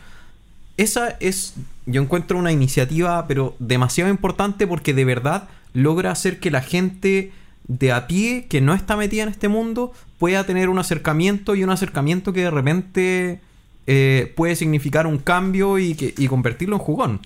Esa 0.77 1.17
es, 1.21 1.55
yo 1.87 2.03
encuentro 2.03 2.39
una 2.39 2.53
iniciativa, 2.53 3.27
pero 3.27 3.57
demasiado 3.59 4.11
importante 4.11 4.67
porque 4.67 4.95
de 4.95 5.05
verdad 5.05 5.49
logra 5.73 6.13
hacer 6.13 6.39
que 6.39 6.53
la 6.53 6.61
gente 6.61 7.33
de 7.67 7.93
a 7.93 8.07
pie 8.07 8.47
que 8.49 8.61
no 8.61 8.75
está 8.75 8.97
metida 8.97 9.25
en 9.25 9.29
este 9.29 9.49
mundo 9.49 9.93
pueda 10.19 10.45
tener 10.45 10.69
un 10.69 10.79
acercamiento 10.79 11.57
y 11.57 11.65
un 11.65 11.71
acercamiento 11.71 12.33
que 12.33 12.43
de 12.43 12.51
repente 12.51 13.41
eh, 13.89 14.33
puede 14.37 14.55
significar 14.55 15.09
un 15.09 15.19
cambio 15.19 15.79
y, 15.79 15.95
que, 15.95 16.15
y 16.17 16.29
convertirlo 16.29 16.77
en 16.77 16.83
jugón. 16.83 17.21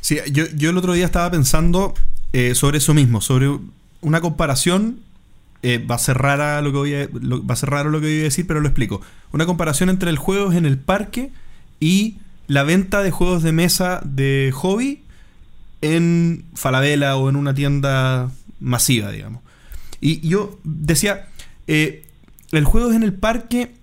Sí, 0.00 0.18
yo, 0.30 0.44
yo 0.54 0.70
el 0.70 0.78
otro 0.78 0.92
día 0.92 1.06
estaba 1.06 1.30
pensando 1.32 1.94
eh, 2.34 2.56
sobre 2.56 2.78
eso 2.78 2.94
mismo, 2.94 3.20
sobre 3.20 3.58
una 4.00 4.20
comparación. 4.20 4.98
eh, 5.62 5.78
va 5.78 5.94
a 5.94 5.98
ser 5.98 6.18
rara 6.18 6.60
lo 6.62 6.72
que 6.72 6.78
voy 6.78 6.94
a, 6.94 7.08
va 7.08 7.54
a 7.54 7.56
ser 7.56 7.70
raro 7.70 7.90
lo 7.90 8.00
que 8.00 8.06
voy 8.06 8.20
a 8.20 8.24
decir, 8.24 8.44
pero 8.46 8.60
lo 8.60 8.68
explico. 8.68 9.00
Una 9.32 9.46
comparación 9.46 9.88
entre 9.88 10.10
el 10.10 10.18
juego 10.18 10.52
en 10.52 10.66
el 10.66 10.76
parque 10.76 11.30
y 11.78 12.16
la 12.48 12.64
venta 12.64 13.02
de 13.02 13.12
juegos 13.12 13.42
de 13.44 13.52
mesa 13.52 14.00
de 14.04 14.50
hobby 14.52 15.04
en 15.80 16.44
Falabella 16.54 17.16
o 17.16 17.30
en 17.30 17.36
una 17.36 17.54
tienda 17.54 18.30
masiva, 18.58 19.12
digamos. 19.12 19.40
Y 20.00 20.20
yo 20.28 20.58
decía, 20.64 21.28
eh, 21.68 22.04
el 22.50 22.64
juego 22.64 22.92
en 22.92 23.04
el 23.04 23.14
parque 23.14 23.76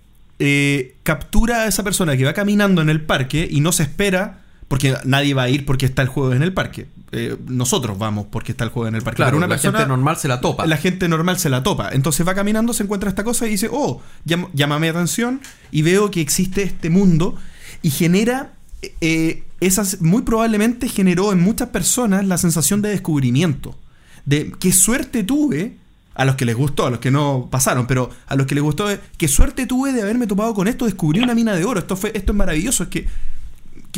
captura 1.04 1.62
a 1.62 1.66
esa 1.68 1.84
persona 1.84 2.16
que 2.16 2.24
va 2.24 2.32
caminando 2.34 2.82
en 2.82 2.90
el 2.90 3.00
parque 3.00 3.48
y 3.50 3.60
no 3.60 3.72
se 3.72 3.84
espera, 3.84 4.41
porque 4.72 4.96
nadie 5.04 5.34
va 5.34 5.42
a 5.42 5.48
ir 5.50 5.66
porque 5.66 5.84
está 5.84 6.00
el 6.00 6.08
juego 6.08 6.32
en 6.32 6.42
el 6.42 6.54
parque. 6.54 6.86
Eh, 7.10 7.36
nosotros 7.46 7.98
vamos 7.98 8.24
porque 8.30 8.52
está 8.52 8.64
el 8.64 8.70
juego 8.70 8.88
en 8.88 8.94
el 8.94 9.02
parque. 9.02 9.16
Claro, 9.16 9.32
Pero 9.32 9.36
una 9.36 9.46
la 9.46 9.54
persona, 9.56 9.76
gente 9.80 9.88
normal 9.90 10.16
se 10.16 10.28
la 10.28 10.40
topa. 10.40 10.64
la 10.66 10.78
gente 10.78 11.10
normal 11.10 11.38
se 11.38 11.50
la 11.50 11.62
topa. 11.62 11.90
Entonces 11.92 12.26
va 12.26 12.34
caminando, 12.34 12.72
se 12.72 12.82
encuentra 12.84 13.10
esta 13.10 13.22
cosa 13.22 13.46
y 13.46 13.50
dice, 13.50 13.68
oh, 13.70 14.00
llam- 14.26 14.48
llámame 14.54 14.88
atención 14.88 15.42
y 15.70 15.82
veo 15.82 16.10
que 16.10 16.22
existe 16.22 16.62
este 16.62 16.88
mundo 16.88 17.36
y 17.82 17.90
genera, 17.90 18.54
eh, 19.02 19.42
esas, 19.60 20.00
muy 20.00 20.22
probablemente 20.22 20.88
generó 20.88 21.32
en 21.32 21.40
muchas 21.42 21.68
personas 21.68 22.24
la 22.24 22.38
sensación 22.38 22.80
de 22.80 22.88
descubrimiento. 22.88 23.76
De 24.24 24.52
qué 24.58 24.72
suerte 24.72 25.22
tuve, 25.22 25.76
a 26.14 26.24
los 26.24 26.36
que 26.36 26.46
les 26.46 26.56
gustó, 26.56 26.86
a 26.86 26.90
los 26.90 26.98
que 27.00 27.10
no 27.10 27.48
pasaron, 27.50 27.86
pero 27.86 28.08
a 28.26 28.36
los 28.36 28.46
que 28.46 28.54
les 28.54 28.64
gustó, 28.64 28.86
qué 29.18 29.28
suerte 29.28 29.66
tuve 29.66 29.92
de 29.92 30.00
haberme 30.00 30.26
topado 30.26 30.54
con 30.54 30.66
esto, 30.66 30.86
descubrí 30.86 31.20
una 31.20 31.34
mina 31.34 31.54
de 31.54 31.66
oro, 31.66 31.78
esto, 31.78 31.94
fue, 31.94 32.10
esto 32.14 32.32
es 32.32 32.38
maravilloso, 32.38 32.84
es 32.84 32.88
que- 32.88 33.06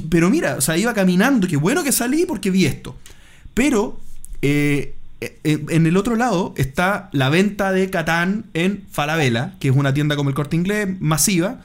pero 0.02 0.30
mira, 0.30 0.56
o 0.56 0.60
sea, 0.60 0.76
iba 0.76 0.92
caminando, 0.94 1.46
qué 1.46 1.56
bueno 1.56 1.84
que 1.84 1.92
salí 1.92 2.26
porque 2.26 2.50
vi 2.50 2.66
esto. 2.66 2.96
Pero 3.54 4.00
eh, 4.42 4.94
eh, 5.20 5.38
eh, 5.44 5.64
en 5.70 5.86
el 5.86 5.96
otro 5.96 6.16
lado 6.16 6.52
está 6.56 7.08
la 7.12 7.28
venta 7.28 7.72
de 7.72 7.88
Catán 7.90 8.46
en 8.54 8.84
Falabella, 8.90 9.54
que 9.60 9.68
es 9.68 9.76
una 9.76 9.94
tienda 9.94 10.16
como 10.16 10.30
el 10.30 10.34
Corte 10.34 10.56
Inglés, 10.56 10.88
masiva. 11.00 11.62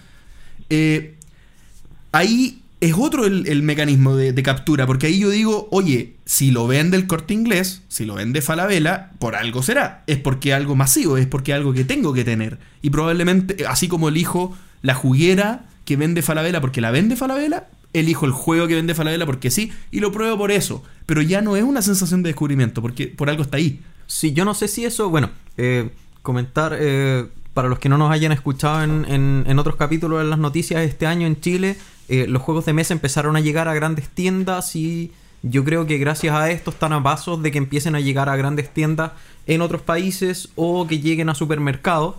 Ahí 2.11 2.61
es 2.79 2.93
otro 2.97 3.25
el, 3.25 3.47
el 3.47 3.63
mecanismo 3.63 4.15
de, 4.15 4.31
de 4.31 4.43
captura, 4.43 4.87
porque 4.87 5.07
ahí 5.07 5.19
yo 5.19 5.29
digo, 5.29 5.67
oye, 5.71 6.15
si 6.25 6.51
lo 6.51 6.67
vende 6.67 6.95
el 6.95 7.07
Corte 7.07 7.33
Inglés, 7.33 7.81
si 7.87 8.05
lo 8.05 8.15
vende 8.15 8.41
Falabella, 8.41 9.11
por 9.19 9.35
algo 9.35 9.63
será. 9.63 10.03
Es 10.07 10.17
porque 10.17 10.53
algo 10.53 10.75
masivo, 10.75 11.17
es 11.17 11.27
porque 11.27 11.53
algo 11.53 11.73
que 11.73 11.83
tengo 11.83 12.13
que 12.13 12.23
tener. 12.23 12.59
Y 12.81 12.91
probablemente, 12.91 13.65
así 13.67 13.87
como 13.87 14.09
elijo 14.09 14.55
la 14.81 14.93
juguera 14.93 15.65
que 15.85 15.97
vende 15.97 16.21
Falabella 16.21 16.61
porque 16.61 16.81
la 16.81 16.91
vende 16.91 17.15
Falabella, 17.15 17.67
elijo 17.93 18.25
el 18.25 18.31
juego 18.31 18.67
que 18.67 18.75
vende 18.75 18.93
Falabella 18.95 19.25
porque 19.25 19.49
sí, 19.51 19.71
y 19.91 19.99
lo 19.99 20.11
pruebo 20.11 20.37
por 20.37 20.51
eso. 20.51 20.83
Pero 21.05 21.21
ya 21.21 21.41
no 21.41 21.55
es 21.55 21.63
una 21.63 21.81
sensación 21.81 22.21
de 22.23 22.29
descubrimiento, 22.29 22.81
porque 22.81 23.07
por 23.07 23.29
algo 23.29 23.43
está 23.43 23.57
ahí. 23.57 23.79
Sí, 24.07 24.33
yo 24.33 24.45
no 24.45 24.53
sé 24.53 24.67
si 24.67 24.85
eso, 24.85 25.09
bueno, 25.09 25.29
eh, 25.57 25.89
comentar 26.21 26.75
eh, 26.79 27.25
para 27.53 27.67
los 27.69 27.79
que 27.79 27.89
no 27.89 27.97
nos 27.97 28.11
hayan 28.11 28.31
escuchado 28.31 28.83
en, 28.83 29.05
en- 29.05 29.43
en 29.47 29.59
otros 29.59 29.75
capítulos 29.75 30.19
de 30.19 30.25
las 30.29 30.39
noticias 30.39 30.81
este 30.81 31.05
año 31.07 31.25
en 31.27 31.39
Chile, 31.41 31.77
eh, 32.09 32.25
los 32.27 32.41
juegos 32.41 32.65
de 32.65 32.73
mesa 32.73 32.93
empezaron 32.93 33.35
a 33.35 33.39
llegar 33.39 33.67
a 33.67 33.73
grandes 33.73 34.09
tiendas 34.09 34.75
y 34.75 35.11
yo 35.41 35.63
creo 35.63 35.85
que 35.87 35.97
gracias 35.97 36.35
a 36.35 36.51
esto 36.51 36.69
están 36.71 36.91
a 36.93 37.01
pasos 37.01 37.41
de 37.41 37.51
que 37.51 37.57
empiecen 37.57 37.95
a 37.95 37.99
llegar 38.01 38.29
a 38.29 38.35
grandes 38.35 38.73
tiendas 38.73 39.11
en 39.47 39.61
otros 39.61 39.81
países 39.81 40.49
o 40.55 40.85
que 40.87 40.99
lleguen 40.99 41.29
a 41.29 41.35
supermercados. 41.35 42.15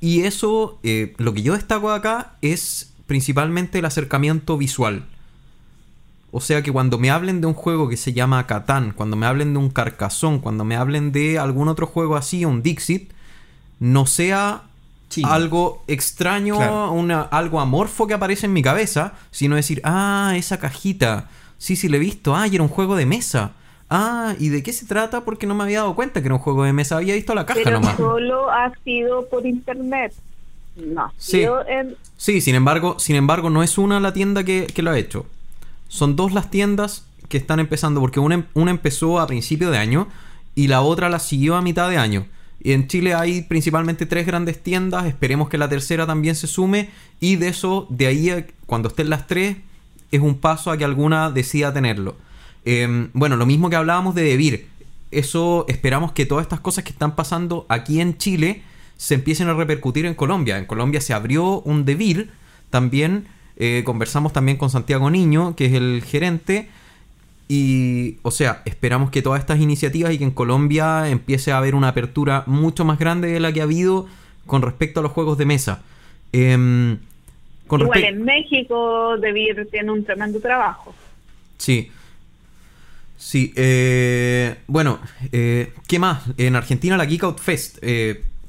Y 0.00 0.22
eso, 0.22 0.78
eh, 0.82 1.14
lo 1.18 1.32
que 1.34 1.42
yo 1.42 1.54
destaco 1.54 1.90
acá 1.90 2.34
es 2.42 2.92
principalmente 3.14 3.78
el 3.78 3.84
acercamiento 3.84 4.58
visual. 4.58 5.04
O 6.32 6.40
sea 6.40 6.62
que 6.62 6.72
cuando 6.72 6.98
me 6.98 7.10
hablen 7.12 7.40
de 7.40 7.46
un 7.46 7.54
juego 7.54 7.88
que 7.88 7.96
se 7.96 8.12
llama 8.12 8.44
Catán, 8.48 8.90
cuando 8.90 9.14
me 9.14 9.24
hablen 9.24 9.52
de 9.52 9.60
un 9.60 9.70
Carcassón, 9.70 10.40
cuando 10.40 10.64
me 10.64 10.74
hablen 10.74 11.12
de 11.12 11.38
algún 11.38 11.68
otro 11.68 11.86
juego 11.86 12.16
así, 12.16 12.44
un 12.44 12.60
Dixit, 12.60 13.12
no 13.78 14.06
sea 14.06 14.62
Chino. 15.10 15.30
algo 15.32 15.84
extraño, 15.86 16.56
Claro. 16.56 16.90
una, 16.90 17.20
algo 17.22 17.60
amorfo 17.60 18.08
que 18.08 18.14
aparece 18.14 18.46
en 18.46 18.52
mi 18.52 18.62
cabeza, 18.62 19.12
sino 19.30 19.54
decir, 19.54 19.80
ah, 19.84 20.32
esa 20.34 20.58
cajita, 20.58 21.28
sí, 21.56 21.76
sí, 21.76 21.86
le 21.88 21.98
he 21.98 22.00
visto, 22.00 22.34
ah, 22.34 22.48
y 22.48 22.56
era 22.56 22.64
un 22.64 22.68
juego 22.68 22.96
de 22.96 23.06
mesa. 23.06 23.52
Ah, 23.90 24.34
¿y 24.40 24.48
de 24.48 24.64
qué 24.64 24.72
se 24.72 24.86
trata? 24.86 25.20
Porque 25.24 25.46
no 25.46 25.54
me 25.54 25.62
había 25.62 25.82
dado 25.82 25.94
cuenta 25.94 26.20
que 26.20 26.26
era 26.26 26.34
un 26.34 26.40
juego 26.40 26.64
de 26.64 26.72
mesa, 26.72 26.96
había 26.96 27.14
visto 27.14 27.32
la 27.32 27.46
caja 27.46 27.60
Pero 27.62 27.78
nomás. 27.78 27.96
solo 27.96 28.50
ha 28.50 28.72
sido 28.82 29.24
por 29.28 29.46
internet. 29.46 30.12
No, 30.76 31.12
Sí. 31.16 31.42
en- 31.68 31.96
Sí, 32.16 32.40
sin 32.40 32.54
embargo, 32.54 32.96
sin 32.98 33.16
embargo, 33.16 33.50
no 33.50 33.62
es 33.62 33.78
una 33.78 34.00
la 34.00 34.12
tienda 34.12 34.44
que, 34.44 34.66
que 34.66 34.82
lo 34.82 34.90
ha 34.90 34.98
hecho. 34.98 35.26
Son 35.88 36.16
dos 36.16 36.32
las 36.32 36.50
tiendas 36.50 37.06
que 37.28 37.36
están 37.36 37.60
empezando, 37.60 38.00
porque 38.00 38.20
una, 38.20 38.34
em- 38.36 38.44
una 38.54 38.70
empezó 38.70 39.20
a 39.20 39.26
principio 39.26 39.70
de 39.70 39.78
año 39.78 40.08
y 40.54 40.68
la 40.68 40.82
otra 40.82 41.08
la 41.08 41.18
siguió 41.18 41.56
a 41.56 41.62
mitad 41.62 41.88
de 41.90 41.96
año. 41.98 42.26
Y 42.62 42.72
en 42.72 42.88
Chile 42.88 43.14
hay 43.14 43.42
principalmente 43.42 44.06
tres 44.06 44.26
grandes 44.26 44.62
tiendas, 44.62 45.06
esperemos 45.06 45.48
que 45.48 45.58
la 45.58 45.68
tercera 45.68 46.06
también 46.06 46.34
se 46.34 46.46
sume, 46.46 46.90
y 47.20 47.36
de 47.36 47.48
eso, 47.48 47.86
de 47.90 48.06
ahí, 48.06 48.30
a- 48.30 48.46
cuando 48.66 48.88
estén 48.88 49.10
las 49.10 49.26
tres, 49.26 49.56
es 50.10 50.20
un 50.20 50.38
paso 50.38 50.70
a 50.70 50.76
que 50.78 50.84
alguna 50.84 51.30
decida 51.30 51.72
tenerlo. 51.72 52.16
Em, 52.64 53.10
bueno, 53.12 53.36
lo 53.36 53.44
mismo 53.46 53.68
que 53.68 53.76
hablábamos 53.76 54.14
de 54.14 54.22
Debir. 54.22 54.68
Eso 55.10 55.66
esperamos 55.68 56.12
que 56.12 56.24
todas 56.26 56.42
estas 56.42 56.60
cosas 56.60 56.82
que 56.84 56.90
están 56.90 57.14
pasando 57.14 57.66
aquí 57.68 58.00
en 58.00 58.16
Chile 58.18 58.62
se 59.04 59.12
empiecen 59.12 59.48
a 59.48 59.52
repercutir 59.52 60.06
en 60.06 60.14
Colombia. 60.14 60.56
En 60.56 60.64
Colombia 60.64 60.98
se 60.98 61.12
abrió 61.12 61.60
un 61.60 61.84
Debir. 61.84 62.30
También 62.70 63.26
eh, 63.58 63.82
conversamos 63.84 64.32
también 64.32 64.56
con 64.56 64.70
Santiago 64.70 65.10
Niño, 65.10 65.54
que 65.56 65.66
es 65.66 65.74
el 65.74 66.02
gerente. 66.02 66.70
Y, 67.46 68.16
o 68.22 68.30
sea, 68.30 68.62
esperamos 68.64 69.10
que 69.10 69.20
todas 69.20 69.40
estas 69.40 69.60
iniciativas 69.60 70.10
y 70.14 70.16
que 70.16 70.24
en 70.24 70.30
Colombia 70.30 71.10
empiece 71.10 71.52
a 71.52 71.58
haber 71.58 71.74
una 71.74 71.88
apertura 71.88 72.44
mucho 72.46 72.86
más 72.86 72.98
grande 72.98 73.28
de 73.28 73.40
la 73.40 73.52
que 73.52 73.60
ha 73.60 73.64
habido 73.64 74.06
con 74.46 74.62
respecto 74.62 75.00
a 75.00 75.02
los 75.02 75.12
juegos 75.12 75.36
de 75.36 75.44
mesa. 75.44 75.82
Em, 76.32 76.96
con 77.66 77.82
igual 77.82 78.04
en 78.04 78.24
México, 78.24 79.18
Debir 79.18 79.68
tiene 79.70 79.92
un 79.92 80.02
tremendo 80.02 80.40
trabajo. 80.40 80.94
Sí. 81.58 81.90
Sí, 83.18 83.52
eh, 83.54 84.56
bueno, 84.66 84.98
eh, 85.30 85.74
¿qué 85.86 85.98
más? 85.98 86.22
En 86.38 86.56
Argentina 86.56 86.96
la 86.96 87.04
Geek 87.04 87.24
Out 87.24 87.40
Fest. 87.40 87.84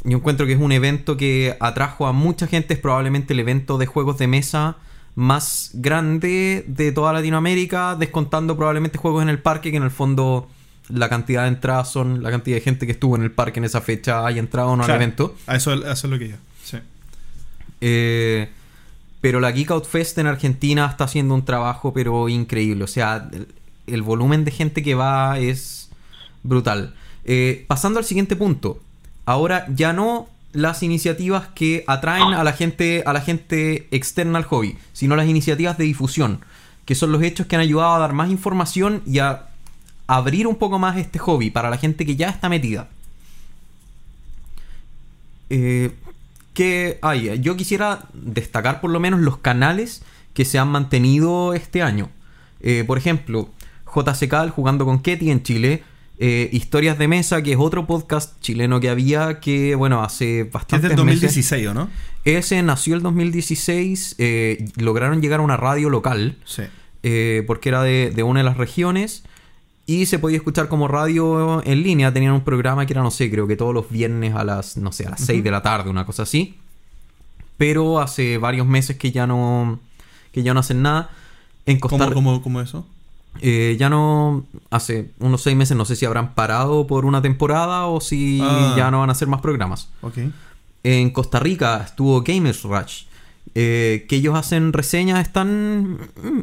Yo 0.06 0.18
encuentro 0.18 0.45
que 0.45 0.53
es 0.53 0.60
un 0.60 0.72
evento 0.72 1.18
que 1.18 1.57
atrajo 1.60 2.07
a 2.07 2.14
mucha 2.14 2.48
gente, 2.48 2.76
es 2.76 2.80
probablemente 2.80 3.34
el 3.34 3.40
evento 3.40 3.77
de 3.77 3.88
juegos 3.88 4.18
de 4.18 4.27
mesa 4.27 4.77
más 5.15 5.72
grande 5.73 6.64
de 6.68 6.91
toda 6.91 7.14
Latinoamérica, 7.14 7.95
descontando 7.95 8.56
probablemente 8.56 8.98
juegos 8.98 9.23
en 9.23 9.30
el 9.30 9.40
parque, 9.40 9.72
que 9.72 9.77
en 9.77 9.84
el 9.84 9.91
fondo 9.91 10.48
la 10.90 11.10
cantidad 11.10 11.44
de 11.44 11.48
entradas 11.49 11.91
son 11.91 12.22
la 12.22 12.30
cantidad 12.30 12.57
de 12.57 12.61
gente 12.61 12.86
que 12.86 12.91
estuvo 12.91 13.15
en 13.15 13.23
el 13.23 13.32
parque 13.32 13.60
en 13.60 13.65
esa 13.65 13.82
fecha, 13.82 14.26
haya 14.26 14.40
entrado 14.40 14.69
o 14.69 14.76
no 14.76 14.84
Claro, 14.84 14.94
al 14.98 15.02
evento. 15.02 15.36
A 15.48 15.56
eso, 15.56 15.72
a 15.72 15.76
eso 15.76 15.91
es 15.91 16.03
lo 16.03 16.19
que 16.19 16.30
yo. 16.30 16.36
Sí. 16.64 16.77
Eh, 17.82 18.49
pero 19.22 19.40
la 19.40 19.52
Geek 19.52 19.72
Out 19.72 19.86
Fest 19.86 20.18
en 20.19 20.27
Argentina 20.27 20.86
está 20.86 21.06
haciendo 21.06 21.34
un 21.34 21.45
trabajo 21.45 21.94
pero 21.94 22.30
increíble. 22.30 22.84
O 22.84 22.88
sea, 22.88 23.27
el, 23.32 23.48
el 23.88 24.02
volumen 24.03 24.45
de 24.45 24.52
gente 24.52 24.84
que 24.84 24.94
va 24.94 25.40
es 25.40 25.90
brutal. 26.44 26.94
Eh, 27.23 27.65
pasando 27.68 27.98
al 27.99 28.06
siguiente 28.06 28.36
punto. 28.36 28.80
Ahora 29.26 29.65
ya 29.69 29.93
no 29.93 30.27
las 30.53 30.84
iniciativas 30.84 31.47
que 31.53 31.84
atraen 31.88 32.34
a 32.34 32.43
la 32.43 32.53
gente 32.53 33.03
a 33.06 33.11
la 33.11 33.22
gente 33.22 33.88
externa 33.91 34.38
al 34.38 34.45
hobby, 34.45 34.77
sino 34.93 35.15
las 35.15 35.27
iniciativas 35.27 35.77
de 35.77 35.84
difusión, 35.84 36.39
que 36.85 36.95
son 36.95 37.11
los 37.11 37.22
hechos 37.23 37.47
que 37.47 37.56
han 37.56 37.61
ayudado 37.61 37.95
a 37.95 37.99
dar 37.99 38.14
más 38.14 38.30
información 38.30 39.02
y 39.06 39.19
a 39.19 39.47
abrir 40.07 40.47
un 40.47 40.56
poco 40.56 40.80
más 40.80 40.97
este 40.97 41.19
hobby 41.19 41.49
para 41.49 41.69
la 41.69 41.77
gente 41.77 42.06
que 42.06 42.15
ya 42.15 42.30
está 42.30 42.47
metida. 42.47 42.88
Eh, 45.49 45.91
hay, 47.02 47.39
yo 47.41 47.57
quisiera 47.57 48.06
destacar 48.14 48.81
por 48.81 48.89
lo 48.89 48.99
menos 48.99 49.19
los 49.19 49.38
canales 49.38 50.03
que 50.34 50.45
se 50.45 50.60
han 50.60 50.69
mantenido 50.69 51.53
este 51.53 51.81
año. 51.81 52.10
Eh, 52.61 52.84
por 52.85 52.97
ejemplo, 52.97 53.49
JCK, 53.93 54.52
jugando 54.52 54.85
con 54.85 54.99
Ketty 54.99 55.31
en 55.31 55.43
Chile. 55.43 55.84
Eh, 56.17 56.49
Historias 56.53 56.97
de 56.97 57.07
Mesa, 57.07 57.41
que 57.43 57.51
es 57.53 57.57
otro 57.59 57.85
podcast 57.87 58.39
chileno 58.41 58.79
que 58.79 58.89
había 58.89 59.39
que, 59.39 59.75
bueno, 59.75 60.01
hace 60.03 60.25
Que 60.25 60.41
es 60.41 60.51
bastante 60.51 60.87
del 60.87 60.97
2016, 60.97 61.67
¿o 61.67 61.73
no? 61.73 61.89
Ese 62.23 62.61
nació 62.63 62.95
el 62.95 63.01
2016. 63.01 64.15
eh, 64.17 64.65
lograron 64.77 65.21
llegar 65.21 65.39
a 65.39 65.43
una 65.43 65.57
radio 65.57 65.89
local 65.89 66.37
Sí. 66.45 66.63
eh, 67.03 67.43
porque 67.47 67.69
era 67.69 67.83
de, 67.83 68.11
de 68.15 68.23
una 68.23 68.39
de 68.39 68.43
las 68.45 68.57
regiones 68.57 69.23
y 69.87 70.07
se 70.07 70.17
podía 70.17 70.37
escuchar 70.37 70.67
como 70.67 70.87
radio 70.87 71.61
en 71.65 71.83
línea. 71.83 72.11
Tenían 72.13 72.33
un 72.33 72.41
programa 72.43 72.85
que 72.87 72.93
era, 72.93 73.03
no 73.03 73.11
sé, 73.11 73.29
creo 73.29 73.45
que 73.47 73.55
todos 73.55 73.73
los 73.73 73.89
viernes 73.91 74.33
a 74.33 74.43
las, 74.43 74.77
no 74.77 74.91
sé, 74.91 75.05
a 75.05 75.11
las 75.11 75.21
6 75.21 75.43
de 75.43 75.51
la 75.51 75.61
tarde, 75.61 75.89
una 75.91 76.05
cosa 76.05 76.23
así. 76.23 76.55
Pero 77.57 77.99
hace 77.99 78.37
varios 78.37 78.65
meses 78.67 78.97
que 78.97 79.11
ya 79.11 79.27
no, 79.27 79.79
que 80.31 80.43
ya 80.43 80.53
no 80.53 80.59
hacen 80.61 80.81
nada. 80.81 81.09
En 81.67 81.79
Costa 81.79 81.97
¿Cómo, 82.05 82.13
cómo, 82.13 82.41
cómo 82.41 82.61
eso? 82.61 82.87
Eh, 83.41 83.76
ya 83.80 83.90
no, 83.90 84.45
hace 84.70 85.12
unos 85.20 85.41
seis 85.41 85.56
meses, 85.56 85.76
no 85.78 85.86
sé 85.86 85.95
si 85.95 86.06
habrán 86.06 86.34
parado 86.34 86.88
por 86.88 87.06
una 87.06 87.22
temporada 87.22 87.86
o 87.88 87.99
si 88.02 88.40
Ah. 88.41 88.74
ya 88.78 88.91
no 88.91 88.99
van 88.99 89.10
a 89.10 89.14
hacer 89.14 89.28
más 89.28 89.41
programas. 89.41 89.90
En 90.84 91.10
Costa 91.10 91.40
Rica 91.40 91.82
estuvo 91.86 92.22
Gamers 92.22 92.64
Rush, 92.64 93.03
eh, 93.56 94.06
que 94.07 94.18
ellos 94.18 94.36
hacen 94.36 94.72
reseñas, 94.74 95.20
están... 95.26 95.98
mm, 96.22 96.40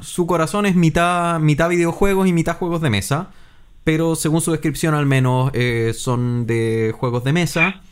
Su 0.00 0.26
corazón 0.26 0.64
es 0.64 0.74
mitad, 0.76 1.38
mitad 1.40 1.68
videojuegos 1.68 2.26
y 2.26 2.32
mitad 2.32 2.56
juegos 2.56 2.80
de 2.80 2.88
mesa, 2.90 3.28
pero 3.84 4.14
según 4.16 4.40
su 4.40 4.50
descripción 4.52 4.94
al 4.94 5.04
menos 5.06 5.50
eh, 5.52 5.92
son 5.94 6.46
de 6.46 6.94
juegos 6.98 7.22
de 7.24 7.32
mesa. 7.34 7.82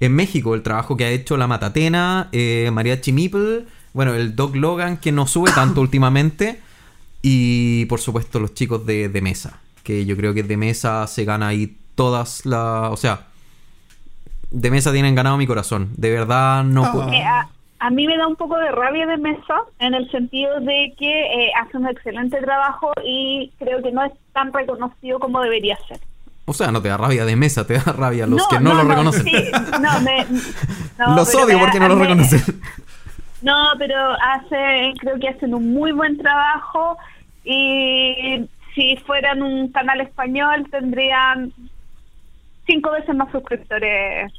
En 0.00 0.12
México 0.14 0.54
el 0.54 0.62
trabajo 0.62 0.96
que 0.98 1.04
ha 1.06 1.10
hecho 1.10 1.38
La 1.38 1.46
Matatena, 1.46 2.28
Mariachi 2.72 3.12
Meeple, 3.12 3.64
bueno, 3.94 4.12
el 4.14 4.36
Doc 4.36 4.54
Logan 4.54 4.98
que 4.98 5.12
no 5.12 5.26
sube 5.26 5.50
tanto 5.52 5.80
últimamente, 5.86 6.60
y 7.28 7.86
por 7.86 7.98
supuesto 8.00 8.38
los 8.38 8.54
chicos 8.54 8.86
de, 8.86 9.08
de 9.08 9.20
mesa, 9.20 9.58
que 9.82 10.04
yo 10.06 10.16
creo 10.16 10.32
que 10.32 10.44
de 10.44 10.56
mesa 10.56 11.06
se 11.08 11.24
gana 11.24 11.48
ahí 11.48 11.76
todas 11.96 12.46
las... 12.46 12.92
O 12.92 12.96
sea, 12.96 13.26
de 14.52 14.70
mesa 14.70 14.92
tienen 14.92 15.16
ganado 15.16 15.36
mi 15.36 15.46
corazón. 15.46 15.90
De 15.96 16.10
verdad 16.12 16.62
no 16.62 16.90
puedo. 16.92 17.08
Eh, 17.12 17.24
a, 17.24 17.48
a 17.80 17.90
mí 17.90 18.06
me 18.06 18.16
da 18.16 18.28
un 18.28 18.36
poco 18.36 18.56
de 18.58 18.70
rabia 18.70 19.06
de 19.08 19.16
Mesa 19.16 19.56
en 19.80 19.94
el 19.94 20.08
sentido 20.12 20.60
de 20.60 20.94
que 20.96 21.10
eh, 21.46 21.50
hace 21.60 21.76
un 21.78 21.88
excelente 21.88 22.38
trabajo 22.40 22.92
y 23.04 23.52
creo 23.58 23.82
que 23.82 23.90
no 23.90 24.04
es 24.04 24.12
tan 24.32 24.52
reconocido 24.52 25.18
como 25.18 25.40
debería 25.40 25.76
ser. 25.88 25.98
O 26.44 26.52
sea, 26.54 26.70
no 26.70 26.80
te 26.80 26.88
da 26.88 26.96
rabia 26.96 27.24
de 27.24 27.34
mesa, 27.34 27.66
te 27.66 27.74
da 27.74 27.92
rabia 27.92 28.24
los 28.28 28.38
No, 28.38 28.48
que 28.48 28.60
no, 28.60 28.70
no, 28.70 28.76
lo 28.76 28.84
no, 28.84 28.90
reconocen. 28.90 29.24
sí, 29.24 29.32
no, 29.82 30.00
me- 30.02 30.26
no, 30.98 31.16
los 31.16 31.34
odio 31.34 31.58
porque 31.58 31.80
no 31.80 31.88
lo 31.88 31.96
reconocen. 31.96 32.40
No, 33.42 33.54
pero 33.78 33.96
hace, 34.14 34.92
creo 34.98 35.18
que 35.20 35.28
hacen 35.28 35.54
un 35.54 35.72
muy 35.72 35.92
buen 35.92 36.16
trabajo 36.16 36.96
y 37.50 38.48
si 38.74 38.96
fueran 39.06 39.42
un 39.42 39.68
canal 39.72 40.00
español 40.02 40.66
tendrían 40.70 41.52
cinco 42.66 42.90
veces 42.92 43.14
más 43.14 43.30
suscriptores 43.32 44.32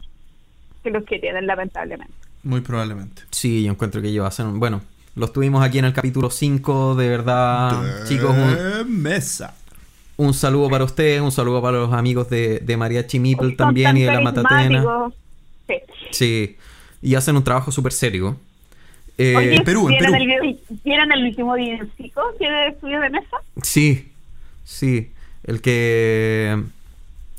que 0.84 0.92
los 0.92 1.04
que 1.06 1.18
tienen, 1.20 1.48
lamentablemente. 1.48 2.14
Muy 2.44 2.62
probablemente. 2.62 3.24
Sí, 3.32 3.64
yo 3.64 3.72
encuentro 3.72 4.02
que 4.02 4.10
ellos 4.10 4.26
hacen. 4.28 4.46
un- 4.48 4.60
Bueno, 4.60 4.82
los 5.16 5.34
tuvimos 5.34 5.64
aquí 5.64 5.80
en 5.80 5.86
el 5.86 5.94
capítulo 5.94 6.30
5, 6.30 6.96
de 6.96 7.10
verdad. 7.10 7.82
De 7.82 8.08
Chicos, 8.08 8.36
un, 8.36 9.02
Mesa. 9.02 9.56
un 10.18 10.34
saludo 10.34 10.70
para 10.70 10.84
ustedes, 10.84 11.22
un 11.22 11.32
saludo 11.32 11.62
para 11.62 11.78
los 11.78 11.94
amigos 11.94 12.30
de, 12.30 12.60
de 12.60 12.78
Mariachi 12.78 13.20
Meeple 13.20 13.54
también 13.56 13.98
y 13.98 14.02
de 14.02 14.14
la 14.14 14.22
Matatena. 14.22 14.84
Sí. 15.68 15.74
Sí, 16.12 16.58
y 17.02 17.16
hacen 17.16 17.36
un 17.36 17.44
trabajo 17.44 17.72
súper 17.72 17.92
serio. 17.92 18.38
Eh, 19.18 19.36
Oye, 19.36 19.56
en 19.56 19.64
Perú, 19.64 19.82
en 19.90 19.98
¿vieron 19.98 20.12
Perú. 20.12 20.24
El, 20.24 20.28
video- 20.28 20.60
¿Vieron 20.84 21.12
el 21.12 21.24
último 21.24 21.54
villancico 21.56 22.22
que 22.40 22.68
estudio 22.68 23.00
de 23.00 23.10
mesa? 23.10 23.38
Sí, 23.62 24.12
sí. 24.64 25.12
El 25.44 25.62
que. 25.62 26.62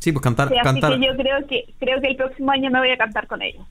Sí, 0.00 0.12
pues 0.12 0.22
cantar. 0.22 0.48
Sí, 0.48 0.55
así 0.56 0.64
cantar... 0.64 0.98
que 0.98 1.06
yo 1.06 1.16
creo 1.16 1.46
que 1.46 1.64
creo 1.78 2.00
que 2.00 2.09
el 2.09 2.16
próximo 2.16 2.50
año 2.50 2.70
me 2.70 2.78
voy 2.78 2.90
a 2.90 2.96
cantar 2.96 3.26
con 3.26 3.42
ellos. 3.42 3.64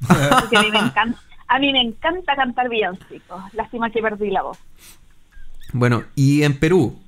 Porque 0.08 0.56
a 0.56 0.62
mí 0.62 0.70
me 0.70 0.78
encanta, 0.78 1.18
a 1.48 1.58
mí 1.58 1.72
me 1.72 1.80
encanta 1.80 2.34
cantar 2.36 2.68
villancicos. 2.68 3.42
Lástima 3.54 3.90
que 3.90 4.00
perdí 4.02 4.30
la 4.30 4.42
voz. 4.42 4.58
Bueno, 5.72 6.04
y 6.16 6.42
en 6.42 6.58
Perú, 6.58 6.98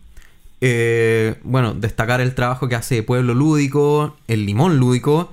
eh, 0.60 1.36
bueno, 1.42 1.74
destacar 1.74 2.20
el 2.20 2.34
trabajo 2.34 2.68
que 2.68 2.76
hace 2.76 3.02
Pueblo 3.02 3.34
Lúdico, 3.34 4.16
El 4.28 4.46
Limón 4.46 4.78
Lúdico, 4.78 5.32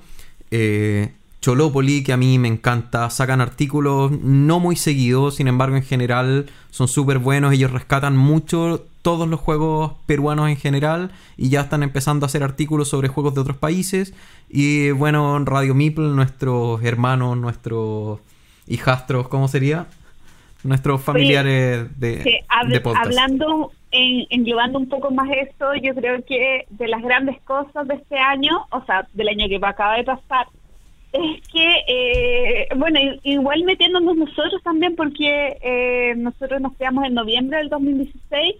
eh, 0.50 1.12
Cholópoli, 1.40 2.02
que 2.04 2.12
a 2.12 2.16
mí 2.16 2.38
me 2.38 2.48
encanta, 2.48 3.08
sacan 3.10 3.40
artículos 3.40 4.10
no 4.12 4.60
muy 4.60 4.76
seguidos, 4.76 5.36
sin 5.36 5.48
embargo 5.48 5.76
en 5.76 5.82
general 5.82 6.46
son 6.70 6.86
súper 6.86 7.18
buenos, 7.18 7.52
ellos 7.54 7.70
rescatan 7.70 8.16
mucho 8.16 8.84
todos 9.02 9.26
los 9.26 9.40
juegos 9.40 9.92
peruanos 10.04 10.50
en 10.50 10.56
general 10.56 11.10
y 11.38 11.48
ya 11.48 11.62
están 11.62 11.82
empezando 11.82 12.24
a 12.24 12.28
hacer 12.28 12.42
artículos 12.42 12.88
sobre 12.88 13.08
juegos 13.08 13.34
de 13.34 13.40
otros 13.40 13.56
países. 13.56 14.12
Y 14.50 14.90
bueno, 14.90 15.42
Radio 15.46 15.74
Meeple, 15.74 16.08
nuestros 16.08 16.84
hermanos, 16.84 17.38
nuestros 17.38 18.20
hijastros, 18.66 19.28
¿cómo 19.28 19.48
sería? 19.48 19.86
Nuestros 20.62 21.00
familiares 21.00 21.98
de, 21.98 22.44
hab- 22.50 22.68
de 22.68 22.80
podcast. 22.82 23.06
hablando, 23.06 23.72
en, 23.90 24.26
englobando 24.28 24.78
un 24.78 24.90
poco 24.90 25.10
más 25.10 25.30
esto, 25.30 25.74
yo 25.82 25.94
creo 25.94 26.22
que 26.26 26.66
de 26.68 26.86
las 26.86 27.00
grandes 27.00 27.40
cosas 27.44 27.88
de 27.88 27.94
este 27.94 28.18
año, 28.18 28.66
o 28.70 28.84
sea, 28.84 29.08
del 29.14 29.28
año 29.28 29.48
que 29.48 29.58
acaba 29.66 29.96
de 29.96 30.04
pasar, 30.04 30.46
es 31.12 31.48
que, 31.48 31.74
eh, 31.88 32.68
bueno, 32.76 32.98
igual 33.22 33.64
metiéndonos 33.64 34.16
nosotros 34.16 34.62
también, 34.62 34.94
porque 34.96 35.56
eh, 35.62 36.14
nosotros 36.16 36.60
nos 36.60 36.76
quedamos 36.76 37.04
en 37.04 37.14
noviembre 37.14 37.58
del 37.58 37.68
2016, 37.68 38.54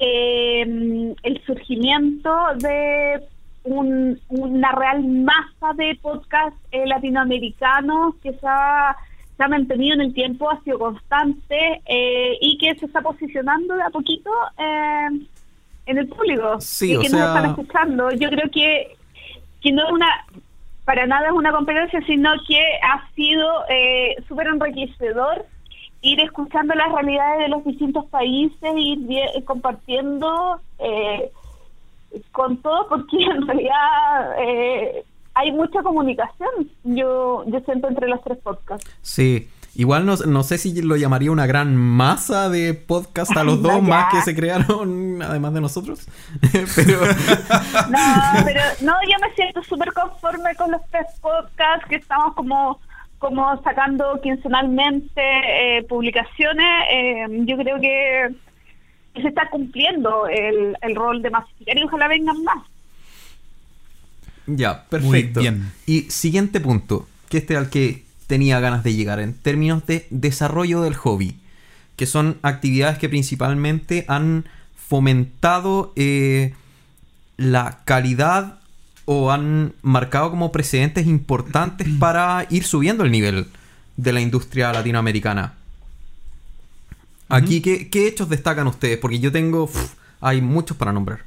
eh, 0.00 1.14
el 1.22 1.42
surgimiento 1.46 2.30
de 2.56 3.20
un- 3.64 4.18
una 4.28 4.72
real 4.72 5.04
masa 5.04 5.72
de 5.76 5.96
podcasts 6.00 6.58
eh, 6.72 6.86
latinoamericanos 6.86 8.14
que 8.22 8.32
se 8.32 8.46
ha, 8.46 8.96
se 9.36 9.42
ha 9.44 9.48
mantenido 9.48 9.94
en 9.94 10.00
el 10.02 10.14
tiempo, 10.14 10.50
ha 10.50 10.60
sido 10.62 10.78
constante 10.78 11.82
eh, 11.86 12.38
y 12.40 12.56
que 12.58 12.74
se 12.76 12.86
está 12.86 13.00
posicionando 13.02 13.74
de 13.74 13.82
a 13.82 13.90
poquito 13.90 14.30
eh, 14.58 15.08
en 15.86 15.98
el 15.98 16.06
público 16.08 16.60
Sí, 16.60 16.94
y 16.94 16.98
que 17.00 17.08
sea- 17.08 17.18
nos 17.18 17.28
están 17.36 17.50
escuchando. 17.50 18.10
Yo 18.12 18.28
creo 18.30 18.50
que, 18.50 18.96
que 19.60 19.72
no 19.72 19.84
es 19.86 19.92
una, 19.92 20.06
para 20.88 21.06
nada 21.06 21.26
es 21.26 21.32
una 21.34 21.52
competencia, 21.52 22.00
sino 22.06 22.30
que 22.48 22.58
ha 22.82 23.06
sido 23.14 23.46
eh, 23.68 24.16
súper 24.26 24.46
enriquecedor 24.46 25.44
ir 26.00 26.18
escuchando 26.20 26.72
las 26.74 26.90
realidades 26.92 27.40
de 27.40 27.48
los 27.48 27.62
distintos 27.62 28.06
países, 28.06 28.72
ir 28.74 28.98
vi- 29.00 29.42
compartiendo 29.44 30.58
eh, 30.78 31.30
con 32.32 32.56
todo, 32.62 32.88
porque 32.88 33.16
en 33.22 33.46
realidad 33.46 34.36
eh, 34.40 35.04
hay 35.34 35.52
mucha 35.52 35.82
comunicación, 35.82 36.70
yo, 36.84 37.44
yo 37.48 37.60
siento 37.60 37.88
entre 37.88 38.08
los 38.08 38.22
tres 38.24 38.38
podcasts. 38.38 38.90
Sí. 39.02 39.46
Igual 39.74 40.06
no, 40.06 40.16
no 40.16 40.42
sé 40.42 40.58
si 40.58 40.82
lo 40.82 40.96
llamaría 40.96 41.30
una 41.30 41.46
gran 41.46 41.76
masa 41.76 42.48
de 42.48 42.74
podcast 42.74 43.36
a 43.36 43.44
los 43.44 43.62
dos 43.62 43.80
más 43.82 44.12
que 44.12 44.22
se 44.22 44.34
crearon, 44.34 45.22
además 45.22 45.54
de 45.54 45.60
nosotros. 45.60 46.00
Pero 46.74 47.00
No, 47.88 48.44
pero 48.44 48.60
no, 48.80 48.94
yo 49.02 49.16
me 49.20 49.32
siento 49.36 49.62
súper 49.62 49.92
conforme 49.92 50.54
con 50.56 50.70
los 50.72 50.80
tres 50.90 51.06
podcasts 51.20 51.86
que 51.88 51.96
estamos 51.96 52.34
como 52.34 52.80
como 53.18 53.60
sacando 53.62 54.20
quincenalmente 54.22 55.20
eh, 55.78 55.82
publicaciones. 55.88 56.66
eh, 56.92 57.26
yo 57.46 57.56
creo 57.56 57.80
que 57.80 58.28
se 59.20 59.28
está 59.28 59.48
cumpliendo 59.50 60.28
el, 60.28 60.76
el 60.80 60.94
rol 60.96 61.20
de 61.22 61.30
masificar 61.30 61.76
y 61.78 61.82
ojalá 61.84 62.06
vengan 62.08 62.42
más. 62.44 62.64
ya, 64.46 64.84
perfecto. 64.88 65.40
Muy 65.40 65.50
bien. 65.50 65.72
Y 65.86 66.02
siguiente 66.10 66.60
punto, 66.60 67.08
que 67.28 67.38
este 67.38 67.56
al 67.56 67.70
que 67.70 68.07
tenía 68.28 68.60
ganas 68.60 68.84
de 68.84 68.94
llegar 68.94 69.18
en 69.18 69.34
términos 69.34 69.84
de 69.86 70.06
desarrollo 70.10 70.82
del 70.82 70.94
hobby, 70.94 71.36
que 71.96 72.06
son 72.06 72.38
actividades 72.42 72.98
que 72.98 73.08
principalmente 73.08 74.04
han 74.06 74.44
fomentado 74.76 75.92
eh, 75.96 76.54
la 77.36 77.80
calidad 77.84 78.60
o 79.06 79.32
han 79.32 79.72
marcado 79.82 80.30
como 80.30 80.52
precedentes 80.52 81.06
importantes 81.06 81.88
para 81.98 82.46
ir 82.50 82.62
subiendo 82.62 83.02
el 83.02 83.10
nivel 83.10 83.48
de 83.96 84.12
la 84.12 84.20
industria 84.20 84.72
latinoamericana. 84.72 85.54
Aquí, 87.30 87.60
¿qué, 87.60 87.90
qué 87.90 88.06
hechos 88.06 88.28
destacan 88.28 88.66
ustedes? 88.68 88.98
Porque 88.98 89.18
yo 89.18 89.32
tengo... 89.32 89.68
hay 90.20 90.40
muchos 90.40 90.76
para 90.76 90.92
nombrar. 90.92 91.24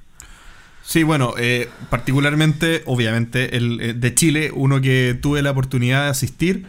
Sí, 0.84 1.03
bueno, 1.03 1.36
eh, 1.38 1.69
particularmente, 1.90 2.82
obviamente, 2.86 3.56
el 3.56 3.82
eh, 3.82 3.94
de 3.94 4.15
Chile, 4.15 4.52
uno 4.53 4.82
que 4.82 5.18
tuve 5.19 5.41
la 5.41 5.52
oportunidad 5.52 6.06
de 6.06 6.10
asistir, 6.10 6.65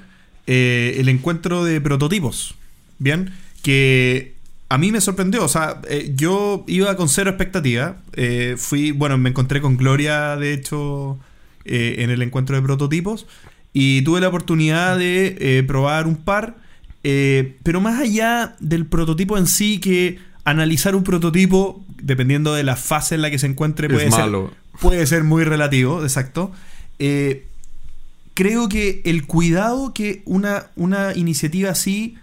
eh, 0.47 0.97
el 0.98 1.09
encuentro 1.09 1.64
de 1.64 1.81
prototipos, 1.81 2.55
¿bien? 2.98 3.32
Que 3.62 4.35
a 4.69 4.78
mí 4.78 4.93
me 4.93 5.01
sorprendió. 5.01 5.44
O 5.44 5.48
sea, 5.48 5.81
eh, 5.89 6.12
yo 6.14 6.64
iba 6.66 6.97
con 6.97 7.09
cero 7.09 7.31
expectativa. 7.31 7.97
Eh, 8.14 8.56
fui, 8.59 8.93
bueno, 8.93 9.19
me 9.19 9.31
encontré 9.31 9.60
con 9.60 9.77
Gloria, 9.77 10.36
de 10.36 10.55
hecho, 10.55 11.19
en 11.64 12.10
el 12.10 12.23
encuentro 12.23 12.56
de 12.56 12.62
prototipos. 12.62 13.27
Y 13.73 14.02
tuve 14.02 14.20
la 14.20 14.28
oportunidad 14.28 14.98
de 14.98 15.64
probar 15.66 16.06
un 16.06 16.16
par. 16.16 16.56
pero 17.02 17.81
más 17.81 18.01
allá 18.01 18.56
del 18.60 18.86
prototipo 18.86 19.39
en 19.39 19.47
sí, 19.47 19.78
que 19.78 20.19
analizar 20.44 20.94
un 20.97 21.05
prototipo, 21.05 21.85
dependiendo 22.01 22.55
de 22.55 22.64
la 22.64 22.77
fase 22.77 23.14
en 23.14 23.23
la 23.23 23.31
que 23.31 23.39
se 23.39 23.47
encuentre, 23.47 23.86
Es 23.86 23.93
puede 23.93 24.10
ser, 24.10 24.32
puede 24.81 25.06
ser 25.06 25.24
muy 25.24 25.44
relativo, 25.44 26.02
exacto. 26.02 26.52
Eh, 26.98 27.47
creo 28.35 28.69
que 28.69 29.03
el 29.05 29.27
cuidado 29.27 29.93
que 29.95 30.23
una, 30.25 30.67
una 30.77 31.15
iniciativa 31.15 31.71
así 31.71 32.17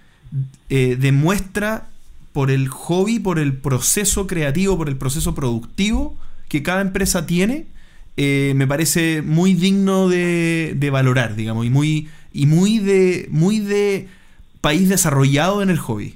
eh, 0.70 0.98
demuestra 1.00 1.88
por 2.34 2.52
el 2.52 2.70
hobby, 2.70 3.20
por 3.20 3.40
el 3.40 3.54
proceso 3.54 4.28
creativo, 4.28 4.78
por 4.78 4.90
el 4.90 4.98
proceso 4.98 5.36
productivo 5.36 6.18
que 6.48 6.64
cada 6.64 6.82
empresa 6.82 7.26
tiene, 7.26 7.68
eh, 8.18 8.54
me 8.56 8.68
parece 8.68 9.22
muy 9.22 9.54
digno 9.54 10.10
de, 10.10 10.76
de 10.76 10.90
valorar, 10.90 11.36
digamos, 11.36 11.66
y 11.66 11.70
muy, 11.70 12.10
y 12.34 12.46
muy 12.48 12.80
de. 12.80 13.28
muy 13.32 13.60
de 13.60 14.08
país 14.62 14.90
desarrollado 14.90 15.62
en 15.62 15.70
el 15.70 15.78
hobby. 15.78 16.16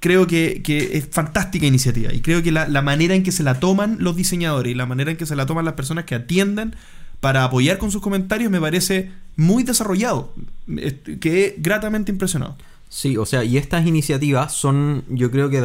Creo 0.00 0.26
que, 0.26 0.60
que 0.62 0.98
es 0.98 1.08
fantástica 1.10 1.64
iniciativa. 1.64 2.12
Y 2.12 2.20
creo 2.20 2.42
que 2.42 2.52
la, 2.52 2.68
la 2.68 2.82
manera 2.82 3.14
en 3.14 3.22
que 3.22 3.32
se 3.32 3.42
la 3.42 3.58
toman 3.60 3.96
los 3.98 4.14
diseñadores 4.14 4.72
y 4.72 4.74
la 4.74 4.84
manera 4.84 5.10
en 5.10 5.16
que 5.16 5.24
se 5.24 5.36
la 5.36 5.46
toman 5.46 5.64
las 5.64 5.72
personas 5.72 6.04
que 6.04 6.14
atienden 6.14 6.74
para 7.20 7.44
apoyar 7.44 7.78
con 7.78 7.90
sus 7.90 8.02
comentarios 8.02 8.50
me 8.50 8.60
parece 8.60 9.10
muy 9.36 9.62
desarrollado. 9.62 10.32
Est- 10.76 11.18
Quedé 11.20 11.54
gratamente 11.58 12.12
impresionado. 12.12 12.56
Sí, 12.88 13.16
o 13.16 13.26
sea, 13.26 13.42
y 13.44 13.56
estas 13.58 13.86
iniciativas 13.86 14.52
son, 14.54 15.04
yo 15.08 15.30
creo 15.30 15.50
que 15.50 15.62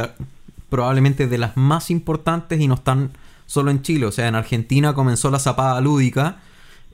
probablemente 0.70 1.28
de 1.28 1.38
las 1.38 1.56
más 1.58 1.92
importantes 1.92 2.60
y 2.60 2.68
no 2.68 2.76
están 2.76 3.12
solo 3.46 3.72
en 3.72 3.82
Chile. 3.82 4.06
O 4.06 4.12
sea, 4.12 4.28
en 4.28 4.36
Argentina 4.36 4.94
comenzó 4.94 5.30
la 5.30 5.40
zapada 5.40 5.80
lúdica. 5.82 6.38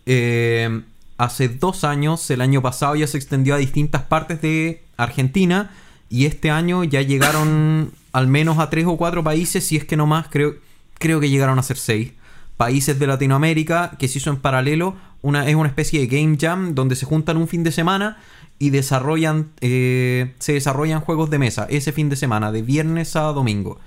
eh, 0.05 0.81
hace 1.17 1.49
dos 1.49 1.83
años, 1.83 2.29
el 2.29 2.41
año 2.41 2.61
pasado 2.61 2.95
ya 2.95 3.07
se 3.07 3.17
extendió 3.17 3.55
a 3.55 3.57
distintas 3.57 4.03
partes 4.03 4.41
de 4.41 4.83
Argentina. 4.97 5.71
Y 6.09 6.25
este 6.25 6.51
año 6.51 6.83
ya 6.83 7.01
llegaron 7.01 7.91
al 8.13 8.27
menos 8.27 8.59
a 8.59 8.69
tres 8.69 8.85
o 8.87 8.97
cuatro 8.97 9.23
países, 9.23 9.65
si 9.65 9.75
es 9.77 9.83
que 9.85 9.97
no 9.97 10.05
más, 10.07 10.27
creo, 10.29 10.55
creo 10.99 11.19
que 11.19 11.29
llegaron 11.29 11.59
a 11.59 11.63
ser 11.63 11.77
seis. 11.77 12.11
Países 12.57 12.99
de 12.99 13.07
Latinoamérica 13.07 13.95
que 13.97 14.07
se 14.07 14.17
hizo 14.17 14.29
en 14.29 14.37
paralelo. 14.37 14.95
Una, 15.21 15.47
es 15.47 15.55
una 15.55 15.69
especie 15.69 15.99
de 15.99 16.07
game 16.07 16.37
jam 16.39 16.75
donde 16.75 16.95
se 16.95 17.05
juntan 17.05 17.37
un 17.37 17.47
fin 17.47 17.63
de 17.63 17.71
semana 17.71 18.17
y 18.59 18.71
desarrollan 18.71 19.49
eh, 19.61 20.33
se 20.39 20.53
desarrollan 20.53 21.01
juegos 21.01 21.29
de 21.29 21.39
mesa 21.39 21.67
ese 21.69 21.91
fin 21.91 22.09
de 22.09 22.15
semana, 22.15 22.51
de 22.51 22.61
viernes 22.61 23.15
a 23.15 23.21
domingo. 23.21 23.79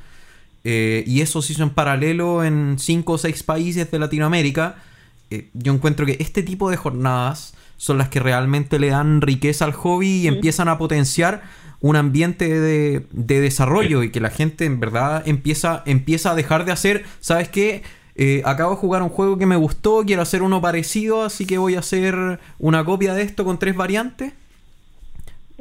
Eh, 0.62 1.04
y 1.06 1.22
eso 1.22 1.42
se 1.42 1.54
hizo 1.54 1.62
en 1.62 1.70
paralelo 1.70 2.44
en 2.44 2.76
cinco 2.78 3.14
o 3.14 3.18
seis 3.18 3.42
países 3.42 3.90
de 3.90 3.98
Latinoamérica. 3.98 4.76
Eh, 5.30 5.48
yo 5.54 5.72
encuentro 5.72 6.06
que 6.06 6.16
este 6.20 6.42
tipo 6.42 6.70
de 6.70 6.76
jornadas 6.76 7.54
son 7.76 7.98
las 7.98 8.08
que 8.10 8.20
realmente 8.20 8.78
le 8.78 8.90
dan 8.90 9.22
riqueza 9.22 9.64
al 9.64 9.72
hobby 9.72 10.22
y 10.22 10.26
empiezan 10.28 10.68
a 10.68 10.76
potenciar 10.76 11.42
un 11.80 11.96
ambiente 11.96 12.60
de, 12.60 13.06
de 13.10 13.40
desarrollo 13.40 14.02
y 14.02 14.10
que 14.10 14.20
la 14.20 14.28
gente 14.28 14.66
en 14.66 14.80
verdad 14.80 15.22
empieza, 15.26 15.82
empieza 15.86 16.32
a 16.32 16.34
dejar 16.34 16.66
de 16.66 16.72
hacer, 16.72 17.06
¿sabes 17.20 17.48
qué? 17.48 17.82
Eh, 18.16 18.42
acabo 18.44 18.72
de 18.72 18.76
jugar 18.76 19.02
un 19.02 19.08
juego 19.08 19.38
que 19.38 19.46
me 19.46 19.56
gustó, 19.56 20.02
quiero 20.04 20.22
hacer 20.22 20.42
uno 20.42 20.60
parecido, 20.60 21.22
así 21.22 21.46
que 21.46 21.58
voy 21.58 21.76
a 21.76 21.80
hacer 21.80 22.40
una 22.58 22.84
copia 22.84 23.14
de 23.14 23.22
esto 23.22 23.44
con 23.44 23.58
tres 23.58 23.76
variantes. 23.76 24.32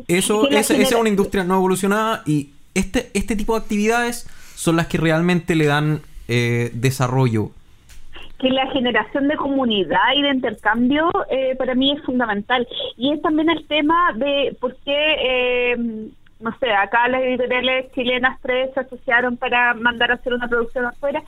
Eso, 0.07 0.47
esa, 0.49 0.73
esa 0.75 0.81
es 0.81 0.91
una 0.93 1.09
industria 1.09 1.43
no 1.43 1.55
evolucionada 1.55 2.23
y 2.25 2.51
este, 2.73 3.09
este 3.13 3.35
tipo 3.35 3.53
de 3.53 3.61
actividades 3.61 4.27
son 4.55 4.75
las 4.75 4.87
que 4.87 4.97
realmente 4.97 5.55
le 5.55 5.65
dan 5.65 6.01
eh, 6.27 6.71
desarrollo. 6.73 7.51
que 8.39 8.49
la 8.49 8.67
generación 8.71 9.27
de 9.27 9.35
comunidad 9.35 10.13
y 10.15 10.21
de 10.21 10.29
intercambio 10.29 11.11
eh, 11.29 11.55
para 11.57 11.75
mí 11.75 11.91
es 11.91 12.03
fundamental. 12.03 12.67
Y 12.97 13.11
es 13.11 13.21
también 13.21 13.49
el 13.49 13.65
tema 13.67 14.13
de 14.15 14.55
por 14.59 14.75
qué, 14.77 15.15
eh, 15.21 15.77
no 16.39 16.57
sé, 16.59 16.71
acá 16.71 17.07
las 17.09 17.21
editoriales 17.21 17.91
chilenas 17.93 18.39
tres 18.41 18.69
se 18.73 18.79
asociaron 18.79 19.35
para 19.37 19.73
mandar 19.73 20.11
a 20.11 20.15
hacer 20.15 20.33
una 20.33 20.47
producción 20.47 20.85
afuera. 20.85 21.21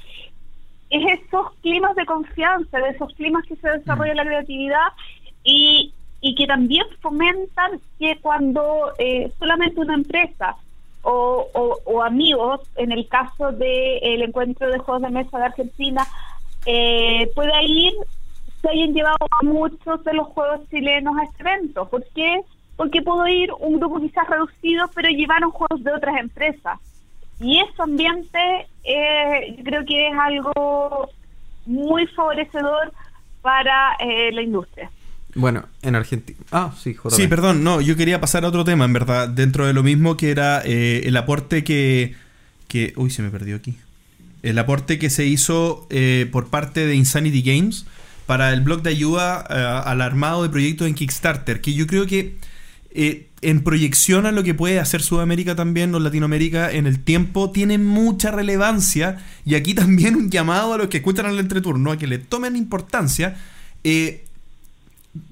Es 0.92 1.20
esos 1.22 1.52
climas 1.62 1.96
de 1.96 2.06
confianza, 2.06 2.78
de 2.80 2.90
esos 2.90 3.12
climas 3.16 3.46
que 3.48 3.56
se 3.56 3.70
desarrolla 3.70 4.14
la 4.14 4.26
creatividad 4.26 4.88
y, 5.44 5.94
y 6.20 6.36
que 6.36 6.46
también 6.46 6.86
fomentan 7.00 7.80
que 7.98 8.18
cuando 8.22 8.92
eh, 9.00 9.32
solamente 9.40 9.80
una 9.80 9.94
empresa 9.96 10.56
o, 11.04 11.48
o- 11.54 11.80
o 11.86 12.04
amigos, 12.04 12.60
en 12.76 12.92
el 12.92 13.08
caso 13.08 13.52
del 13.54 14.22
encuentro 14.22 14.70
de 14.70 14.78
juegos 14.80 15.02
de 15.04 15.10
mesa 15.10 15.38
de 15.40 15.46
Argentina, 15.46 16.06
eh, 16.66 17.32
pueda 17.34 17.64
ir, 17.64 17.94
se 18.62 18.70
hayan 18.70 18.94
llevado 18.94 19.18
a 19.32 19.44
muchos 19.44 20.04
de 20.04 20.14
los 20.14 20.28
juegos 20.28 20.60
chilenos 20.70 21.16
a 21.18 21.24
este 21.24 21.42
evento. 21.42 21.88
¿Por 21.90 22.04
qué? 22.14 22.42
Porque 22.76 23.02
pudo 23.02 23.26
ir 23.28 23.50
un 23.60 23.80
grupo 23.80 24.00
quizás 24.00 24.28
reducido, 24.30 24.88
pero 24.94 25.10
llevaron 25.10 25.52
juegos 25.52 25.84
de 25.84 25.94
otras 25.94 26.18
empresas. 26.20 26.80
Y 27.42 27.60
ese 27.60 27.82
ambiente 27.82 28.40
eh, 28.84 29.56
yo 29.58 29.64
creo 29.64 29.86
que 29.86 30.08
es 30.08 30.14
algo 30.18 31.10
muy 31.66 32.08
favorecedor 32.08 32.94
para 33.42 33.96
eh, 34.00 34.32
la 34.32 34.42
industria. 34.42 34.92
Bueno, 35.34 35.66
en 35.82 35.96
Argentina... 35.96 36.38
Ah, 36.52 36.74
sí, 36.78 36.94
JP. 36.94 37.10
Sí, 37.12 37.28
perdón, 37.28 37.64
no, 37.64 37.80
yo 37.82 37.96
quería 37.96 38.20
pasar 38.20 38.44
a 38.44 38.50
otro 38.50 38.66
tema, 38.66 38.86
en 38.86 38.94
verdad, 38.94 39.30
dentro 39.30 39.66
de 39.66 39.74
lo 39.74 39.82
mismo 39.82 40.18
que 40.18 40.30
era 40.30 40.62
eh, 40.66 41.02
el 41.06 41.16
aporte 41.16 41.64
que, 41.64 42.16
que... 42.68 42.94
Uy, 42.98 43.10
se 43.12 43.22
me 43.22 43.30
perdió 43.30 43.56
aquí. 43.56 43.78
El 44.44 44.60
aporte 44.60 45.00
que 45.00 45.10
se 45.10 45.26
hizo 45.26 45.88
eh, 45.90 46.28
por 46.32 46.50
parte 46.50 46.86
de 46.86 46.96
Insanity 46.96 47.42
Games 47.42 47.86
para 48.26 48.54
el 48.54 48.62
blog 48.62 48.82
de 48.82 48.90
ayuda 48.90 49.46
eh, 49.50 49.82
al 49.86 50.02
armado 50.02 50.44
de 50.44 50.50
proyectos 50.50 50.88
en 50.88 50.96
Kickstarter, 50.96 51.62
que 51.62 51.74
yo 51.74 51.88
creo 51.88 52.08
que 52.08 52.36
eh, 52.92 53.28
en 53.44 53.64
proyección 53.64 54.26
a 54.28 54.32
lo 54.32 54.44
que 54.44 54.54
puede 54.54 54.80
hacer 54.80 55.02
Sudamérica 55.02 55.56
también 55.56 55.96
o 55.96 56.00
Latinoamérica 56.00 56.72
en 56.72 56.86
el 56.86 57.00
tiempo 57.00 57.50
tiene 57.52 57.78
mucha 57.80 58.30
relevancia 58.30 59.18
y 59.46 59.56
aquí 59.56 59.74
también 59.74 60.16
un 60.16 60.30
llamado 60.30 60.74
a 60.74 60.78
los 60.78 60.88
que 60.90 60.98
escuchan 60.98 61.26
el 61.26 61.40
entreturno 61.40 61.92
a 61.92 61.98
que 61.98 62.06
le 62.08 62.20
tomen 62.20 62.56
importancia. 62.56 63.36
Eh, 63.84 64.26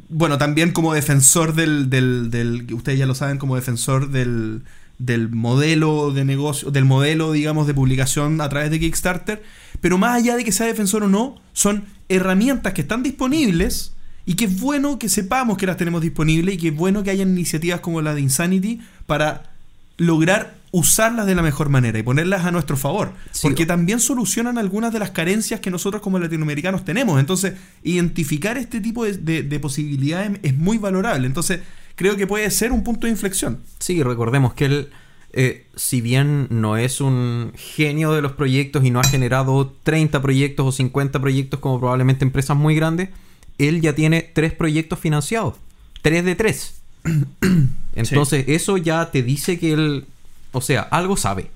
bueno, 0.09 0.37
también 0.39 0.71
como 0.71 0.93
defensor 0.93 1.53
del, 1.53 1.89
del, 1.89 2.31
del- 2.31 2.73
ustedes 2.73 2.97
ya 2.97 3.05
lo 3.05 3.13
saben, 3.13 3.37
como 3.37 3.55
defensor 3.55 4.09
del, 4.09 4.63
del 4.97 5.29
modelo 5.29 6.11
de 6.11 6.25
negocio, 6.25 6.71
del 6.71 6.85
modelo, 6.85 7.31
digamos, 7.31 7.67
de 7.67 7.75
publicación 7.75 8.41
a 8.41 8.49
través 8.49 8.71
de 8.71 8.79
Kickstarter, 8.79 9.43
pero 9.81 9.99
más 9.99 10.15
allá 10.17 10.35
de 10.35 10.43
que 10.43 10.51
sea 10.51 10.65
defensor 10.65 11.03
o 11.03 11.07
no, 11.07 11.35
son 11.53 11.85
herramientas 12.09 12.73
que 12.73 12.81
están 12.81 13.03
disponibles 13.03 13.93
y 14.29 14.35
que 14.35 14.45
es 14.45 14.59
bueno 14.59 14.99
que 14.99 15.09
sepamos 15.09 15.57
que 15.57 15.65
las 15.65 15.77
tenemos 15.77 16.01
disponibles 16.01 16.53
y 16.55 16.57
que 16.59 16.67
es 16.67 16.75
bueno 16.75 17.01
que 17.03 17.09
haya 17.09 17.23
iniciativas 17.23 17.79
como 17.79 17.99
la 18.01 18.13
de 18.13 18.21
Insanity 18.21 18.79
para 19.07 19.49
lograr 19.97 20.55
usarlas 20.71 21.25
de 21.25 21.33
la 21.33 21.41
mejor 21.41 21.69
manera 21.69 21.97
y 21.97 22.03
ponerlas 22.03 22.45
a 22.45 22.51
nuestro 22.51 22.77
favor. 22.77 23.11
Sí. 23.31 23.39
Porque 23.47 23.65
también 23.65 23.99
solucionan 23.99 24.59
algunas 24.59 24.93
de 24.93 24.99
las 24.99 25.09
carencias 25.09 25.59
que 25.61 25.71
nosotros 25.71 26.01
como 26.03 26.19
latinoamericanos 26.19 26.85
tenemos. 26.85 27.19
Entonces, 27.19 27.53
identificar 27.83 28.55
este 28.57 28.79
tipo 28.81 29.03
de, 29.03 29.13
de- 29.17 29.41
de 29.43 29.59
posibilidades 29.59 30.39
es 30.43 30.55
muy 30.55 30.77
valorable. 30.77 31.25
Entonces, 31.25 31.61
creo 31.95 32.15
que 32.15 32.27
puede 32.27 32.49
ser 32.51 32.71
un 32.71 32.83
punto 32.83 33.07
de 33.07 33.11
inflexión. 33.13 33.57
Sí, 33.79 34.03
recordemos 34.03 34.53
que 34.53 34.65
él, 34.65 34.89
eh, 35.33 35.65
si 35.75 36.01
bien 36.01 36.45
no 36.51 36.77
es 36.77 37.01
un 37.01 37.51
genio 37.55 38.13
de 38.13 38.21
los 38.21 38.33
proyectos 38.33 38.85
y 38.85 38.91
no 38.91 38.99
ha 38.99 39.03
generado 39.05 39.73
30 39.83 40.21
proyectos 40.21 40.67
o 40.67 40.71
50 40.71 41.19
proyectos 41.19 41.59
como 41.59 41.79
probablemente 41.79 42.23
empresas 42.23 42.55
muy 42.55 42.75
grandes, 42.75 43.09
él 43.59 43.81
ya 43.81 43.93
tiene 43.93 44.21
tres 44.21 44.53
proyectos 44.53 44.97
financiados. 44.99 45.55
Tres 46.01 46.25
de 46.25 46.35
tres. 46.35 46.81
Entonces, 47.95 48.45
eso 48.47 48.77
ya 48.77 49.11
te 49.11 49.21
dice 49.21 49.59
que 49.59 49.73
él, 49.73 50.05
o 50.51 50.61
sea, 50.61 50.81
algo 50.81 51.17
sabe. 51.17 51.51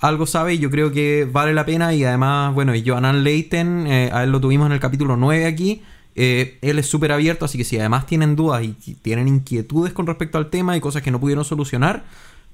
Algo 0.00 0.26
sabe 0.26 0.54
y 0.54 0.58
yo 0.58 0.70
creo 0.70 0.90
que 0.90 1.28
vale 1.30 1.54
la 1.54 1.64
pena. 1.64 1.94
Y 1.94 2.02
además, 2.04 2.54
bueno, 2.54 2.74
y 2.74 2.82
Johanan 2.84 3.22
Leiten, 3.22 3.86
eh, 3.86 4.10
a 4.12 4.24
él 4.24 4.30
lo 4.30 4.40
tuvimos 4.40 4.66
en 4.66 4.72
el 4.72 4.80
capítulo 4.80 5.16
9 5.16 5.46
aquí. 5.46 5.82
eh, 6.14 6.58
él 6.60 6.78
es 6.78 6.86
súper 6.86 7.12
abierto, 7.12 7.44
así 7.46 7.56
que 7.56 7.64
si 7.64 7.78
además 7.78 8.06
tienen 8.06 8.36
dudas 8.36 8.62
y 8.64 8.72
tienen 9.00 9.28
inquietudes 9.28 9.92
con 9.92 10.06
respecto 10.06 10.36
al 10.38 10.50
tema 10.50 10.76
y 10.76 10.80
cosas 10.80 11.02
que 11.02 11.10
no 11.10 11.20
pudieron 11.20 11.44
solucionar, 11.44 12.04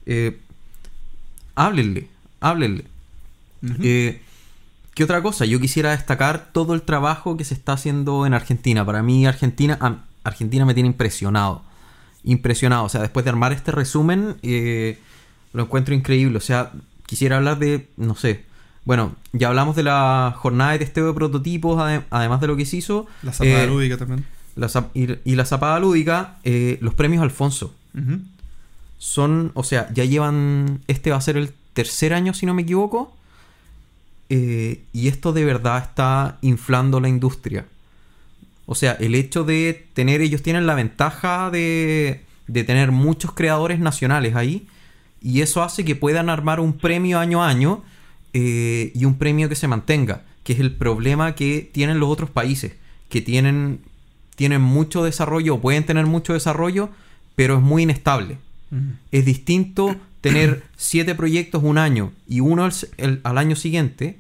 eh, 0.07 0.39
háblenle, 1.55 2.09
háblenle. 2.41 2.85
Eh, 3.83 4.21
¿Qué 4.99 5.05
otra 5.05 5.23
cosa? 5.23 5.45
Yo 5.45 5.61
quisiera 5.61 5.93
destacar 5.93 6.49
todo 6.53 6.75
el 6.75 6.83
trabajo 6.83 7.37
que 7.37 7.45
se 7.45 7.55
está 7.55 7.75
haciendo 7.75 8.27
en 8.27 8.35
Argentina. 8.35 8.85
Para 8.85 9.01
mí, 9.01 9.27
Argentina, 9.29 9.79
Argentina 10.25 10.65
me 10.65 10.75
tiene 10.75 10.89
impresionado. 10.89 11.63
Impresionado. 12.25 12.83
O 12.83 12.89
sea, 12.89 13.03
después 13.03 13.23
de 13.25 13.31
armar 13.31 13.53
este 13.53 13.71
resumen, 13.71 14.39
eh, 14.43 14.99
lo 15.53 15.63
encuentro 15.63 15.95
increíble. 15.95 16.37
O 16.39 16.41
sea, 16.41 16.73
quisiera 17.07 17.37
hablar 17.37 17.61
de, 17.61 17.87
no 17.97 18.17
sé. 18.17 18.45
Bueno, 18.85 19.15
ya 19.33 19.47
hablamos 19.47 19.77
de 19.77 19.85
la 19.85 20.35
jornada 20.37 20.73
de 20.73 20.81
testeo 20.81 21.07
de 21.07 21.13
prototipos, 21.13 21.79
ade- 21.79 22.03
además 22.11 22.41
de 22.41 22.49
lo 22.49 22.57
que 22.57 22.67
se 22.67 22.79
hizo. 22.79 23.07
La 23.23 23.33
zapada 23.33 23.63
Eh, 23.63 23.67
lúdica 23.69 23.99
también. 23.99 24.25
la 24.57 24.67
zap- 24.67 24.89
y, 24.95 25.17
y 25.31 25.37
la 25.37 25.45
zapada 25.45 25.79
lúdica, 25.79 26.39
eh, 26.43 26.77
los 26.81 26.95
premios 26.95 27.23
Alfonso 27.23 27.73
son, 28.99 29.53
o 29.55 29.63
sea, 29.63 29.89
ya 29.95 30.05
llevan, 30.05 30.81
este 30.89 31.11
va 31.13 31.19
a 31.19 31.21
ser 31.21 31.37
el 31.37 31.53
tercer 31.73 32.13
año, 32.15 32.35
si 32.35 32.47
no 32.47 32.55
me 32.55 32.63
equivoco. 32.63 33.15
Eh, 34.31 34.83
y 34.93 35.09
esto 35.09 35.33
de 35.33 35.45
verdad 35.45 35.83
está 35.83 36.39
inflando 36.43 37.01
la 37.01 37.09
industria. 37.09 37.67
O 38.67 38.75
sea, 38.75 38.93
el 38.93 39.15
hecho 39.15 39.45
de 39.45 39.87
tener, 39.95 40.21
ellos 40.21 40.43
tienen 40.43 40.67
la 40.67 40.75
ventaja 40.75 41.51
de, 41.51 42.25
de 42.47 42.65
tener 42.65 42.93
muchos 42.93 43.33
creadores 43.33 43.79
nacionales 43.79 44.35
ahí. 44.35 44.67
Y 45.23 45.41
eso 45.41 45.63
hace 45.63 45.85
que 45.85 45.97
puedan 45.97 46.29
armar 46.29 46.61
un 46.61 46.75
premio 46.75 47.19
año 47.19 47.43
a 47.43 47.49
año 47.49 47.83
eh, 48.35 48.93
y 48.95 49.05
un 49.05 49.17
premio 49.17 49.49
que 49.49 49.57
se 49.57 49.69
mantenga. 49.69 50.25
Que 50.45 50.53
es 50.53 50.61
el 50.61 50.75
problema 50.75 51.35
que 51.35 51.69
tienen 51.73 51.99
los 51.99 52.11
otros 52.11 52.31
países. 52.31 52.75
Que 53.09 53.23
tienen, 53.23 53.81
tienen 54.37 54.61
mucho 54.61 55.03
desarrollo 55.03 55.55
o 55.55 55.61
pueden 55.61 55.85
tener 55.85 56.07
mucho 56.07 56.35
desarrollo, 56.35 56.91
pero 57.35 57.57
es 57.57 57.63
muy 57.63 57.85
inestable. 57.85 58.39
Es 59.11 59.25
distinto 59.25 59.97
tener 60.21 60.65
siete 60.77 61.15
proyectos 61.15 61.63
un 61.63 61.79
año 61.79 62.13
y 62.27 62.41
uno 62.41 62.65
al, 62.65 63.21
al 63.23 63.39
año 63.39 63.57
siguiente 63.57 64.19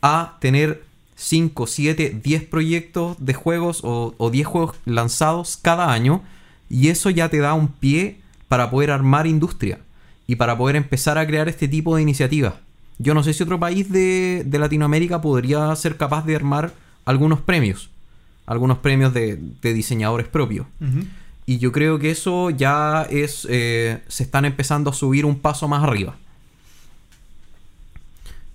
a 0.00 0.36
tener 0.40 0.84
5, 1.16 1.66
7, 1.66 2.20
10 2.22 2.44
proyectos 2.44 3.16
de 3.18 3.34
juegos 3.34 3.80
o, 3.84 4.14
o 4.18 4.30
10 4.30 4.46
juegos 4.46 4.76
lanzados 4.84 5.56
cada 5.56 5.92
año 5.92 6.22
y 6.68 6.88
eso 6.88 7.10
ya 7.10 7.28
te 7.28 7.38
da 7.38 7.54
un 7.54 7.68
pie 7.68 8.18
para 8.48 8.70
poder 8.70 8.90
armar 8.90 9.26
industria 9.26 9.78
y 10.26 10.36
para 10.36 10.56
poder 10.56 10.76
empezar 10.76 11.18
a 11.18 11.26
crear 11.26 11.48
este 11.48 11.68
tipo 11.68 11.96
de 11.96 12.02
iniciativas. 12.02 12.54
Yo 12.98 13.14
no 13.14 13.22
sé 13.22 13.34
si 13.34 13.42
otro 13.42 13.58
país 13.58 13.90
de, 13.90 14.42
de 14.44 14.58
Latinoamérica 14.58 15.20
podría 15.20 15.74
ser 15.76 15.96
capaz 15.96 16.24
de 16.24 16.36
armar 16.36 16.72
algunos 17.04 17.40
premios, 17.40 17.90
algunos 18.46 18.78
premios 18.78 19.12
de, 19.14 19.38
de 19.60 19.72
diseñadores 19.72 20.28
propios. 20.28 20.66
Y 21.44 21.58
yo 21.58 21.72
creo 21.72 21.98
que 21.98 22.10
eso 22.10 22.50
ya 22.50 23.06
es. 23.10 23.46
eh, 23.50 24.00
se 24.08 24.22
están 24.22 24.44
empezando 24.44 24.90
a 24.90 24.92
subir 24.92 25.24
un 25.26 25.38
paso 25.40 25.66
más 25.68 25.82
arriba. 25.82 26.14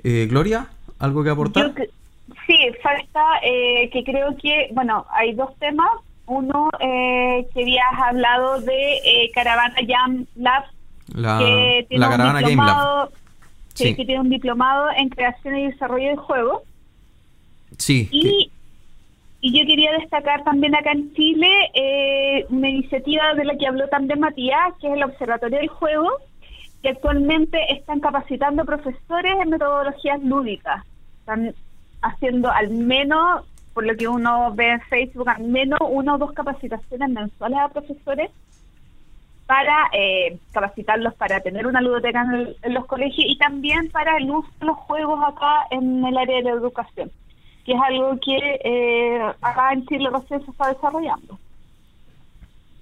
Eh, 0.04 0.28
Gloria, 0.30 0.68
¿algo 1.00 1.24
que 1.24 1.30
aportar? 1.30 1.74
Yo 1.76 1.84
sí, 2.46 2.58
falta 2.82 3.24
eh, 3.44 3.90
que 3.92 4.04
creo 4.04 4.36
que, 4.42 4.70
bueno, 4.74 5.06
hay 5.12 5.34
dos 5.34 5.50
temas. 5.60 5.90
Uno, 6.28 6.70
eh, 6.82 7.48
que 7.54 7.62
habías 7.62 7.86
hablado 8.06 8.60
de 8.60 8.96
eh, 8.98 9.32
Caravana 9.34 9.76
Jam 9.88 10.26
Lab, 10.36 10.64
La, 11.14 11.40
que 11.40 11.86
tiene 11.88 12.02
la 12.06 12.10
caravana 12.12 12.42
Game 12.42 12.56
Lab. 12.58 13.10
sí, 13.74 13.84
Sí. 13.86 13.96
que 13.96 14.04
tiene 14.06 14.20
un 14.20 14.30
diplomado 14.30 14.90
en 14.98 15.08
creación 15.08 15.56
y 15.58 15.68
desarrollo 15.72 16.10
de 16.10 16.16
juegos. 16.18 16.64
Sí, 17.78 18.08
que- 18.12 18.18
Y, 18.18 18.52
y 19.48 19.60
yo 19.60 19.66
quería 19.66 19.92
destacar 19.94 20.44
también 20.44 20.76
acá 20.76 20.92
en 20.92 21.14
Chile 21.14 21.48
eh, 21.74 22.46
una 22.50 22.70
iniciativa 22.70 23.34
de 23.34 23.46
la 23.46 23.56
que 23.58 23.68
habló 23.68 23.88
también 23.88 24.20
Matías, 24.20 24.74
que 24.82 24.88
es 24.88 24.94
el 24.94 25.04
Observatorio 25.04 25.60
del 25.60 25.70
Juego, 25.70 26.10
que 26.82 26.90
actualmente 26.90 27.58
están 27.74 28.00
capacitando 28.00 28.66
profesores 28.66 29.34
en 29.42 29.50
metodologías 29.50 30.22
lúdicas. 30.24 30.84
Están 31.20 31.54
haciendo 32.02 32.52
al 32.52 32.70
menos, 32.70 33.46
por 33.74 33.86
lo 33.86 33.96
que 33.96 34.08
uno 34.08 34.54
ve 34.54 34.72
en 34.72 34.82
Facebook, 34.82 35.30
al 35.30 35.44
menos 35.44 35.80
una 35.82 36.16
o 36.16 36.18
dos 36.18 36.34
capacitaciones 36.34 37.10
mensuales 37.10 37.60
a 37.60 37.70
profesores 37.70 38.30
para 39.46 39.76
eh, 39.94 40.38
capacitarlos 40.52 41.14
para 41.16 41.40
tener 41.40 41.66
una 41.68 41.80
ludoteca 41.80 42.22
en, 42.24 42.32
el- 42.34 42.56
en 42.64 42.74
los 42.74 42.86
colegios 42.86 43.26
y 43.30 43.38
también 43.38 43.90
para 43.92 44.18
el 44.18 44.30
uso 44.30 44.50
de 44.60 44.66
los 44.66 44.78
juegos 44.78 45.20
acá 45.26 45.68
en 45.72 46.04
el 46.06 46.18
área 46.18 46.42
de 46.42 46.50
educación, 46.50 47.10
que 47.68 47.74
es 47.74 47.80
algo 47.86 48.18
que 48.26 48.38
eh, 48.64 49.20
acá 49.42 49.74
en 49.74 49.86
Chile 49.86 50.10
recién 50.12 50.44
se 50.44 50.50
está 50.52 50.74
desarrollando. 50.74 51.38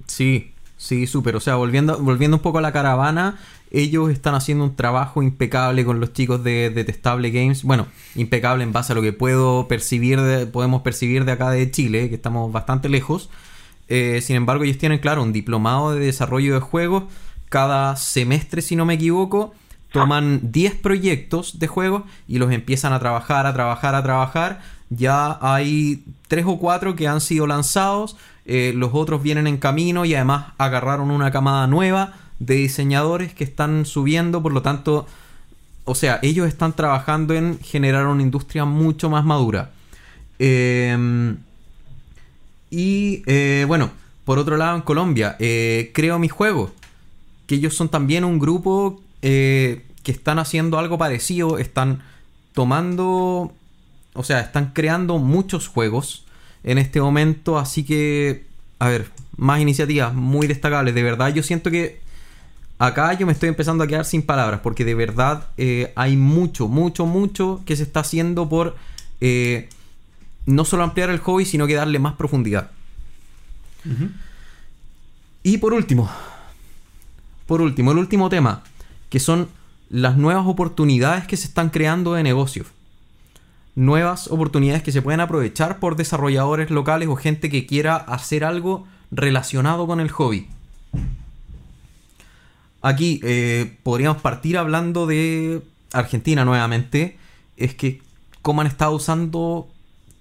Sí, 0.07 0.51
sí, 0.77 1.07
súper. 1.07 1.35
O 1.35 1.39
sea, 1.39 1.55
volviendo, 1.55 1.97
volviendo 1.99 2.37
un 2.37 2.43
poco 2.43 2.59
a 2.59 2.61
la 2.61 2.71
caravana, 2.71 3.39
ellos 3.71 4.09
están 4.11 4.35
haciendo 4.35 4.63
un 4.63 4.75
trabajo 4.75 5.23
impecable 5.23 5.83
con 5.83 5.99
los 5.99 6.13
chicos 6.13 6.43
de 6.43 6.69
Detestable 6.69 7.31
Games. 7.31 7.63
Bueno, 7.63 7.87
impecable 8.15 8.63
en 8.63 8.71
base 8.73 8.93
a 8.93 8.95
lo 8.95 9.01
que 9.01 9.11
puedo 9.13 9.67
percibir 9.67 10.21
de- 10.21 10.45
podemos 10.45 10.83
percibir 10.83 11.25
de 11.25 11.31
acá 11.31 11.49
de 11.49 11.69
Chile, 11.71 12.07
que 12.09 12.15
estamos 12.15 12.51
bastante 12.51 12.87
lejos. 12.87 13.29
Eh, 13.87 14.19
sin 14.21 14.35
embargo, 14.35 14.63
ellos 14.63 14.77
tienen, 14.77 14.99
claro, 14.99 15.23
un 15.23 15.33
diplomado 15.33 15.93
de 15.93 15.99
desarrollo 16.05 16.53
de 16.53 16.59
juegos. 16.59 17.05
Cada 17.49 17.95
semestre, 17.95 18.61
si 18.61 18.75
no 18.75 18.85
me 18.85 18.95
equivoco, 18.95 19.53
toman 19.91 20.51
10 20.51 20.75
proyectos 20.75 21.57
de 21.59 21.67
juegos 21.67 22.03
y 22.27 22.37
los 22.37 22.51
empiezan 22.51 22.91
a 22.93 22.99
trabajar, 22.99 23.45
a 23.47 23.53
trabajar, 23.53 23.95
a 23.95 24.03
trabajar. 24.03 24.61
Ya 24.89 25.37
hay 25.41 26.03
3 26.27 26.45
o 26.47 26.59
4 26.59 26.95
que 26.95 27.07
han 27.07 27.21
sido 27.21 27.47
lanzados, 27.47 28.15
eh, 28.45 28.73
los 28.75 28.91
otros 28.93 29.23
vienen 29.23 29.47
en 29.47 29.57
camino 29.57 30.05
y 30.05 30.13
además 30.13 30.53
agarraron 30.57 31.09
una 31.09 31.31
camada 31.31 31.65
nueva 31.67 32.13
de 32.39 32.55
diseñadores 32.55 33.33
que 33.33 33.43
están 33.43 33.85
subiendo, 33.85 34.43
por 34.43 34.53
lo 34.53 34.61
tanto, 34.61 35.07
o 35.85 35.95
sea, 35.95 36.19
ellos 36.21 36.47
están 36.47 36.73
trabajando 36.73 37.33
en 37.33 37.59
generar 37.59 38.05
una 38.07 38.21
industria 38.21 38.65
mucho 38.65 39.09
más 39.09 39.25
madura. 39.25 39.71
Eh, 40.37 41.35
y 42.69 43.23
eh, 43.25 43.65
bueno, 43.67 43.89
por 44.25 44.37
otro 44.37 44.57
lado, 44.57 44.75
en 44.75 44.81
Colombia, 44.81 45.37
Creo 45.37 46.19
Mi 46.19 46.29
Juego, 46.29 46.71
que 47.47 47.55
ellos 47.55 47.75
son 47.75 47.89
también 47.89 48.23
un 48.23 48.39
grupo 48.39 49.01
que 49.21 50.11
están 50.11 50.37
haciendo 50.39 50.77
algo 50.77 50.97
parecido, 50.97 51.57
están 51.57 52.03
tomando, 52.53 53.53
o 54.15 54.23
sea, 54.23 54.39
están 54.39 54.71
creando 54.73 55.17
muchos 55.19 55.67
juegos 55.67 56.25
en 56.63 56.77
este 56.77 56.99
momento, 56.99 57.59
así 57.59 57.83
que, 57.83 58.45
a 58.79 58.89
ver, 58.89 59.09
más 59.37 59.59
iniciativas 59.59 60.13
muy 60.13 60.47
destacables, 60.47 60.95
de 60.95 61.03
verdad, 61.03 61.33
yo 61.33 61.43
siento 61.43 61.69
que 61.69 61.99
acá 62.79 63.13
yo 63.13 63.25
me 63.25 63.33
estoy 63.33 63.49
empezando 63.49 63.83
a 63.83 63.87
quedar 63.87 64.05
sin 64.05 64.23
palabras, 64.23 64.61
porque 64.61 64.85
de 64.85 64.95
verdad 64.95 65.47
eh, 65.57 65.93
hay 65.95 66.17
mucho, 66.17 66.67
mucho, 66.67 67.05
mucho 67.05 67.61
que 67.65 67.75
se 67.75 67.83
está 67.83 68.01
haciendo 68.01 68.49
por 68.49 68.75
eh, 69.21 69.69
no 70.45 70.65
solo 70.65 70.83
ampliar 70.83 71.09
el 71.09 71.19
hobby, 71.19 71.45
sino 71.45 71.67
que 71.67 71.75
darle 71.75 71.99
más 71.99 72.13
profundidad. 72.13 72.71
Y 75.43 75.59
por 75.59 75.73
último, 75.73 76.09
por 77.45 77.61
último, 77.61 77.91
el 77.91 77.99
último 77.99 78.29
tema, 78.29 78.63
que 79.09 79.19
son 79.19 79.47
las 79.89 80.17
nuevas 80.17 80.47
oportunidades 80.47 81.27
que 81.27 81.37
se 81.37 81.47
están 81.47 81.69
creando 81.69 82.13
de 82.13 82.23
negocios. 82.23 82.67
Nuevas 83.75 84.27
oportunidades 84.27 84.83
que 84.83 84.93
se 84.93 85.01
pueden 85.01 85.19
aprovechar 85.19 85.79
por 85.79 85.97
desarrolladores 85.97 86.69
locales 86.71 87.09
o 87.09 87.15
gente 87.17 87.49
que 87.49 87.65
quiera 87.65 87.97
hacer 87.97 88.45
algo 88.45 88.87
relacionado 89.11 89.85
con 89.85 89.99
el 89.99 90.09
hobby. 90.09 90.47
Aquí 92.81 93.19
eh, 93.23 93.77
podríamos 93.83 94.21
partir 94.21 94.57
hablando 94.57 95.07
de 95.07 95.61
Argentina 95.91 96.45
nuevamente. 96.45 97.17
Es 97.57 97.75
que 97.75 98.01
cómo 98.41 98.61
han 98.61 98.67
estado 98.67 98.91
usando 98.91 99.67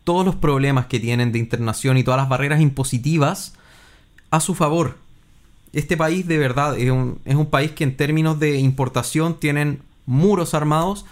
todos 0.02 0.24
los 0.24 0.34
problemas 0.34 0.86
que 0.86 0.98
tienen 0.98 1.30
de 1.30 1.38
internación 1.38 1.96
y 1.96 2.04
todas 2.04 2.18
las 2.18 2.28
barreras 2.28 2.60
impositivas 2.60 3.54
a 4.30 4.40
su 4.40 4.54
favor. 4.54 4.98
Este 5.72 5.96
país 5.96 6.26
de 6.26 6.38
verdad 6.38 6.78
es 6.78 6.90
un, 6.90 7.18
es 7.24 7.34
un 7.34 7.46
país 7.46 7.72
que 7.72 7.84
en 7.84 7.96
términos 7.96 8.38
de 8.40 8.58
importación 8.58 9.38
tienen 9.38 9.82
muros 10.06 10.54
armados 10.54 11.04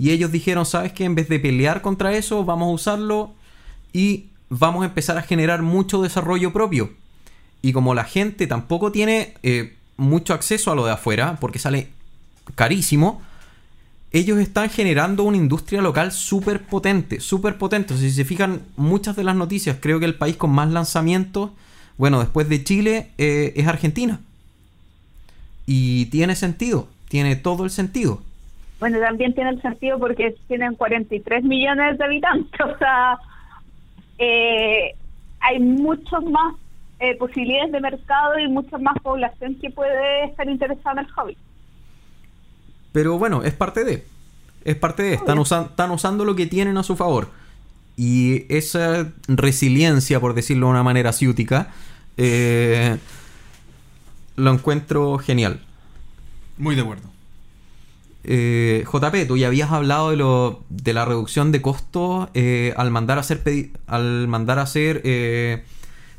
y 0.00 0.12
ellos 0.12 0.32
dijeron, 0.32 0.64
¿sabes 0.64 0.94
qué? 0.94 1.04
En 1.04 1.14
vez 1.14 1.28
de 1.28 1.38
pelear 1.38 1.82
contra 1.82 2.16
eso, 2.16 2.42
vamos 2.42 2.68
a 2.68 2.72
usarlo 2.72 3.34
y 3.92 4.28
vamos 4.48 4.82
a 4.82 4.86
empezar 4.86 5.18
a 5.18 5.22
generar 5.22 5.60
mucho 5.60 6.00
desarrollo 6.00 6.54
propio. 6.54 6.90
Y 7.60 7.74
como 7.74 7.92
la 7.92 8.04
gente 8.04 8.46
tampoco 8.46 8.92
tiene 8.92 9.34
eh, 9.42 9.76
mucho 9.98 10.32
acceso 10.32 10.72
a 10.72 10.74
lo 10.74 10.86
de 10.86 10.92
afuera, 10.92 11.36
porque 11.38 11.58
sale 11.58 11.90
carísimo, 12.54 13.20
ellos 14.10 14.38
están 14.38 14.70
generando 14.70 15.24
una 15.24 15.36
industria 15.36 15.82
local 15.82 16.12
súper 16.12 16.64
potente, 16.64 17.20
súper 17.20 17.58
potente. 17.58 17.94
Si 17.98 18.10
se 18.10 18.24
fijan, 18.24 18.62
muchas 18.76 19.16
de 19.16 19.24
las 19.24 19.36
noticias, 19.36 19.76
creo 19.80 20.00
que 20.00 20.06
el 20.06 20.14
país 20.14 20.34
con 20.34 20.48
más 20.48 20.70
lanzamientos, 20.70 21.50
bueno, 21.98 22.20
después 22.20 22.48
de 22.48 22.64
Chile, 22.64 23.10
eh, 23.18 23.52
es 23.54 23.66
Argentina. 23.66 24.18
Y 25.66 26.06
tiene 26.06 26.36
sentido, 26.36 26.88
tiene 27.10 27.36
todo 27.36 27.66
el 27.66 27.70
sentido. 27.70 28.22
Bueno, 28.80 28.98
también 28.98 29.34
tiene 29.34 29.50
el 29.50 29.62
sentido 29.62 29.98
porque 29.98 30.34
tienen 30.48 30.74
43 30.74 31.44
millones 31.44 31.98
de 31.98 32.04
habitantes, 32.04 32.60
o 32.74 32.78
sea, 32.78 33.18
eh, 34.18 34.94
hay 35.40 35.58
muchas 35.60 36.22
más 36.24 36.54
eh, 36.98 37.16
posibilidades 37.16 37.72
de 37.72 37.80
mercado 37.80 38.38
y 38.38 38.48
mucha 38.48 38.78
más 38.78 38.96
población 39.02 39.54
que 39.60 39.70
puede 39.70 40.24
estar 40.24 40.48
interesada 40.48 41.00
en 41.00 41.06
el 41.06 41.12
hobby. 41.12 41.36
Pero 42.92 43.18
bueno, 43.18 43.42
es 43.42 43.52
parte 43.54 43.84
de. 43.84 44.04
Es 44.64 44.76
parte 44.76 45.02
de. 45.02 45.14
Están, 45.14 45.38
usan- 45.38 45.66
están 45.66 45.90
usando 45.90 46.24
lo 46.24 46.34
que 46.34 46.46
tienen 46.46 46.76
a 46.76 46.82
su 46.82 46.96
favor. 46.96 47.28
Y 47.96 48.44
esa 48.54 49.12
resiliencia, 49.28 50.20
por 50.20 50.34
decirlo 50.34 50.66
de 50.66 50.72
una 50.72 50.82
manera 50.82 51.12
ciútica, 51.12 51.68
eh, 52.16 52.96
lo 54.36 54.50
encuentro 54.52 55.18
genial. 55.18 55.60
Muy 56.58 56.74
de 56.74 56.82
acuerdo. 56.82 57.08
Eh, 58.24 58.84
JP, 58.86 59.26
tú 59.26 59.36
ya 59.36 59.46
habías 59.46 59.70
hablado 59.70 60.10
de, 60.68 60.92
la 60.92 61.04
reducción 61.04 61.52
de 61.52 61.62
costos 61.62 62.28
eh, 62.34 62.74
al 62.76 62.90
mandar 62.90 63.18
a 63.18 63.22
hacer, 63.22 63.42
pedi- 63.42 63.70
al 63.86 64.28
mandar 64.28 64.58
a 64.58 64.62
hacer 64.62 65.00
eh, 65.04 65.64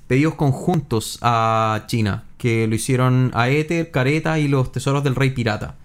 pedidos 0.07 0.33
conjuntos 0.35 1.19
a 1.21 1.83
China, 1.87 2.23
que 2.37 2.67
lo 2.67 2.75
hicieron 2.75 3.31
a 3.33 3.49
Ether, 3.49 3.91
Careta 3.91 4.39
y 4.39 4.47
los 4.47 4.71
Tesoros 4.71 5.03
del 5.03 5.15
Rey 5.15 5.29
Pirata. 5.31 5.75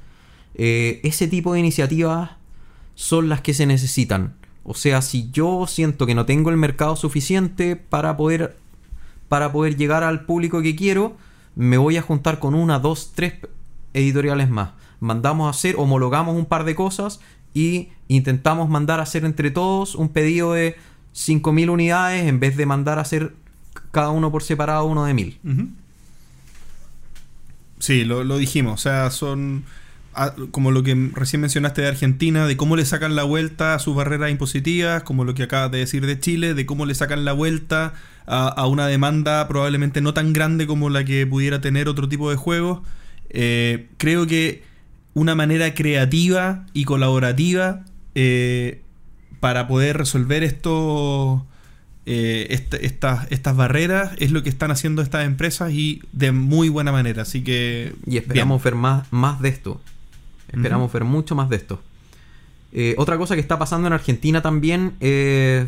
Eh, 0.55 1.01
ese 1.05 1.29
tipo 1.29 1.53
de 1.53 1.61
iniciativas 1.61 2.31
son 2.95 3.29
las 3.29 3.43
que 3.43 3.53
se 3.53 3.67
necesitan. 3.67 4.35
O 4.65 4.75
sea, 4.75 5.03
si 5.03 5.31
yo 5.31 5.67
siento 5.69 6.07
que 6.07 6.15
no 6.15 6.25
tengo 6.25 6.51
el 6.51 6.57
mercado 6.57 6.97
suficiente 6.97 7.77
para 7.77 8.17
poder 8.17 8.57
llegar 9.77 10.03
al 10.03 10.25
público 10.25 10.63
que 10.63 10.75
quiero, 10.75 11.17
me 11.55 11.77
voy 11.79 11.99
a 11.99 12.03
juntar 12.03 12.39
con 12.39 12.55
una, 12.55 12.79
dos, 12.79 13.13
tres 13.15 13.35
editoriales 13.93 14.49
más. 14.49 14.71
Mandamos 15.01 15.47
a 15.47 15.51
hacer, 15.51 15.77
homologamos 15.79 16.37
un 16.37 16.47
par 16.47 16.65
de 16.65 16.75
cosas 16.75 17.21
y 17.55 17.89
intentamos 18.09 18.69
mandar 18.69 19.01
a 19.01 19.05
hacer 19.05 19.25
entre 19.25 19.51
todos 19.51 19.95
un 19.95 20.09
pedido 20.09 20.53
de 20.53 20.77
5.000 21.15 21.71
unidades 21.71 22.27
en 22.27 22.41
vez 22.41 22.57
de 22.57 22.67
mandar 22.67 22.99
a 22.99 23.03
hacer 23.03 23.35
cada 23.91 24.11
uno 24.11 24.31
por 24.31 24.43
separado 24.43 24.85
uno 24.85 25.05
de 25.05 25.15
1.000. 25.15 25.39
Ujú. 25.45 25.69
Sí, 27.79 28.05
lo, 28.05 28.25
lo 28.25 28.39
dijimos. 28.39 28.75
O 28.75 28.83
sea, 28.83 29.11
son 29.11 29.65
como 30.51 30.71
lo 30.71 30.83
que 30.83 31.11
recién 31.13 31.43
mencionaste 31.43 31.83
de 31.83 31.89
Argentina, 31.89 32.47
de 32.47 32.57
cómo 32.57 32.77
le 32.77 32.87
sacan 32.87 33.17
la 33.17 33.25
vuelta 33.25 33.75
a 33.75 33.79
sus 33.79 33.95
barreras 33.95 34.31
impositivas, 34.31 35.03
como 35.03 35.25
lo 35.25 35.35
que 35.35 35.43
acabas 35.43 35.71
de 35.71 35.79
decir 35.79 36.07
de 36.07 36.19
Chile, 36.19 36.55
de 36.55 36.65
cómo 36.65 36.87
le 36.87 36.95
sacan 36.95 37.25
la 37.27 37.33
vuelta 37.33 37.93
a, 38.27 38.49
a 38.49 38.67
una 38.67 38.87
demanda 38.87 39.47
probablemente 39.47 40.01
no 40.01 40.15
tan 40.15 40.33
grande 40.33 40.67
como 40.67 40.89
la 40.89 41.05
que 41.05 41.27
pudiera 41.27 41.61
tener 41.61 41.89
otro 41.89 42.09
tipo 42.09 42.31
de 42.31 42.37
juegos. 42.37 42.81
Eh, 43.29 43.89
creo 43.99 44.27
que 44.27 44.63
una 45.17 45.35
manera 45.35 45.73
creativa 45.75 46.67
y 46.75 46.85
colaborativa 46.85 47.81
eh, 48.15 48.83
para 49.41 49.67
poder 49.67 49.97
resolver 49.97 50.43
esto, 50.43 51.47
eh, 52.05 52.49
est- 52.51 52.75
estas, 52.75 53.27
estas 53.31 53.57
barreras 53.57 54.13
es 54.19 54.31
lo 54.31 54.43
que 54.43 54.51
están 54.51 54.71
haciendo 54.71 55.01
estas 55.01 55.25
empresas 55.25 55.73
y 55.73 56.03
de 56.13 56.33
muy 56.33 56.69
buena 56.69 56.93
manera. 56.93 57.23
Así 57.23 57.43
que. 57.43 57.95
Y 58.07 58.19
esperamos 58.19 58.59
bien. 58.63 58.65
ver 58.65 58.75
más, 58.81 59.07
más 59.11 59.41
de 59.41 59.49
esto. 59.49 59.81
Esperamos 60.53 60.93
ver 60.93 61.05
mucho 61.05 61.35
más 61.35 61.49
de 61.49 61.57
esto. 61.57 61.81
Eh, 62.73 62.95
otra 62.99 63.17
cosa 63.17 63.35
que 63.37 63.41
está 63.41 63.59
pasando 63.59 63.87
en 63.87 63.95
Argentina 63.95 64.43
también, 64.43 64.93
eh, 65.01 65.67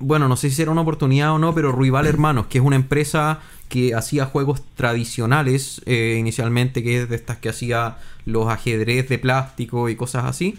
bueno, 0.00 0.28
no 0.28 0.36
sé 0.36 0.50
si 0.50 0.56
será 0.56 0.70
una 0.70 0.80
oportunidad 0.80 1.32
o 1.32 1.38
no, 1.38 1.54
pero 1.54 1.72
Ruibal 1.72 2.06
Hermanos, 2.06 2.46
que 2.46 2.58
es 2.58 2.64
una 2.64 2.76
empresa 2.76 3.40
que 3.68 3.94
hacía 3.94 4.26
juegos 4.26 4.62
tradicionales 4.74 5.82
eh, 5.86 6.16
inicialmente, 6.18 6.82
que 6.82 7.02
es 7.02 7.08
de 7.08 7.16
estas 7.16 7.36
que 7.36 7.50
hacía 7.50 7.98
los 8.24 8.48
ajedrez 8.48 9.08
de 9.08 9.18
plástico 9.18 9.88
y 9.88 9.96
cosas 9.96 10.24
así, 10.24 10.58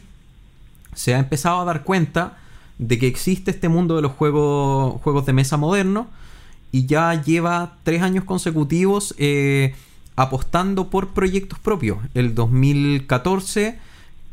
se 0.93 1.15
ha 1.15 1.19
empezado 1.19 1.59
a 1.59 1.65
dar 1.65 1.83
cuenta 1.83 2.37
de 2.77 2.97
que 2.99 3.07
existe 3.07 3.51
este 3.51 3.67
mundo 3.67 3.95
de 3.95 4.01
los 4.01 4.11
juegos, 4.11 5.01
juegos 5.01 5.25
de 5.25 5.33
mesa 5.33 5.57
modernos 5.57 6.07
y 6.71 6.85
ya 6.85 7.21
lleva 7.21 7.77
tres 7.83 8.01
años 8.01 8.23
consecutivos 8.23 9.13
eh, 9.17 9.75
apostando 10.15 10.89
por 10.89 11.09
proyectos 11.09 11.59
propios. 11.59 11.97
El 12.13 12.35
2014 12.35 13.77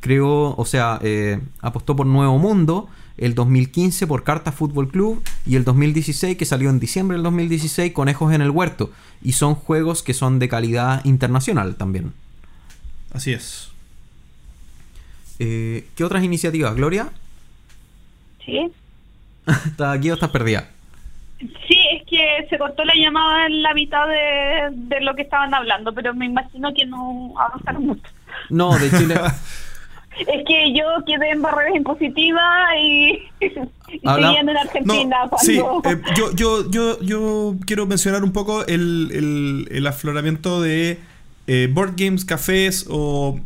creó, 0.01 0.55
o 0.57 0.65
sea, 0.65 0.99
eh, 1.03 1.41
apostó 1.61 1.97
por 1.97 2.07
Nuevo 2.07 2.39
Mundo, 2.39 2.89
el 3.19 3.35
2015 3.35 4.07
por 4.07 4.25
Carta 4.25 4.53
Fútbol 4.53 4.89
Club 4.89 5.23
y 5.47 5.57
el 5.57 5.65
2016 5.65 6.37
que 6.37 6.45
salió 6.45 6.71
en 6.71 6.81
diciembre 6.81 7.17
del 7.17 7.25
2016 7.25 7.93
Conejos 7.93 8.33
en 8.33 8.43
el 8.43 8.51
Huerto. 8.51 8.91
Y 9.23 9.33
son 9.33 9.55
juegos 9.55 10.03
que 10.03 10.15
son 10.15 10.39
de 10.39 10.49
calidad 10.49 11.05
internacional 11.05 11.77
también. 11.77 12.13
Así 13.13 13.33
es. 13.33 13.71
Eh, 15.39 15.87
¿Qué 15.95 16.05
otras 16.05 16.25
iniciativas, 16.25 16.75
Gloria? 16.75 17.11
Sí. 18.45 18.71
¿Estás 19.47 19.99
aquí 19.99 20.11
o 20.11 20.15
estás 20.15 20.31
perdida? 20.31 20.71
Sí, 21.39 21.79
es 21.93 22.05
que 22.05 22.47
se 22.51 22.59
cortó 22.59 22.85
la 22.85 22.95
llamada 22.97 23.47
en 23.47 23.63
la 23.63 23.73
mitad 23.73 24.09
de, 24.09 24.71
de 24.73 25.01
lo 25.01 25.15
que 25.15 25.23
estaban 25.23 25.55
hablando, 25.55 25.93
pero 25.95 26.13
me 26.13 26.27
imagino 26.27 26.75
que 26.75 26.85
no 26.85 27.33
avanzaron 27.39 27.87
mucho. 27.87 28.03
No, 28.51 28.77
de 28.77 28.91
Chile. 28.91 29.15
Es 30.21 30.45
que 30.47 30.73
yo 30.75 30.85
quedé 31.07 31.31
en 31.31 31.43
barreras 31.43 31.77
impositivas 31.77 32.45
y, 32.83 33.19
y 33.41 33.49
siguiendo 34.01 34.53
en 34.53 34.57
Argentina 34.59 35.27
No, 35.31 35.39
sí, 35.39 35.59
cuando... 35.59 35.91
eh, 35.91 36.03
yo, 36.17 36.33
yo, 36.35 36.71
yo, 36.71 37.01
yo 37.01 37.55
quiero 37.67 37.87
mencionar 37.87 38.25
un 38.25 38.33
poco 38.33 38.67
el, 38.67 39.11
el- 39.13 39.69
el 39.71 39.87
afloramiento 39.87 40.61
de 40.61 40.99
eh, 41.47 41.69
board 41.73 41.93
games, 41.97 42.25
cafés 42.25 42.87
o 42.91 43.39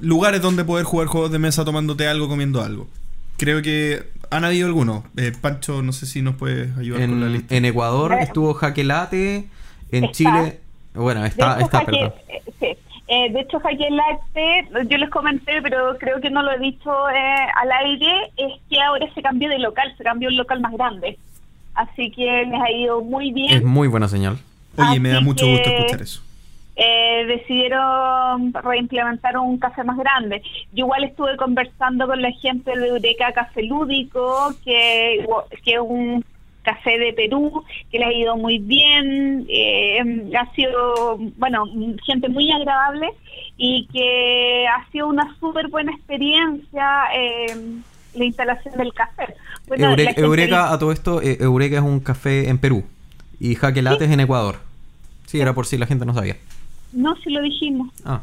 lugares 0.00 0.42
donde 0.42 0.64
poder 0.64 0.84
jugar 0.84 1.06
juegos 1.06 1.30
de 1.30 1.38
mesa 1.38 1.64
tomándote 1.64 2.06
algo, 2.08 2.28
comiendo 2.28 2.60
algo. 2.62 2.88
Creo 3.36 3.62
que 3.62 4.02
han 4.30 4.44
habido 4.44 4.66
algunos. 4.66 5.04
Eh, 5.16 5.32
Pancho, 5.40 5.82
no 5.82 5.92
sé 5.92 6.06
si 6.06 6.22
nos 6.22 6.34
puedes 6.34 6.76
ayudar 6.76 7.00
con 7.08 7.20
la 7.20 7.26
En, 7.26 7.32
lista. 7.32 7.54
en 7.56 7.64
Ecuador 7.64 8.14
estuvo 8.20 8.52
Jaquelate. 8.54 9.46
En 9.92 10.04
está. 10.04 10.12
Chile. 10.16 10.60
Bueno, 10.94 11.24
está, 11.24 11.56
hecho, 11.56 11.64
está, 11.66 11.80
Jaque- 11.80 11.84
perdón. 11.86 12.12
eh, 12.28 12.42
sí. 12.60 12.66
Eh, 13.16 13.30
de 13.32 13.40
hecho, 13.40 13.60
Jaque 13.60 13.90
Lacte, 13.90 14.68
yo 14.88 14.98
les 14.98 15.10
comenté, 15.10 15.62
pero 15.62 15.96
creo 15.98 16.20
que 16.20 16.30
no 16.30 16.42
lo 16.42 16.50
he 16.52 16.58
dicho 16.58 16.90
eh, 17.10 17.46
al 17.62 17.70
aire, 17.86 18.12
es 18.36 18.52
que 18.68 18.80
ahora 18.80 19.06
se 19.14 19.22
cambió 19.22 19.48
de 19.48 19.58
local, 19.58 19.94
se 19.96 20.02
cambió 20.04 20.28
a 20.28 20.32
un 20.32 20.36
local 20.38 20.60
más 20.60 20.72
grande. 20.72 21.18
Así 21.74 22.10
que 22.10 22.24
les 22.46 22.60
ha 22.60 22.70
ido 22.70 23.02
muy 23.02 23.30
bien. 23.32 23.52
Es 23.52 23.62
muy 23.64 23.88
buena 23.88 24.08
señal. 24.08 24.38
Oye, 24.76 24.98
me 25.00 25.10
da 25.10 25.20
mucho 25.20 25.44
que- 25.44 25.52
gusto 25.52 25.70
escuchar 25.70 26.02
eso. 26.02 26.20
eh, 26.76 27.24
decidieron 27.26 28.52
reimplementar 28.52 29.38
un 29.38 29.58
café 29.58 29.84
más 29.84 29.96
grande. 29.96 30.42
Yo 30.72 30.86
igual 30.86 31.04
estuve 31.04 31.36
conversando 31.36 32.06
con 32.08 32.20
la 32.20 32.32
gente 32.32 32.76
de 32.76 32.88
Eureka 32.88 33.30
Café 33.32 33.62
Lúdico, 33.62 34.52
que, 34.64 35.24
que 35.64 35.74
es 35.74 35.80
un 35.80 36.24
café 36.64 36.98
de 36.98 37.12
Perú, 37.12 37.62
que 37.90 37.98
les 37.98 38.08
ha 38.08 38.12
ido 38.12 38.36
muy 38.36 38.58
bien, 38.58 39.46
eh, 39.48 40.00
ha 40.36 40.52
sido, 40.54 41.18
bueno, 41.36 41.64
gente 42.04 42.28
muy 42.28 42.50
agradable 42.50 43.10
y 43.56 43.86
que 43.92 44.66
ha 44.66 44.90
sido 44.90 45.08
una 45.08 45.36
súper 45.38 45.68
buena 45.68 45.92
experiencia 45.92 47.04
eh, 47.14 47.46
la 48.14 48.24
instalación 48.24 48.74
del 48.76 48.92
café. 48.92 49.34
Bueno, 49.68 49.94
gente 49.96 50.20
Eureka, 50.20 50.72
a 50.72 50.78
todo 50.78 50.92
esto, 50.92 51.22
eh, 51.22 51.38
Eureka 51.40 51.76
es 51.76 51.82
un 51.82 52.00
café 52.00 52.48
en 52.48 52.58
Perú. 52.58 52.84
Y 53.38 53.54
Jaquelate 53.54 54.04
es 54.04 54.10
en 54.10 54.20
Ecuador. 54.20 54.56
Sí, 55.26 55.40
era 55.40 55.54
por 55.54 55.66
si 55.66 55.78
la 55.78 55.86
gente 55.86 56.06
no 56.06 56.14
sabía. 56.14 56.36
No, 56.92 57.16
si 57.16 57.30
lo 57.30 57.42
dijimos. 57.42 57.88
Ah, 58.04 58.22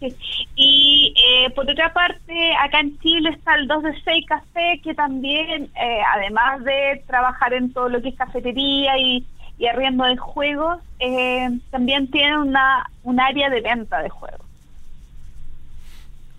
Sí. 0.00 0.14
Y 0.54 1.14
eh, 1.16 1.50
por 1.50 1.68
otra 1.68 1.92
parte, 1.92 2.52
acá 2.62 2.80
en 2.80 2.98
Chile 3.00 3.30
está 3.30 3.56
el 3.56 3.66
2 3.66 3.82
de 3.82 4.00
6 4.04 4.26
Café, 4.28 4.80
que 4.82 4.94
también, 4.94 5.64
eh, 5.74 6.00
además 6.14 6.62
de 6.64 7.02
trabajar 7.06 7.52
en 7.54 7.72
todo 7.72 7.88
lo 7.88 8.00
que 8.00 8.10
es 8.10 8.14
cafetería 8.14 8.96
y, 8.98 9.26
y 9.58 9.66
arriendo 9.66 10.04
de 10.04 10.16
juegos, 10.16 10.78
eh, 11.00 11.48
también 11.70 12.08
tiene 12.10 12.38
una, 12.38 12.88
un 13.02 13.18
área 13.20 13.50
de 13.50 13.60
venta 13.60 14.00
de 14.02 14.08
juegos. 14.08 14.46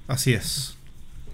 Así 0.08 0.34
es. 0.34 0.76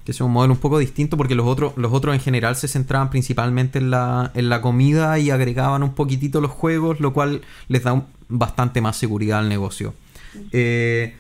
que 0.03 0.11
es 0.11 0.22
un 0.22 0.31
modelo 0.31 0.53
un 0.53 0.60
poco 0.60 0.77
distinto 0.80 1.18
porque 1.18 1.35
los 1.35 1.47
otros, 1.47 1.77
los 1.77 1.93
otros 1.93 2.14
en 2.15 2.22
general 2.22 2.56
se 2.56 2.68
centraban 2.68 3.10
principalmente 3.10 3.80
en 3.80 3.89
la, 3.91 4.31
en 4.35 4.49
la 4.49 4.61
comida 4.61 5.18
y 5.19 5.30
agregaban 5.31 5.81
un 5.84 5.93
poquitito 5.93 6.41
los 6.41 6.52
juegos, 6.52 6.99
lo 6.99 7.14
cual 7.14 7.41
les 7.69 7.84
da 7.84 7.93
un- 7.93 8.06
bastante 8.27 8.81
más 8.81 8.97
seguridad 8.97 9.39
al 9.39 9.49
negocio. 9.49 9.93
Eh, 10.52 11.15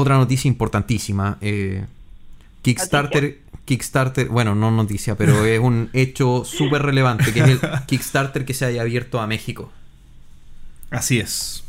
otra 0.00 0.16
noticia 0.16 0.48
importantísima. 0.48 1.38
eh, 1.40 1.84
Kickstarter, 2.62 3.38
Kickstarter, 3.64 4.28
bueno, 4.28 4.54
no 4.54 4.70
noticia, 4.70 5.16
pero 5.16 5.44
es 5.46 5.58
un 5.60 5.88
hecho 5.92 6.44
súper 6.44 6.82
relevante, 6.82 7.32
que 7.32 7.40
es 7.40 7.48
el 7.48 7.60
Kickstarter 7.86 8.44
que 8.44 8.54
se 8.54 8.64
haya 8.66 8.82
abierto 8.82 9.20
a 9.20 9.26
México. 9.26 9.72
Así 10.90 11.18
es. 11.20 11.62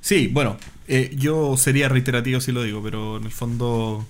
Sí, 0.00 0.28
bueno, 0.32 0.56
eh, 0.88 1.14
yo 1.16 1.56
sería 1.56 1.88
reiterativo 1.88 2.40
si 2.40 2.52
lo 2.52 2.62
digo, 2.62 2.82
pero 2.82 3.16
en 3.16 3.24
el 3.24 3.32
fondo 3.32 4.06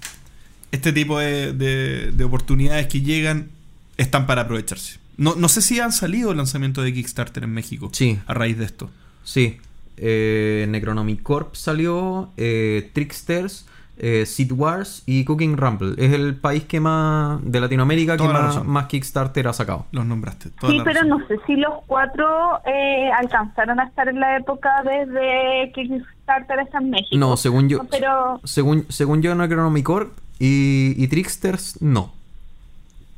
este 0.73 0.93
tipo 0.93 1.19
de, 1.21 1.53
de- 1.53 2.11
de 2.13 2.25
oportunidades 2.25 2.89
que 2.89 3.01
llegan 3.01 3.49
están 3.97 4.27
para 4.27 4.43
aprovecharse. 4.43 4.99
No, 5.17 5.37
no 5.37 5.49
sé 5.49 5.63
si 5.63 5.79
han 5.79 5.93
salido 5.93 6.35
lanzamientos 6.35 6.83
de 6.85 6.93
Kickstarter 6.93 7.45
en 7.45 7.51
México 7.51 7.91
Sí. 7.93 8.19
a 8.27 8.35
raíz 8.35 8.59
de 8.59 8.65
esto. 8.65 8.91
Sí. 9.23 9.59
Eh, 9.97 10.67
Necronomicorp 10.69 11.55
salió, 11.55 12.31
eh, 12.37 12.91
Tricksters, 12.93 13.67
eh, 13.97 14.27
Seed 14.27 14.51
Wars 14.53 15.05
y 15.07 15.25
Cooking 15.25 15.57
Rumble. 15.57 15.95
Es 16.05 16.13
el 16.13 16.35
país 16.35 16.65
que 16.65 16.81
más 16.81 17.39
de 17.45 17.61
Latinoamérica 17.61 18.17
que 18.17 18.25
la 18.27 18.63
más, 18.65 18.87
Kickstarter 18.87 19.47
ha 19.47 19.53
sacado. 19.53 19.87
Los 19.93 20.05
nombraste. 20.05 20.51
toda 20.51 20.73
Sí, 20.73 20.79
la 20.79 20.85
pero 20.85 21.01
razón. 21.03 21.09
no 21.21 21.27
sé 21.29 21.37
si 21.47 21.55
los 21.57 21.75
cuatro 21.87 22.27
eh, 22.67 23.11
alcanzaron 23.17 23.79
a 23.79 23.85
estar 23.85 24.09
en 24.09 24.19
la 24.19 24.37
época 24.37 24.83
desde 24.83 25.71
que 25.73 25.85
Kickstarter 25.87 26.59
está 26.59 26.79
en 26.79 26.91
México. 26.91 27.17
No, 27.17 27.37
según 27.37 27.69
yo, 27.69 27.85
Pero 27.91 28.41
según, 28.43 28.85
según 28.89 29.23
yo, 29.23 29.35
Necronomicorp 29.37 30.13
y, 30.41 30.95
y 30.97 31.07
Tricksters 31.07 31.81
no. 31.81 32.13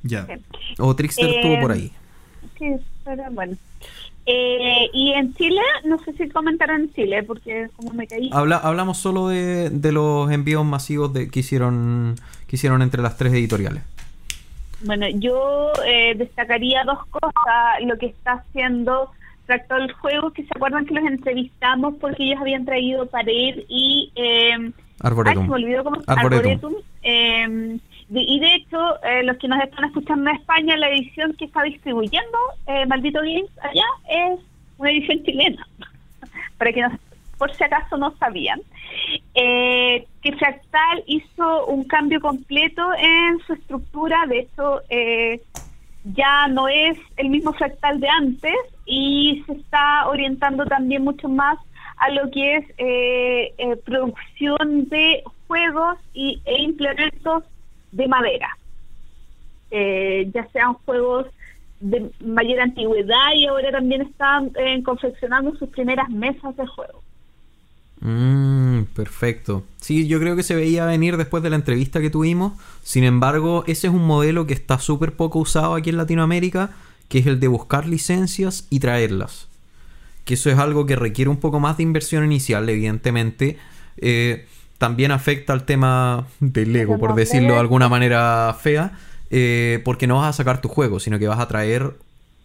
Ya. 0.02 0.26
O 0.78 0.94
Trickster 0.94 1.24
Eh, 1.26 1.36
estuvo 1.40 1.60
por 1.62 1.72
ahí. 1.72 1.90
Sí, 2.58 2.74
pero 3.04 3.22
bueno. 3.32 3.56
Eh, 4.26 4.90
y 4.92 5.12
en 5.12 5.32
Chile, 5.34 5.60
no 5.84 5.98
sé 6.00 6.12
si 6.14 6.28
comentaron 6.28 6.80
en 6.82 6.92
Chile, 6.94 7.22
porque 7.22 7.68
como 7.76 7.92
me 7.92 8.06
caí. 8.08 8.28
Habla- 8.32 8.56
hablamos 8.58 8.98
solo 8.98 9.28
de, 9.28 9.70
de 9.70 9.92
los 9.92 10.30
envíos 10.32 10.64
masivos 10.64 11.12
de, 11.12 11.30
que, 11.30 11.40
hicieron, 11.40 12.16
que 12.48 12.56
hicieron 12.56 12.82
entre 12.82 13.02
las 13.02 13.16
tres 13.16 13.32
editoriales. 13.34 13.82
Bueno, 14.84 15.06
yo 15.08 15.70
eh, 15.86 16.14
destacaría 16.16 16.82
dos 16.84 17.06
cosas. 17.06 17.32
Lo 17.84 17.96
que 17.98 18.06
está 18.06 18.32
haciendo 18.44 19.10
Fractal 19.46 19.92
Juegos, 19.92 20.32
que 20.32 20.42
se 20.42 20.50
acuerdan 20.56 20.86
que 20.86 20.94
los 20.94 21.04
entrevistamos 21.04 21.94
porque 22.00 22.24
ellos 22.24 22.40
habían 22.40 22.64
traído 22.64 23.06
Pared 23.06 23.60
y 23.68 24.10
eh, 24.16 24.72
Arboretum. 25.00 25.42
Ay, 25.42 25.46
se 25.46 25.50
me 25.50 25.64
olvidó 25.64 25.84
cómo 25.84 26.02
Arboretum. 26.06 26.52
Arboretum. 27.04 27.78
Y 28.08 28.38
de 28.38 28.54
hecho, 28.54 29.02
eh, 29.02 29.24
los 29.24 29.36
que 29.38 29.48
nos 29.48 29.60
están 29.62 29.84
escuchando 29.86 30.30
en 30.30 30.36
España, 30.36 30.76
la 30.76 30.90
edición 30.90 31.34
que 31.34 31.46
está 31.46 31.62
distribuyendo 31.64 32.38
eh, 32.66 32.86
Maldito 32.86 33.20
Games 33.20 33.50
allá 33.60 33.84
es 34.08 34.40
una 34.78 34.90
edición 34.90 35.24
chilena. 35.24 35.66
Para 36.58 36.72
que 36.72 36.86
por 37.36 37.52
si 37.52 37.64
acaso 37.64 37.96
no 37.96 38.16
sabían. 38.18 38.60
Eh, 39.34 40.06
que 40.22 40.32
Fractal 40.36 41.02
hizo 41.06 41.66
un 41.66 41.84
cambio 41.84 42.20
completo 42.20 42.82
en 42.96 43.38
su 43.46 43.54
estructura. 43.54 44.24
De 44.26 44.40
hecho, 44.40 44.80
eh, 44.88 45.42
ya 46.04 46.46
no 46.46 46.68
es 46.68 46.96
el 47.16 47.28
mismo 47.28 47.52
fractal 47.52 48.00
de 48.00 48.08
antes 48.08 48.54
y 48.86 49.42
se 49.46 49.54
está 49.54 50.08
orientando 50.08 50.64
también 50.64 51.02
mucho 51.02 51.28
más 51.28 51.58
a 51.96 52.10
lo 52.10 52.30
que 52.30 52.56
es 52.56 53.82
producción 53.84 54.88
de 54.88 55.24
juegos 55.48 55.98
y, 56.14 56.40
e 56.44 56.62
implementos 56.62 57.42
de 57.96 58.08
madera. 58.08 58.56
Eh, 59.70 60.30
ya 60.32 60.46
sean 60.52 60.74
juegos 60.84 61.26
de 61.80 62.10
mayor 62.20 62.60
antigüedad 62.60 63.34
y 63.34 63.46
ahora 63.46 63.72
también 63.72 64.02
están 64.02 64.50
eh, 64.56 64.82
confeccionando 64.82 65.56
sus 65.56 65.68
primeras 65.70 66.08
mesas 66.10 66.56
de 66.56 66.66
juego. 66.66 67.02
Mm, 68.00 68.84
perfecto. 68.94 69.64
Sí, 69.80 70.06
yo 70.06 70.20
creo 70.20 70.36
que 70.36 70.42
se 70.42 70.54
veía 70.54 70.84
venir 70.84 71.16
después 71.16 71.42
de 71.42 71.50
la 71.50 71.56
entrevista 71.56 72.00
que 72.00 72.10
tuvimos. 72.10 72.52
Sin 72.82 73.04
embargo, 73.04 73.64
ese 73.66 73.86
es 73.88 73.92
un 73.92 74.06
modelo 74.06 74.46
que 74.46 74.54
está 74.54 74.78
súper 74.78 75.12
poco 75.14 75.38
usado 75.38 75.74
aquí 75.74 75.90
en 75.90 75.96
Latinoamérica, 75.96 76.70
que 77.08 77.18
es 77.18 77.26
el 77.26 77.40
de 77.40 77.48
buscar 77.48 77.86
licencias 77.86 78.66
y 78.70 78.80
traerlas. 78.80 79.48
Que 80.24 80.34
eso 80.34 80.50
es 80.50 80.58
algo 80.58 80.86
que 80.86 80.96
requiere 80.96 81.30
un 81.30 81.38
poco 81.38 81.60
más 81.60 81.78
de 81.78 81.84
inversión 81.84 82.24
inicial, 82.24 82.68
evidentemente. 82.68 83.58
Eh, 83.96 84.46
también 84.78 85.10
afecta 85.10 85.52
al 85.52 85.64
tema 85.64 86.26
del 86.40 86.72
Lego, 86.72 86.98
por 86.98 87.14
decirlo 87.14 87.54
de 87.54 87.60
alguna 87.60 87.88
manera 87.88 88.54
fea, 88.60 88.92
eh, 89.30 89.80
porque 89.84 90.06
no 90.06 90.16
vas 90.16 90.28
a 90.28 90.32
sacar 90.32 90.60
tu 90.60 90.68
juego, 90.68 91.00
sino 91.00 91.18
que 91.18 91.28
vas 91.28 91.40
a 91.40 91.48
traer 91.48 91.92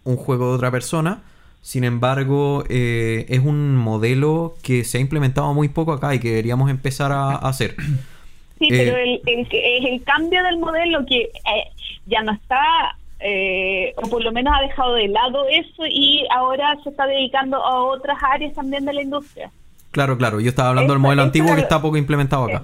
un 0.04 0.18
juego 0.18 0.50
de 0.50 0.56
otra 0.56 0.72
persona. 0.72 1.22
Sin 1.62 1.84
embargo, 1.84 2.64
eh, 2.70 3.26
es 3.30 3.40
un 3.40 3.76
modelo 3.76 4.56
que 4.64 4.84
se 4.84 4.98
ha 4.98 5.02
implementado 5.02 5.54
muy 5.54 5.70
poco 5.70 5.94
acá 5.94 6.16
y 6.16 6.20
que 6.20 6.30
deberíamos 6.30 6.72
empezar 6.72 7.12
a, 7.12 7.32
a 7.32 7.50
hacer. 7.50 7.76
Sí, 8.62 8.68
Eh, 8.68 8.78
pero 8.78 8.98
el, 8.98 9.22
el, 9.26 9.48
es 9.52 9.86
el 9.92 10.04
cambio 10.04 10.44
del 10.44 10.60
modelo 10.60 11.04
que 11.08 11.22
eh, 11.22 11.72
ya 12.06 12.22
no 12.22 12.32
está, 12.32 12.96
eh, 13.20 13.92
o 13.98 14.08
por 14.08 14.24
lo 14.24 14.32
menos 14.32 14.54
ha 14.56 14.62
dejado 14.62 14.94
de 14.94 15.08
lado 15.08 15.48
eso 15.50 15.84
y 15.90 16.28
ahora 16.30 16.78
se 16.84 16.92
está 16.92 17.08
dedicando 17.08 17.58
a 17.58 17.84
otras 17.86 18.20
áreas 18.22 18.54
también 18.54 18.86
de 18.86 18.94
la 18.94 19.02
industria. 19.02 19.50
Claro, 19.92 20.18
claro. 20.18 20.40
Yo 20.40 20.50
estaba 20.50 20.70
hablando 20.70 20.94
del 20.94 21.02
modelo 21.02 21.22
antiguo 21.22 21.54
que 21.54 21.62
está 21.62 21.82
poco 21.82 21.98
implementado 21.98 22.46
acá. 22.46 22.64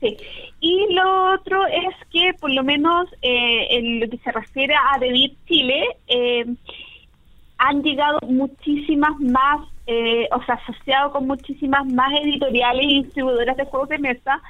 Sí. 0.00 0.16
Y 0.60 0.92
lo 0.94 1.34
otro 1.34 1.66
es 1.66 1.94
que, 2.10 2.32
por 2.40 2.50
lo 2.50 2.64
menos 2.64 3.08
eh, 3.22 3.66
en 3.70 4.00
lo 4.00 4.08
que 4.08 4.18
se 4.18 4.32
refiere 4.32 4.74
a 4.74 4.98
David 4.98 5.32
Chile, 5.46 5.84
eh, 6.08 6.46
han 7.58 7.82
llegado 7.82 8.18
muchísimas 8.26 9.18
más, 9.20 9.66
eh, 9.86 10.28
o 10.32 10.42
sea, 10.44 10.56
asociado 10.56 11.12
con 11.12 11.26
muchísimas 11.26 11.86
más 11.86 12.12
editoriales 12.22 12.84
y 12.84 13.02
distribuidoras 13.02 13.56
de 13.56 13.64
juegos 13.64 13.88
de 13.88 13.98
mesa. 13.98 14.42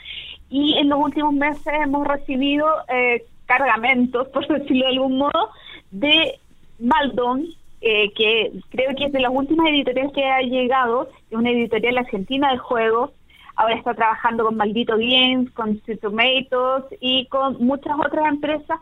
Y 0.48 0.74
en 0.78 0.88
los 0.88 0.98
últimos 0.98 1.34
meses 1.34 1.72
hemos 1.84 2.06
recibido 2.06 2.66
eh, 2.88 3.24
cargamentos, 3.46 4.28
por 4.32 4.46
decirlo 4.46 4.86
de 4.86 4.92
algún 4.92 5.18
modo, 5.18 5.50
de 5.90 6.38
Maldon, 6.78 7.46
eh, 7.80 8.12
que 8.14 8.52
creo 8.70 8.94
que 8.96 9.06
es 9.06 9.12
de 9.12 9.20
las 9.20 9.32
últimas 9.32 9.68
editoriales 9.68 10.12
que 10.12 10.24
ha 10.24 10.40
llegado, 10.40 11.08
es 11.30 11.36
una 11.36 11.50
editorial 11.50 11.98
argentina 11.98 12.52
de 12.52 12.58
juegos. 12.58 13.10
Ahora 13.54 13.74
está 13.74 13.94
trabajando 13.94 14.44
con 14.44 14.56
Maldito 14.56 14.96
Games, 14.98 15.50
con 15.52 15.80
Sweet 15.84 16.00
Tomatoes 16.00 16.84
y 17.00 17.26
con 17.26 17.64
muchas 17.64 17.94
otras 17.98 18.26
empresas. 18.28 18.78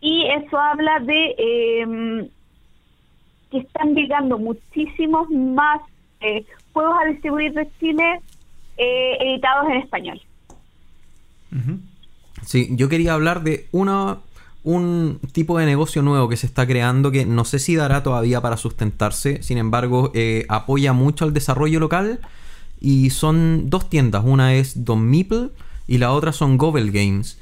Y 0.00 0.26
eso 0.26 0.58
habla 0.58 0.98
de 1.00 1.34
eh, 1.38 2.28
que 3.50 3.58
están 3.58 3.94
llegando 3.94 4.38
muchísimos 4.38 5.30
más 5.30 5.80
eh, 6.20 6.44
juegos 6.72 6.96
a 7.00 7.06
distribuir 7.06 7.52
de 7.52 7.68
Chile 7.78 8.20
eh, 8.76 9.16
editados 9.20 9.70
en 9.70 9.76
español. 9.78 10.20
Ujú. 11.52 11.78
Sí, 12.44 12.68
yo 12.76 12.88
quería 12.88 13.14
hablar 13.14 13.42
de 13.42 13.66
una, 13.72 14.18
un 14.64 15.20
tipo 15.32 15.58
de 15.58 15.66
negocio 15.66 16.02
nuevo 16.02 16.28
que 16.28 16.36
se 16.36 16.46
está 16.46 16.66
creando 16.66 17.10
que 17.10 17.24
no 17.24 17.44
sé 17.44 17.58
si 17.58 17.76
dará 17.76 18.02
todavía 18.02 18.40
para 18.40 18.56
sustentarse, 18.56 19.42
sin 19.42 19.58
embargo 19.58 20.10
eh, 20.14 20.46
apoya 20.48 20.92
mucho 20.92 21.24
al 21.24 21.32
desarrollo 21.32 21.80
local 21.80 22.20
y 22.80 23.10
son 23.10 23.70
dos 23.70 23.88
tiendas, 23.88 24.22
una 24.24 24.54
es 24.54 24.84
Don 24.84 25.08
Meeple 25.08 25.50
y 25.86 25.98
la 25.98 26.12
otra 26.12 26.32
son 26.32 26.58
Gobel 26.58 26.90
Games, 26.92 27.38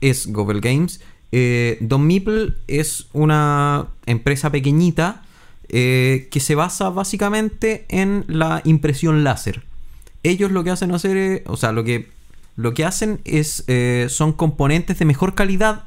es 0.00 0.26
Gobel 0.28 0.60
Games. 0.60 1.00
Eh, 1.32 1.78
Don 1.80 2.06
Meeple 2.06 2.54
es 2.68 3.06
una 3.12 3.88
empresa 4.06 4.50
pequeñita 4.50 5.22
eh, 5.68 6.28
que 6.30 6.40
se 6.40 6.54
basa 6.54 6.90
básicamente 6.90 7.84
en 7.88 8.24
la 8.28 8.62
impresión 8.64 9.24
láser 9.24 9.64
ellos 10.24 10.50
lo 10.50 10.64
que 10.64 10.70
hacen 10.70 10.90
hacer 10.92 11.44
o 11.46 11.56
sea, 11.56 11.70
lo 11.70 11.84
que 11.84 12.08
lo 12.56 12.74
que 12.74 12.84
hacen 12.84 13.20
es 13.24 13.64
eh, 13.68 14.06
son 14.08 14.32
componentes 14.32 14.98
de 14.98 15.04
mejor 15.04 15.34
calidad 15.34 15.84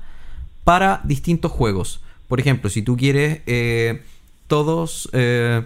para 0.68 0.99
distintos 1.06 1.49
juegos. 1.49 2.02
Por 2.27 2.41
ejemplo, 2.41 2.69
si 2.69 2.81
tú 2.81 2.98
quieres 2.98 3.39
eh, 3.45 4.02
todos 4.48 5.10
eh, 5.14 5.64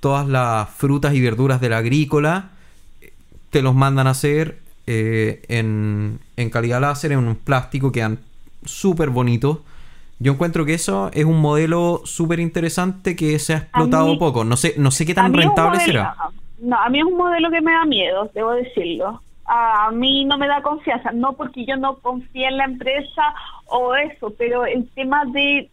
todas 0.00 0.26
las 0.26 0.70
frutas 0.70 1.12
y 1.12 1.20
verduras 1.20 1.60
de 1.60 1.68
la 1.68 1.76
agrícola, 1.78 2.48
te 3.50 3.60
los 3.60 3.74
mandan 3.74 4.06
a 4.06 4.10
hacer 4.10 4.60
eh, 4.86 5.42
en, 5.48 6.18
en 6.38 6.48
calidad 6.48 6.80
láser, 6.80 7.12
en 7.12 7.18
un 7.18 7.34
plástico, 7.36 7.92
quedan 7.92 8.20
súper 8.64 9.10
bonitos. 9.10 9.58
Yo 10.18 10.32
encuentro 10.32 10.64
que 10.64 10.72
eso 10.72 11.10
es 11.12 11.26
un 11.26 11.40
modelo 11.42 12.00
súper 12.06 12.40
interesante 12.40 13.16
que 13.16 13.38
se 13.38 13.52
ha 13.52 13.58
explotado 13.58 14.06
mí- 14.06 14.18
poco. 14.18 14.44
No 14.44 14.56
sé, 14.56 14.72
no 14.78 14.90
sé 14.90 15.04
qué 15.04 15.12
tan 15.14 15.34
rentable 15.34 15.76
modelo- 15.78 15.84
será. 15.84 16.14
No, 16.60 16.76
a 16.76 16.88
mí 16.88 17.00
es 17.00 17.04
un 17.04 17.18
modelo 17.18 17.50
que 17.50 17.60
me 17.60 17.72
da 17.72 17.84
miedo, 17.84 18.30
debo 18.34 18.52
decirlo. 18.52 19.20
A 19.50 19.90
mí 19.92 20.26
no 20.26 20.36
me 20.36 20.46
da 20.46 20.60
confianza, 20.60 21.10
no 21.12 21.32
porque 21.32 21.64
yo 21.64 21.76
no 21.76 22.00
confíe 22.00 22.48
en 22.48 22.58
la 22.58 22.64
empresa 22.64 23.34
o 23.64 23.94
eso, 23.94 24.34
pero 24.36 24.66
el 24.66 24.86
tema 24.90 25.24
de 25.24 25.70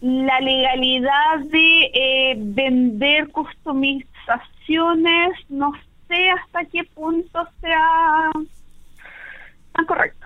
la 0.00 0.40
legalidad 0.40 1.40
de 1.44 1.90
eh, 1.92 2.36
vender 2.38 3.28
customizaciones, 3.28 5.32
no 5.50 5.72
sé 6.08 6.30
hasta 6.30 6.64
qué 6.64 6.84
punto 6.84 7.46
sea 7.60 8.30
tan 9.72 9.84
correcto. 9.84 10.19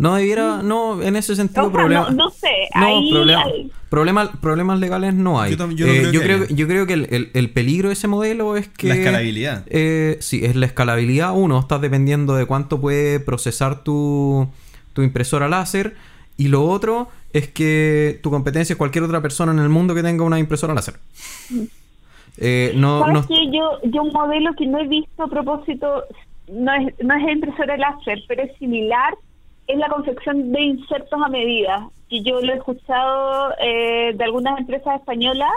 No 0.00 0.14
debiera, 0.14 0.62
no, 0.62 1.02
en 1.02 1.14
ese 1.16 1.36
sentido, 1.36 1.62
O 1.66 1.70
sea, 1.70 1.72
problema. 1.72 2.10
no, 2.10 2.16
no 2.24 2.30
sé, 2.30 2.48
No, 2.74 2.86
ahí 2.86 3.10
problema- 3.12 3.42
hay- 3.44 3.70
problema- 3.90 4.32
problemas 4.40 4.78
legales 4.80 5.14
no 5.14 5.40
hay. 5.40 5.56
Yo 5.56 5.70
yo 5.70 5.86
no 5.86 5.92
Eh, 5.92 5.98
creo 5.98 6.12
yo, 6.12 6.20
que 6.20 6.26
creo, 6.26 6.36
haya. 6.44 6.54
yo 6.56 6.66
creo 6.68 6.86
que 6.86 6.92
el, 6.94 7.06
el- 7.10 7.30
el 7.34 7.50
peligro 7.50 7.88
de 7.88 7.92
ese 7.94 8.08
modelo 8.08 8.56
es 8.56 8.68
que. 8.68 8.88
La 8.88 8.94
escalabilidad. 8.96 9.64
Eh, 9.68 10.16
sí, 10.20 10.44
es 10.44 10.56
la 10.56 10.66
escalabilidad. 10.66 11.32
Uno, 11.36 11.58
estás 11.58 11.80
dependiendo 11.80 12.34
de 12.34 12.46
cuánto 12.46 12.80
puede 12.80 13.20
procesar 13.20 13.84
tu, 13.84 14.48
tu 14.92 15.02
impresora 15.02 15.48
láser. 15.48 15.94
Y 16.36 16.48
lo 16.48 16.64
otro 16.64 17.08
es 17.34 17.48
que 17.48 18.18
tu 18.22 18.30
competencia 18.30 18.72
es 18.72 18.76
cualquier 18.78 19.04
otra 19.04 19.20
persona 19.20 19.52
en 19.52 19.58
el 19.58 19.68
mundo 19.68 19.94
que 19.94 20.02
tenga 20.02 20.24
una 20.24 20.38
impresora 20.38 20.72
láser. 20.72 20.94
Eh, 22.38 22.72
no, 22.76 23.00
¿Sabes 23.00 23.14
no- 23.14 23.26
qué? 23.28 23.34
Yo, 23.52 23.90
yo 23.90 24.02
un 24.02 24.12
modelo 24.12 24.52
que 24.56 24.66
no 24.66 24.78
he 24.78 24.88
visto 24.88 25.24
a 25.24 25.28
propósito, 25.28 26.04
no 26.50 26.72
es, 26.74 26.94
no 27.04 27.14
es 27.14 27.32
impresora 27.34 27.76
láser, 27.76 28.20
pero 28.28 28.42
es 28.42 28.56
similar, 28.58 29.14
es 29.72 29.78
la 29.78 29.88
confección 29.88 30.52
de 30.52 30.60
insertos 30.62 31.20
a 31.24 31.28
medida, 31.28 31.88
que 32.08 32.22
yo 32.22 32.40
lo 32.40 32.52
he 32.52 32.56
escuchado 32.56 33.52
eh, 33.60 34.12
de 34.14 34.24
algunas 34.24 34.58
empresas 34.58 35.00
españolas 35.00 35.50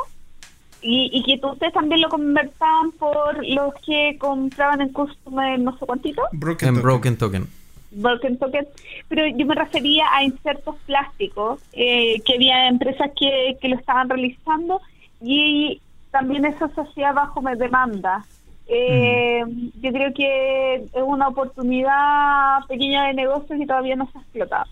y, 0.81 1.09
y 1.13 1.23
que 1.39 1.45
ustedes 1.45 1.73
también 1.73 2.01
lo 2.01 2.09
conversaban 2.09 2.91
por 2.99 3.45
los 3.47 3.73
que 3.85 4.17
compraban 4.19 4.81
en 4.81 4.89
Customer 4.89 5.57
no 5.59 5.77
sé 5.77 5.85
cuántito, 5.85 6.21
Broken 6.33 6.69
en 6.69 6.75
Token. 6.75 6.83
Broken 6.83 7.17
Token. 7.17 7.47
Broken 7.95 8.37
Token, 8.39 8.67
pero 9.07 9.27
yo 9.27 9.45
me 9.45 9.53
refería 9.55 10.05
a 10.11 10.23
insertos 10.23 10.75
plásticos, 10.87 11.59
eh, 11.73 12.19
que 12.25 12.33
había 12.35 12.67
empresas 12.67 13.11
que, 13.17 13.55
que 13.61 13.67
lo 13.69 13.75
estaban 13.77 14.09
realizando 14.09 14.81
y 15.21 15.79
también 16.11 16.45
eso 16.45 16.67
se 16.73 16.81
hacía 16.81 17.11
bajo 17.11 17.41
me- 17.41 17.55
demanda. 17.55 18.25
Eh, 18.67 19.43
Yo 19.81 19.91
creo 19.91 20.13
que 20.13 20.75
es 20.75 20.89
una 21.05 21.27
oportunidad 21.27 22.59
pequeña 22.67 23.07
de 23.07 23.13
negocio 23.13 23.57
que 23.57 23.65
todavía 23.65 23.95
no 23.95 24.09
se 24.11 24.17
ha 24.17 24.21
explotado. 24.21 24.65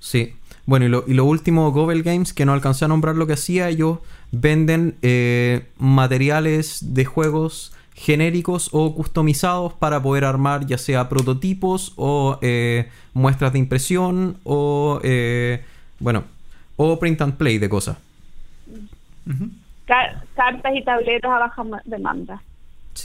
Sí. 0.00 0.34
Bueno, 0.66 0.84
y 0.84 0.88
lo, 0.90 1.04
y 1.06 1.14
lo 1.14 1.24
último, 1.24 1.72
Gobel 1.72 2.02
Games, 2.02 2.34
que 2.34 2.44
no 2.44 2.52
alcancé 2.52 2.84
a 2.84 2.88
nombrar 2.88 3.16
lo 3.16 3.26
que 3.26 3.32
hacía, 3.32 3.68
ellos 3.70 4.00
venden 4.32 4.96
eh, 5.00 5.66
materiales 5.78 6.94
de 6.94 7.06
juegos 7.06 7.72
genéricos 7.94 8.68
o 8.72 8.94
customizados 8.94 9.72
para 9.72 10.00
poder 10.02 10.24
armar 10.24 10.66
ya 10.66 10.78
sea 10.78 11.08
prototipos 11.08 11.94
o 11.96 12.38
eh, 12.42 12.90
muestras 13.14 13.52
de 13.54 13.58
impresión 13.58 14.36
o, 14.44 15.00
eh, 15.02 15.64
bueno, 15.98 16.24
o 16.76 16.98
print 17.00 17.22
and 17.22 17.34
play 17.38 17.58
de 17.58 17.68
cosas. 17.68 17.96
Cartas 19.86 20.72
y 20.76 20.84
tabletas 20.84 21.30
a 21.30 21.38
baja 21.38 21.64
ma- 21.64 21.82
demanda. 21.84 22.42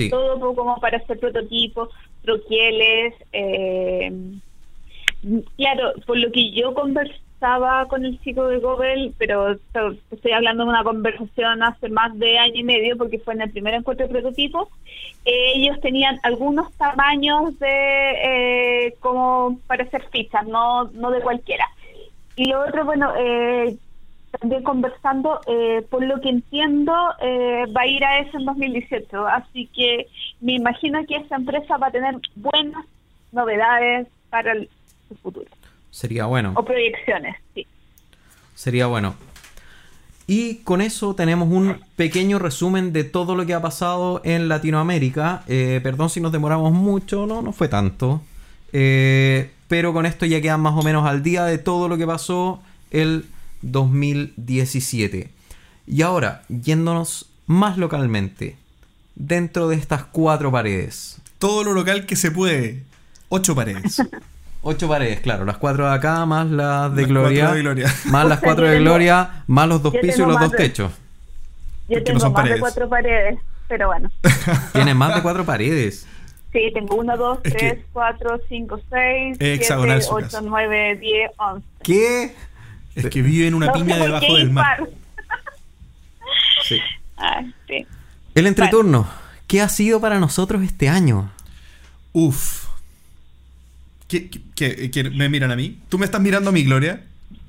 Todo 0.10 0.56
como 0.56 0.80
para 0.80 0.98
hacer 0.98 1.20
prototipos, 1.20 1.90
troquieles. 2.24 3.14
Eh, 3.32 4.12
claro, 5.58 5.94
por 6.06 6.18
lo 6.18 6.32
que 6.32 6.52
yo 6.52 6.74
conversaba 6.74 7.88
con 7.88 8.06
el 8.06 8.20
chico 8.22 8.48
de 8.48 8.60
Gobel, 8.60 9.14
pero 9.18 9.52
esto- 9.52 9.96
estoy 10.12 10.32
hablando 10.32 10.64
de 10.64 10.70
una 10.70 10.84
conversación 10.84 11.62
hace 11.64 11.90
más 11.90 12.18
de 12.18 12.38
año 12.38 12.56
y 12.56 12.64
medio, 12.64 12.98
porque 12.98 13.20
fue 13.20 13.34
en 13.34 13.42
el 13.42 13.52
primer 13.52 13.74
encuentro 13.74 14.08
de 14.08 14.14
prototipos, 14.14 14.70
ellos 15.26 15.80
tenían 15.82 16.20
algunos 16.24 16.72
tamaños 16.74 17.58
de 17.60 17.68
eh, 18.88 18.96
como 19.00 19.60
para 19.68 19.84
hacer 19.84 20.04
fichas, 20.12 20.46
no, 20.48 20.86
no 20.94 21.12
de 21.12 21.22
cualquiera. 21.22 21.66
Y 22.36 22.46
lo 22.50 22.62
otro, 22.66 22.86
bueno, 22.86 23.14
eh, 23.18 23.76
también 24.40 24.64
conversando, 24.64 25.40
eh, 25.48 25.86
por 25.90 26.04
lo 26.04 26.20
que 26.22 26.30
entiendo, 26.30 26.94
eh, 27.22 27.66
va 27.76 27.82
a 27.82 27.88
ir 27.88 28.04
a 28.04 28.20
eso 28.20 28.38
en 28.38 28.46
2018. 28.46 29.28
Así 29.28 29.68
que 29.68 30.08
me 30.42 30.54
imagino 30.54 31.06
que 31.06 31.16
esta 31.18 31.36
empresa 31.36 31.78
va 31.78 31.88
a 31.88 31.92
tener 31.92 32.16
buenas 32.36 32.86
novedades 33.32 34.08
para 34.30 34.54
el 34.54 34.70
su 35.08 35.16
futuro. 35.16 35.48
Sería 35.92 36.26
bueno. 36.26 36.54
O 36.56 36.66
proyecciones, 36.66 37.36
sí. 37.54 37.68
Sería 38.56 38.88
bueno. 38.88 39.16
Y 40.26 40.56
con 40.64 40.82
eso 40.82 41.16
tenemos 41.16 41.50
un 41.50 41.78
pequeño 41.96 42.40
resumen 42.40 42.94
de 42.94 43.04
todo 43.04 43.36
lo 43.36 43.46
que 43.46 43.54
ha 43.54 43.62
pasado 43.62 44.22
en 44.24 44.48
Latinoamérica. 44.48 45.44
Eh, 45.48 45.80
perdón 45.84 46.10
si 46.10 46.22
nos 46.22 46.32
demoramos 46.32 46.72
mucho, 46.72 47.26
no, 47.28 47.42
no 47.42 47.52
fue 47.52 47.68
tanto. 47.68 48.22
Eh, 48.72 49.52
pero 49.68 49.94
con 49.94 50.06
esto 50.06 50.26
ya 50.26 50.42
quedan 50.42 50.62
más 50.62 50.74
o 50.76 50.82
menos 50.82 51.06
al 51.06 51.24
día 51.24 51.44
de 51.46 51.58
todo 51.58 51.88
lo 51.88 51.98
que 51.98 52.08
pasó 52.08 52.62
el 52.90 53.26
2017. 53.64 55.30
Y 55.88 56.02
ahora, 56.02 56.44
yéndonos 56.50 57.30
más 57.48 57.78
localmente, 57.78 58.56
dentro 59.16 59.68
de 59.68 59.76
estas 59.76 60.04
cuatro 60.06 60.52
paredes. 60.52 61.20
Todo 61.40 61.64
lo 61.64 61.74
local 61.74 62.06
que 62.06 62.16
se 62.16 62.32
puede. 62.32 62.84
Ocho 63.30 63.56
paredes. 63.56 64.02
Ocho 64.66 64.88
paredes, 64.88 65.20
claro, 65.20 65.44
las 65.44 65.58
cuatro 65.58 65.86
de 65.90 65.94
acá, 65.94 66.26
más 66.26 66.50
las 66.50 66.96
de 66.96 67.02
Las 67.02 67.10
Gloria. 67.10 67.42
cuatro 67.42 67.56
de 67.58 67.62
Gloria. 67.64 67.94
Más 68.06 68.26
las 68.28 68.40
cuatro 68.40 68.66
de 68.66 68.72
tengo- 68.78 68.84
Gloria, 68.86 69.44
más 69.48 69.68
los 69.68 69.84
dos 69.84 69.92
pisos 69.94 70.08
y 70.08 70.18
tengo 70.20 70.32
los 70.32 70.40
dos 70.40 70.52
de- 70.52 70.58
techos. 70.58 70.92
Yo 70.94 70.98
Porque 71.96 72.00
no 72.00 72.04
tengo 72.06 72.20
son 72.22 72.32
más 72.32 72.40
paredes. 72.42 72.56
de 72.56 72.62
cuatro 72.62 72.88
paredes, 72.90 73.40
pero 73.68 73.88
bueno. 73.88 74.10
Tienes 74.72 74.96
más 74.96 75.16
de 75.16 75.22
cuatro 75.22 75.44
paredes. 75.46 76.06
Sí, 76.54 76.72
tengo 76.74 76.96
uno, 76.96 77.18
dos, 77.18 77.40
Es 77.44 77.52
tres, 77.58 77.74
que- 77.74 77.86
cuatro, 77.92 78.40
cinco, 78.48 78.80
seis, 78.90 79.36
Es 79.42 79.60
hexagonal 79.60 79.98
siete, 80.02 80.08
su 80.10 80.16
ocho, 80.16 80.26
casa. 80.28 80.42
nueve, 80.42 80.96
diez, 80.96 81.30
once. 81.38 81.68
¿Qué? 81.84 82.34
Es 82.96 83.10
que 83.10 83.22
vive 83.22 83.48
en 83.48 83.54
una 83.56 83.68
No 83.68 83.74
piña 83.74 83.98
debajo 83.98 84.36
del 84.36 84.50
mar. 84.52 84.84
Sí. 86.66 86.80
Ay, 87.18 87.54
sí. 87.68 87.86
El 88.36 88.48
entreturno. 88.48 89.08
¿Qué 89.48 89.62
ha 89.62 89.68
sido 89.68 90.00
para 90.00 90.18
nosotros 90.20 90.64
este 90.64 90.88
año? 90.88 91.30
Uf. 92.14 92.68
¿Qué, 94.08 94.30
qué- 94.30 94.42
qué- 94.56 94.92
qué- 94.92 95.10
me 95.10 95.28
miran 95.28 95.52
a 95.52 95.56
mí? 95.58 95.78
¿Tú 95.90 95.98
me 96.00 96.06
estás 96.06 96.22
mirando 96.22 96.50
a 96.52 96.54
mí, 96.54 96.64
Gloria? 96.64 97.02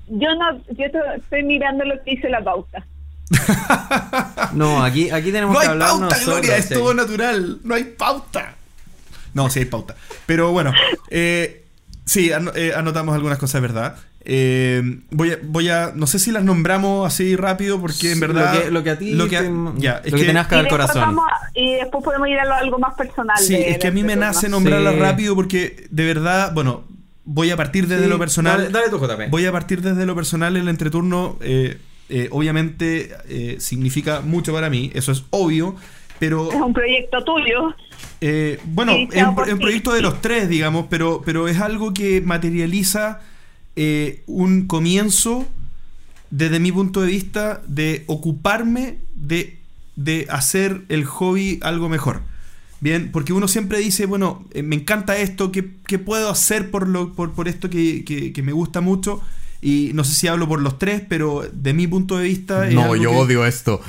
Yo 0.08 0.28
no, 0.34 0.56
yo 0.76 0.90
to- 0.90 1.12
estoy 1.16 1.44
mirando 1.44 1.84
lo 1.84 2.02
que 2.02 2.14
hizo 2.14 2.28
la 2.28 2.42
pauta. 2.42 2.84
No, 4.54 4.82
aquí, 4.84 5.10
aquí 5.10 5.32
tenemos 5.32 5.54
No 5.54 5.60
que 5.60 5.66
hay 5.66 5.72
hablar 5.72 5.88
pauta, 5.90 6.04
nosotros, 6.06 6.26
Gloria, 6.40 6.56
es 6.56 6.66
sí. 6.66 6.74
todo 6.74 6.94
natural. 6.94 7.58
No 7.64 7.74
hay 7.74 7.84
pauta. 7.84 8.54
No, 9.32 9.48
sí 9.50 9.60
hay 9.60 9.64
pauta. 9.64 9.94
Pero 10.26 10.52
bueno, 10.52 10.72
eh, 11.10 11.64
sí, 12.04 12.30
eh, 12.54 12.72
anotamos 12.76 13.14
algunas 13.14 13.38
cosas, 13.38 13.60
¿verdad? 13.62 13.96
Eh, 14.26 15.00
voy, 15.10 15.32
a, 15.32 15.38
voy 15.42 15.68
a. 15.68 15.92
No 15.94 16.06
sé 16.06 16.18
si 16.18 16.32
las 16.32 16.44
nombramos 16.44 17.06
así 17.06 17.36
rápido, 17.36 17.80
porque 17.80 18.12
en 18.12 18.20
verdad. 18.20 18.54
Lo 18.54 18.60
que, 18.62 18.70
lo 18.70 18.82
que 18.84 18.90
a 18.90 18.98
ti 18.98 19.10
lo 19.12 19.24
que 19.28 19.36
te- 19.38 19.52
ya, 19.76 20.00
es 20.04 20.12
lo 20.12 20.18
que 20.18 20.24
que- 20.24 20.32
del 20.32 20.34
después, 20.34 20.68
corazón. 20.68 21.02
vamos 21.02 21.24
a- 21.30 21.50
y 21.54 21.74
después 21.74 22.02
podemos 22.04 22.28
ir 22.28 22.38
a 22.38 22.44
lo- 22.46 22.54
algo 22.54 22.78
más 22.78 22.94
personal. 22.94 23.36
Sí, 23.38 23.52
de- 23.54 23.70
es 23.72 23.78
que 23.78 23.88
a 23.88 23.90
mí 23.90 24.02
me 24.02 24.16
nace 24.16 24.42
turno. 24.46 24.56
nombrarla 24.56 24.92
Sí. 24.92 24.98
rápido 24.98 25.34
porque 25.34 25.86
de 25.90 26.04
verdad, 26.06 26.52
bueno, 26.54 26.84
voy 27.26 27.50
a 27.50 27.56
partir 27.56 27.86
desde 27.86 28.04
Sí, 28.04 28.08
lo 28.10 28.18
personal. 28.18 28.58
Dale, 28.58 28.70
dale 28.70 28.88
tu 28.88 28.98
JP. 28.98 29.28
Voy 29.30 29.44
a 29.44 29.52
partir 29.52 29.82
desde 29.82 30.06
lo 30.06 30.14
personal. 30.14 30.56
El 30.56 30.68
entreturno, 30.68 31.36
eh, 31.42 31.78
eh, 32.08 32.28
obviamente, 32.30 33.10
eh, 33.28 33.56
significa 33.60 34.20
mucho 34.22 34.52
para 34.54 34.70
mí, 34.70 34.90
eso 34.94 35.12
es 35.12 35.24
obvio, 35.30 35.76
pero 36.18 36.50
Es 36.50 36.54
un 36.60 36.72
proyecto 36.72 37.22
tuyo. 37.24 37.74
eh, 38.22 38.58
bueno, 38.64 38.92
es 39.12 39.22
un, 39.22 39.34
proyecto 39.58 39.92
de 39.92 40.00
los 40.00 40.22
tres, 40.22 40.48
digamos, 40.48 40.86
pero, 40.88 41.20
pero 41.24 41.46
es 41.48 41.60
algo 41.60 41.92
que 41.92 42.20
materializa 42.22 43.20
eh, 43.76 44.22
un 44.26 44.66
comienzo, 44.66 45.46
desde 46.30 46.58
mi 46.60 46.72
punto 46.72 47.00
de 47.00 47.08
vista, 47.08 47.62
de 47.66 48.04
ocuparme 48.06 48.98
de, 49.14 49.58
de 49.96 50.26
hacer 50.30 50.84
el 50.88 51.04
hobby 51.04 51.58
algo 51.62 51.88
mejor. 51.88 52.20
Bien, 52.80 53.10
porque 53.12 53.32
uno 53.32 53.48
siempre 53.48 53.78
dice, 53.78 54.04
bueno, 54.06 54.44
eh, 54.52 54.62
me 54.62 54.76
encanta 54.76 55.16
esto, 55.16 55.50
¿qué, 55.52 55.70
qué 55.86 55.98
puedo 55.98 56.28
hacer 56.28 56.70
por, 56.70 56.86
lo, 56.88 57.12
por, 57.14 57.32
por 57.32 57.48
esto 57.48 57.70
que, 57.70 58.04
que- 58.04 58.32
que 58.32 58.42
me 58.42 58.52
gusta 58.52 58.80
mucho? 58.82 59.22
Y 59.62 59.92
no 59.94 60.04
sé 60.04 60.12
si 60.14 60.28
hablo 60.28 60.46
por 60.46 60.60
los 60.60 60.78
tres, 60.78 61.00
pero 61.08 61.48
de 61.50 61.72
mi 61.72 61.86
punto 61.86 62.18
de 62.18 62.24
vista... 62.24 62.68
es 62.68 62.74
algo 62.82 62.94
que- 63.10 63.16
esto. 63.46 63.80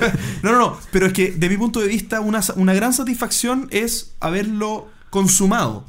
no, 0.42 0.52
no, 0.52 0.58
no, 0.58 0.78
pero 0.90 1.06
es 1.06 1.14
que 1.14 1.30
de 1.32 1.48
mi 1.48 1.56
punto 1.56 1.80
de 1.80 1.88
vista 1.88 2.20
una, 2.20 2.40
una 2.56 2.74
gran 2.74 2.92
satisfacción 2.92 3.68
es 3.70 4.12
haberlo 4.20 4.88
consumado, 5.08 5.86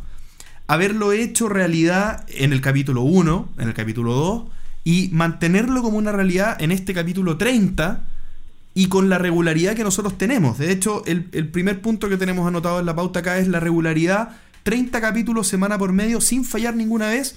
haberlo 0.67 1.11
hecho 1.11 1.49
realidad 1.49 2.25
en 2.29 2.53
el 2.53 2.61
capítulo 2.61 3.01
1, 3.01 3.49
en 3.57 3.67
el 3.67 3.73
capítulo 3.73 4.13
2 4.13 4.43
y 4.83 5.09
mantenerlo 5.11 5.81
como 5.81 5.97
una 5.97 6.11
realidad 6.11 6.61
en 6.61 6.71
este 6.71 6.93
capítulo 6.93 7.37
30 7.37 8.01
y 8.73 8.87
con 8.87 9.09
la 9.09 9.17
regularidad 9.17 9.75
que 9.75 9.83
nosotros 9.83 10.17
tenemos. 10.17 10.57
De 10.57 10.71
hecho, 10.71 11.03
el, 11.05 11.27
el 11.31 11.47
primer 11.49 11.81
punto 11.81 12.09
que 12.09 12.17
tenemos 12.17 12.47
anotado 12.47 12.79
en 12.79 12.85
la 12.85 12.95
pauta 12.95 13.19
acá 13.19 13.37
es 13.37 13.47
la 13.47 13.59
regularidad, 13.59 14.29
30 14.63 14.99
capítulos 15.01 15.47
semana 15.47 15.77
por 15.77 15.91
medio 15.93 16.21
sin 16.21 16.43
fallar 16.43 16.75
ninguna 16.75 17.07
vez 17.09 17.35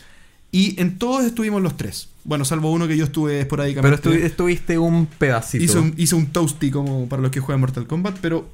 y 0.52 0.80
en 0.80 0.96
todos 0.98 1.24
estuvimos 1.24 1.60
los 1.60 1.76
tres. 1.76 2.08
Bueno, 2.24 2.44
salvo 2.44 2.72
uno 2.72 2.88
que 2.88 2.96
yo 2.96 3.04
estuve 3.04 3.32
Pero 3.32 3.42
esporádicamente. 3.42 4.08
estu- 4.08 4.22
estuviste 4.24 4.78
un 4.78 5.06
pedacito. 5.06 5.62
Hice 5.62 5.78
un, 5.78 5.94
hice 5.96 6.14
un 6.14 6.26
toasty 6.26 6.70
como 6.70 7.08
para 7.08 7.20
los 7.22 7.30
que 7.30 7.40
juegan 7.40 7.60
Mortal 7.60 7.86
Kombat, 7.86 8.18
pero 8.22 8.48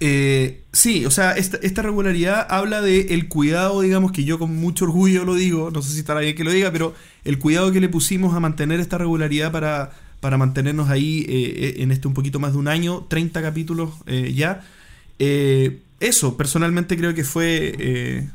eh, 0.00 0.62
sí, 0.72 1.06
o 1.06 1.10
sea, 1.10 1.32
esta, 1.32 1.58
esta 1.58 1.82
regularidad 1.82 2.46
habla 2.50 2.80
de 2.80 3.14
el 3.14 3.28
cuidado, 3.28 3.80
digamos, 3.80 4.12
que 4.12 4.24
yo 4.24 4.38
con 4.38 4.54
mucho 4.56 4.84
orgullo 4.84 5.24
lo 5.24 5.34
digo, 5.34 5.70
no 5.70 5.82
sé 5.82 5.92
si 5.92 5.98
estará 6.00 6.20
bien 6.20 6.34
que 6.34 6.44
lo 6.44 6.50
diga, 6.50 6.70
pero 6.72 6.94
el 7.24 7.38
cuidado 7.38 7.72
que 7.72 7.80
le 7.80 7.88
pusimos 7.88 8.34
a 8.34 8.40
mantener 8.40 8.80
esta 8.80 8.98
regularidad 8.98 9.52
para, 9.52 9.92
para 10.20 10.38
mantenernos 10.38 10.90
ahí 10.90 11.24
eh, 11.28 11.74
en 11.78 11.90
este 11.92 12.08
un 12.08 12.14
poquito 12.14 12.38
más 12.40 12.52
de 12.52 12.58
un 12.58 12.68
año, 12.68 13.06
30 13.08 13.42
capítulos 13.42 13.90
eh, 14.06 14.32
ya. 14.34 14.64
Eh, 15.18 15.80
eso, 16.00 16.36
personalmente 16.36 16.96
creo 16.96 17.14
que 17.14 17.24
fue 17.24 17.74
eh, 17.78 18.28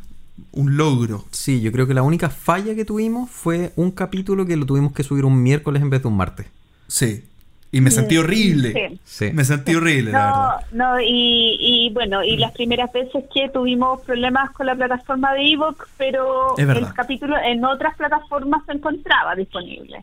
un 0.52 0.78
logro. 0.78 1.26
Sí, 1.32 1.62
yo 1.62 1.72
creo 1.72 1.88
que 1.88 1.94
la 1.94 2.04
única 2.04 2.30
falla 2.30 2.74
que 2.76 2.86
tuvimos 2.86 3.30
fue 3.30 3.74
un 3.76 3.92
capítulo 3.92 4.46
que 4.46 4.56
lo 4.56 4.66
tuvimos 4.66 4.94
que 4.94 5.04
subir 5.04 5.26
un 5.26 5.42
miércoles 5.42 5.82
en 5.82 5.90
vez 5.90 6.02
de 6.02 6.08
un 6.08 6.18
martes. 6.18 6.48
Sí. 6.88 7.24
Y 7.72 7.82
me 7.82 7.92
sentí 7.92 8.18
horrible. 8.18 8.74
Sí. 8.74 9.00
Sí. 9.04 9.32
Me 9.34 9.44
sentí 9.46 9.76
horrible, 9.76 10.12
la 10.12 10.18
verdad. 10.26 10.66
No, 10.72 10.94
no, 10.96 11.00
y, 11.02 11.58
y 11.60 11.94
bueno, 11.94 12.24
y 12.24 12.36
las 12.38 12.52
primeras 12.54 12.92
veces 12.92 13.24
que 13.34 13.48
tuvimos 13.50 14.02
problemas 14.02 14.50
con 14.52 14.66
la 14.66 14.74
plataforma 14.76 15.34
de 15.34 15.52
Evox, 15.52 15.86
pero 15.98 16.58
el 16.58 16.94
capítulo 16.94 17.36
en 17.38 17.64
otras 17.64 17.96
plataformas 17.96 18.64
se 18.66 18.72
encontraba 18.74 19.36
disponible. 19.36 20.02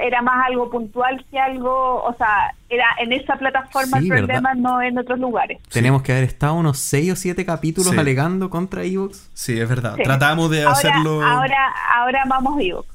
Era 0.00 0.22
más 0.22 0.46
algo 0.46 0.70
puntual 0.70 1.24
que 1.30 1.38
algo, 1.38 2.02
o 2.04 2.14
sea, 2.16 2.54
era 2.70 2.86
en 3.00 3.12
esa 3.12 3.34
plataforma 3.36 3.98
Sí, 3.98 4.04
el 4.04 4.10
¿verdad? 4.10 4.26
problema, 4.26 4.54
no 4.54 4.80
en 4.80 4.96
otros 4.98 5.18
lugares. 5.18 5.58
Tenemos 5.68 6.02
que 6.02 6.12
haber 6.12 6.24
estado 6.24 6.54
unos 6.54 6.78
6 6.78 7.12
o 7.12 7.16
7 7.16 7.44
capítulos 7.44 7.90
Sí. 7.90 7.98
alegando 7.98 8.50
contra 8.50 8.84
Evox. 8.84 9.28
Sí, 9.34 9.58
es 9.58 9.68
verdad. 9.68 9.96
Sí. 9.96 10.02
Tratamos 10.04 10.48
de 10.52 10.62
Ahora, 10.62 10.72
hacerlo. 10.72 11.22
ahora, 11.24 11.74
ahora 11.96 12.22
vamos 12.28 12.60
Evox. 12.60 12.88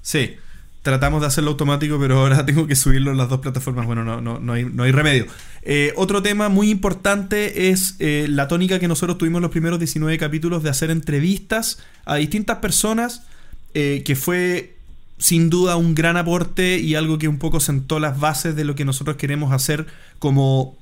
Sí, 0.00 0.36
tratamos 0.82 1.20
de 1.20 1.28
hacerlo 1.28 1.52
automático, 1.52 1.98
pero 1.98 2.20
ahora 2.20 2.44
tengo 2.46 2.66
que 2.66 2.76
subirlo 2.76 3.12
en 3.12 3.16
las 3.16 3.28
dos 3.28 3.40
plataformas. 3.40 3.86
Bueno, 3.86 4.04
no, 4.04 4.20
no, 4.20 4.38
no, 4.38 4.52
hay, 4.52 4.64
no 4.64 4.82
hay 4.82 4.92
remedio. 4.92 5.26
Eh, 5.62 5.92
otro 5.96 6.22
tema 6.22 6.48
muy 6.48 6.70
importante 6.70 7.70
es 7.70 7.96
eh, 8.00 8.26
la 8.28 8.48
tónica 8.48 8.78
que 8.78 8.88
nosotros 8.88 9.16
tuvimos 9.16 9.40
los 9.40 9.50
primeros 9.50 9.78
19 9.78 10.18
capítulos 10.18 10.62
de 10.62 10.70
hacer 10.70 10.90
entrevistas 10.90 11.78
a 12.04 12.16
distintas 12.16 12.58
personas, 12.58 13.22
eh, 13.74 14.02
que 14.04 14.16
fue 14.16 14.76
sin 15.18 15.50
duda 15.50 15.76
un 15.76 15.94
gran 15.94 16.16
aporte 16.16 16.78
y 16.78 16.96
algo 16.96 17.16
que 17.16 17.28
un 17.28 17.38
poco 17.38 17.60
sentó 17.60 18.00
las 18.00 18.18
bases 18.18 18.56
de 18.56 18.64
lo 18.64 18.74
que 18.74 18.84
nosotros 18.84 19.16
queremos 19.16 19.52
hacer 19.52 19.86
como 20.18 20.76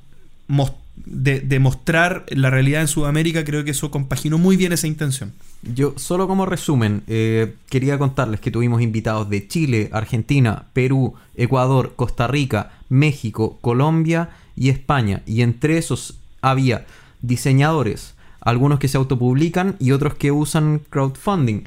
de 0.96 1.60
mostrar 1.60 2.24
la 2.30 2.48
realidad 2.48 2.80
en 2.80 2.88
Sudamérica. 2.88 3.44
Creo 3.44 3.64
que 3.64 3.72
eso 3.72 3.90
compaginó 3.90 4.38
muy 4.38 4.56
bien 4.56 4.72
esa 4.72 4.86
intención. 4.86 5.34
Yo, 5.62 5.92
solo 5.96 6.26
como 6.26 6.46
resumen, 6.46 7.02
eh, 7.06 7.54
quería 7.68 7.98
contarles 7.98 8.40
que 8.40 8.50
tuvimos 8.50 8.80
invitados 8.80 9.28
de 9.28 9.46
Chile, 9.46 9.90
Argentina, 9.92 10.64
Perú, 10.72 11.14
Ecuador, 11.34 11.92
Costa 11.96 12.26
Rica, 12.26 12.72
México, 12.88 13.58
Colombia 13.60 14.30
y 14.56 14.70
España. 14.70 15.22
Y 15.26 15.42
entre 15.42 15.76
esos 15.76 16.18
había 16.40 16.86
diseñadores, 17.20 18.14
algunos 18.40 18.78
que 18.78 18.88
se 18.88 18.96
autopublican 18.96 19.76
y 19.78 19.92
otros 19.92 20.14
que 20.14 20.32
usan 20.32 20.80
crowdfunding, 20.88 21.64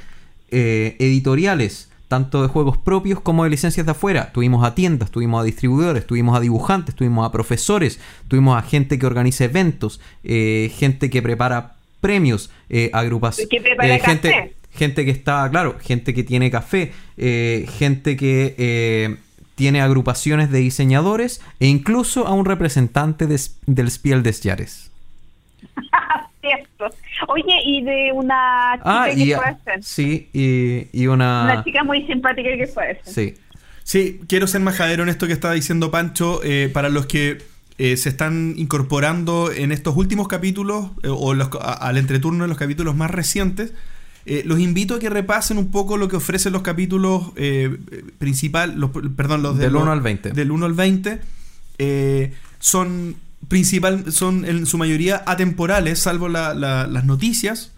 eh, 0.49 0.95
editoriales, 0.99 1.89
tanto 2.07 2.41
de 2.41 2.47
juegos 2.47 2.77
propios 2.77 3.19
como 3.19 3.43
de 3.43 3.51
licencias 3.51 3.85
de 3.85 3.91
afuera. 3.91 4.31
Tuvimos 4.33 4.65
a 4.65 4.73
tiendas, 4.73 5.11
tuvimos 5.11 5.41
a 5.41 5.43
distribuidores, 5.43 6.05
tuvimos 6.07 6.35
a 6.35 6.39
dibujantes, 6.39 6.95
tuvimos 6.95 7.27
a 7.27 7.31
profesores, 7.31 7.99
tuvimos 8.27 8.57
a 8.57 8.61
gente 8.63 8.97
que 8.97 9.05
organiza 9.05 9.45
eventos, 9.45 9.99
eh, 10.23 10.71
gente 10.75 11.09
que 11.11 11.21
prepara 11.21 11.75
premios, 12.03 12.51
eh, 12.69 12.89
agrupaciones, 12.93 13.49
Que 13.49 13.61
prepara 13.61 13.97
gente, 13.99 14.29
café. 14.29 14.53
gente 14.75 15.05
que 15.05 15.11
está, 15.11 15.49
claro, 15.49 15.77
gente 15.81 16.13
que 16.13 16.23
tiene 16.23 16.51
café, 16.51 16.91
eh, 17.17 17.65
gente 17.79 18.15
que 18.17 18.53
eh, 18.57 19.15
tiene 19.55 19.81
agrupaciones 19.81 20.51
de 20.51 20.59
diseñadores 20.59 21.39
e 21.59 21.67
incluso 21.67 22.27
a 22.27 22.33
un 22.33 22.43
representante 22.45 23.25
de- 23.27 23.39
del 23.67 23.89
Spiel 23.89 24.21
des 24.21 24.41
Jahres. 24.43 24.91
Cierto. 26.41 26.89
Oye, 27.29 27.53
y 27.65 27.81
de 27.83 28.11
una 28.13 28.73
chica 28.77 29.03
Ah, 29.03 29.07
que 29.13 29.19
y, 29.23 29.31
fue 29.33 29.45
ser. 29.63 29.83
sí, 29.83 30.29
y, 30.33 30.87
y 30.91 31.07
una... 31.07 31.43
Una 31.45 31.63
chica 31.63 31.83
muy 31.85 32.05
simpática 32.05 32.49
que 32.57 32.67
fue 32.67 32.99
ser. 33.03 33.13
Sí. 33.13 33.33
Sí, 33.85 34.19
quiero 34.27 34.47
ser 34.47 34.61
majadero 34.61 35.03
en 35.03 35.09
esto 35.09 35.27
que 35.27 35.33
está 35.33 35.51
diciendo 35.53 35.89
Pancho. 35.91 36.41
eh, 36.43 36.69
para 36.73 36.89
los 36.89 37.05
que 37.05 37.37
eh, 37.77 37.97
se 37.97 38.09
están 38.09 38.53
incorporando 38.57 39.51
en 39.51 39.71
estos 39.71 39.95
últimos 39.97 40.27
capítulos 40.27 40.91
eh, 41.03 41.07
o 41.09 41.33
los- 41.33 41.49
a- 41.59 41.73
al 41.73 41.97
entreturno 41.97 42.43
de 42.43 42.47
los 42.47 42.57
capítulos 42.57 42.95
más 42.95 43.09
recientes, 43.11 43.73
eh, 44.25 44.43
los 44.45 44.59
invito 44.59 44.95
a 44.95 44.99
que 44.99 45.09
repasen 45.09 45.57
un 45.57 45.71
poco 45.71 45.97
lo 45.97 46.07
que 46.07 46.15
ofrecen 46.17 46.53
los 46.53 46.61
capítulos 46.61 47.31
principal, 48.19 48.79
los, 48.79 48.91
perdón, 49.15 49.43
los 49.43 49.57
de 49.57 49.65
Del 49.65 49.73
los- 49.73 49.81
1 49.83 49.91
al 49.91 50.01
20. 50.01 50.31
Del 50.31 50.51
1 50.51 50.65
al 50.65 50.73
20. 50.73 51.21
eh, 51.79 52.33
son 52.59 53.15
principal, 53.47 54.11
son 54.13 54.45
en 54.45 54.65
su 54.65 54.77
mayoría 54.77 55.23
atemporales, 55.25 55.99
salvo 55.99 56.29
la- 56.29 56.53
la- 56.53 56.87
las 56.87 57.03
noticias. 57.05 57.71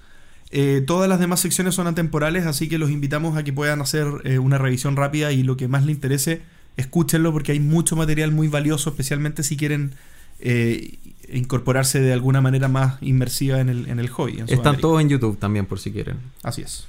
Todas 0.86 1.10
las 1.10 1.20
demás 1.20 1.40
secciones 1.42 1.76
son 1.76 1.88
atemporales, 1.88 2.46
así 2.46 2.70
que 2.70 2.78
los 2.78 2.90
invitamos 2.92 3.36
a 3.38 3.44
que 3.44 3.52
puedan 3.52 3.82
hacer 3.82 4.06
una 4.40 4.58
revisión 4.58 4.96
rápida 4.96 5.32
y 5.34 5.44
lo 5.44 5.58
que 5.58 5.68
más 5.68 5.84
les 5.86 5.96
interese, 5.96 6.44
escúchenlo 6.78 7.32
porque 7.32 7.52
hay 7.52 7.60
mucho 7.60 7.96
material 7.96 8.32
muy 8.32 8.48
valioso, 8.48 8.90
especialmente 8.90 9.44
si 9.44 9.58
quieren 9.58 9.94
eh, 10.40 10.98
incorporarse 11.32 12.00
de 12.00 12.14
alguna 12.14 12.42
manera 12.42 12.68
más 12.68 13.02
inmersiva 13.02 13.60
en 13.60 13.70
el, 13.70 13.88
en 13.88 14.00
el 14.00 14.10
hobby. 14.10 14.34
en 14.34 14.40
Están 14.42 14.58
Sudamérica. 14.58 14.82
todos 14.82 15.02
en 15.02 15.10
YouTube 15.10 15.38
también, 15.40 15.66
por 15.66 15.80
si 15.80 15.92
quieren. 15.92 16.18
Así 16.44 16.62
es. 16.62 16.88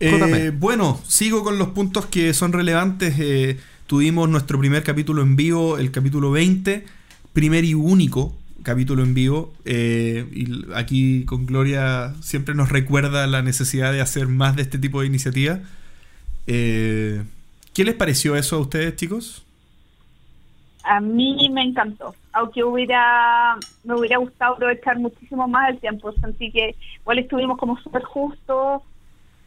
Eh, 0.00 0.52
bueno, 0.56 1.00
sigo 1.06 1.42
con 1.42 1.58
los 1.58 1.68
puntos 1.68 2.06
que 2.06 2.32
son 2.34 2.52
relevantes. 2.52 3.14
Eh, 3.18 3.58
tuvimos 3.86 4.28
nuestro 4.28 4.58
primer 4.58 4.82
capítulo 4.82 5.22
en 5.22 5.34
vivo, 5.36 5.78
el 5.78 5.90
capítulo 5.90 6.30
20, 6.30 6.84
primer 7.32 7.64
y 7.64 7.74
único 7.74 8.36
capítulo 8.62 9.02
en 9.02 9.14
vivo. 9.14 9.52
Eh, 9.64 10.26
y 10.32 10.72
aquí 10.74 11.24
con 11.24 11.46
Gloria 11.46 12.14
siempre 12.20 12.54
nos 12.54 12.68
recuerda 12.68 13.26
la 13.26 13.42
necesidad 13.42 13.92
de 13.92 14.00
hacer 14.00 14.28
más 14.28 14.56
de 14.56 14.62
este 14.62 14.78
tipo 14.78 15.00
de 15.00 15.06
iniciativas. 15.06 15.60
¿Qué 17.78 17.84
les 17.84 17.94
pareció 17.94 18.34
eso 18.34 18.56
a 18.56 18.58
ustedes, 18.58 18.96
chicos? 18.96 19.46
A 20.82 21.00
mí 21.00 21.48
me 21.52 21.62
encantó, 21.62 22.12
aunque 22.32 22.64
hubiera 22.64 23.56
me 23.84 23.94
hubiera 23.94 24.16
gustado 24.16 24.54
aprovechar 24.54 24.98
muchísimo 24.98 25.46
más 25.46 25.70
el 25.70 25.78
tiempo. 25.78 26.12
Sentí 26.14 26.50
que 26.50 26.74
igual 26.96 27.20
estuvimos 27.20 27.56
como 27.56 27.78
súper 27.78 28.02
justos, 28.02 28.82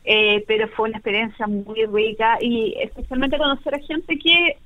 eh, 0.06 0.46
pero 0.48 0.70
fue 0.70 0.88
una 0.88 1.00
experiencia 1.00 1.46
muy 1.46 1.86
rica 1.88 2.38
y 2.40 2.74
especialmente 2.82 3.38
conocer 3.38 3.76
a 3.76 3.80
gente 3.80 4.18
que 4.18 4.58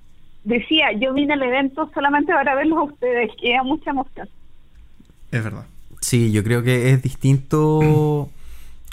decía, 0.43 0.91
yo 0.91 1.15
vine 1.15 1.33
al 1.33 1.41
evento 1.41 1.89
solamente 1.91 2.33
para 2.33 2.53
verlos 2.53 2.77
a 2.77 2.83
ustedes, 2.83 3.31
que 3.41 3.49
era 3.49 3.63
mucha 3.63 3.89
emoción. 3.89 4.29
Es 5.31 5.43
verdad. 5.43 5.65
Sí, 6.01 6.31
yo 6.31 6.43
creo 6.43 6.61
que 6.61 6.91
es 6.91 7.01
distinto 7.01 8.29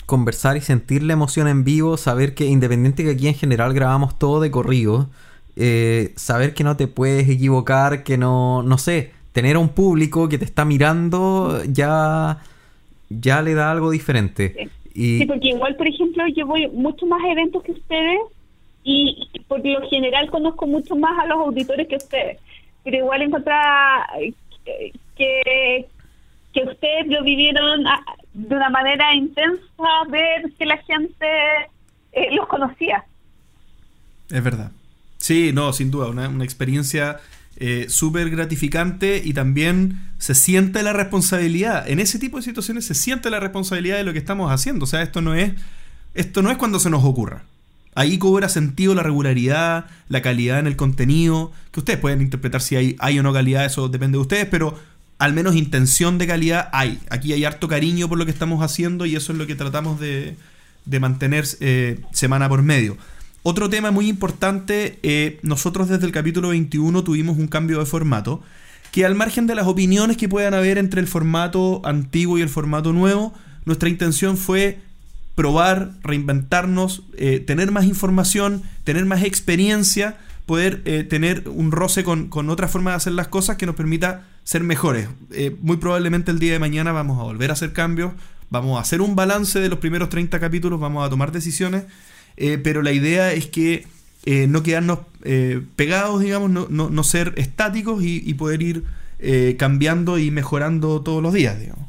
conversar 0.05 0.57
y 0.57 0.61
sentir 0.61 1.03
la 1.03 1.13
emoción 1.13 1.47
en 1.47 1.63
vivo, 1.63 1.97
saber 1.97 2.35
que 2.35 2.45
independiente 2.45 3.03
que 3.03 3.11
aquí 3.11 3.27
en 3.27 3.35
general 3.35 3.73
grabamos 3.73 4.17
todo 4.17 4.39
de 4.39 4.51
corrido, 4.51 5.09
eh, 5.55 6.13
saber 6.15 6.53
que 6.53 6.63
no 6.63 6.77
te 6.77 6.87
puedes 6.87 7.29
equivocar, 7.29 8.03
que 8.03 8.17
no, 8.17 8.63
no 8.63 8.77
sé, 8.77 9.11
tener 9.31 9.55
a 9.55 9.59
un 9.59 9.69
público 9.69 10.29
que 10.29 10.37
te 10.37 10.45
está 10.45 10.65
mirando 10.65 11.61
ya, 11.65 12.39
ya 13.09 13.41
le 13.41 13.53
da 13.53 13.71
algo 13.71 13.91
diferente. 13.91 14.69
Y, 14.93 15.19
Sí, 15.19 15.25
porque 15.25 15.49
igual, 15.49 15.75
por 15.75 15.87
ejemplo, 15.87 16.27
yo 16.27 16.45
voy 16.45 16.67
mucho 16.69 17.05
más 17.05 17.23
a 17.23 17.31
eventos 17.31 17.63
que 17.63 17.71
ustedes 17.71 18.19
y 18.83 19.27
y 19.33 19.39
por 19.47 19.65
lo 19.65 19.87
general 19.89 20.29
conozco 20.29 20.67
mucho 20.67 20.95
más 20.95 21.17
a 21.19 21.25
los 21.27 21.37
auditores 21.37 21.87
que 21.87 21.95
ustedes. 21.95 22.39
Pero 22.83 22.97
igual 22.97 23.21
encontrar 23.21 24.05
que, 25.15 25.87
que 26.53 26.63
ustedes 26.63 27.07
lo 27.07 27.23
vivieron 27.23 27.85
de 28.33 28.55
una 28.55 28.69
manera 28.69 29.13
intensa, 29.13 29.61
ver 30.09 30.51
que 30.57 30.65
la 30.65 30.77
gente 30.77 31.27
eh, 32.11 32.29
los 32.31 32.47
conocía. 32.47 33.05
Es 34.29 34.43
verdad. 34.43 34.71
Sí, 35.17 35.51
no, 35.53 35.71
sin 35.73 35.91
duda, 35.91 36.07
una, 36.07 36.27
una 36.27 36.43
experiencia 36.43 37.19
eh, 37.55 37.85
súper 37.87 38.31
gratificante 38.31 39.21
y 39.23 39.33
también 39.33 39.99
se 40.17 40.33
siente 40.33 40.81
la 40.81 40.91
responsabilidad. 40.91 41.87
En 41.87 41.99
ese 41.99 42.17
tipo 42.17 42.37
de 42.37 42.43
situaciones 42.43 42.85
se 42.85 42.95
siente 42.95 43.29
la 43.29 43.39
responsabilidad 43.39 43.97
de 43.97 44.03
lo 44.03 44.11
que 44.11 44.19
estamos 44.19 44.51
haciendo. 44.51 44.85
O 44.85 44.87
sea, 44.87 45.03
esto 45.03 45.21
no 45.21 45.35
es, 45.35 45.53
esto 46.15 46.41
no 46.41 46.49
es 46.49 46.57
cuando 46.57 46.79
se 46.79 46.89
nos 46.89 47.03
ocurra. 47.03 47.43
Ahí 47.95 48.17
cobra 48.17 48.49
sentido 48.49 48.95
la 48.95 49.03
regularidad, 49.03 49.85
la 50.09 50.23
calidad 50.23 50.57
en 50.57 50.65
el 50.65 50.75
contenido, 50.75 51.51
que 51.71 51.79
ustedes 51.79 51.99
pueden 51.99 52.21
interpretar 52.21 52.59
si 52.59 52.75
hay, 52.75 52.95
hay 52.97 53.19
o 53.19 53.23
no 53.23 53.31
calidad, 53.31 53.65
eso 53.65 53.87
depende 53.87 54.17
de 54.17 54.23
ustedes, 54.23 54.47
pero 54.47 54.79
al 55.17 55.33
menos 55.33 55.55
intención 55.55 56.17
de 56.17 56.27
calidad 56.27 56.69
hay. 56.73 56.99
Aquí 57.09 57.33
hay 57.33 57.45
harto 57.45 57.67
cariño 57.67 58.09
por 58.09 58.17
lo 58.17 58.25
que 58.25 58.31
estamos 58.31 58.63
haciendo 58.63 59.05
y 59.05 59.15
eso 59.15 59.31
es 59.31 59.37
lo 59.37 59.47
que 59.47 59.55
tratamos 59.55 59.99
de, 59.99 60.35
mantener 60.99 61.45
eh, 61.59 61.99
semana 62.11 62.49
por 62.49 62.61
medio. 62.61 62.97
Otro 63.45 63.69
tema 63.69 63.91
muy 63.91 64.07
importante, 64.07 64.99
eh, 65.03 65.39
nosotros 65.41 65.89
desde 65.89 66.05
el 66.05 66.13
capítulo 66.13 66.49
21 66.49 67.03
tuvimos 67.03 67.37
un 67.37 67.47
cambio 67.47 67.79
de 67.79 67.85
formato, 67.85 68.41
que 68.93 69.05
al 69.05 69.15
margen 69.15 69.47
de 69.47 69.55
las 69.55 69.67
opiniones 69.67 70.15
que 70.15 70.29
puedan 70.29 70.53
haber 70.53 70.77
entre 70.77 71.01
el 71.01 71.07
formato 71.07 71.81
antiguo 71.83 72.37
y 72.37 72.41
el 72.41 72.49
formato 72.49 72.93
nuevo, 72.93 73.33
nuestra 73.65 73.89
intención 73.89 74.37
fue 74.37 74.79
probar, 75.35 75.91
reinventarnos, 76.03 77.03
eh, 77.17 77.39
tener 77.39 77.71
más 77.71 77.85
información, 77.85 78.63
tener 78.83 79.05
más 79.05 79.23
experiencia, 79.23 80.17
poder 80.45 80.81
eh, 80.85 81.03
tener 81.03 81.49
un 81.49 81.71
roce 81.71 82.03
con, 82.03 82.29
con 82.29 82.49
otra 82.49 82.67
forma 82.67 82.91
de 82.91 82.97
hacer 82.97 83.13
las 83.13 83.27
cosas 83.27 83.57
que 83.57 83.65
nos 83.65 83.75
permita 83.75 84.25
ser 84.43 84.63
mejores. 84.63 85.07
Eh, 85.31 85.55
muy 85.61 85.77
probablemente 85.77 86.31
el 86.31 86.39
día 86.39 86.53
de 86.53 86.59
mañana 86.59 86.91
vamos 86.91 87.19
a 87.19 87.23
volver 87.23 87.49
a 87.49 87.53
hacer 87.53 87.73
cambios, 87.73 88.13
vamos 88.49 88.77
a 88.77 88.81
hacer 88.81 89.01
un 89.01 89.15
balance 89.15 89.59
de 89.59 89.69
los 89.69 89.79
primeros 89.79 90.09
30 90.09 90.39
capítulos, 90.39 90.79
vamos 90.79 91.05
a 91.05 91.09
tomar 91.09 91.31
decisiones, 91.31 91.83
eh, 92.37 92.57
pero 92.63 92.81
la 92.81 92.91
idea 92.91 93.31
es 93.33 93.47
que 93.47 93.85
eh, 94.25 94.47
no 94.47 94.63
quedarnos 94.63 94.99
eh, 95.23 95.61
pegados, 95.75 96.21
digamos, 96.21 96.49
no, 96.49 96.67
no, 96.69 96.89
no 96.89 97.03
ser 97.03 97.33
estáticos 97.37 98.03
y, 98.03 98.21
y 98.25 98.33
poder 98.35 98.61
ir 98.61 98.83
eh, 99.19 99.55
cambiando 99.57 100.17
y 100.19 100.31
mejorando 100.31 101.01
todos 101.01 101.21
los 101.23 101.33
días, 101.33 101.59
digamos. 101.59 101.83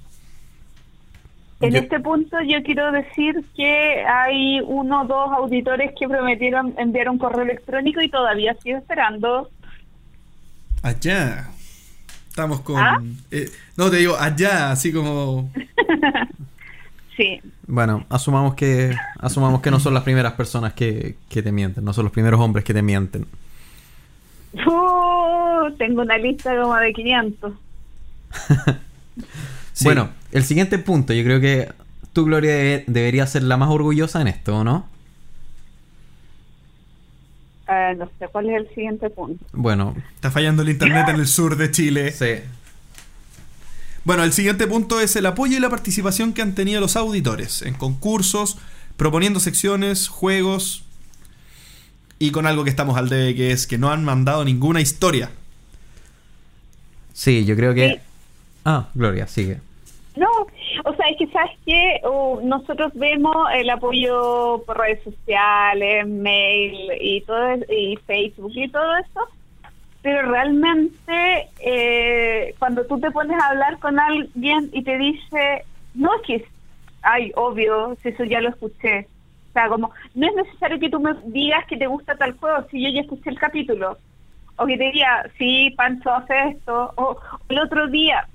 En 1.60 1.72
Yo- 1.72 1.78
este 1.78 1.98
punto 2.01 2.36
yo 2.43 2.62
quiero 2.62 2.93
decir 2.93 3.43
que 3.56 4.05
hay 4.06 4.60
uno 4.66 5.02
o 5.02 5.06
dos 5.06 5.31
auditores 5.32 5.93
que 5.98 6.06
prometieron 6.09 6.74
enviar 6.78 7.09
un 7.09 7.18
correo 7.18 7.43
electrónico 7.43 8.01
y 8.02 8.10
todavía 8.10 8.55
sigo 8.62 8.78
esperando. 8.78 9.48
Allá. 10.82 11.51
Estamos 12.35 12.62
con... 12.62 12.77
¿Ah? 12.78 13.01
eh, 13.31 13.48
no, 13.77 13.89
te 13.93 13.98
digo, 13.98 14.16
allá, 14.19 14.73
así 14.73 14.93
como... 14.93 15.52
Sí, 17.16 17.40
bueno, 17.69 18.05
asumamos 18.11 18.55
que, 18.56 18.93
asumamos 19.20 19.61
que 19.62 19.70
no 19.70 19.78
son 19.78 19.94
las 19.94 20.02
primeras 20.02 20.32
personas 20.32 20.73
que, 20.73 21.15
que 21.28 21.44
te 21.44 21.52
mienten, 21.52 21.85
no 21.85 21.93
son 21.93 22.02
los 22.06 22.12
primeros 22.12 22.40
hombres 22.40 22.65
que 22.65 22.74
te 22.74 22.82
mienten. 22.82 23.24
Uh, 24.66 25.70
tengo 25.78 26.02
una 26.02 26.19
lista 26.19 26.61
como 26.61 26.74
de 26.74 26.93
500. 26.93 27.52
Sí. 29.73 29.85
Bueno, 29.85 30.09
el 30.32 30.43
siguiente 30.43 30.78
punto, 30.81 31.12
yo 31.12 31.23
creo 31.23 31.40
que 31.40 31.69
tú, 32.12 32.24
Gloria, 32.24 32.51
debe- 32.51 32.85
deberías 32.89 33.31
ser 33.31 33.44
la 33.44 33.56
más 33.56 33.70
orgullosa 33.70 34.20
en 34.20 34.27
esto, 34.27 34.59
¿o 34.59 34.65
¿no? 34.65 34.89
Eh, 37.68 37.94
no 37.96 38.10
sé 38.18 38.28
cuál 38.28 38.50
es 38.50 38.56
el 38.56 38.68
siguiente 38.74 39.08
punto. 39.10 39.44
Bueno, 39.52 39.94
Está 40.14 40.30
fallando 40.30 40.62
el 40.62 40.68
internet 40.68 41.08
en 41.08 41.16
el 41.16 41.26
sur 41.26 41.56
de 41.56 41.70
Chile. 41.70 42.12
sí. 42.12 42.40
Bueno, 44.04 44.22
el 44.22 44.34
siguiente 44.34 44.66
punto 44.66 45.00
es 45.00 45.16
el 45.16 45.24
apoyo 45.24 45.56
y 45.56 45.60
la 45.60 45.70
participación 45.70 46.34
que 46.34 46.42
han 46.42 46.54
tenido 46.54 46.78
los 46.78 46.94
auditores 46.94 47.62
en 47.62 47.72
concursos, 47.72 48.58
proponiendo 48.98 49.40
secciones, 49.40 50.08
juegos 50.08 50.84
y 52.18 52.30
con 52.30 52.46
algo 52.46 52.64
que 52.64 52.70
estamos 52.70 52.98
al 52.98 53.08
debe, 53.08 53.34
que 53.34 53.50
es 53.50 53.66
que 53.66 53.78
no 53.78 53.90
han 53.90 54.04
mandado 54.04 54.44
ninguna 54.44 54.82
historia. 54.82 55.30
Sí, 57.14 57.46
yo 57.46 57.56
creo 57.56 57.72
que... 57.72 57.88
Sí. 57.88 57.94
Ah, 58.66 58.88
Gloria, 58.94 59.26
sigue. 59.26 59.60
No, 60.16 60.28
es 61.22 61.30
que 61.30 61.64
que 61.64 62.00
nosotros 62.42 62.92
vemos 62.94 63.36
el 63.54 63.70
apoyo 63.70 64.62
por 64.66 64.78
redes 64.78 65.02
sociales, 65.02 66.06
mail 66.06 66.92
y 67.00 67.20
todo 67.22 67.54
y 67.68 67.96
Facebook 68.06 68.52
y 68.54 68.68
todo 68.68 68.96
eso, 68.96 69.20
pero 70.02 70.30
realmente 70.30 71.48
eh, 71.60 72.54
cuando 72.58 72.84
tú 72.86 73.00
te 73.00 73.10
pones 73.10 73.40
a 73.40 73.48
hablar 73.48 73.78
con 73.78 73.98
alguien 73.98 74.68
y 74.72 74.82
te 74.82 74.98
dice, 74.98 75.64
no 75.94 76.14
es 76.16 76.22
que, 76.26 76.44
ay, 77.02 77.32
obvio, 77.36 77.96
si 78.02 78.10
eso 78.10 78.24
ya 78.24 78.40
lo 78.40 78.50
escuché. 78.50 79.06
O 79.48 79.52
sea, 79.52 79.68
como, 79.68 79.92
no 80.14 80.26
es 80.26 80.34
necesario 80.34 80.78
que 80.78 80.90
tú 80.90 81.00
me 81.00 81.14
digas 81.26 81.64
que 81.66 81.76
te 81.76 81.86
gusta 81.86 82.16
tal 82.16 82.36
juego 82.36 82.66
si 82.70 82.82
yo 82.82 82.90
ya 82.90 83.02
escuché 83.02 83.30
el 83.30 83.38
capítulo. 83.38 83.96
O 84.56 84.66
que 84.66 84.76
te 84.76 84.90
diga, 84.92 85.28
sí, 85.38 85.72
Pancho 85.76 86.10
hace 86.10 86.50
esto. 86.50 86.92
O, 86.96 87.16
el 87.48 87.58
otro 87.58 87.88
día 87.88 88.28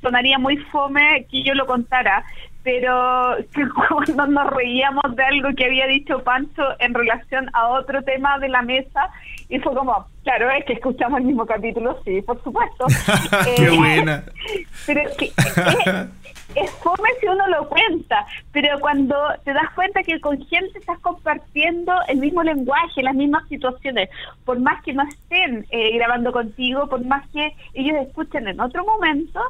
sonaría 0.00 0.38
muy 0.38 0.56
fome 0.56 1.26
que 1.30 1.42
yo 1.42 1.54
lo 1.54 1.66
contara, 1.66 2.24
pero 2.62 3.36
que 3.54 3.62
cuando 3.68 4.26
nos 4.26 4.50
reíamos 4.50 5.14
de 5.16 5.22
algo 5.24 5.48
que 5.56 5.66
había 5.66 5.86
dicho 5.86 6.22
Pancho 6.22 6.62
en 6.78 6.94
relación 6.94 7.48
a 7.52 7.68
otro 7.68 8.02
tema 8.02 8.38
de 8.38 8.48
la 8.48 8.62
mesa, 8.62 9.10
y 9.48 9.58
fue 9.58 9.74
como, 9.74 10.06
claro, 10.22 10.48
es 10.50 10.64
que 10.64 10.74
escuchamos 10.74 11.20
el 11.20 11.26
mismo 11.26 11.44
capítulo, 11.44 11.98
sí, 12.04 12.22
por 12.22 12.40
supuesto. 12.42 12.86
Qué 13.56 13.64
Eh, 13.64 13.70
buena. 13.76 14.22
Pero 14.86 15.02
que, 15.18 15.26
es, 15.26 16.06
es 16.54 16.70
fome 16.82 17.08
si 17.20 17.26
uno 17.26 17.46
lo 17.48 17.68
cuenta, 17.68 18.26
pero 18.52 18.78
cuando 18.80 19.16
te 19.44 19.52
das 19.52 19.70
cuenta 19.74 20.02
que 20.02 20.20
con 20.20 20.36
gente 20.46 20.78
estás 20.78 20.98
compartiendo 21.00 21.92
el 22.08 22.18
mismo 22.18 22.42
lenguaje, 22.42 23.02
las 23.02 23.14
mismas 23.14 23.46
situaciones, 23.48 24.08
por 24.44 24.58
más 24.58 24.82
que 24.82 24.92
no 24.92 25.02
estén 25.04 25.66
eh, 25.70 25.96
grabando 25.96 26.32
contigo, 26.32 26.88
por 26.88 27.04
más 27.04 27.28
que 27.30 27.52
ellos 27.74 27.96
escuchen 28.06 28.48
en 28.48 28.60
otro 28.60 28.84
momento, 28.84 29.40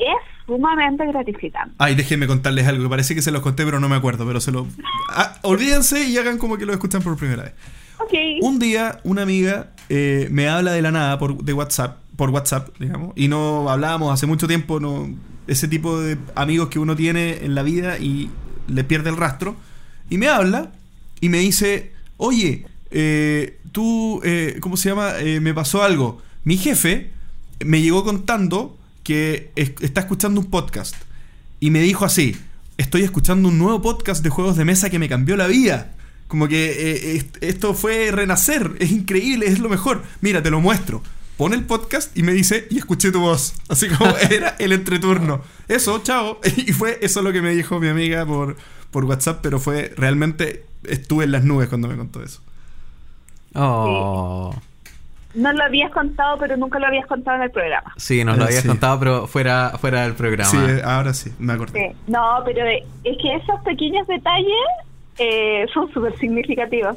es 0.00 0.46
sumamente 0.46 1.06
gratificante. 1.06 1.74
Ay, 1.78 1.94
déjenme 1.94 2.26
contarles 2.26 2.66
algo, 2.66 2.84
que 2.84 2.88
parece 2.88 3.14
que 3.14 3.22
se 3.22 3.30
los 3.30 3.42
conté, 3.42 3.64
pero 3.64 3.78
no 3.80 3.88
me 3.88 3.96
acuerdo, 3.96 4.26
pero 4.26 4.40
se 4.40 4.50
lo... 4.50 4.66
Ah, 5.10 5.38
olvídense 5.42 6.08
y 6.08 6.16
hagan 6.16 6.38
como 6.38 6.56
que 6.56 6.66
lo 6.66 6.72
escuchan 6.72 7.02
por 7.02 7.16
primera 7.16 7.44
vez. 7.44 7.52
Ok. 7.98 8.12
Un 8.40 8.58
día 8.58 8.98
una 9.04 9.22
amiga 9.22 9.70
eh, 9.88 10.28
me 10.30 10.48
habla 10.48 10.72
de 10.72 10.82
la 10.82 10.90
nada 10.90 11.18
por, 11.18 11.44
de 11.44 11.52
WhatsApp, 11.52 11.98
por 12.16 12.30
WhatsApp, 12.30 12.68
digamos, 12.78 13.12
y 13.14 13.28
no 13.28 13.68
hablábamos 13.68 14.12
hace 14.12 14.26
mucho 14.26 14.48
tiempo, 14.48 14.80
no 14.80 15.08
ese 15.46 15.68
tipo 15.68 16.00
de 16.00 16.16
amigos 16.34 16.68
que 16.68 16.78
uno 16.78 16.96
tiene 16.96 17.44
en 17.44 17.54
la 17.54 17.62
vida 17.62 17.98
y 17.98 18.30
le 18.68 18.84
pierde 18.84 19.10
el 19.10 19.16
rastro, 19.16 19.56
y 20.08 20.16
me 20.16 20.28
habla 20.28 20.72
y 21.20 21.28
me 21.28 21.38
dice, 21.38 21.92
oye, 22.16 22.66
eh, 22.90 23.58
tú, 23.72 24.20
eh, 24.24 24.56
¿cómo 24.60 24.76
se 24.76 24.88
llama? 24.88 25.12
Me 25.40 25.52
pasó 25.54 25.82
algo. 25.82 26.22
Mi 26.44 26.56
jefe 26.56 27.10
me 27.64 27.82
llegó 27.82 28.04
contando 28.04 28.78
que 29.02 29.50
es- 29.56 29.72
está 29.80 30.00
escuchando 30.02 30.40
un 30.40 30.50
podcast 30.50 30.94
y 31.60 31.70
me 31.70 31.80
dijo 31.80 32.04
así, 32.04 32.36
estoy 32.78 33.02
escuchando 33.02 33.48
un 33.48 33.58
nuevo 33.58 33.82
podcast 33.82 34.22
de 34.22 34.30
juegos 34.30 34.56
de 34.56 34.64
mesa 34.64 34.90
que 34.90 34.98
me 34.98 35.08
cambió 35.08 35.36
la 35.36 35.46
vida. 35.46 35.94
Como 36.28 36.46
que 36.46 36.70
eh, 36.70 37.16
est- 37.16 37.36
esto 37.42 37.74
fue 37.74 38.10
renacer, 38.12 38.76
es 38.80 38.90
increíble, 38.92 39.46
es 39.46 39.58
lo 39.58 39.68
mejor. 39.68 40.02
Mira, 40.20 40.42
te 40.42 40.50
lo 40.50 40.60
muestro. 40.60 41.02
Pone 41.36 41.56
el 41.56 41.64
podcast 41.64 42.16
y 42.16 42.22
me 42.22 42.32
dice, 42.32 42.68
y 42.70 42.78
escuché 42.78 43.10
tu 43.10 43.20
voz. 43.20 43.54
Así 43.68 43.88
como 43.88 44.14
era 44.30 44.56
el 44.58 44.72
entreturno. 44.72 45.42
Eso, 45.68 46.00
chao. 46.02 46.38
Y 46.56 46.72
fue 46.72 46.98
eso 47.02 47.22
lo 47.22 47.32
que 47.32 47.42
me 47.42 47.54
dijo 47.54 47.80
mi 47.80 47.88
amiga 47.88 48.24
por, 48.26 48.56
por 48.90 49.04
WhatsApp, 49.06 49.40
pero 49.42 49.58
fue 49.58 49.92
realmente, 49.96 50.66
estuve 50.84 51.24
en 51.24 51.32
las 51.32 51.44
nubes 51.44 51.68
cuando 51.68 51.88
me 51.88 51.96
contó 51.96 52.22
eso. 52.22 52.40
Oh. 53.54 54.54
No 55.34 55.52
lo 55.52 55.62
habías 55.64 55.90
contado, 55.92 56.38
pero 56.38 56.56
nunca 56.56 56.78
lo 56.80 56.86
habías 56.88 57.06
contado 57.06 57.36
en 57.36 57.44
el 57.44 57.50
programa. 57.52 57.92
Sí, 57.96 58.24
nos 58.24 58.36
lo 58.36 58.42
Eh, 58.44 58.46
habías 58.48 58.62
sí. 58.62 58.68
contado, 58.68 58.98
pero 58.98 59.26
fuera, 59.28 59.78
fuera 59.80 60.02
del 60.02 60.14
programa. 60.14 60.50
Sí, 60.50 60.56
eh, 60.58 60.82
ahora 60.84 61.14
sí, 61.14 61.30
me 61.38 61.52
acordé. 61.52 61.90
Sí. 61.90 61.96
No, 62.08 62.42
pero 62.44 62.66
eh, 62.66 62.84
es 63.04 63.16
que 63.22 63.36
esos 63.36 63.60
pequeños 63.64 64.06
detalles 64.08 64.52
eh, 65.18 65.66
son 65.72 65.92
súper 65.92 66.16
significativos. 66.18 66.96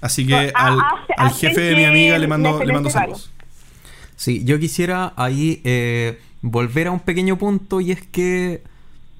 Así 0.00 0.26
que 0.26 0.34
al, 0.34 0.78
hace- 0.80 1.14
al 1.16 1.26
hacen 1.28 1.48
jefe 1.50 1.60
de 1.60 1.76
mi 1.76 1.84
amiga 1.84 2.18
le 2.18 2.26
mando, 2.26 2.62
le 2.64 2.72
mando 2.72 2.90
saludos. 2.90 3.30
Sí, 4.16 4.44
yo 4.44 4.58
quisiera 4.58 5.12
ahí 5.16 5.60
eh, 5.64 6.20
volver 6.42 6.88
a 6.88 6.90
un 6.90 7.00
pequeño 7.00 7.38
punto 7.38 7.80
y 7.80 7.92
es 7.92 8.02
que 8.02 8.62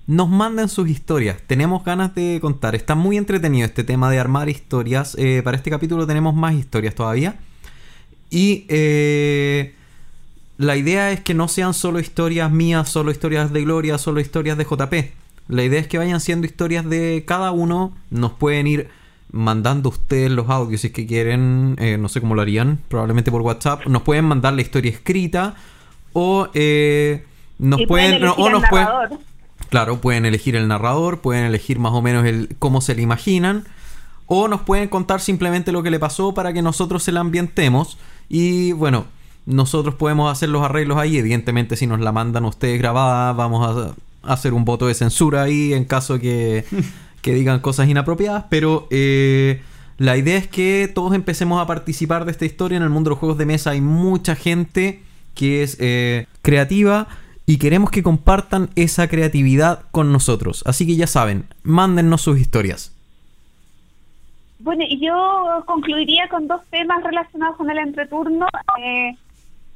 nos 0.07 0.29
manden 0.29 0.69
sus 0.69 0.89
historias. 0.89 1.39
Tenemos 1.47 1.85
ganas 1.85 2.15
de 2.15 2.39
contar. 2.41 2.75
Está 2.75 2.95
muy 2.95 3.17
entretenido 3.17 3.65
este 3.65 3.85
tema 3.85 4.11
de 4.11 4.19
armar 4.19 4.49
historias. 4.49 5.17
Eh, 5.19 5.41
para 5.45 5.57
este 5.57 5.71
capítulo 5.71 6.07
tenemos 6.07 6.35
más 6.35 6.55
historias 6.55 6.95
todavía. 6.95 7.37
Y 8.33 8.65
eh, 8.69 9.75
la 10.57 10.77
idea 10.77 11.13
es 11.13 11.21
que 11.21 11.35
no 11.35 11.49
sean 11.49 11.75
solo 11.75 12.01
historias 12.01 12.51
mías, 12.51 12.89
solo 12.89 13.11
historias 13.11 13.53
de 13.53 13.63
Gloria, 13.63 13.99
solo 13.99 14.21
historias 14.21 14.57
de 14.57 14.65
JP. 14.65 14.95
La 15.49 15.63
idea 15.65 15.79
es 15.81 15.87
que 15.87 15.99
vayan 15.99 16.21
siendo 16.21 16.47
historias 16.47 16.89
de 16.89 17.25
cada 17.27 17.51
uno. 17.53 17.93
Nos 18.11 18.33
pueden 18.33 18.67
ir 18.67 18.89
mandando 19.31 19.91
ustedes 19.91 20.31
los 20.31 20.49
audios 20.49 20.81
si 20.81 20.87
es 20.87 20.93
que 20.95 21.07
quieren. 21.07 21.77
eh, 21.79 21.99
no 21.99 22.09
sé 22.09 22.21
cómo 22.23 22.35
lo 22.35 22.41
harían. 22.41 22.79
Probablemente 22.89 23.31
por 23.31 23.43
WhatsApp. 23.43 23.87
Nos 23.87 24.01
pueden 24.03 24.25
mandar 24.25 24.55
la 24.55 24.63
historia 24.63 24.91
escrita. 24.91 25.55
O 26.15 26.49
eh, 26.55 27.25
nos 27.59 27.81
Y 27.81 27.87
pueden. 27.87 28.15
elegir 28.15 28.35
o 28.39 28.47
el 28.47 28.53
nos 28.53 28.65
pueden. 28.71 28.89
Claro, 29.69 30.01
pueden 30.01 30.25
elegir 30.25 30.57
el 30.57 30.69
narrador, 30.69 31.21
pueden 31.21 31.45
elegir 31.45 31.79
más 31.79 31.93
o 31.93 32.01
menos 32.03 32.25
el 32.27 32.57
cómo 32.59 32.81
se 32.81 32.95
le 32.95 33.03
imaginan, 33.03 33.65
o 34.27 34.49
nos 34.49 34.63
pueden 34.63 34.89
contar 34.89 35.21
simplemente 35.21 35.73
lo 35.73 35.83
que 35.83 35.91
le 35.91 35.99
pasó 35.99 36.35
para 36.35 36.53
que 36.53 36.63
nosotros 36.63 37.03
se 37.03 37.13
la 37.13 37.21
ambientemos. 37.21 37.99
Y 38.29 38.73
bueno, 38.73 39.07
nosotros 39.47 39.95
podemos 39.95 40.31
hacer 40.31 40.49
los 40.49 40.63
arreglos 40.63 40.99
ahí. 40.99 41.19
Evidentemente, 41.19 41.77
si 41.77 41.87
nos 41.87 42.01
la 42.01 42.13
mandan 42.13 42.45
ustedes 42.45 42.79
grabada, 42.79 43.33
vamos 43.33 43.95
a 44.25 44.33
hacer 44.33 44.55
un 44.55 44.65
voto 44.65 44.87
de 44.87 44.95
censura 44.95 45.43
ahí 45.43 45.75
en 45.75 45.85
caso 45.85 46.19
que, 46.19 46.65
que 47.23 47.35
digan 47.35 47.61
cosas 47.61 47.89
inapropiadas. 47.89 48.45
Pero 48.49 48.87
eh, 48.91 49.63
la 49.99 50.17
idea 50.17 50.39
es 50.39 50.49
que 50.49 50.91
todos 50.93 51.15
empecemos 51.15 51.61
a 51.61 51.67
participar 51.67 52.25
de 52.25 52.33
esta 52.33 52.45
historia. 52.45 52.77
En 52.77 52.83
el 52.83 52.91
mundo 52.91 53.09
de 53.09 53.13
los 53.13 53.19
juegos 53.19 53.39
de 53.39 53.47
mesa 53.47 53.71
hay 53.71 53.81
mucha 53.81 54.35
gente 54.35 55.03
que 55.35 55.63
es 55.63 55.77
eh, 55.81 56.27
creativa 56.43 57.09
y 57.47 57.57
queremos 57.59 57.91
que 57.91 58.03
compartan 58.03 58.71
esa 58.77 59.09
creatividad 59.09 59.85
con 59.91 60.13
nosotros. 60.13 60.63
Así 60.67 60.87
que 60.87 60.97
ya 60.97 61.07
saben, 61.07 61.47
mándennos 61.63 62.23
sus 62.23 62.39
historias. 62.39 62.92
Bueno, 64.63 64.85
y 64.87 65.05
yo 65.05 65.65
concluiría 65.67 66.29
con 66.29 66.47
dos 66.47 66.65
temas 66.71 67.03
relacionados 67.03 67.57
con 67.57 67.69
el 67.69 67.79
entreturno. 67.79 68.47
Eh, 68.79 69.17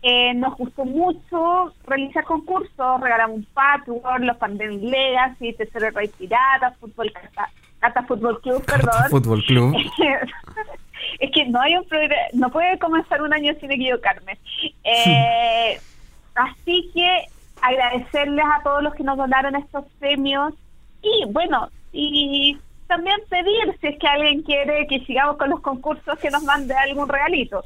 eh, 0.02 0.34
nos 0.34 0.56
gustó 0.56 0.84
mucho 0.84 1.72
realizar 1.86 2.24
concursos, 2.24 3.00
regalamos 3.00 3.38
un 3.38 3.46
patchwork, 3.52 4.20
los 4.20 4.36
Pandemic 4.36 4.82
Legacy, 4.82 5.54
Tesoro 5.54 5.90
Rey 5.90 6.08
Pirata, 6.16 6.70
Fútbol 6.78 7.10
Cata, 7.12 7.50
Cata 7.80 8.02
Fútbol 8.04 8.40
Club, 8.40 8.64
perdón. 8.64 9.10
Fútbol 9.10 9.44
Club. 9.44 9.74
es 11.18 11.30
que 11.32 11.46
no 11.46 11.60
hay 11.60 11.76
un 11.76 11.84
programa, 11.88 12.22
no 12.34 12.50
puede 12.50 12.78
comenzar 12.78 13.22
un 13.22 13.34
año 13.34 13.54
sin 13.60 13.72
equivocarme. 13.72 14.38
Eh, 14.84 15.80
así 16.36 16.88
que 16.94 17.26
agradecerles 17.60 18.44
a 18.44 18.62
todos 18.62 18.84
los 18.84 18.94
que 18.94 19.02
nos 19.02 19.16
donaron 19.16 19.56
estos 19.56 19.84
premios 19.98 20.54
y 21.02 21.24
bueno, 21.32 21.70
y 21.92 22.56
también 22.86 23.16
pedir 23.28 23.76
si 23.80 23.88
es 23.88 23.98
que 23.98 24.06
alguien 24.06 24.42
quiere 24.42 24.86
que 24.86 25.00
sigamos 25.00 25.36
con 25.36 25.50
los 25.50 25.60
concursos 25.60 26.18
que 26.18 26.30
nos 26.30 26.42
mande 26.42 26.74
algún 26.74 27.08
regalito. 27.08 27.64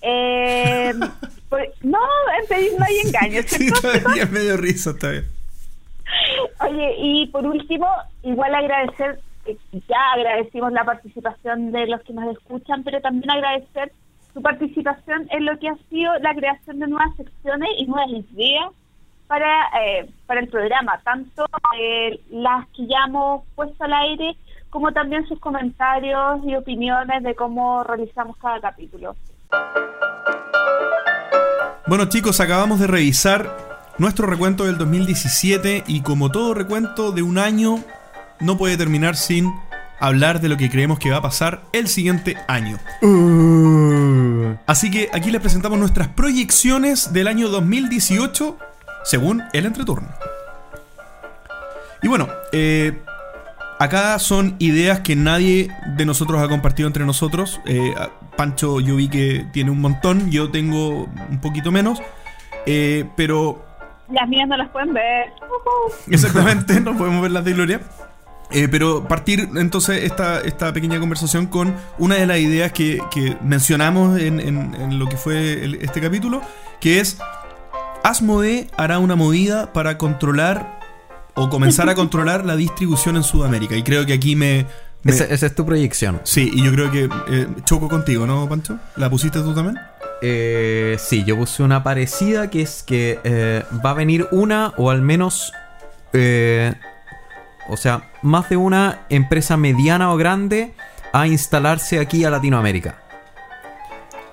Eh, 0.00 0.92
pues, 1.48 1.70
no, 1.82 1.98
en 2.40 2.48
pedir 2.48 2.72
no 2.78 2.84
hay 2.84 2.98
engaño, 3.04 3.42
Sí, 3.46 3.70
todavía 3.70 4.26
me 4.26 4.40
dio 4.40 4.56
risa, 4.56 4.90
está 4.90 5.10
bien. 5.10 5.26
Oye, 6.60 6.94
y 6.98 7.26
por 7.28 7.46
último, 7.46 7.86
igual 8.22 8.54
agradecer, 8.54 9.20
eh, 9.46 9.56
ya 9.72 10.12
agradecimos 10.14 10.72
la 10.72 10.84
participación 10.84 11.72
de 11.72 11.86
los 11.86 12.00
que 12.02 12.12
nos 12.12 12.36
escuchan, 12.36 12.82
pero 12.84 13.00
también 13.00 13.30
agradecer 13.30 13.92
su 14.34 14.42
participación 14.42 15.26
en 15.30 15.44
lo 15.44 15.58
que 15.58 15.68
ha 15.68 15.76
sido 15.90 16.12
la 16.20 16.34
creación 16.34 16.78
de 16.78 16.86
nuevas 16.88 17.14
secciones 17.16 17.68
y 17.78 17.86
nuevas 17.86 18.10
ideas 18.10 18.70
para, 19.26 19.68
eh, 19.80 20.10
para 20.26 20.40
el 20.40 20.48
programa, 20.48 21.00
tanto 21.04 21.46
eh, 21.78 22.20
las 22.30 22.66
que 22.68 22.86
ya 22.86 23.04
hemos 23.06 23.42
puesto 23.54 23.84
al 23.84 23.92
aire, 23.92 24.36
como 24.70 24.92
también 24.92 25.26
sus 25.26 25.38
comentarios 25.38 26.40
y 26.44 26.54
opiniones 26.54 27.22
de 27.22 27.34
cómo 27.34 27.84
realizamos 27.84 28.36
cada 28.38 28.60
capítulo. 28.60 29.16
Bueno 31.86 32.06
chicos, 32.06 32.40
acabamos 32.40 32.80
de 32.80 32.86
revisar 32.86 33.50
nuestro 33.98 34.26
recuento 34.26 34.64
del 34.64 34.78
2017 34.78 35.84
y 35.86 36.00
como 36.00 36.30
todo 36.30 36.54
recuento 36.54 37.12
de 37.12 37.22
un 37.22 37.38
año, 37.38 37.76
no 38.40 38.56
puede 38.56 38.76
terminar 38.76 39.16
sin 39.16 39.52
hablar 40.00 40.40
de 40.40 40.48
lo 40.48 40.56
que 40.56 40.68
creemos 40.68 40.98
que 40.98 41.10
va 41.10 41.18
a 41.18 41.22
pasar 41.22 41.62
el 41.72 41.86
siguiente 41.86 42.36
año. 42.48 42.78
Así 44.66 44.90
que 44.90 45.08
aquí 45.12 45.30
les 45.30 45.40
presentamos 45.40 45.78
nuestras 45.78 46.08
proyecciones 46.08 47.12
del 47.12 47.28
año 47.28 47.48
2018 47.48 48.58
según 49.04 49.42
el 49.52 49.66
entreturno. 49.66 50.08
Y 52.02 52.08
bueno, 52.08 52.28
eh, 52.52 52.98
acá 53.78 54.18
son 54.18 54.56
ideas 54.58 55.00
que 55.00 55.14
nadie 55.16 55.70
de 55.96 56.04
nosotros 56.04 56.40
ha 56.42 56.48
compartido 56.48 56.86
entre 56.88 57.04
nosotros. 57.06 57.60
Eh, 57.66 57.94
Pancho 58.36 58.80
yo 58.80 58.96
vi 58.96 59.08
que 59.08 59.46
tiene 59.52 59.70
un 59.70 59.80
montón, 59.80 60.30
yo 60.30 60.50
tengo 60.50 61.04
un 61.30 61.40
poquito 61.40 61.70
menos. 61.70 62.00
Eh, 62.66 63.04
pero 63.16 63.64
Las 64.10 64.28
mías 64.28 64.48
no 64.48 64.56
las 64.56 64.68
pueden 64.70 64.92
ver. 64.92 65.26
Exactamente, 66.10 66.80
no 66.80 66.96
podemos 66.96 67.22
ver 67.22 67.30
las 67.30 67.44
de 67.44 67.52
Gloria. 67.52 67.80
Eh, 68.50 68.68
pero 68.70 69.08
partir 69.08 69.48
entonces 69.56 70.04
esta, 70.04 70.40
esta 70.40 70.72
pequeña 70.74 71.00
conversación 71.00 71.46
con 71.46 71.74
una 71.98 72.16
de 72.16 72.26
las 72.26 72.38
ideas 72.38 72.70
que, 72.72 73.00
que 73.10 73.34
mencionamos 73.40 74.20
en, 74.20 74.40
en- 74.40 74.74
en 74.74 74.98
lo 74.98 75.08
que 75.08 75.16
fue 75.16 75.64
el- 75.64 75.76
este 75.76 76.02
capítulo, 76.02 76.42
que 76.78 77.00
es 77.00 77.16
Asmodee 78.04 78.68
hará 78.76 78.98
una 78.98 79.16
movida 79.16 79.72
para 79.72 79.98
controlar 79.98 80.80
o 81.34 81.48
comenzar 81.48 81.88
a 81.88 81.94
controlar 81.94 82.44
la 82.44 82.56
distribución 82.56 83.16
en 83.16 83.22
Sudamérica. 83.22 83.76
Y 83.76 83.82
creo 83.82 84.04
que 84.06 84.12
aquí 84.12 84.36
me... 84.36 84.66
me- 85.02 85.12
Esa, 85.12 85.24
esa 85.24 85.46
es 85.46 85.54
tu 85.54 85.64
proyección. 85.64 86.20
Sí, 86.24 86.50
y 86.52 86.62
yo 86.64 86.72
creo 86.72 86.90
que 86.90 87.08
eh, 87.28 87.46
choco 87.64 87.88
contigo, 87.88 88.26
¿no, 88.26 88.48
Pancho? 88.48 88.78
¿La 88.96 89.08
pusiste 89.08 89.40
tú 89.40 89.54
también? 89.54 89.78
Eh, 90.20 90.96
sí, 91.00 91.24
yo 91.24 91.36
puse 91.36 91.62
una 91.62 91.82
parecida 91.82 92.50
que 92.50 92.62
es 92.62 92.82
que 92.82 93.18
eh, 93.24 93.64
va 93.84 93.90
a 93.90 93.94
venir 93.94 94.28
una 94.30 94.72
o 94.76 94.90
al 94.90 95.00
menos, 95.02 95.52
eh, 96.12 96.74
o 97.68 97.76
sea, 97.76 98.10
más 98.22 98.48
de 98.48 98.56
una 98.56 99.00
empresa 99.08 99.56
mediana 99.56 100.12
o 100.12 100.16
grande 100.16 100.74
a 101.12 101.26
instalarse 101.26 101.98
aquí 101.98 102.24
a 102.24 102.30
Latinoamérica. 102.30 102.96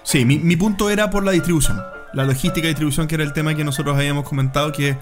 Sí, 0.03 0.25
mi, 0.25 0.37
mi 0.37 0.55
punto 0.55 0.89
era 0.89 1.09
por 1.09 1.23
la 1.23 1.31
distribución. 1.31 1.81
La 2.13 2.25
logística 2.25 2.61
de 2.63 2.69
distribución, 2.69 3.07
que 3.07 3.15
era 3.15 3.23
el 3.23 3.33
tema 3.33 3.53
que 3.55 3.63
nosotros 3.63 3.95
habíamos 3.95 4.27
comentado, 4.27 4.71
que 4.71 4.97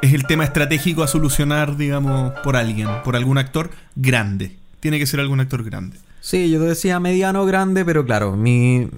es 0.00 0.12
el 0.14 0.26
tema 0.26 0.44
estratégico 0.44 1.02
a 1.02 1.08
solucionar, 1.08 1.76
digamos, 1.76 2.32
por 2.42 2.56
alguien, 2.56 2.88
por 3.04 3.16
algún 3.16 3.38
actor 3.38 3.70
grande. 3.96 4.56
Tiene 4.80 4.98
que 4.98 5.06
ser 5.06 5.20
algún 5.20 5.40
actor 5.40 5.62
grande. 5.64 5.96
Sí, 6.20 6.50
yo 6.50 6.60
te 6.60 6.66
decía 6.66 7.00
mediano 7.00 7.44
grande, 7.46 7.84
pero 7.84 8.04
claro, 8.04 8.36
mi, 8.36 8.88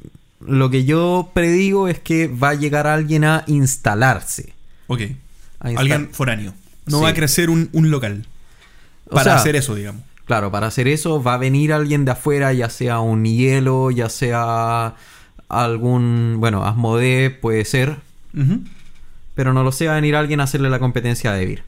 lo 0.47 0.71
que 0.71 0.85
yo 0.85 1.31
predigo 1.35 1.89
es 1.89 1.99
que 1.99 2.29
va 2.29 2.51
a 2.51 2.55
llegar 2.55 2.87
alguien 2.87 3.25
a 3.25 3.45
instalarse. 3.47 4.53
Ok. 4.87 5.03
A 5.61 5.69
Alguien 5.69 6.09
foráneo. 6.13 6.55
No 6.87 6.99
Sí. 6.99 7.05
va 7.05 7.11
a 7.11 7.15
crecer 7.15 7.51
un, 7.51 7.69
un 7.73 7.91
local. 7.91 8.27
O 9.07 9.11
Para 9.15 9.25
sea, 9.25 9.37
hacer 9.37 9.57
eso, 9.57 9.75
digamos. 9.75 10.03
Claro, 10.25 10.51
para 10.51 10.69
hacer 10.69 10.87
eso 10.89 11.23
va 11.23 11.35
a 11.35 11.39
venir 11.39 11.73
alguien 11.73 12.05
de 12.05 12.13
afuera, 12.13 12.53
ya 12.53 12.71
sea 12.71 13.01
un 13.01 13.25
hielo, 13.25 13.91
ya 13.91 14.09
sea 14.09 14.95
algún, 15.51 16.37
bueno, 16.39 16.65
Asmodee 16.65 17.31
puede 17.31 17.65
ser, 17.65 17.97
pero 19.35 19.53
no 19.53 19.63
lo 19.63 19.73
sé, 19.73 19.87
va 19.87 19.93
a 19.93 19.97
venir 19.97 20.17
alguien 20.17 20.41
a 20.41 20.45
hacerle 20.45 20.71
la 20.71 20.79
competencia 20.79 21.33
a 21.33 21.35
Devir. 21.35 21.65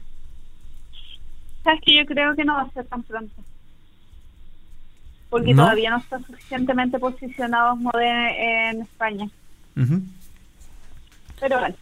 Sabes 1.63 1.81
que 1.85 1.95
yo 1.95 2.05
creo 2.05 2.35
que 2.35 2.43
no 2.43 2.55
va 2.55 2.63
a 2.63 2.71
ser 2.71 2.85
tan 2.85 3.03
pronto. 3.03 3.33
Porque 5.29 5.53
¿No? 5.53 5.63
todavía 5.63 5.89
no 5.89 5.97
está 5.97 6.19
suficientemente 6.19 6.99
posicionado 6.99 7.75
Mode 7.75 8.69
en 8.69 8.81
España. 8.81 9.29
Pero 11.39 11.59
bueno. 11.59 11.75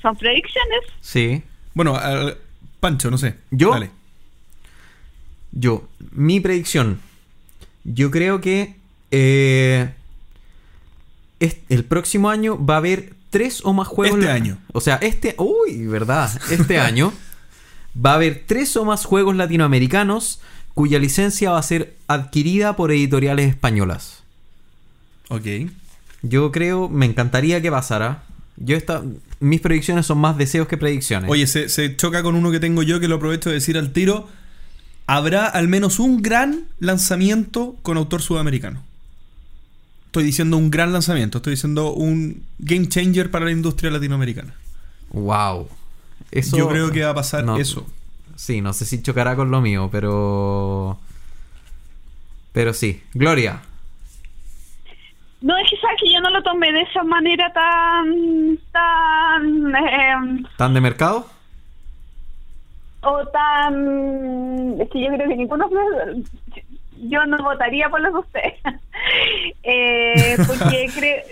Son 0.00 0.16
predicciones. 0.16 0.80
Sí. 1.00 1.42
Bueno, 1.74 1.98
Pancho, 2.80 3.10
no 3.10 3.18
sé. 3.18 3.36
¿Yo? 3.50 3.70
Dale. 3.70 3.90
Yo, 5.52 5.88
mi 6.12 6.40
predicción. 6.40 7.00
Yo 7.84 8.10
creo 8.10 8.40
que 8.40 8.76
eh, 9.10 9.92
el 11.68 11.84
próximo 11.84 12.30
año 12.30 12.64
va 12.64 12.74
a 12.74 12.78
haber 12.78 13.14
tres 13.32 13.60
o 13.64 13.72
más 13.72 13.88
juegos. 13.88 14.20
Este 14.20 14.30
año. 14.30 14.58
O 14.72 14.80
sea, 14.80 14.96
este. 14.96 15.34
Uy, 15.38 15.86
verdad. 15.86 16.30
Este 16.50 16.78
año 16.78 17.12
va 17.94 18.12
a 18.12 18.14
haber 18.14 18.44
tres 18.46 18.76
o 18.76 18.84
más 18.84 19.04
juegos 19.04 19.34
latinoamericanos 19.34 20.40
cuya 20.74 20.98
licencia 20.98 21.50
va 21.50 21.58
a 21.58 21.62
ser 21.62 21.96
adquirida 22.06 22.76
por 22.76 22.92
editoriales 22.92 23.48
españolas. 23.48 24.22
Ok. 25.28 25.46
Yo 26.22 26.52
creo, 26.52 26.88
me 26.88 27.06
encantaría 27.06 27.60
que 27.60 27.70
pasara. 27.70 28.22
Yo 28.56 28.76
esta, 28.76 29.02
mis 29.40 29.60
predicciones 29.60 30.06
son 30.06 30.18
más 30.18 30.36
deseos 30.36 30.68
que 30.68 30.76
predicciones. 30.76 31.30
Oye, 31.30 31.46
se, 31.46 31.68
se 31.68 31.96
choca 31.96 32.22
con 32.22 32.36
uno 32.36 32.50
que 32.50 32.60
tengo 32.60 32.82
yo 32.82 33.00
que 33.00 33.08
lo 33.08 33.16
aprovecho 33.16 33.48
de 33.48 33.56
decir 33.56 33.76
al 33.76 33.92
tiro. 33.92 34.28
Habrá 35.06 35.46
al 35.46 35.68
menos 35.68 35.98
un 35.98 36.22
gran 36.22 36.66
lanzamiento 36.78 37.76
con 37.82 37.96
autor 37.96 38.22
sudamericano. 38.22 38.82
Estoy 40.12 40.24
diciendo 40.24 40.58
un 40.58 40.70
gran 40.70 40.92
lanzamiento, 40.92 41.38
estoy 41.38 41.52
diciendo 41.52 41.94
un 41.94 42.44
game 42.58 42.86
changer 42.86 43.30
para 43.30 43.46
la 43.46 43.50
industria 43.50 43.90
latinoamericana. 43.90 44.52
wow. 45.08 45.66
Eso, 46.30 46.54
Yo 46.58 46.68
creo 46.68 46.90
que 46.92 47.02
va 47.02 47.10
a 47.12 47.14
pasar 47.14 47.44
no, 47.44 47.56
eso. 47.56 47.86
Sí, 48.36 48.60
no 48.60 48.74
sé 48.74 48.84
si 48.84 49.00
chocará 49.02 49.34
con 49.36 49.50
lo 49.50 49.62
mío, 49.62 49.88
pero. 49.90 50.98
Pero 52.52 52.74
sí. 52.74 53.02
Gloria. 53.14 53.62
No, 55.40 55.56
es 55.56 55.70
que 55.70 55.76
sabes 55.78 55.96
que 56.02 56.12
yo 56.12 56.20
no 56.20 56.28
lo 56.28 56.42
tomé 56.42 56.72
de 56.72 56.82
esa 56.82 57.02
manera 57.04 57.50
tan. 57.54 58.58
tan. 58.70 59.74
eh, 59.76 60.44
¿Tan 60.58 60.74
de 60.74 60.80
mercado? 60.82 61.26
o 63.00 63.26
tan. 63.28 64.78
Es 64.78 64.90
que 64.90 65.00
yo 65.04 65.08
creo 65.08 65.26
que 65.28 65.36
ninguno. 65.36 65.70
Yo 67.02 67.24
no 67.26 67.42
votaría 67.42 67.88
por 67.88 68.00
los 68.00 68.12
de 68.12 68.18
ustedes. 68.18 68.54
eh, 69.62 70.36
porque 70.46 70.90
creo. 70.96 71.22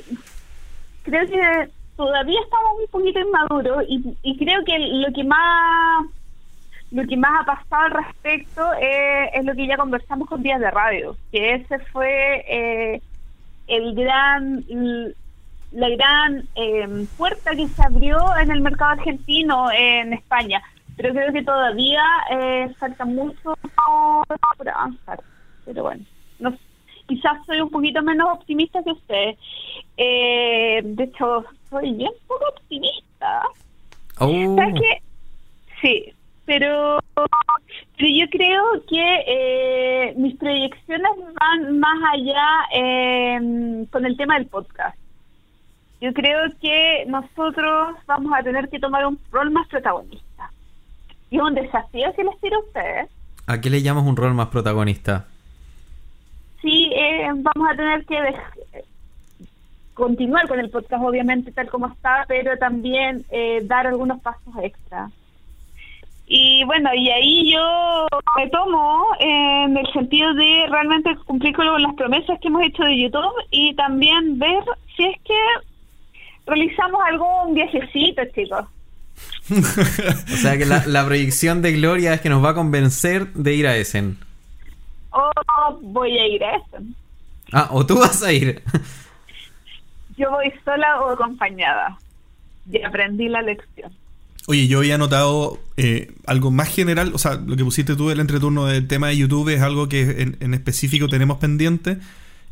Creo 1.02 1.26
que 1.26 1.70
todavía 1.96 2.40
estamos 2.40 2.72
un 2.78 2.86
poquito 2.90 3.20
inmaduros 3.20 3.84
y, 3.88 4.16
y 4.22 4.36
creo 4.36 4.64
que 4.64 4.78
lo 4.78 5.12
que 5.12 5.24
más. 5.24 6.06
Lo 6.92 7.06
que 7.06 7.16
más 7.16 7.42
ha 7.42 7.44
pasado 7.44 7.84
al 7.84 8.04
respecto 8.04 8.72
eh, 8.80 9.30
es 9.32 9.44
lo 9.44 9.54
que 9.54 9.68
ya 9.68 9.76
conversamos 9.76 10.28
con 10.28 10.42
Días 10.42 10.58
de 10.58 10.72
Radio, 10.72 11.16
que 11.30 11.54
ese 11.54 11.78
fue 11.78 12.44
eh, 12.48 13.02
el 13.68 13.94
gran 13.94 14.64
la 15.70 15.88
gran 15.88 16.48
eh, 16.56 17.06
puerta 17.16 17.52
que 17.52 17.68
se 17.68 17.80
abrió 17.80 18.18
en 18.38 18.50
el 18.50 18.60
mercado 18.60 18.90
argentino 18.90 19.70
en 19.70 20.14
España 20.14 20.60
pero 21.00 21.14
creo 21.14 21.32
que 21.32 21.42
todavía 21.42 22.02
eh, 22.30 22.74
falta 22.78 23.06
mucho 23.06 23.54
por 24.58 24.68
avanzar 24.68 25.20
pero 25.70 25.84
bueno 25.84 26.04
no, 26.40 26.56
quizás 27.06 27.44
soy 27.46 27.60
un 27.60 27.70
poquito 27.70 28.02
menos 28.02 28.28
optimista 28.32 28.82
que 28.82 28.92
ustedes 28.92 29.38
eh, 29.96 30.82
de 30.82 31.04
hecho 31.04 31.44
soy 31.70 31.92
bien 31.92 32.12
poco 32.26 32.44
optimista 32.48 33.42
Oh, 34.22 34.54
¿Sabes 34.54 34.74
qué? 34.74 35.02
Sí, 35.80 36.12
pero, 36.44 36.98
pero 37.14 38.08
yo 38.12 38.26
creo 38.30 38.62
que 38.86 39.24
eh, 39.26 40.14
mis 40.16 40.36
proyecciones 40.36 41.10
van 41.40 41.78
más 41.78 41.98
allá 42.12 42.46
eh, 42.74 43.86
con 43.90 44.04
el 44.04 44.16
tema 44.18 44.34
del 44.34 44.46
podcast. 44.46 44.98
Yo 46.02 46.12
creo 46.12 46.50
que 46.60 47.04
nosotros 47.06 47.96
vamos 48.06 48.32
a 48.38 48.42
tener 48.42 48.68
que 48.68 48.78
tomar 48.78 49.06
un 49.06 49.18
rol 49.30 49.50
más 49.50 49.66
protagonista. 49.68 50.52
Y 51.30 51.36
es 51.36 51.42
un 51.42 51.54
desafío 51.54 52.12
que 52.14 52.24
les 52.24 52.40
tiro 52.40 52.56
a 52.58 52.60
ustedes. 52.60 53.10
¿A 53.46 53.60
qué 53.60 53.70
le 53.70 53.80
llamas 53.80 54.04
un 54.04 54.16
rol 54.16 54.34
más 54.34 54.48
protagonista? 54.48 55.28
Eh, 57.02 57.28
vamos 57.32 57.66
a 57.72 57.76
tener 57.76 58.04
que 58.04 58.18
continuar 59.94 60.46
con 60.46 60.60
el 60.60 60.68
podcast, 60.68 61.02
obviamente, 61.02 61.50
tal 61.50 61.70
como 61.70 61.88
está, 61.88 62.26
pero 62.28 62.58
también 62.58 63.24
eh, 63.30 63.62
dar 63.64 63.86
algunos 63.86 64.20
pasos 64.20 64.52
extra. 64.62 65.10
Y 66.26 66.62
bueno, 66.64 66.90
y 66.94 67.08
ahí 67.08 67.52
yo 67.54 68.06
me 68.36 68.50
tomo 68.50 69.06
en 69.18 69.78
el 69.78 69.86
sentido 69.94 70.34
de 70.34 70.66
realmente 70.68 71.16
cumplir 71.24 71.56
con 71.56 71.66
las 71.82 71.94
promesas 71.94 72.38
que 72.38 72.48
hemos 72.48 72.64
hecho 72.64 72.82
de 72.82 73.00
YouTube 73.00 73.34
y 73.50 73.74
también 73.76 74.38
ver 74.38 74.62
si 74.94 75.04
es 75.04 75.16
que 75.22 75.40
realizamos 76.46 77.00
algún 77.06 77.54
viajecito, 77.54 78.22
chicos. 78.34 78.66
O 79.50 80.36
sea 80.36 80.58
que 80.58 80.66
la, 80.66 80.84
la 80.86 81.04
proyección 81.06 81.62
de 81.62 81.72
Gloria 81.72 82.12
es 82.12 82.20
que 82.20 82.28
nos 82.28 82.44
va 82.44 82.50
a 82.50 82.54
convencer 82.54 83.32
de 83.32 83.54
ir 83.54 83.66
a 83.66 83.76
Essen. 83.76 84.18
O 85.12 85.30
voy 85.82 86.18
a 86.18 86.26
ir 86.28 86.42
a 86.44 86.56
eso. 86.56 86.84
Ah, 87.52 87.68
o 87.72 87.84
tú 87.84 87.98
vas 87.98 88.22
a 88.22 88.32
ir. 88.32 88.62
Yo 90.16 90.30
voy 90.30 90.52
sola 90.64 91.00
o 91.02 91.10
acompañada. 91.10 91.98
Y 92.70 92.82
aprendí 92.82 93.28
la 93.28 93.42
lección. 93.42 93.92
Oye, 94.46 94.66
yo 94.68 94.78
había 94.78 94.98
notado 94.98 95.58
eh, 95.76 96.12
algo 96.26 96.50
más 96.50 96.68
general, 96.68 97.12
o 97.14 97.18
sea, 97.18 97.34
lo 97.34 97.56
que 97.56 97.64
pusiste 97.64 97.94
tú 97.96 98.08
del 98.08 98.20
entreturno 98.20 98.66
del 98.66 98.86
tema 98.88 99.08
de 99.08 99.16
YouTube 99.16 99.48
es 99.50 99.60
algo 99.62 99.88
que 99.88 100.22
en, 100.22 100.36
en 100.40 100.54
específico 100.54 101.08
tenemos 101.08 101.38
pendiente, 101.38 101.98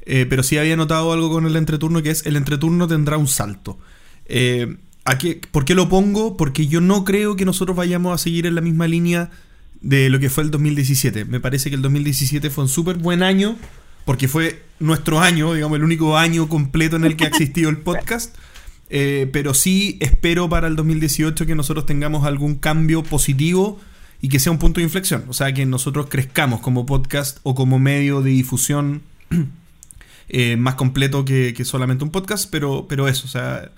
eh, 0.03 0.27
pero 0.29 0.43
sí 0.43 0.59
había 0.59 0.77
notado 0.77 1.13
algo 1.13 1.31
con 1.31 1.47
el 1.47 1.57
entreturno 1.57 2.03
que 2.03 2.11
es 2.11 2.27
el 2.27 2.37
entreturno 2.37 2.87
tendrá 2.87 3.17
un 3.17 3.27
salto. 3.27 3.79
Eh, 4.27 4.77
¿a 5.05 5.19
qué- 5.19 5.41
¿Por 5.51 5.65
qué 5.65 5.75
lo 5.75 5.89
pongo? 5.89 6.37
Porque 6.37 6.67
yo 6.67 6.81
no 6.81 7.05
creo 7.05 7.37
que 7.37 7.45
nosotros 7.45 7.77
vayamos 7.77 8.15
a 8.15 8.19
seguir 8.19 8.47
en 8.47 8.55
la 8.55 8.61
misma 8.61 8.87
línea 8.87 9.31
de 9.81 10.11
lo 10.11 10.19
que 10.19 10.31
fue 10.31 10.45
el 10.45 10.51
2017. 10.51 11.25
Me 11.25 11.41
parece 11.41 11.71
que 11.71 11.77
el 11.77 11.83
2017 11.83 12.51
fue 12.51 12.65
un 12.65 12.69
súper 12.69 12.97
buen 12.97 13.23
año, 13.23 13.57
porque 14.05 14.29
fue 14.29 14.63
nuestro 14.81 15.21
año, 15.21 15.55
digamos, 15.55 15.77
el 15.77 15.85
único 15.85 16.17
año 16.17 16.49
completo 16.49 16.97
en 16.97 17.05
el 17.05 17.17
que 17.17 17.25
ha 17.25 17.29
existido 17.29 17.71
el 17.71 17.79
podcast. 17.79 18.35
Eh, 18.91 19.29
pero 19.35 19.53
sí 19.53 19.99
espero 20.01 20.49
para 20.49 20.67
el 20.67 20.75
2018 20.75 21.45
que 21.45 21.55
nosotros 21.55 21.85
tengamos 21.85 22.25
algún 22.25 22.55
cambio 22.55 23.03
positivo 23.03 23.79
y 24.23 24.31
que 24.31 24.41
sea 24.41 24.51
un 24.51 24.59
punto 24.59 24.81
de 24.81 24.85
inflexión. 24.85 25.25
O 25.29 25.35
sea, 25.35 25.53
que 25.53 25.67
nosotros 25.67 26.07
crezcamos 26.09 26.61
como 26.61 26.87
podcast 26.87 27.39
o 27.43 27.55
como 27.55 27.79
medio 27.79 28.23
de 28.23 28.31
difusión 28.31 29.03
eh, 30.29 30.57
más 30.57 30.77
completo 30.77 31.27
que, 31.27 31.53
que 31.55 31.67
solamente 31.67 32.03
un 32.05 32.11
podcast, 32.11 32.51
pero, 32.51 32.87
pero 32.89 33.09
eso, 33.09 33.27
o 33.27 33.29
sea, 33.29 33.71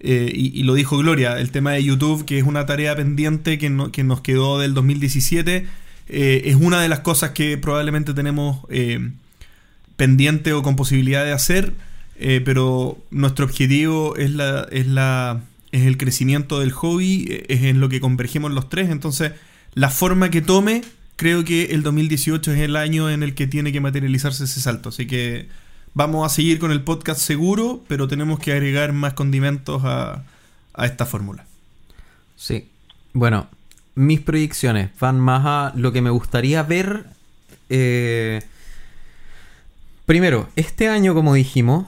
eh, 0.00 0.30
y, 0.34 0.62
lo 0.62 0.74
dijo 0.74 0.96
Gloria, 0.98 1.38
el 1.38 1.50
tema 1.50 1.72
de 1.72 1.84
YouTube, 1.84 2.24
que 2.24 2.38
es 2.38 2.44
una 2.44 2.66
tarea 2.66 2.96
pendiente 2.96 3.58
que, 3.58 3.70
no- 3.70 3.92
que 3.92 4.02
nos 4.04 4.20
quedó 4.22 4.58
del 4.58 4.74
2017, 4.74 5.66
eh, 6.08 6.42
es 6.46 6.56
una 6.56 6.80
de 6.80 6.88
las 6.88 7.00
cosas 7.00 7.30
que 7.30 7.56
probablemente 7.58 8.14
tenemos 8.14 8.60
eh, 8.70 9.10
pendiente 9.96 10.52
o 10.52 10.62
con 10.62 10.76
posibilidad 10.76 11.24
de 11.24 11.32
hacer, 11.32 11.72
eh, 12.16 12.40
pero 12.44 12.98
nuestro 13.10 13.44
objetivo 13.44 14.16
es, 14.16 14.30
la, 14.30 14.66
es, 14.72 14.86
la, 14.86 15.42
es 15.72 15.82
el 15.86 15.96
crecimiento 15.96 16.60
del 16.60 16.72
hobby, 16.72 17.42
es 17.48 17.62
en 17.62 17.80
lo 17.80 17.88
que 17.88 18.00
convergemos 18.00 18.50
los 18.52 18.68
tres, 18.68 18.90
entonces 18.90 19.32
la 19.74 19.90
forma 19.90 20.30
que 20.30 20.40
tome, 20.40 20.82
creo 21.16 21.44
que 21.44 21.66
el 21.66 21.82
2018 21.82 22.52
es 22.52 22.60
el 22.60 22.76
año 22.76 23.10
en 23.10 23.22
el 23.22 23.34
que 23.34 23.46
tiene 23.46 23.72
que 23.72 23.80
materializarse 23.80 24.44
ese 24.44 24.60
salto, 24.60 24.88
así 24.88 25.06
que 25.06 25.48
vamos 25.94 26.24
a 26.26 26.34
seguir 26.34 26.58
con 26.58 26.70
el 26.72 26.82
podcast 26.82 27.20
seguro, 27.20 27.82
pero 27.88 28.08
tenemos 28.08 28.38
que 28.38 28.52
agregar 28.52 28.92
más 28.92 29.14
condimentos 29.14 29.82
a, 29.84 30.24
a 30.74 30.86
esta 30.86 31.06
fórmula. 31.06 31.44
Sí. 32.36 32.68
Bueno, 33.12 33.48
mis 33.94 34.20
proyecciones 34.20 34.90
van 34.98 35.20
más 35.20 35.42
a 35.44 35.72
lo 35.76 35.92
que 35.92 36.00
me 36.02 36.10
gustaría 36.10 36.62
ver. 36.62 37.06
eh, 37.68 38.40
Primero, 40.06 40.48
este 40.56 40.88
año, 40.88 41.14
como 41.14 41.34
dijimos, 41.34 41.86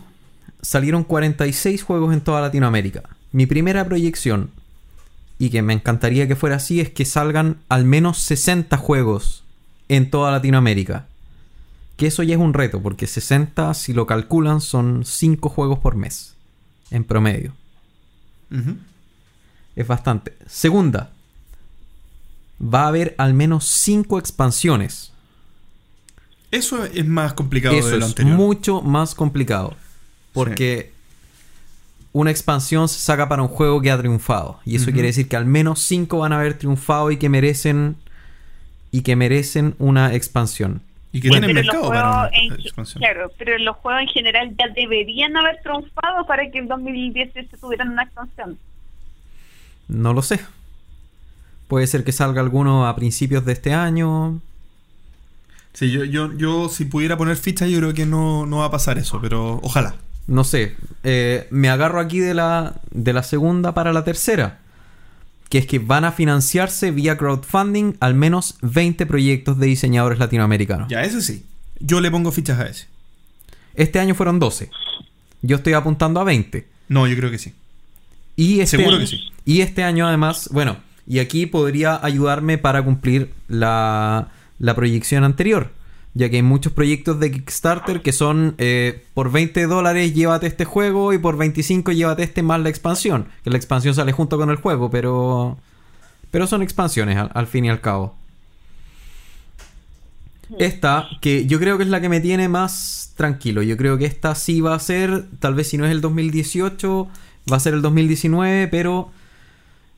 salieron 0.60 1.02
46 1.04 1.82
juegos 1.82 2.12
en 2.14 2.20
toda 2.20 2.40
Latinoamérica. 2.40 3.02
Mi 3.32 3.46
primera 3.46 3.84
proyección, 3.84 4.50
y 5.38 5.50
que 5.50 5.62
me 5.62 5.72
encantaría 5.72 6.28
que 6.28 6.36
fuera 6.36 6.56
así, 6.56 6.80
es 6.80 6.90
que 6.90 7.04
salgan 7.04 7.56
al 7.68 7.84
menos 7.84 8.18
60 8.18 8.76
juegos 8.76 9.42
en 9.88 10.08
toda 10.10 10.30
Latinoamérica. 10.30 11.06
Que 11.96 12.06
eso 12.06 12.22
ya 12.22 12.34
es 12.34 12.40
un 12.40 12.54
reto, 12.54 12.82
porque 12.82 13.06
60, 13.06 13.74
si 13.74 13.92
lo 13.92 14.06
calculan, 14.06 14.60
son 14.60 15.04
5 15.04 15.48
juegos 15.48 15.78
por 15.78 15.94
mes, 15.94 16.34
en 16.90 17.04
promedio. 17.04 17.52
Es 19.76 19.86
bastante. 19.86 20.36
Segunda, 20.46 21.10
va 22.62 22.84
a 22.84 22.88
haber 22.88 23.14
al 23.18 23.34
menos 23.34 23.66
5 23.66 24.18
expansiones. 24.18 25.12
Eso 26.50 26.84
es 26.84 27.06
más 27.06 27.32
complicado 27.32 27.74
Eso 27.74 27.88
de 27.88 27.98
lo 27.98 28.04
es 28.04 28.10
anterior. 28.10 28.36
mucho 28.36 28.82
más 28.82 29.14
complicado. 29.14 29.74
Porque 30.34 30.92
una 32.12 32.30
expansión 32.30 32.88
se 32.88 32.98
saca 32.98 33.28
para 33.28 33.42
un 33.42 33.48
juego 33.48 33.80
que 33.80 33.90
ha 33.90 33.98
triunfado. 33.98 34.60
Y 34.64 34.76
eso 34.76 34.92
quiere 34.92 35.08
decir 35.08 35.28
que 35.28 35.36
al 35.36 35.46
menos 35.46 35.80
5 35.80 36.18
van 36.18 36.32
a 36.32 36.40
haber 36.40 36.58
triunfado 36.58 37.10
y 37.10 37.16
que 37.16 37.28
merecen. 37.28 37.96
Y 38.90 39.00
que 39.00 39.16
merecen 39.16 39.74
una 39.78 40.14
expansión. 40.14 40.82
Y 41.12 41.20
que 41.20 41.28
Bueno, 41.28 41.46
tienen 41.46 41.64
pero 41.64 41.66
los 41.66 41.74
mercado 41.74 41.88
para 41.92 42.12
juegos 42.12 42.30
una 42.32 42.54
en, 42.56 42.60
expansión. 42.60 43.00
claro, 43.02 43.32
pero 43.38 43.58
los 43.58 43.76
juegos 43.76 44.02
en 44.02 44.08
general 44.08 44.54
ya 44.58 44.68
deberían 44.74 45.36
haber 45.36 45.60
triunfado 45.62 46.26
para 46.26 46.50
que 46.50 46.58
en 46.58 46.68
2018 46.68 47.56
tuvieran 47.60 47.90
una 47.90 48.04
expansión. 48.04 48.58
No 49.88 50.14
lo 50.14 50.22
sé. 50.22 50.40
Puede 51.68 51.86
ser 51.86 52.04
que 52.04 52.12
salga 52.12 52.40
alguno 52.40 52.86
a 52.86 52.96
principios 52.96 53.44
de 53.44 53.52
este 53.52 53.74
año. 53.74 54.40
Sí, 55.74 55.90
yo, 55.90 56.04
yo, 56.04 56.32
yo 56.36 56.68
si 56.68 56.84
pudiera 56.86 57.16
poner 57.16 57.36
ficha, 57.36 57.66
yo 57.66 57.78
creo 57.78 57.94
que 57.94 58.04
no, 58.06 58.46
no 58.46 58.58
va 58.58 58.66
a 58.66 58.70
pasar 58.70 58.98
eso, 58.98 59.20
pero 59.20 59.60
ojalá. 59.62 59.94
No 60.26 60.44
sé. 60.44 60.76
eh, 61.02 61.46
me 61.50 61.68
agarro 61.68 61.98
aquí 62.00 62.20
de 62.20 62.32
la, 62.34 62.74
de 62.90 63.12
la 63.12 63.22
segunda 63.22 63.74
para 63.74 63.92
la 63.92 64.04
tercera. 64.04 64.60
Que 65.52 65.58
es 65.58 65.66
que 65.66 65.78
van 65.78 66.06
a 66.06 66.12
financiarse 66.12 66.92
vía 66.92 67.18
crowdfunding 67.18 67.96
al 68.00 68.14
menos 68.14 68.56
20 68.62 69.04
proyectos 69.04 69.58
de 69.58 69.66
diseñadores 69.66 70.18
latinoamericanos. 70.18 70.88
Ya, 70.88 71.02
ese 71.02 71.20
sí. 71.20 71.44
Yo 71.78 72.00
le 72.00 72.10
pongo 72.10 72.32
fichas 72.32 72.58
a 72.58 72.66
ese. 72.66 72.86
Este 73.74 74.00
año 74.00 74.14
fueron 74.14 74.38
12. 74.38 74.70
Yo 75.42 75.56
estoy 75.56 75.74
apuntando 75.74 76.20
a 76.20 76.24
20. 76.24 76.66
No, 76.88 77.06
yo 77.06 77.14
creo 77.18 77.30
que 77.30 77.36
sí. 77.38 77.52
Y 78.34 78.60
este 78.60 78.78
Seguro 78.78 78.96
año- 78.96 79.00
que 79.04 79.08
sí. 79.08 79.20
Y 79.44 79.60
este 79.60 79.82
año 79.82 80.06
además, 80.08 80.48
bueno, 80.52 80.78
y 81.06 81.18
aquí 81.18 81.44
podría 81.44 82.02
ayudarme 82.02 82.56
para 82.56 82.82
cumplir 82.82 83.34
la, 83.48 84.28
la 84.58 84.74
proyección 84.74 85.22
anterior. 85.22 85.70
Ya 86.14 86.28
que 86.28 86.36
hay 86.36 86.42
muchos 86.42 86.72
proyectos 86.72 87.18
de 87.20 87.30
Kickstarter 87.32 88.02
que 88.02 88.12
son 88.12 88.54
eh, 88.58 89.04
por 89.14 89.32
20 89.32 89.66
dólares 89.66 90.14
llévate 90.14 90.46
este 90.46 90.64
juego 90.64 91.12
y 91.12 91.18
por 91.18 91.38
25 91.38 91.92
llévate 91.92 92.22
este 92.22 92.42
más 92.42 92.60
la 92.60 92.68
expansión. 92.68 93.28
Que 93.44 93.50
la 93.50 93.56
expansión 93.56 93.94
sale 93.94 94.12
junto 94.12 94.36
con 94.38 94.50
el 94.50 94.56
juego, 94.56 94.90
pero... 94.90 95.58
Pero 96.30 96.46
son 96.46 96.62
expansiones 96.62 97.16
al, 97.16 97.30
al 97.34 97.46
fin 97.46 97.64
y 97.66 97.70
al 97.70 97.80
cabo. 97.80 98.16
Esta, 100.58 101.08
que 101.20 101.46
yo 101.46 101.58
creo 101.58 101.78
que 101.78 101.84
es 101.84 101.90
la 101.90 102.00
que 102.00 102.08
me 102.08 102.20
tiene 102.20 102.48
más 102.48 103.12
tranquilo. 103.16 103.62
Yo 103.62 103.76
creo 103.76 103.98
que 103.98 104.06
esta 104.06 104.34
sí 104.34 104.60
va 104.60 104.74
a 104.74 104.78
ser, 104.78 105.24
tal 105.38 105.54
vez 105.54 105.68
si 105.68 105.78
no 105.78 105.86
es 105.86 105.92
el 105.92 106.00
2018, 106.00 107.08
va 107.50 107.56
a 107.56 107.60
ser 107.60 107.74
el 107.74 107.82
2019, 107.82 108.68
pero 108.68 109.10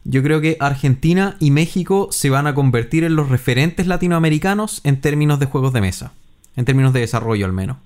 yo 0.04 0.22
creo 0.22 0.40
que 0.40 0.56
Argentina 0.60 1.36
y 1.40 1.50
México 1.50 2.08
se 2.10 2.30
van 2.30 2.46
a 2.46 2.54
convertir 2.54 3.04
en 3.04 3.16
los 3.16 3.30
referentes 3.30 3.86
latinoamericanos 3.86 4.80
en 4.84 5.00
términos 5.00 5.40
de 5.40 5.46
juegos 5.46 5.72
de 5.72 5.80
mesa. 5.80 6.12
En 6.56 6.66
términos 6.66 6.92
de 6.92 7.00
desarrollo 7.00 7.46
al 7.46 7.52
menos. 7.52 7.78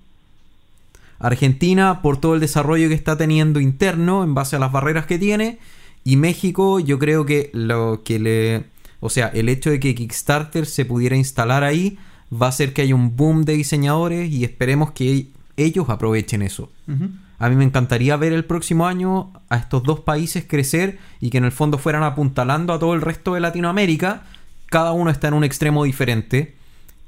Argentina 1.20 2.02
por 2.02 2.20
todo 2.20 2.34
el 2.34 2.40
desarrollo 2.40 2.88
que 2.88 2.94
está 2.94 3.16
teniendo 3.16 3.60
interno 3.60 4.24
en 4.24 4.34
base 4.34 4.56
a 4.56 4.58
las 4.58 4.72
barreras 4.72 5.06
que 5.06 5.18
tiene. 5.18 5.58
Y 6.04 6.16
México 6.16 6.80
yo 6.80 6.98
creo 6.98 7.24
que 7.24 7.50
lo 7.52 8.02
que 8.04 8.18
le... 8.18 8.64
O 9.00 9.10
sea, 9.10 9.28
el 9.28 9.48
hecho 9.48 9.70
de 9.70 9.78
que 9.78 9.94
Kickstarter 9.94 10.66
se 10.66 10.84
pudiera 10.84 11.16
instalar 11.16 11.62
ahí 11.62 11.98
va 12.30 12.46
a 12.46 12.48
hacer 12.50 12.72
que 12.72 12.82
haya 12.82 12.96
un 12.96 13.16
boom 13.16 13.44
de 13.44 13.54
diseñadores 13.54 14.30
y 14.30 14.44
esperemos 14.44 14.90
que 14.90 15.28
ellos 15.56 15.88
aprovechen 15.88 16.42
eso. 16.42 16.70
Ujú. 16.88 17.10
A 17.38 17.48
mí 17.48 17.56
me 17.56 17.64
encantaría 17.64 18.16
ver 18.16 18.32
el 18.32 18.44
próximo 18.44 18.86
año 18.86 19.32
a 19.48 19.56
estos 19.56 19.82
dos 19.84 20.00
países 20.00 20.44
crecer 20.46 20.98
y 21.20 21.30
que 21.30 21.38
en 21.38 21.44
el 21.44 21.52
fondo 21.52 21.78
fueran 21.78 22.02
apuntalando 22.02 22.72
a 22.72 22.78
todo 22.78 22.94
el 22.94 23.00
resto 23.00 23.34
de 23.34 23.40
Latinoamérica. 23.40 24.22
Cada 24.66 24.92
uno 24.92 25.10
está 25.10 25.28
en 25.28 25.34
un 25.34 25.44
extremo 25.44 25.84
diferente 25.84 26.56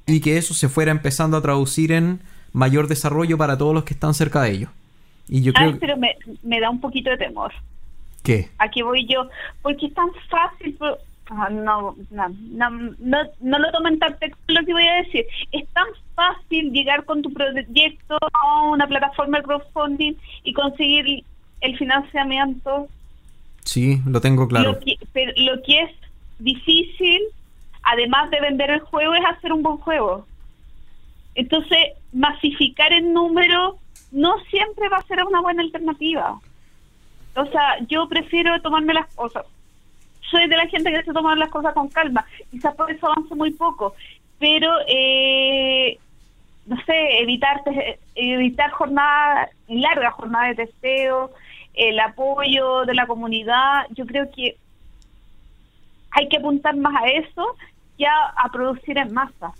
y 0.06 0.20
que 0.20 0.36
eso 0.36 0.54
se 0.54 0.68
fuera 0.68 0.92
empezando 0.92 1.36
a 1.36 1.42
traducir 1.42 1.92
en 1.92 2.20
mayor 2.52 2.86
desarrollo 2.86 3.36
para 3.38 3.58
todos 3.58 3.74
los 3.74 3.84
que 3.84 3.94
están 3.94 4.14
cerca 4.14 4.42
de 4.42 4.52
ellos. 4.52 4.70
Y 5.28 5.42
yo 5.42 5.52
Ay, 5.56 5.68
creo 5.68 5.80
pero 5.80 5.96
me, 5.96 6.16
me 6.42 6.60
da 6.60 6.70
un 6.70 6.80
poquito 6.80 7.10
de 7.10 7.16
temor. 7.16 7.52
que 8.22 8.50
Aquí 8.58 8.82
voy 8.82 9.06
yo, 9.06 9.28
porque 9.62 9.86
es 9.86 9.94
tan 9.94 10.08
fácil. 10.28 10.76
No, 11.30 11.94
no, 12.10 12.28
no, 12.36 12.70
no, 12.98 13.18
no 13.40 13.58
lo 13.58 13.70
tomen 13.70 13.98
tan 13.98 14.18
texto 14.18 14.38
lo 14.48 14.64
que 14.64 14.72
voy 14.72 14.86
a 14.86 15.02
decir. 15.02 15.26
Es 15.52 15.68
tan 15.68 15.86
fácil 16.14 16.72
llegar 16.72 17.04
con 17.04 17.22
tu 17.22 17.32
proyecto 17.32 18.18
a 18.32 18.62
una 18.62 18.86
plataforma 18.86 19.38
de 19.38 19.44
crowdfunding 19.44 20.14
y 20.42 20.52
conseguir 20.52 21.24
el 21.60 21.78
financiamiento. 21.78 22.88
sí, 23.64 24.00
lo 24.06 24.20
tengo 24.20 24.48
claro. 24.48 24.72
Lo, 24.72 24.80
que, 24.80 24.96
pero 25.12 25.32
lo 25.36 25.62
que 25.62 25.82
es 25.82 25.90
difícil, 26.38 27.20
además 27.82 28.30
de 28.30 28.40
vender 28.40 28.70
el 28.70 28.80
juego, 28.80 29.14
es 29.14 29.24
hacer 29.24 29.52
un 29.52 29.62
buen 29.62 29.76
juego. 29.76 30.26
Entonces, 31.34 31.78
masificar 32.12 32.92
el 32.92 33.12
número 33.12 33.78
no 34.10 34.34
siempre 34.50 34.88
va 34.88 34.96
a 34.96 35.06
ser 35.06 35.22
una 35.24 35.40
buena 35.40 35.62
alternativa. 35.62 36.40
O 37.36 37.46
sea, 37.46 37.78
yo 37.88 38.08
prefiero 38.08 38.60
tomarme 38.60 38.94
las 38.94 39.14
cosas. 39.14 39.46
Soy 40.30 40.48
de 40.48 40.56
la 40.56 40.66
gente 40.68 40.90
que 40.90 41.02
se 41.02 41.12
toma 41.12 41.34
las 41.36 41.48
cosas 41.48 41.74
con 41.74 41.88
calma. 41.88 42.24
Quizás 42.50 42.74
por 42.74 42.90
eso 42.90 43.06
avanzo 43.06 43.34
muy 43.34 43.50
poco. 43.52 43.94
Pero, 44.38 44.70
eh, 44.88 45.98
no 46.66 46.76
sé, 46.84 47.20
evitar, 47.20 47.62
evitar 48.14 48.70
jornadas, 48.70 49.50
largas 49.68 50.14
jornadas 50.14 50.56
de 50.56 50.66
testeo, 50.66 51.30
el 51.74 51.98
apoyo 52.00 52.84
de 52.84 52.94
la 52.94 53.06
comunidad, 53.06 53.86
yo 53.90 54.06
creo 54.06 54.30
que 54.30 54.56
hay 56.12 56.28
que 56.28 56.38
apuntar 56.38 56.76
más 56.76 57.02
a 57.02 57.06
eso 57.06 57.56
que 57.96 58.06
a 58.06 58.48
producir 58.50 58.98
en 58.98 59.12
masa 59.12 59.52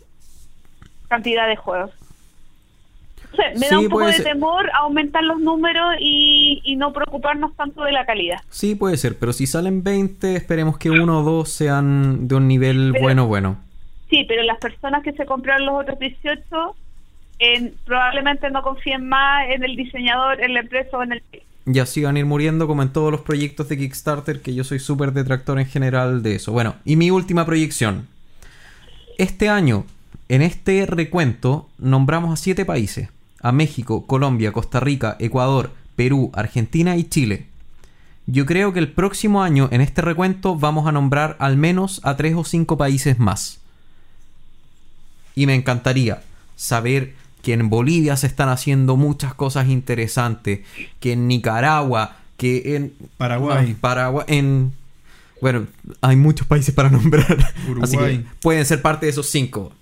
cantidad 1.08 1.46
de 1.46 1.56
juegos. 1.56 1.90
O 3.32 3.36
sea, 3.36 3.50
me 3.54 3.58
Sí, 3.60 3.66
da 3.70 3.78
un 3.78 3.88
poco 3.88 4.06
de 4.06 4.12
ser. 4.14 4.24
temor 4.24 4.68
aumentar 4.80 5.22
los 5.22 5.38
números 5.40 5.94
y, 6.00 6.60
y 6.64 6.76
no 6.76 6.92
preocuparnos 6.92 7.54
tanto 7.56 7.84
de 7.84 7.92
la 7.92 8.04
calidad. 8.04 8.38
Sí, 8.50 8.74
puede 8.74 8.96
ser, 8.96 9.16
pero 9.18 9.32
si 9.32 9.46
salen 9.46 9.82
20, 9.84 10.34
esperemos 10.36 10.78
que 10.78 10.90
uno 10.90 11.20
o 11.20 11.22
dos 11.22 11.48
sean 11.50 12.26
de 12.28 12.34
un 12.34 12.48
nivel 12.48 12.90
Pero- 12.92 13.02
bueno, 13.04 13.26
bueno. 13.26 13.56
Sí, 14.10 14.24
pero 14.26 14.42
las 14.42 14.58
personas 14.58 15.04
que 15.04 15.12
se 15.12 15.24
compraron 15.26 15.66
los 15.66 15.80
otros 15.82 15.98
18 16.00 16.40
en- 17.38 17.74
probablemente 17.86 18.50
no 18.50 18.62
confíen 18.62 19.08
más 19.08 19.48
en 19.48 19.62
el 19.62 19.76
diseñador, 19.76 20.42
en 20.42 20.52
la 20.54 20.60
empresa 20.60 20.96
o 20.96 21.02
en 21.04 21.12
el... 21.12 21.22
y 21.66 21.78
así 21.78 22.02
van 22.02 22.16
a 22.16 22.18
ir 22.18 22.26
muriendo 22.26 22.66
como 22.66 22.82
en 22.82 22.92
todos 22.92 23.12
los 23.12 23.20
proyectos 23.20 23.68
de 23.68 23.78
Kickstarter, 23.78 24.42
que 24.42 24.54
yo 24.56 24.64
soy 24.64 24.80
súper 24.80 25.12
detractor 25.12 25.60
en 25.60 25.66
general 25.66 26.24
de 26.24 26.34
eso. 26.34 26.50
Bueno, 26.50 26.74
y 26.84 26.96
mi 26.96 27.12
última 27.12 27.46
proyección. 27.46 28.08
Este 29.18 29.48
año, 29.48 29.84
en 30.28 30.42
este 30.42 30.84
recuento, 30.86 31.68
nombramos 31.78 32.32
a 32.32 32.36
siete 32.42 32.64
países. 32.64 33.08
A 33.40 33.52
México, 33.52 34.06
Colombia, 34.06 34.52
Costa 34.52 34.80
Rica, 34.80 35.16
Ecuador, 35.18 35.72
Perú, 35.96 36.30
Argentina 36.34 36.96
y 36.96 37.04
Chile. 37.04 37.46
Yo 38.26 38.46
creo 38.46 38.72
que 38.72 38.78
el 38.78 38.92
próximo 38.92 39.42
año, 39.42 39.68
en 39.72 39.80
este 39.80 40.02
recuento, 40.02 40.56
vamos 40.56 40.86
a 40.86 40.92
nombrar 40.92 41.36
al 41.40 41.56
menos 41.56 42.00
a 42.04 42.16
tres 42.16 42.34
o 42.36 42.44
cinco 42.44 42.76
países 42.76 43.18
más. 43.18 43.58
Y 45.34 45.46
me 45.46 45.54
encantaría 45.54 46.22
saber 46.56 47.14
que 47.42 47.54
en 47.54 47.70
Bolivia 47.70 48.16
se 48.16 48.26
están 48.26 48.48
haciendo 48.48 48.96
muchas 48.96 49.34
cosas 49.34 49.68
interesantes, 49.68 50.60
que 51.00 51.12
en 51.12 51.26
Nicaragua, 51.26 52.18
que 52.36 52.76
en 52.76 52.92
Paraguay. 53.16 53.70
no, 53.70 53.76
Paraguay, 53.80 54.24
en 54.28 54.72
bueno, 55.40 55.66
hay 56.02 56.16
muchos 56.16 56.46
países 56.46 56.74
para 56.74 56.90
nombrar, 56.90 57.26
así 57.82 57.96
que 57.96 58.02
Uruguay. 58.02 58.26
pueden 58.42 58.66
ser 58.66 58.82
parte 58.82 59.06
de 59.06 59.12
esos 59.12 59.26
cinco 59.26 59.72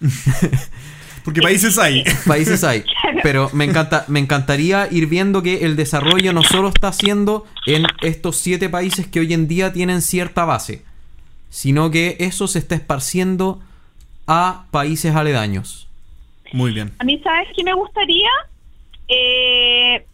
Porque 1.28 1.42
países 1.42 1.78
hay. 1.78 2.04
países 2.26 2.64
hay. 2.64 2.84
Pero 3.22 3.50
me 3.52 3.66
encanta, 3.66 4.06
me 4.08 4.18
encantaría 4.18 4.88
ir 4.90 5.08
viendo 5.08 5.42
que 5.42 5.66
el 5.66 5.76
desarrollo 5.76 6.32
no 6.32 6.42
solo 6.42 6.68
está 6.68 6.88
haciendo 6.88 7.44
en 7.66 7.84
estos 8.00 8.38
siete 8.38 8.70
países 8.70 9.06
que 9.06 9.20
hoy 9.20 9.34
en 9.34 9.46
día 9.46 9.70
tienen 9.70 10.00
cierta 10.00 10.46
base, 10.46 10.84
sino 11.50 11.90
que 11.90 12.16
eso 12.18 12.48
se 12.48 12.60
está 12.60 12.76
esparciendo 12.76 13.60
a 14.26 14.64
países 14.70 15.14
aledaños. 15.14 15.86
Muy 16.54 16.72
bien. 16.72 16.92
A 16.98 17.04
mí, 17.04 17.20
¿sabes 17.22 17.48
qué 17.54 17.62
me 17.62 17.74
gustaría? 17.74 18.30
eh, 19.08 20.06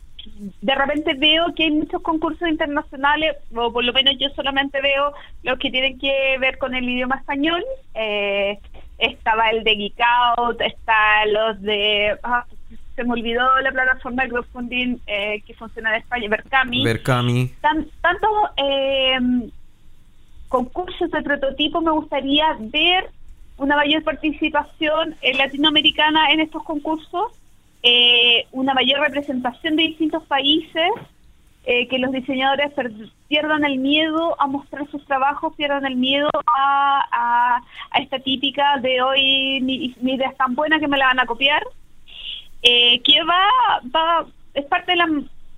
de 0.62 0.74
repente 0.74 1.14
veo 1.14 1.54
que 1.54 1.62
hay 1.62 1.70
muchos 1.70 2.02
concursos 2.02 2.48
internacionales, 2.48 3.36
o 3.54 3.72
por 3.72 3.84
lo 3.84 3.92
menos 3.92 4.16
yo 4.18 4.30
solamente 4.30 4.80
veo 4.80 5.12
los 5.44 5.60
que 5.60 5.70
tienen 5.70 5.96
que 5.96 6.36
ver 6.40 6.58
con 6.58 6.74
el 6.74 6.88
idioma 6.88 7.18
español. 7.18 7.62
Eh, 7.94 8.58
estaba 9.06 9.50
el 9.50 9.64
de 9.64 9.74
Geek 9.74 10.00
Out, 10.36 10.60
está 10.60 11.26
los 11.26 11.60
de... 11.62 12.16
ah, 12.22 12.44
se 12.96 13.02
me 13.02 13.12
olvidó 13.12 13.42
la 13.60 13.72
plataforma 13.72 14.22
de 14.22 14.28
crowdfunding 14.28 14.98
eh, 15.06 15.42
que 15.46 15.54
funciona 15.54 15.90
en 15.90 16.02
España, 16.02 16.28
Berkami. 16.28 16.84
Berkami. 16.84 17.52
Tan, 17.60 17.88
tantos 18.00 18.30
eh, 18.56 19.18
concursos 20.48 21.10
de 21.10 21.22
prototipo 21.22 21.80
me 21.80 21.90
gustaría 21.90 22.56
ver 22.60 23.10
una 23.56 23.76
mayor 23.76 24.02
participación 24.02 25.16
eh, 25.20 25.34
latinoamericana 25.34 26.30
en 26.30 26.40
estos 26.40 26.62
concursos, 26.62 27.32
eh, 27.82 28.46
una 28.52 28.74
mayor 28.74 29.00
representación 29.00 29.76
de 29.76 29.82
distintos 29.84 30.22
países, 30.26 30.90
eh, 31.66 31.88
que 31.88 31.98
los 31.98 32.12
diseñadores 32.12 32.72
pierdan 33.28 33.64
el 33.64 33.78
miedo 33.78 34.40
a 34.40 34.46
mostrar 34.46 34.86
sus 34.90 35.04
trabajos, 35.06 35.54
pierdan 35.56 35.86
el 35.86 35.96
miedo 35.96 36.28
a, 36.46 37.02
a- 37.10 37.62
a 37.90 37.98
esta 38.02 38.18
típica 38.18 38.78
de 38.78 39.00
hoy 39.02 39.60
mi, 39.62 39.94
mi 40.00 40.14
idea 40.14 40.28
es 40.30 40.36
tan 40.36 40.54
buena 40.54 40.78
que 40.78 40.88
me 40.88 40.98
la 40.98 41.06
van 41.06 41.20
a 41.20 41.26
copiar 41.26 41.62
eh, 42.62 43.00
que 43.02 43.22
va, 43.24 43.46
va, 43.94 44.26
es 44.54 44.64
parte 44.66 44.92
de 44.92 44.96
la, 44.96 45.06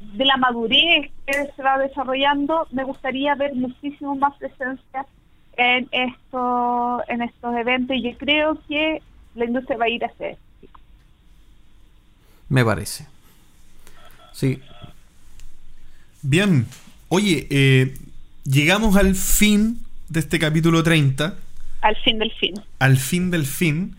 de 0.00 0.24
la 0.24 0.36
madurez 0.36 1.10
que 1.26 1.46
se 1.54 1.62
va 1.62 1.78
desarrollando. 1.78 2.66
Me 2.72 2.82
gustaría 2.84 3.34
ver 3.36 3.54
muchísimo 3.54 4.16
más 4.16 4.34
presencia 4.38 5.06
en 5.56 5.88
esto, 5.92 7.02
en 7.08 7.22
estos 7.22 7.54
eventos 7.56 7.96
y 7.96 8.02
yo 8.02 8.18
creo 8.18 8.58
que 8.68 9.02
la 9.36 9.44
industria 9.44 9.76
va 9.78 9.84
a 9.84 9.88
ir 9.88 10.04
a 10.04 10.08
hacer. 10.08 10.36
Me 12.48 12.64
parece. 12.64 13.06
Sí. 14.32 14.60
Bien. 16.28 16.66
Oye, 17.08 17.46
eh, 17.50 17.94
llegamos 18.44 18.96
al 18.96 19.14
fin 19.14 19.78
de 20.08 20.18
este 20.18 20.40
capítulo 20.40 20.82
30. 20.82 21.36
Al 21.82 21.96
fin 21.98 22.18
del 22.18 22.32
fin. 22.32 22.54
Al 22.80 22.96
fin 22.96 23.30
del 23.30 23.46
fin. 23.46 23.94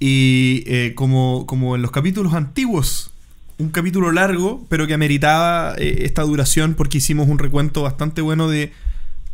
Y 0.00 0.64
eh, 0.66 0.94
como, 0.96 1.46
como 1.46 1.76
en 1.76 1.82
los 1.82 1.92
capítulos 1.92 2.34
antiguos, 2.34 3.12
un 3.58 3.68
capítulo 3.68 4.10
largo, 4.10 4.66
pero 4.68 4.88
que 4.88 4.94
ameritaba 4.94 5.76
eh, 5.78 5.98
esta 6.00 6.22
duración 6.22 6.74
porque 6.74 6.98
hicimos 6.98 7.28
un 7.28 7.38
recuento 7.38 7.82
bastante 7.82 8.22
bueno 8.22 8.48
de 8.48 8.72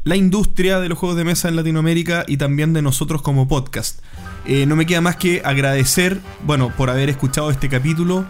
la 0.05 0.17
industria 0.17 0.81
de 0.81 0.91
los 0.91 0.99
juegos 0.99 1.17
de 1.17 1.25
mesa 1.25 1.49
en 1.49 1.57
Latinoamérica 1.57 2.27
y 2.29 2.37
también 2.37 2.75
de 2.75 2.83
nosotros 2.83 3.23
como 3.23 3.49
podcast. 3.49 4.01
Eh, 4.45 4.67
no 4.67 4.77
me 4.77 4.85
queda 4.85 5.01
más 5.01 5.17
que 5.17 5.41
agradecer, 5.47 6.21
bueno, 6.45 6.71
por 6.77 6.91
haber 6.91 7.09
escuchado 7.09 7.51
este 7.51 7.71
capítulo. 7.71 8.27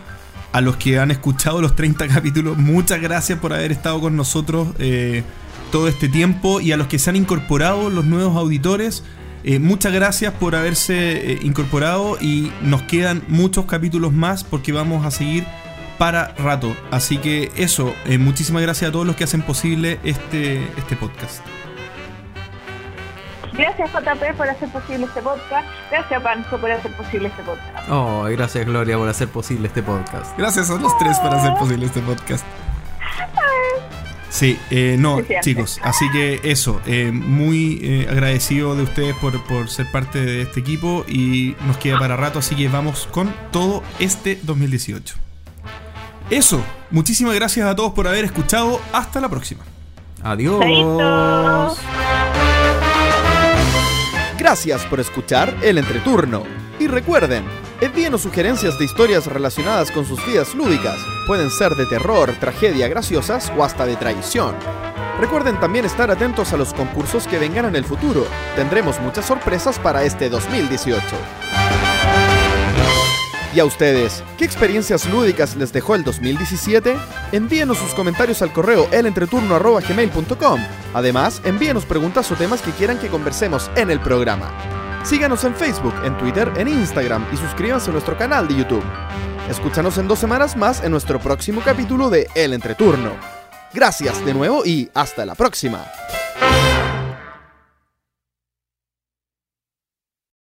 A 0.55 0.61
los 0.61 0.77
que 0.77 1.01
han 1.01 1.11
escuchado 1.11 1.61
los 1.61 1.75
30 1.75 2.07
capítulos, 2.15 2.57
muchas 2.57 3.01
gracias 3.01 3.41
por 3.41 3.53
haber 3.53 3.73
estado 3.73 4.01
con 4.01 4.15
nosotros 4.15 4.69
eh, 4.79 5.25
todo 5.73 5.89
este 5.89 6.09
tiempo. 6.09 6.61
Y 6.61 6.71
a 6.71 6.77
los 6.77 6.87
que 6.87 7.01
se 7.01 7.11
han 7.11 7.17
incorporado, 7.17 7.91
los 7.91 8.05
nuevos 8.05 8.37
auditores, 8.37 9.03
eh, 9.43 9.59
muchas 9.59 9.93
gracias 9.93 10.33
por 10.33 10.55
haberse 10.55 11.33
eh, 11.33 11.39
incorporado. 11.43 12.19
Y 12.21 12.53
nos 12.63 12.83
quedan 12.83 13.25
muchos 13.27 13.67
capítulos 13.67 14.13
más 14.13 14.45
porque 14.45 14.71
vamos 14.71 15.05
a 15.05 15.11
seguir 15.11 15.45
para 15.99 16.29
rato. 16.37 16.77
Así 16.93 17.19
que 17.19 17.51
eso, 17.57 17.93
muchísimas 18.21 18.63
gracias 18.63 18.91
a 18.91 18.93
todos 18.93 19.09
los 19.09 19.17
que 19.17 19.25
hacen 19.25 19.43
posible 19.43 19.99
este, 20.05 20.63
este 20.79 20.95
podcast. 20.95 21.41
Gracias 23.57 23.93
JP 23.93 24.37
por 24.37 24.49
hacer 24.49 24.69
posible 24.71 25.07
este 25.07 25.23
podcast. 25.23 25.69
Gracias 25.91 26.23
Pancho 26.23 26.59
por 26.59 26.71
hacer 26.71 26.91
posible 26.93 27.29
este 27.29 27.43
podcast. 27.43 27.89
Oh, 27.89 28.25
gracias 28.25 28.67
Gloria 28.67 28.97
por 28.99 29.09
hacer 29.09 29.29
posible 29.29 29.69
este 29.69 29.83
podcast. 29.83 30.37
Gracias 30.37 30.71
a 30.71 30.75
los 30.75 30.97
tres 30.99 31.19
por 31.21 31.33
hacer 31.33 31.55
posible 31.55 31.87
este 31.87 32.01
podcast. 32.01 32.45
Sí, 34.35 34.59
eh, 34.71 34.97
no, 34.99 35.21
chicos, 35.43 35.81
así 35.85 36.11
que 36.11 36.41
eso, 36.43 36.81
eh, 36.87 37.13
muy 37.13 37.79
eh, 37.85 38.09
agradecido 38.11 38.75
de 38.75 38.83
ustedes 38.83 39.15
por, 39.19 39.41
por 39.45 39.71
ser 39.71 39.89
parte 39.93 40.19
de 40.21 40.43
este 40.43 40.59
equipo 40.59 41.05
y 41.07 41.55
nos 41.69 41.77
queda 41.77 42.01
para 42.01 42.17
rato, 42.17 42.41
así 42.41 42.57
que 42.57 42.67
vamos 42.67 43.07
con 43.13 43.33
todo 43.53 43.85
este 44.01 44.41
2018. 44.43 45.15
Eso, 46.31 46.61
muchísimas 46.91 47.37
gracias 47.37 47.65
a 47.65 47.77
todos 47.77 47.93
por 47.93 48.09
haber 48.09 48.25
escuchado, 48.25 48.81
hasta 48.93 49.21
la 49.21 49.29
próxima. 49.29 49.63
Adiós. 50.25 51.79
Gracias 54.45 54.85
por 54.85 55.01
escuchar 55.01 55.57
El 55.63 55.79
Entreturno. 55.79 56.43
Y 56.79 56.87
recuerden, 56.87 57.47
envíenos 57.81 58.21
sugerencias 58.21 58.79
de 58.79 58.85
historias 58.85 59.27
relacionadas 59.27 59.91
con 59.91 60.05
sus 60.05 60.25
vidas 60.27 60.55
lúdicas. 60.55 60.99
Pueden 61.27 61.49
ser 61.49 61.73
de 61.77 61.87
terror, 61.87 62.31
tragedia, 62.41 62.87
graciosas 62.87 63.51
o 63.57 63.65
hasta 63.65 63.87
de 63.87 63.97
traición. 63.97 64.55
Recuerden 65.19 65.59
también 65.61 65.87
estar 65.87 66.11
atentos 66.11 66.53
a 66.53 66.59
los 66.59 66.75
concursos 66.75 67.27
que 67.27 67.39
vengan 67.39 67.65
en 67.65 67.77
el 67.77 67.87
futuro. 67.87 68.27
Tendremos 68.55 69.01
muchas 69.01 69.25
sorpresas 69.25 69.79
para 69.79 70.05
este 70.05 70.29
2018. 70.29 71.01
¿Y 73.55 73.61
a 73.61 73.65
ustedes? 73.65 74.25
¿Qué 74.37 74.45
experiencias 74.45 75.09
lúdicas 75.09 75.55
les 75.55 75.73
dejó 75.73 75.95
el 75.95 76.03
2017? 76.03 76.97
Envíenos 77.31 77.79
sus 77.79 77.95
comentarios 77.95 78.43
al 78.43 78.53
correo 78.53 78.89
elentreturno.gmail.com. 78.91 80.61
Además, 80.93 81.41
envíenos 81.45 81.85
preguntas 81.85 82.31
o 82.33 82.35
temas 82.35 82.63
que 82.63 82.73
quieran 82.73 82.99
que 82.99 83.09
conversemos 83.09 83.71
en 83.77 83.91
el 83.91 84.01
programa. 84.01 84.53
Síganos 85.05 85.45
en 85.45 85.55
Facebook, 85.55 85.95
en 86.05 86.19
Twitter, 86.19 86.51
en 86.57 86.67
Instagram 86.67 87.27
y 87.33 87.37
suscríbanse 87.37 87.91
a 87.91 87.93
nuestro 87.93 88.19
canal 88.19 88.49
de 88.49 88.57
YouTube. 88.57 88.85
Escúchanos 89.49 89.99
en 89.99 90.09
dos 90.09 90.19
semanas 90.19 90.57
más 90.57 90.83
en 90.83 90.91
nuestro 90.91 91.21
próximo 91.21 91.61
capítulo 91.65 92.11
de 92.11 92.29
El 92.35 92.55
Entreturno. 92.55 93.13
Gracias 93.73 94.25
de 94.25 94.35
nuevo 94.35 94.65
y 94.67 94.91
hasta 94.95 95.25
la 95.25 95.37
próxima. 95.37 95.85